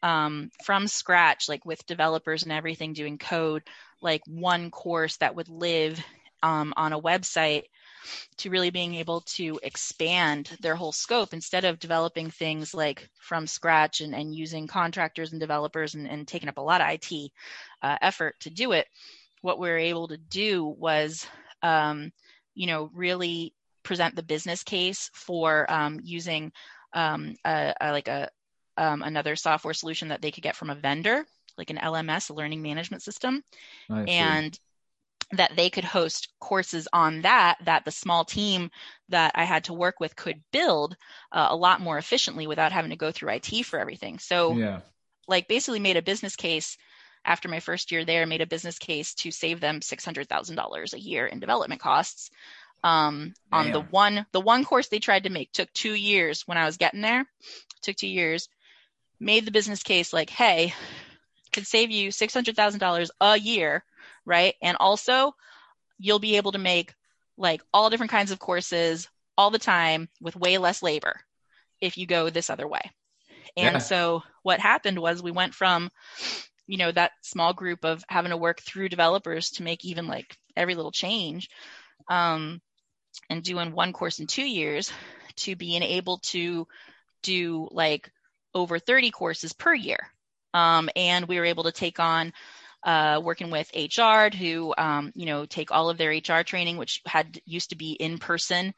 [0.03, 3.63] um, from scratch, like with developers and everything, doing code,
[4.01, 6.03] like one course that would live
[6.43, 7.65] um, on a website
[8.37, 13.47] to really being able to expand their whole scope instead of developing things like from
[13.47, 17.31] scratch and, and using contractors and developers and, and taking up a lot of IT
[17.83, 18.87] uh, effort to do it.
[19.43, 21.27] What we were able to do was,
[21.63, 22.13] um,
[22.55, 26.53] you know, really present the business case for um, using
[26.93, 28.31] um, a, a, like a
[28.77, 31.25] um, another software solution that they could get from a vendor,
[31.59, 33.43] like an LMS, a learning management system,
[34.09, 34.59] and
[35.33, 38.71] that they could host courses on that that the small team
[39.09, 40.97] that I had to work with could build
[41.33, 44.19] uh, a lot more efficiently without having to go through IT for everything.
[44.19, 44.81] So yeah.
[45.27, 46.77] like basically made a business case
[47.25, 51.27] after my first year there made a business case to save them $600,000 a year
[51.27, 52.31] in development costs
[52.85, 56.57] um, on the one the one course they tried to make took 2 years when
[56.57, 57.25] I was getting there
[57.83, 58.49] took 2 years
[59.21, 60.73] made the business case like hey
[61.53, 63.85] could save you $600,000 a year
[64.25, 65.33] right and also
[65.99, 66.93] you'll be able to make
[67.39, 71.15] like all different kinds of courses all the time with way less labor
[71.81, 72.91] if you go this other way
[73.57, 73.79] and Yeah.
[73.81, 75.91] so what happened was we went from,
[76.67, 80.37] you know, that small group of having to work through developers to make even like
[80.57, 81.49] every little change,
[82.11, 82.61] um,
[83.31, 84.93] and doing one course in two years
[85.37, 86.67] to being able to
[87.23, 88.11] do like
[88.57, 89.99] over 30 courses per year.
[90.55, 92.33] Um, and we were able to take on
[92.83, 97.03] uh, working with HR who, um, you know, take all of their HR training, which
[97.05, 98.73] had used to be in person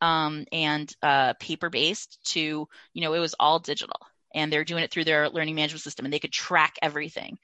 [0.00, 3.98] um, and uh, paper based to, you know, it was all digital
[4.34, 7.38] and they're doing it through their learning management system and they could track everything.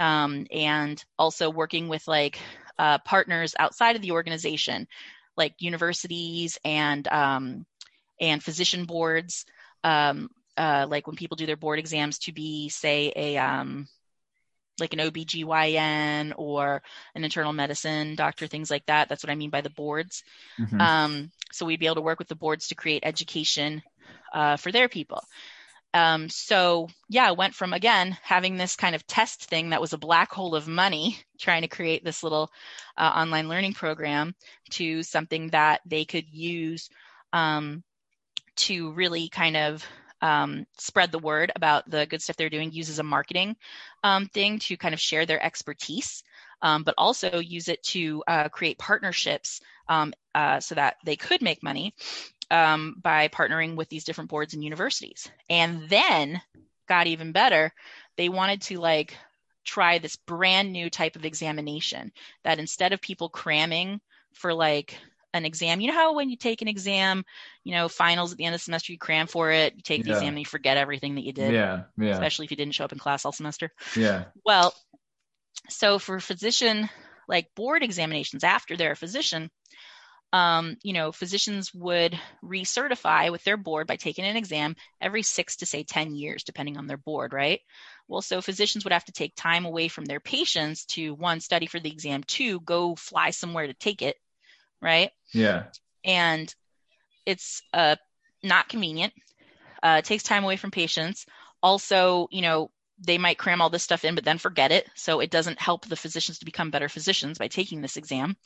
[0.00, 2.40] Um, and also working with like
[2.78, 4.88] uh, partners outside of the organization,
[5.36, 7.66] like universities and um,
[8.20, 9.44] and physician boards.
[9.84, 13.88] Um, uh, like when people do their board exams to be, say, a um,
[14.80, 16.82] like an OBGYN or
[17.14, 19.08] an internal medicine doctor, things like that.
[19.08, 20.24] That's what I mean by the boards.
[20.58, 20.80] Mhm.
[20.80, 23.82] Um, so we'd be able to work with the boards to create education
[24.32, 25.22] uh, for their people.
[25.94, 29.94] Um, so yeah, I went from again having this kind of test thing that was
[29.94, 32.50] a black hole of money, trying to create this little
[32.96, 34.34] uh, online learning program,
[34.70, 36.90] to something that they could use
[37.32, 37.82] um,
[38.56, 39.86] to really kind of
[40.20, 43.56] um, spread the word about the good stuff they're doing, use as a marketing
[44.02, 46.22] um, thing to kind of share their expertise,
[46.62, 51.42] um, but also use it to uh, create partnerships um, uh, so that they could
[51.42, 51.94] make money
[52.50, 55.30] um, by partnering with these different boards and universities.
[55.48, 56.40] And then
[56.88, 57.72] got even better,
[58.16, 59.16] they wanted to like
[59.64, 62.10] try this brand new type of examination
[62.42, 64.00] that instead of people cramming
[64.32, 64.98] for like
[65.38, 65.80] an exam.
[65.80, 67.24] You know how when you take an exam,
[67.64, 70.04] you know, finals at the end of the semester, you cram for it, you take
[70.04, 70.12] the Yeah.
[70.12, 71.54] exam and you forget everything that you did.
[71.54, 72.14] Yeah, yeah.
[72.14, 73.70] Especially if you didn't show up in class all semester.
[73.94, 74.24] Yeah.
[74.44, 74.74] Well,
[75.68, 76.88] so for physician
[77.28, 79.50] like board examinations after they're a physician,
[80.32, 85.56] um, you know, physicians would recertify with their board by taking an exam every six
[85.56, 87.60] to say 10 years, depending on their board, right?
[88.08, 91.66] Well, so physicians would have to take time away from their patients to one, study
[91.66, 94.16] for the exam, two, go fly somewhere to take it,
[94.80, 95.10] right?
[95.32, 95.64] Yeah.
[96.04, 96.54] and
[97.26, 97.96] it's uh,
[98.42, 99.12] not convenient.
[99.82, 101.26] Uh, it takes time away from patients.
[101.62, 104.88] Also, you know, they might cram all this stuff in, but then forget it.
[104.96, 108.36] So it doesn't help the physicians to become better physicians by taking this exam.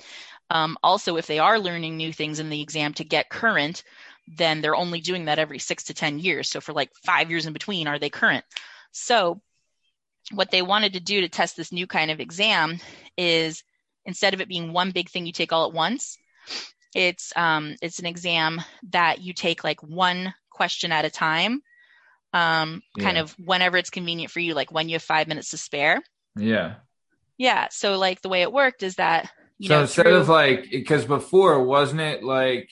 [0.51, 3.83] Um, also, if they are learning new things in the exam to get current,
[4.27, 6.49] then they're only doing that every six to 10 years.
[6.51, 8.45] So for like five years in between, are they current?
[8.91, 9.41] So
[10.33, 12.79] what they wanted to do to test this new kind of exam
[13.17, 13.63] is
[14.05, 16.19] instead of it being one big thing you take all at once,
[16.95, 21.63] it's um, it's an exam that you take like one question at a time,
[22.33, 23.23] um, kind Yeah.
[23.23, 26.03] of whenever it's convenient for you, like when you have five minutes to spare.
[26.37, 26.75] Yeah.
[27.39, 27.69] Yeah.
[27.71, 30.69] So like the way it worked is that you so know instead through- of like
[30.71, 32.69] because before wasn't it like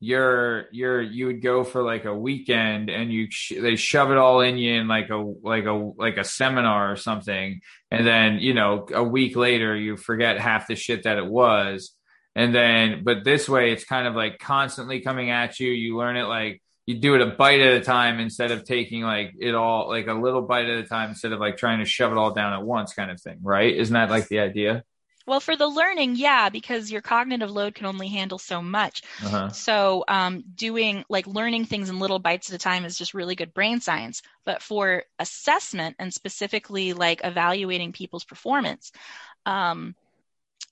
[0.00, 4.16] you're you're you would go for like a weekend and you sh- they shove it
[4.16, 8.38] all in you in like a like a like a seminar or something and then
[8.38, 11.92] you know a week later you forget half the shit that it was
[12.38, 16.16] and then but this way it's kind of like constantly coming at you you learn
[16.16, 19.54] it like you do it a bite at a time instead of taking like it
[19.54, 22.16] all like a little bite at a time instead of like trying to shove it
[22.16, 24.84] all down at once kind of thing right isn't that like the idea
[25.26, 29.02] well for the learning, yeah, because your cognitive load can only handle so much.
[29.22, 33.12] uh-huh So um, doing like learning things in little bites at a time is just
[33.12, 34.22] really good brain science.
[34.46, 38.90] But for assessment and specifically like evaluating people's performance,
[39.44, 39.94] um,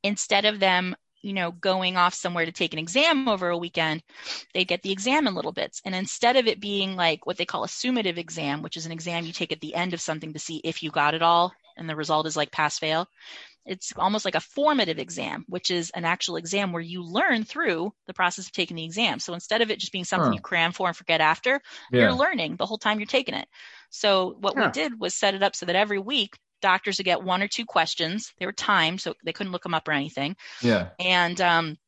[0.02, 0.96] instead of them,
[1.26, 4.02] you know, going off somewhere to take an exam over a weekend,
[4.54, 5.80] they get the exam in little bits.
[5.84, 8.92] And instead of it being like what they call a summative exam, which is an
[8.92, 11.52] exam you take at the end of something to see if you got it all,
[11.76, 13.08] and the result is like pass fail
[13.66, 17.92] it's almost like a formative exam, which is an actual exam where you learn through
[18.06, 19.18] the process of taking the exam.
[19.18, 20.34] So instead of it just being something Huh.
[20.34, 21.98] you cram for and forget after, Yeah.
[21.98, 23.48] you're learning the whole time you're taking it.
[23.90, 27.22] So what we did was set it up so that every week doctors would get
[27.22, 28.32] one or two questions.
[28.38, 30.36] They were timed, so they couldn't look them up or anything.
[30.62, 31.78] yeah And um,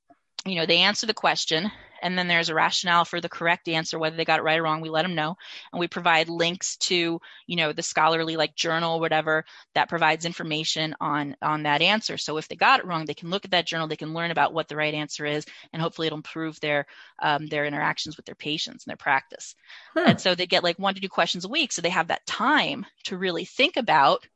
[0.47, 3.99] you know, they answer the question, and then there's a rationale for the correct answer,
[3.99, 4.81] whether they got it right or wrong.
[4.81, 5.37] We let them know,
[5.73, 10.25] and we provide links to, you know, the scholarly like journal, or whatever that provides
[10.25, 12.17] information on on that answer.
[12.17, 14.31] So if they got it wrong, they can look at that journal, they can learn
[14.31, 16.87] about what the right answer is, and hopefully it'll improve their
[17.21, 19.55] um, their interactions with their patients and their practice.
[19.97, 22.27] And so they get like one to two questions a week, so they have that
[22.27, 24.27] time to really think about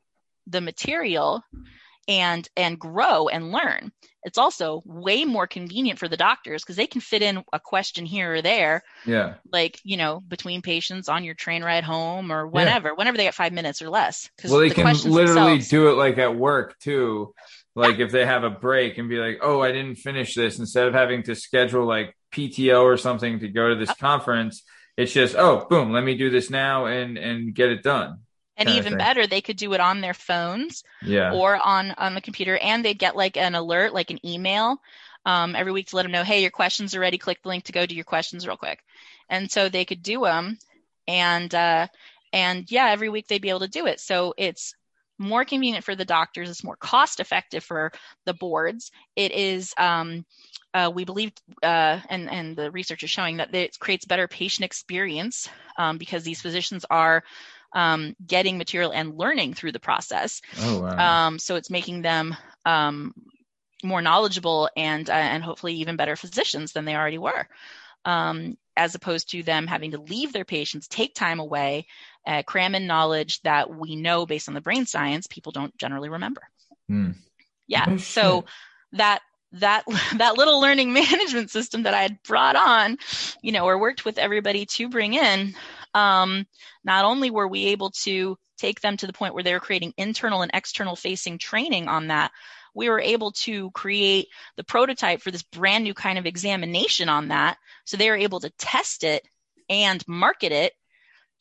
[0.47, 1.43] the material
[2.07, 3.91] and and grow and learn.
[4.25, 8.05] It's also way more convenient for the doctors because they can fit in a question
[8.05, 9.35] here or there yeah.
[9.51, 13.35] like you know between patients on your train ride home or whenever whenever they get
[13.35, 16.35] five minutes or less because well they the can literally themselves- do it like at
[16.35, 17.33] work too.
[17.75, 20.87] Like if they have a break and be like oh i didn't finish this instead
[20.87, 23.99] of having to schedule like pto or something to go to this uh-huh.
[23.99, 24.63] conference
[24.95, 28.19] it's just oh boom let me do this now and and get it done
[28.57, 31.33] and even better they could do it on their phones Yeah.
[31.33, 34.79] or on on the computer and they'd get like an alert like an email
[35.25, 37.63] um, every week to let them know hey your questions are ready click the link
[37.65, 38.83] to go do your questions real quick.
[39.29, 40.57] And so they could do them
[41.07, 41.87] and uh,
[42.31, 43.99] and yeah every week they'd be able to do it.
[43.99, 44.75] So it's
[45.19, 47.91] more convenient for the doctors it's more cost effective for
[48.25, 48.91] the boards.
[49.15, 50.25] It is um,
[50.73, 54.65] uh, we believe, uh, and and the research is showing that it creates better patient
[54.65, 57.23] experience um, because these physicians are
[57.73, 60.41] um, getting material and learning through the process.
[60.59, 61.27] Oh, wow.
[61.27, 62.35] Um, so it's making them
[62.65, 63.13] um,
[63.83, 67.47] more knowledgeable and uh, and hopefully even better physicians than they already were.
[68.05, 71.85] Um, as opposed to them having to leave their patients, take time away,
[72.25, 76.09] uh, cram in knowledge that we know based on the brain science people don't generally
[76.09, 76.41] remember.
[76.87, 77.11] Hmm.
[77.67, 77.85] Yeah.
[77.87, 78.45] No so
[78.93, 79.19] that
[79.53, 79.83] that
[80.17, 82.97] that little learning management system that I had brought on,
[83.41, 85.55] you know, or worked with everybody to bring in,
[85.93, 86.45] um,
[86.83, 89.93] not only were we able to take them to the point where they were creating
[89.97, 92.31] internal and external facing training on that,
[92.73, 97.27] we were able to create the prototype for this brand new kind of examination on
[97.27, 97.57] that.
[97.85, 99.27] So they were able to test it
[99.69, 100.73] and market it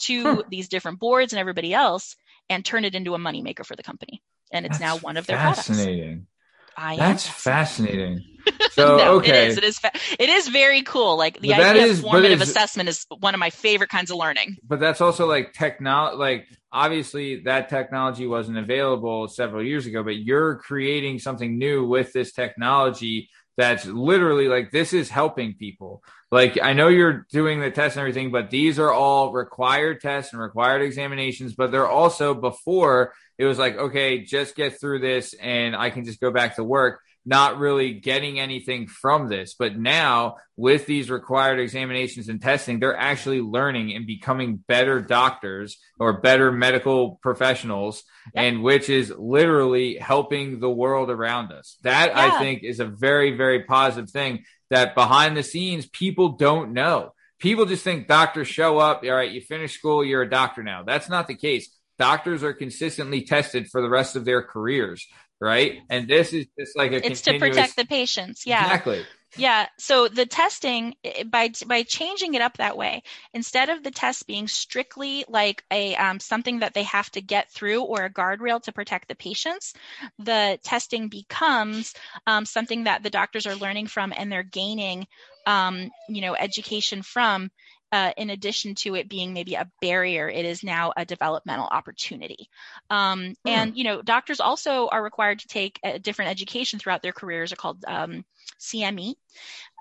[0.00, 2.16] to these different boards and everybody else
[2.50, 4.22] and turn it into a moneymaker for the company.
[4.50, 5.68] And it's now one of their products.
[5.68, 6.26] fascinating
[6.76, 8.24] I that's fascinating
[8.72, 9.58] so no, okay it is.
[9.58, 9.78] It is.
[9.78, 11.16] Fa- it is very cool.
[11.16, 14.16] Like the But idea is- of formative assessment is one of my favorite kinds of
[14.16, 14.56] learning.
[14.66, 20.16] but that's also like technology like obviously that technology wasn't available several years ago but
[20.16, 26.02] you're creating something new with this technology that's literally like this is helping people.
[26.30, 30.32] Like I know you're doing the tests and everything, but these are all required tests
[30.32, 33.12] and required examinations, but they're also before
[33.42, 36.64] it was like, okay, just get through this and I can just go back to
[36.64, 39.54] work not really getting anything from this.
[39.54, 45.78] But now, with these required examinations and testing, they're actually learning and becoming better doctors
[45.98, 48.02] or better medical professionals,
[48.34, 51.76] and which is literally helping the world around us.
[51.82, 52.34] That yeah.
[52.34, 57.12] I think is a very, very positive thing that behind the scenes, people don't know.
[57.38, 59.02] People just think doctors show up.
[59.04, 60.82] All right, you finish school, you're a doctor now.
[60.84, 61.68] That's not the case
[62.02, 65.06] doctors are consistently tested for the rest of their careers
[65.42, 65.80] right?
[65.90, 68.46] And this is just like a it's to protect the patients.
[68.46, 69.04] Yeah, exactly.
[69.36, 69.66] Yeah.
[69.78, 70.94] So the testing
[71.26, 73.02] by by changing it up that way,
[73.34, 77.50] instead of the test being strictly like a um, something that they have to get
[77.50, 79.74] through or a guardrail to protect the patients,
[80.18, 81.94] the testing becomes
[82.26, 85.06] um, something that the doctors are learning from and they're gaining,
[85.46, 87.50] um, you know, education from
[87.92, 92.48] uh, in addition to it being maybe a barrier, it is now a developmental opportunity.
[92.88, 93.48] Um, hmm.
[93.48, 97.52] And you know, doctors also are required to take a different education throughout their careers.
[97.52, 98.24] Are called um,
[98.58, 99.14] CME,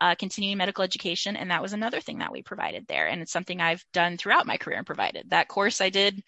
[0.01, 3.07] uh, continuing medical education, and that was another thing that we provided there.
[3.07, 5.30] And it's something I've done throughout my career and provided.
[5.30, 6.22] That course I did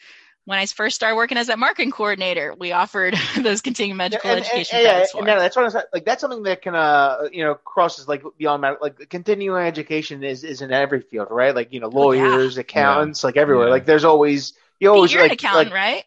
[0.45, 4.41] when I first started working as that marketing coordinator, we offered those continuing medical and,
[4.41, 5.25] education and, credits yeah, for.
[5.25, 6.05] that's what I'm like.
[6.05, 10.61] That's something that can, uh, you know, crosses like beyond like continuing education is is
[10.61, 11.55] in every field, right?
[11.55, 12.61] Like you know, lawyers, oh, yeah.
[12.61, 13.27] accountants, yeah.
[13.27, 13.69] like everywhere.
[13.69, 16.03] Like there's always you always you're like, an accountant, like, right?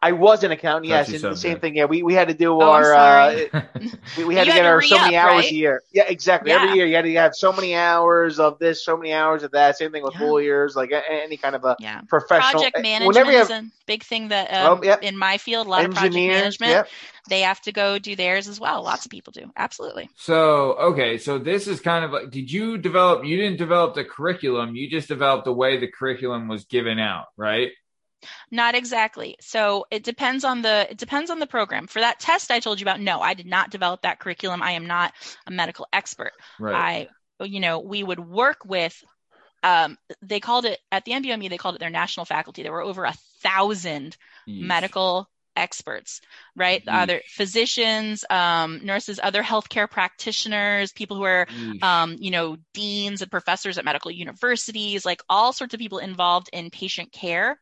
[0.00, 1.76] I was an accountant, yes, and the same thing.
[1.76, 3.32] Yeah, we, we had to do oh, our uh,
[4.16, 5.50] we, we had you to get had our so many re-up, hours right?
[5.50, 5.82] a year.
[5.92, 6.50] Yeah, exactly.
[6.50, 6.62] Yeah.
[6.62, 9.50] Every year you had to have so many hours of this, so many hours of
[9.52, 9.76] that.
[9.76, 10.26] Same thing with Yeah.
[10.26, 12.02] lawyers, like any kind of a Yeah.
[12.08, 12.52] professional.
[12.62, 15.02] Project management Whenever you is have a big thing that um, Oh, yep.
[15.02, 16.88] in my field, a lot of project management, yep.
[17.28, 18.82] they have to go do theirs as well.
[18.82, 19.50] Lots of people do.
[19.56, 20.08] Absolutely.
[20.14, 24.04] So, okay, so this is kind of like, did you develop, you didn't develop the
[24.04, 27.70] curriculum, you just developed the way the curriculum was given out, right?
[28.50, 29.36] Not exactly.
[29.40, 31.86] So it depends on the it depends on the program.
[31.86, 34.62] For that test I told you about, no, I did not develop that curriculum.
[34.62, 35.12] I am not
[35.46, 36.32] a medical expert.
[36.58, 37.08] Right.
[37.40, 39.00] I you know, we would work with
[39.62, 42.62] um, they called it at the MBME, they called it their national faculty.
[42.62, 44.16] There were over a thousand
[44.48, 44.60] Yeesh.
[44.60, 46.20] medical experts,
[46.54, 46.84] right?
[46.84, 47.02] Yeesh.
[47.02, 51.46] Other physicians, um, nurses, other healthcare practitioners, people who are,
[51.82, 56.48] um, you know, deans and professors at medical universities, like all sorts of people involved
[56.52, 57.58] in patient care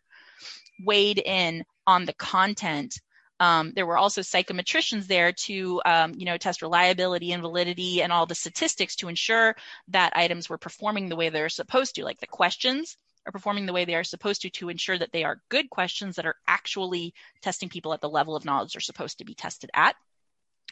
[0.84, 3.00] weighed in on the content.
[3.38, 8.12] Um, there were also psychometricians there to, um, you know, test reliability and validity and
[8.12, 9.54] all the statistics to ensure
[9.88, 12.96] that items were performing the way they're supposed to, like the questions
[13.26, 16.16] are performing the way they are supposed to, to ensure that they are good questions
[16.16, 19.70] that are actually testing people at the level of knowledge they're supposed to be tested
[19.74, 19.96] at.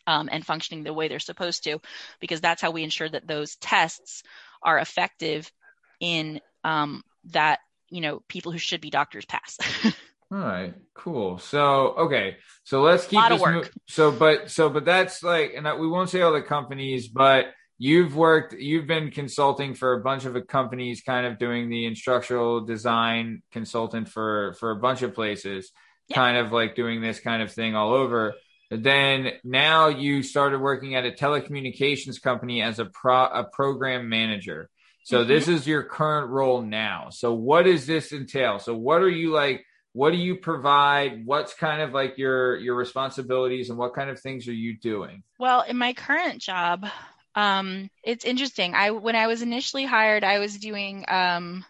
[0.07, 1.81] Um, and functioning the way they're supposed to,
[2.21, 4.23] because that's how we ensure that those tests
[4.63, 5.51] are effective
[5.99, 7.03] in um,
[7.33, 7.61] that
[7.95, 9.57] you know people who should be doctors pass.
[10.33, 11.39] All right, cool.
[11.39, 13.41] So, okay, so let's keep this.
[13.41, 17.53] mo- so, but so, but that's like, and we won't say all the companies, but
[17.79, 22.63] you've worked, you've been consulting for a bunch of companies, kind of doing the instructional
[22.63, 25.71] design consultant for for a bunch of places,
[26.13, 28.35] kind of like doing this kind of thing all over.
[28.73, 34.69] Then now you started working at a telecommunications company as a pro a program manager.
[35.05, 35.25] So Mm-hmm.
[35.25, 37.11] this is your current role now.
[37.11, 38.59] So what does this entail?
[38.59, 39.65] So what are you like?
[39.93, 41.27] What do you provide?
[41.27, 45.23] What's kind of like your your responsibilities and what kind of things are you doing?
[45.39, 46.87] Well, in my current job,
[47.35, 48.75] um, it's interesting.
[48.75, 51.65] I when I was initially hired, I was doing um,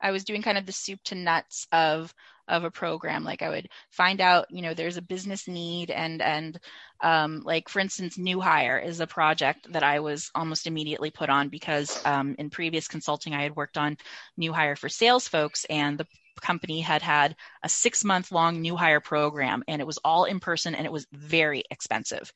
[0.00, 2.14] I was doing kind of the soup to nuts of
[2.52, 3.24] of a program.
[3.24, 6.60] Like I would find out, you know, there's a business need and and
[7.02, 11.30] um, like for instance, new hire is a project that I was almost immediately put
[11.30, 13.96] on because um, in previous consulting I had worked on
[14.36, 16.06] new hire for sales folks and the
[16.40, 20.40] company had had a six month long new hire program and it was all in
[20.40, 22.32] person and it was very expensive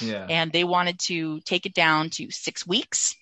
[0.00, 0.26] Yeah.
[0.28, 3.14] and they wanted to take it down to six weeks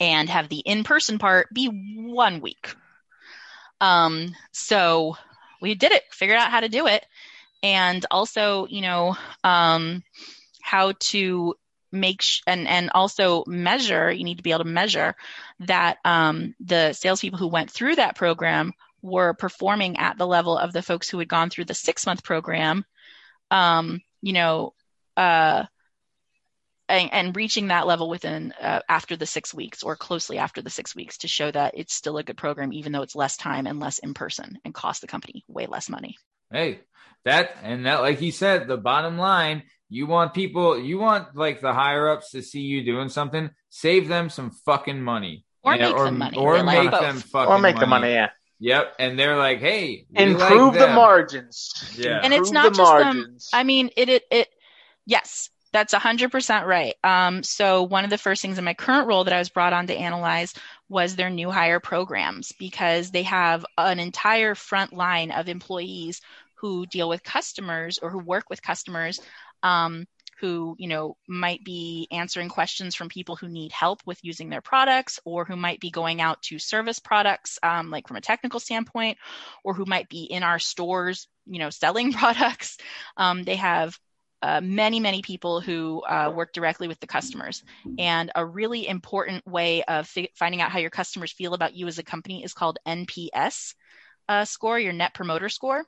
[0.00, 2.74] and have the in-person part be one week
[3.80, 5.16] um so
[5.60, 6.02] we did it.
[6.10, 7.04] Figured out how to do it.
[7.62, 10.02] And also you know um
[10.62, 11.54] how to
[11.92, 15.14] make sh- and and also measure you need to be able to measure
[15.60, 20.72] that um the salespeople who went through that program were performing at the level of
[20.72, 22.84] the folks who had gone through the six month program
[23.50, 24.74] um you know
[25.16, 25.62] uh
[26.88, 30.70] and, and reaching that level within uh, after the six weeks or closely after the
[30.70, 33.66] six weeks to show that it's still a good program even though it's less time
[33.66, 36.16] and less in person and cost the company way less money
[36.52, 36.80] Hey,
[37.24, 41.60] that and that, like he said, the bottom line, You want people, you want like
[41.60, 45.44] the higher ups to see you doing something, save them some fucking money.
[45.62, 46.38] Or Yeah, make them money.
[46.38, 47.00] Or like make both.
[47.00, 48.28] them fucking Or make the money, yeah.
[48.60, 48.94] Yep.
[48.98, 51.72] And they're like, hey, Improve like the margins.
[51.96, 52.20] Yeah.
[52.22, 54.48] and it's not the just them i mean it it, it
[55.06, 56.94] yes that's 100% right.
[57.02, 59.72] Um, so one of the first things in my current role that i was brought
[59.72, 60.54] on to analyze
[60.88, 66.20] was their new hire programs because they have an entire front line of employees
[66.54, 69.20] who deal with customers or who work with customers
[69.64, 70.06] um,
[70.40, 74.60] who you know might be answering questions from people who need help with using their
[74.60, 78.60] products or who might be going out to service products um, like from a technical
[78.60, 79.18] standpoint
[79.64, 82.78] or who might be in our stores you know selling products.
[83.16, 83.98] Um, they have
[84.44, 87.62] uh, many many people who uh, work directly with the customers.
[87.96, 91.86] And a really important way of fi- finding out how your customers feel about you
[91.86, 93.74] as a company is called nps
[94.28, 95.84] uh, score your net promoter score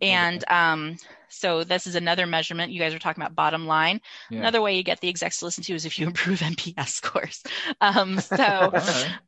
[0.00, 0.96] and um,
[1.28, 2.72] so this is another measurement.
[2.72, 4.00] You guys are talking about bottom line.
[4.30, 4.40] Yeah.
[4.40, 7.42] Another way you get the execs to listen to is if you improve NPS scores.
[7.80, 8.72] Um, so,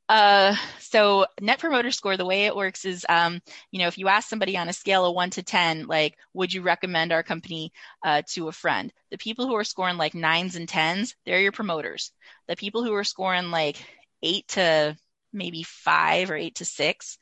[0.08, 3.40] uh, so net promoter score, the way it works is, um,
[3.70, 6.52] you know, if you ask somebody on a scale of one to 10, like, would
[6.52, 7.72] you recommend our company
[8.04, 8.92] uh, to a friend?
[9.10, 12.12] The people who are scoring like nines and tens, they're your promoters.
[12.46, 13.76] The people who are scoring like
[14.22, 14.96] eight to
[15.32, 17.18] maybe five or eight to six,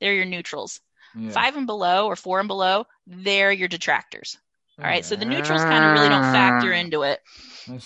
[0.00, 0.80] they're your neutrals
[1.14, 1.30] Yeah.
[1.30, 4.38] five and below or four and below, they're your detractors.
[4.78, 5.04] All right.
[5.04, 7.20] So the neutrals kind of really don't factor into it.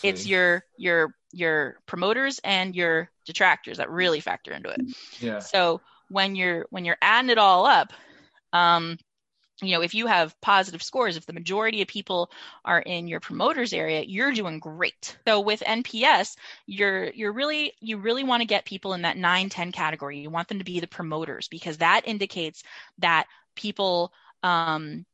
[0.02, 4.80] It's your your your promoters and your detractors that really factor into it.
[5.18, 5.40] yeah.
[5.40, 7.92] So when you're when you're adding it all up,
[8.52, 8.98] um,
[9.62, 12.30] you know, if you have positive scores, if the majority of people
[12.64, 15.16] are in your promoters area, you're doing great.
[15.26, 19.48] So with NPS, you're you're really you really want to get people in that 9
[19.48, 20.18] 10 category.
[20.18, 22.62] You want them to be the promoters because that indicates
[22.98, 25.06] that people um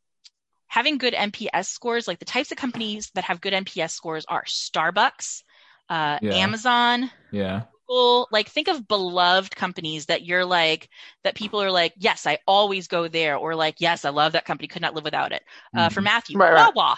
[0.69, 4.45] having good NPS scores, like the types of companies that have good NPS scores are
[4.45, 5.43] Starbucks,
[5.89, 6.33] uh, Yeah.
[6.33, 7.65] Amazon, Yeah.
[7.91, 8.29] Google.
[8.31, 10.89] Like think of beloved companies that you're like
[11.25, 14.45] that people are like, yes, I always go there, or like, yes, I love that
[14.45, 15.43] company, could not live without it.
[15.77, 16.05] Uh, For Mhm.
[16.05, 16.75] Matthew, Right, right.
[16.75, 16.97] Wawa.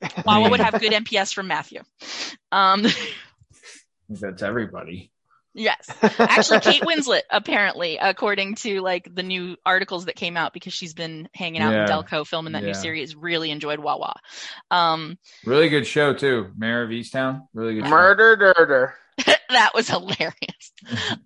[0.24, 1.82] Wawa would have good NPS from Matthew.
[2.52, 2.84] Um,
[4.08, 5.12] That's everybody.
[5.54, 5.88] yes,
[6.18, 10.94] actually, Kate Winslet apparently, according to like the new articles that came out, because she's
[10.94, 12.68] been hanging out in Delco filming that Yeah.
[12.68, 14.14] new series, really enjoyed Wawa.
[14.70, 16.50] Um, Really good show too.
[16.56, 17.46] Mare of Easttown.
[17.54, 17.84] Really good.
[17.84, 17.90] show.
[17.90, 18.94] Murder, dirter.
[19.48, 20.72] that was hilarious.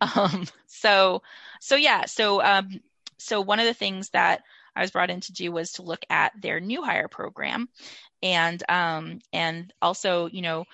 [0.00, 1.22] um, so,
[1.60, 2.80] so yeah, so um,
[3.18, 4.42] so one of the things that
[4.76, 7.68] I was brought in to do was to look at their new hire program,
[8.22, 10.64] and um, and also you know,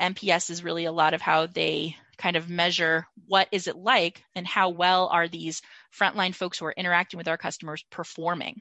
[0.00, 4.24] NPS is really a lot of how they kind of measure what is it like
[4.34, 5.62] and how well are these
[5.96, 8.60] frontline folks who are interacting with our customers performing.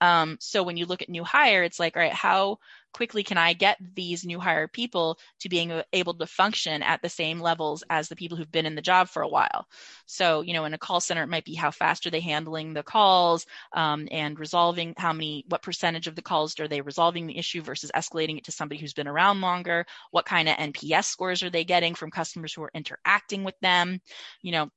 [0.00, 2.58] Um, so when you look at new hire, it's like, all right, how
[2.92, 7.08] quickly can I get these new hire people to being able to function at the
[7.08, 9.66] same levels as the people who've been in the job for a while?
[10.06, 12.74] So, you know, in a call center, it might be how fast are they handling
[12.74, 17.26] the calls um, and resolving how many, what percentage of the calls are they resolving
[17.26, 19.86] the issue versus escalating it to somebody who's been around longer?
[20.10, 24.00] What kind of NPS scores are they getting from customers who are interacting with them?
[24.42, 24.70] You know,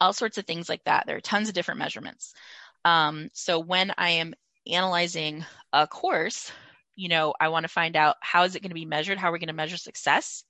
[0.00, 1.06] all sorts of things like that.
[1.06, 2.34] There are tons of different measurements.
[2.84, 4.34] Um, so when I am
[4.66, 6.50] analyzing a course,
[6.94, 9.18] you know, I want to find out how is it going to be measured?
[9.18, 10.44] How are we going to measure success?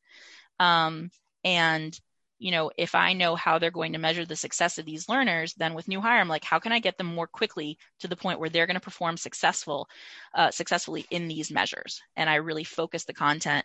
[0.59, 1.11] Um,
[1.45, 1.99] and
[2.39, 5.55] you know, if I know how they're going to measure the success of these learners,
[5.55, 8.17] then with new hire, I'm like, how can I get them more quickly to the
[8.17, 9.89] point where they're going to perform successful,
[10.35, 12.01] uh, successfully in these measures?
[12.17, 13.65] And I really focus the content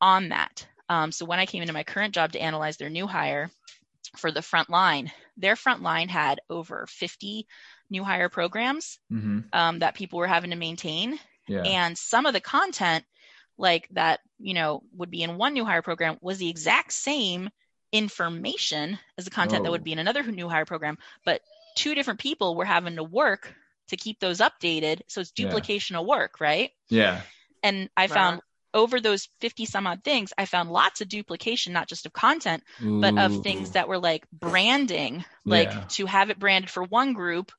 [0.00, 0.66] on that.
[0.88, 3.48] Um, so when I came into my current job to analyze their new hire
[4.16, 7.46] for the front line, their front line had over 50
[7.90, 9.40] new hire programs Mm-hmm.
[9.52, 11.18] um, that people were having to maintain.
[11.50, 11.62] Yeah.
[11.62, 13.04] And some of the content,
[13.58, 17.50] like that, you know, would be in one new hire program, was the exact same
[17.92, 19.72] information as the content that Oh.
[19.72, 21.42] would be in another new hire program, but
[21.76, 23.54] two different people were having to work
[23.88, 25.00] to keep those updated.
[25.08, 25.46] So it's Yeah.
[25.46, 26.70] duplication of work, right?
[26.88, 27.22] Yeah.
[27.62, 28.40] And I found
[28.72, 32.62] over those 50 some odd things, I found lots of duplication, not just of content,
[32.80, 35.84] but of things that were like branding, like Yeah.
[35.88, 37.50] to have it branded for one group,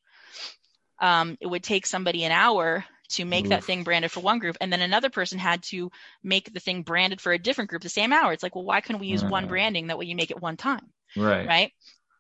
[0.99, 4.57] um, it would take somebody an hour to make that thing branded for one group,
[4.61, 5.91] and then another person had to
[6.23, 8.33] make the thing branded for a different group the same hour.
[8.33, 9.49] It's like, well, why couldn't we use one mm.
[9.49, 9.87] branding?
[9.87, 11.47] That way you make it one time, Right.
[11.47, 11.71] right?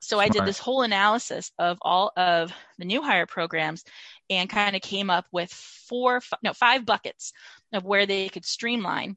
[0.01, 3.83] So I did this whole analysis of all of the new hire programs
[4.31, 7.33] and kind of came up with four, no, five buckets
[7.71, 9.15] of where they could streamline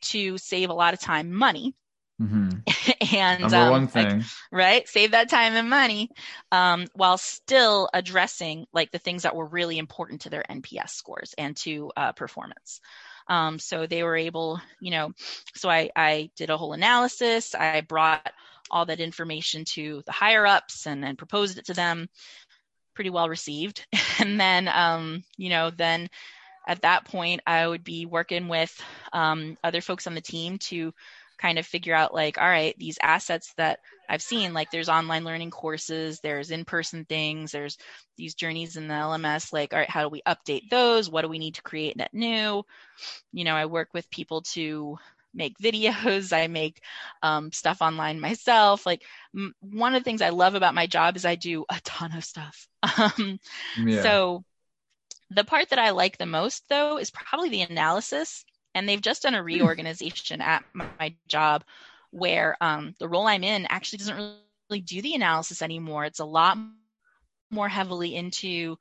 [0.00, 1.74] to save a lot of time, money,
[2.20, 3.14] Mm-hmm.
[3.14, 4.24] and Number um, one like, thing.
[4.50, 4.88] right?
[4.88, 6.10] Save that time and money
[6.50, 11.34] um, while still addressing like the things that were really important to their NPS scores
[11.36, 12.80] and to uh, performance.
[13.28, 15.12] Um, so they were able, you know,
[15.54, 17.54] so I, I did a whole analysis.
[17.54, 18.32] I brought
[18.70, 22.08] all that information to the higher ups and, and proposed it to them.
[22.94, 23.86] Pretty well received.
[24.18, 26.08] And then, um, you know, then
[26.66, 28.74] at that point, I would be working with
[29.12, 30.94] um, other folks on the team to
[31.38, 35.24] kind of figure out like all right these assets that i've seen like there's online
[35.24, 37.76] learning courses there's in-person things there's
[38.16, 41.10] these journeys in the lms like all right how do we update those?
[41.10, 42.64] What do we need to create net new?
[43.32, 44.96] You know i work with people to
[45.34, 46.80] make videos i make
[47.22, 49.02] um, stuff online myself like
[49.36, 52.12] m- one of the things i love about my job is i do a ton
[52.16, 52.68] of stuff.
[52.98, 53.38] Um,
[53.76, 54.02] Yeah.
[54.02, 54.44] so
[55.30, 58.44] the part that i like the most though is probably the analysis
[58.76, 60.64] and they've just done a reorganization at
[60.98, 61.64] my, job
[62.10, 66.24] where um, the role i'm in actually doesn't really do the analysis anymore it's a
[66.26, 66.58] lot
[67.50, 68.76] more heavily into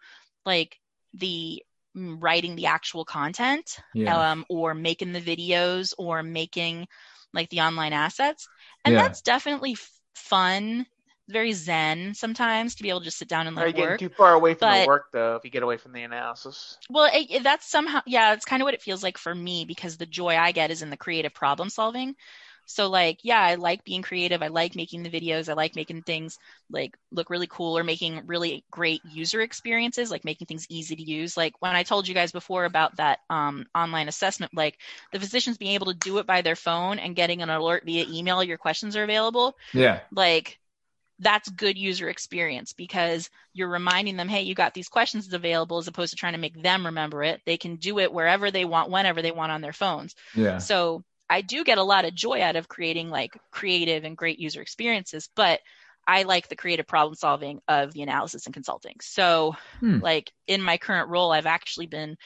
[0.46, 0.80] like
[1.14, 1.64] the
[1.98, 4.22] mm, writing the actual content Yeah.
[4.22, 6.88] um, or making the videos or making
[7.34, 8.50] like the online assets
[8.86, 9.00] and Yeah.
[9.00, 9.76] that's definitely
[10.16, 10.86] fun
[11.30, 13.96] very zen sometimes to be able to just sit down and Are you like getting
[13.96, 15.36] work too far away from the work though?
[15.36, 18.62] If you get away from the analysis, well, it, it- that's somehow, yeah, it's kind
[18.62, 20.98] of what it feels like for me because the joy I get is in the
[20.98, 22.16] creative problem solving.
[22.68, 24.42] So, like, yeah, I like being creative.
[24.42, 25.50] I like making the videos.
[25.50, 26.40] I like making things
[26.72, 31.04] like look really cool or making really great user experiences, like making things easy to
[31.04, 31.38] use.
[31.38, 34.80] Like when I told you guys before about that um, online assessment, like
[35.12, 38.04] the physicians being able to do it by their phone and getting an alert via
[38.10, 40.02] email, your questions are available Yeah.
[40.12, 40.60] like
[41.20, 45.88] that's good user experience because you're reminding them hey you got these questions available as
[45.88, 48.92] opposed to trying to make them remember it they can do it wherever they want
[48.92, 50.58] whenever they want on their phones Yeah.
[50.58, 54.40] so i do get a lot of joy out of creating like creative and great
[54.40, 55.62] user experiences but
[56.08, 60.00] i like the creative problem solving of the analysis and consulting so Hmm.
[60.02, 62.18] like in my current role i've actually been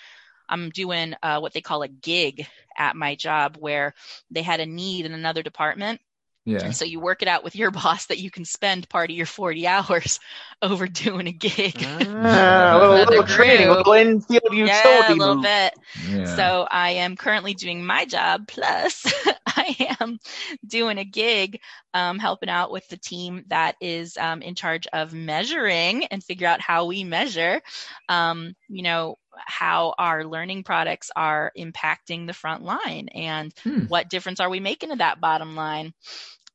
[0.49, 3.93] i'm doing uh, what they call a gig at my job where
[4.31, 6.01] they had a need in another department
[6.49, 6.63] Yeah.
[6.63, 9.15] and so you work it out with your boss that you can spend part of
[9.15, 10.19] your 40 hours
[10.61, 11.85] over doing a gig.
[12.23, 15.43] Ah, a little, little training, a little infield utility yeah, a little move.
[15.43, 15.73] bit.
[15.95, 16.35] Yeah.
[16.35, 18.47] So I am currently doing my job.
[18.47, 19.05] Plus,
[19.47, 20.19] I am
[20.65, 21.59] doing a gig,
[21.93, 26.47] um, helping out with the team that is um, in charge of measuring and figure
[26.47, 27.61] out how we measure,
[28.09, 33.85] um, you know, how our learning products are impacting the front line and Hmm.
[33.87, 35.93] what difference are we making to that bottom line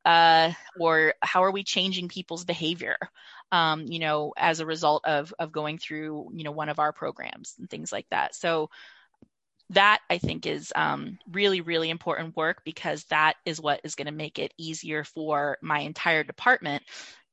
[0.05, 2.97] uh, or how are we changing people's behavior
[3.51, 6.93] um, you know as a result of of going through you know one of our
[6.93, 8.69] programs and things like that so
[9.71, 14.05] that i think is um, really really important work because that is what is going
[14.05, 16.83] to make it easier for my entire department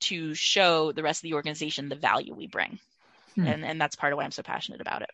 [0.01, 2.79] to show the rest of the organization the value we bring
[3.37, 3.53] Hmm.
[3.53, 5.11] and and that's part of why i'm so passionate about it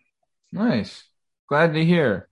[0.53, 1.05] Nice.
[1.49, 2.27] Glad to hear.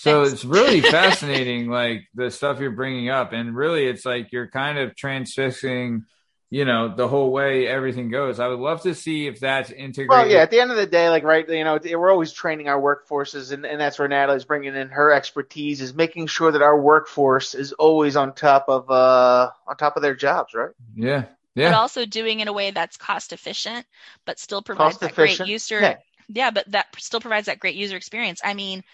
[0.00, 0.32] So Thanks.
[0.32, 4.78] it's really fascinating, like the stuff you're bringing up, and really, it's like you're kind
[4.78, 6.06] of transfixing,
[6.48, 8.40] you know, the whole way everything goes.
[8.40, 10.08] I would love to see if that's integrated.
[10.08, 10.38] Well, yeah.
[10.38, 13.52] At the end of the day, like right, you know, we're always training our workforces,
[13.52, 17.54] and, and that's where Natalie's bringing in her expertise is making sure that our workforce
[17.54, 20.70] is always on top of uh on top of their jobs, right?
[20.94, 21.24] Yeah.
[21.54, 21.72] Yeah.
[21.72, 23.84] But also doing it in a way that's cost efficient
[24.24, 25.96] but still provides Cost that great user Yeah.
[26.28, 28.84] yeah but that still provides that great user experience i mean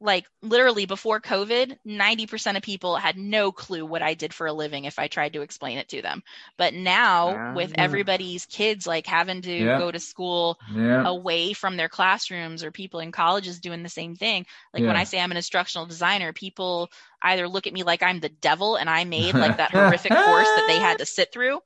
[0.00, 4.52] like literally before covid 90% of people had no clue what i did for a
[4.52, 6.22] living if i tried to explain it to them
[6.56, 7.76] but now with Ah.
[7.76, 9.76] everybody's kids like having to Yeah.
[9.76, 11.04] go to school Yeah.
[11.04, 15.04] away from their classrooms or people in colleges doing the same thing like when i
[15.04, 16.90] say i'm an instructional designer people
[17.22, 20.52] either look at me like i'm the devil and i made like that horrific course
[20.52, 21.60] that they had to sit through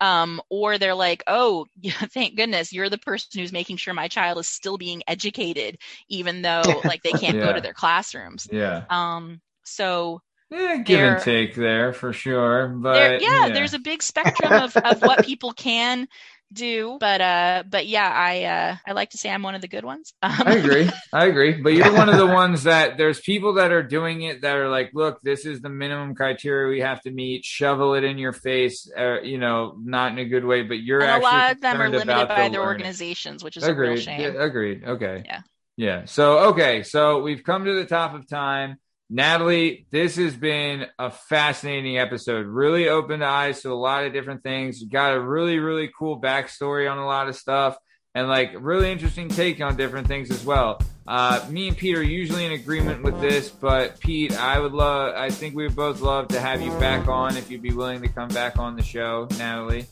[0.00, 1.66] um, or they're like, "Oh,
[2.12, 6.42] thank goodness you're the person who's making sure my child is still being educated, even
[6.42, 8.84] though like they can't go to their classrooms." Yeah.
[8.90, 12.68] Um, so Yeah, give and take there for sure.
[12.68, 16.06] But there, yeah, there's a big spectrum of, of what people can
[16.52, 19.68] do, but uh, but yeah, I uh, I like to say I'm one of the
[19.68, 20.12] good ones.
[20.22, 20.90] Um, I agree.
[21.12, 21.52] I agree.
[21.52, 24.68] But you're one of the ones that there's people that are doing it that are
[24.68, 27.44] like, look, this is the minimum criteria we have to meet.
[27.44, 30.62] Shovel it in your face, uh, you know, not in a good way.
[30.62, 33.56] But you're and a actually lot of them are limited by the their organizations, which
[33.56, 34.02] is a real Agreed.
[34.02, 34.20] shame.
[34.20, 34.84] Yeah, agreed.
[34.84, 35.22] Okay.
[35.24, 35.40] Yeah.
[35.76, 36.04] Yeah.
[36.06, 36.82] So okay.
[36.82, 38.78] So we've come to the top of time.
[39.08, 42.46] Natalie, this has been a fascinating episode.
[42.46, 44.82] Really opened eyes to a lot of different things.
[44.82, 47.78] Got a really, really cool backstory on a lot of stuff
[48.16, 50.80] and like really interesting take on different things as well.
[51.06, 55.14] Uh, me and Pete are usually in agreement with this, but Pete, I would love,
[55.14, 58.02] I think we would both love to have you back on if you'd be willing
[58.02, 59.86] to come back on the show, Natalie.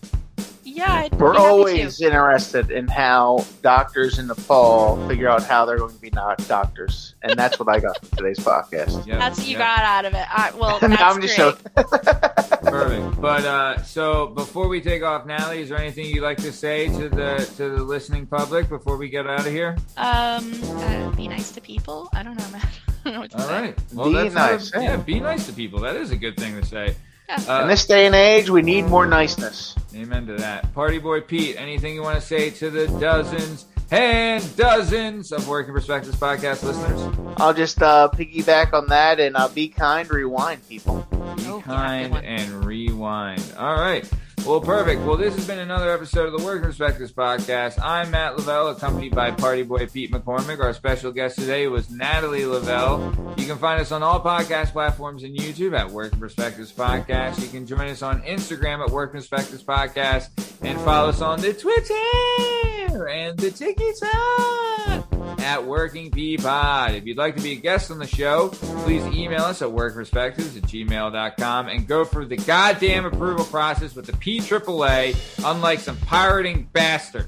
[0.67, 2.07] Yeah, I'd We're always to.
[2.07, 7.15] interested in how doctors in Nepal figure out how they're going to be not doctors,
[7.23, 9.05] and that's what I got from today's podcast.
[9.07, 10.27] That's what you got out of it.
[10.31, 11.85] I, well, No, that's I'm just great.
[12.65, 13.21] Perfect.
[13.21, 16.89] But uh, so before we take off, Natalie, is there anything you'd like to say
[16.89, 19.77] to the to the listening public before we get out of here?
[19.99, 22.09] Um, uh, be nice to people.
[22.15, 22.63] I don't know, man.
[23.05, 23.61] I don't know what to All say.
[23.61, 23.79] right.
[23.93, 24.81] Well, Be that's not a- nice, yeah.
[24.81, 25.81] yeah, be nice to people.
[25.81, 26.97] That is a good thing to say.
[27.29, 29.75] Uh, in this day and age, we need more niceness.
[29.95, 30.73] Amen to that.
[30.75, 35.73] Party boy Pete, anything you want to say to the dozens and dozens of Working
[35.73, 37.35] Perspectives podcast listeners?
[37.39, 41.07] I'll just uh, piggyback on that and uh, be kind, rewind people.
[41.37, 43.43] Be kind and rewind.
[43.59, 44.09] All right.
[44.47, 45.01] Well, perfect.
[45.07, 47.83] Well, this has been another episode of the Working Perspectives podcast.
[47.83, 50.61] I'm Matt Lavelle, accompanied by Party Boy Pete McCormick.
[50.61, 53.35] Our special guest today was Natalie Lavelle.
[53.39, 57.41] You can find us on all podcast platforms and YouTube at Working Perspectives Podcast.
[57.41, 60.29] You can join us on Instagram at Working Perspectives Podcast
[60.61, 66.95] and follow us on the Twitter and the TikTok at Working Pod.
[66.95, 70.57] If you'd like to be a guest on the show, please email us at workperspectives
[70.57, 75.15] at gmail.com and go through the goddamn approval process with the PAAA,
[75.45, 77.27] unlike some pirating bastard.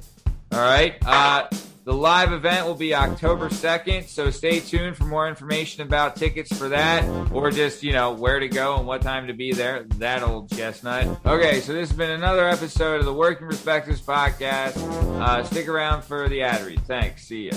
[0.53, 0.97] All right?
[1.05, 1.49] Uh,
[1.85, 6.57] the live event will be October 2nd, so stay tuned for more information about tickets
[6.57, 9.85] for that or just, you know, where to go and what time to be there.
[9.99, 11.07] That old chestnut.
[11.25, 14.77] Okay, so this has been another episode of the Working Perspectives podcast.
[15.21, 16.81] Uh, stick around for the ad read.
[16.87, 17.29] Thanks.
[17.29, 17.57] See ya.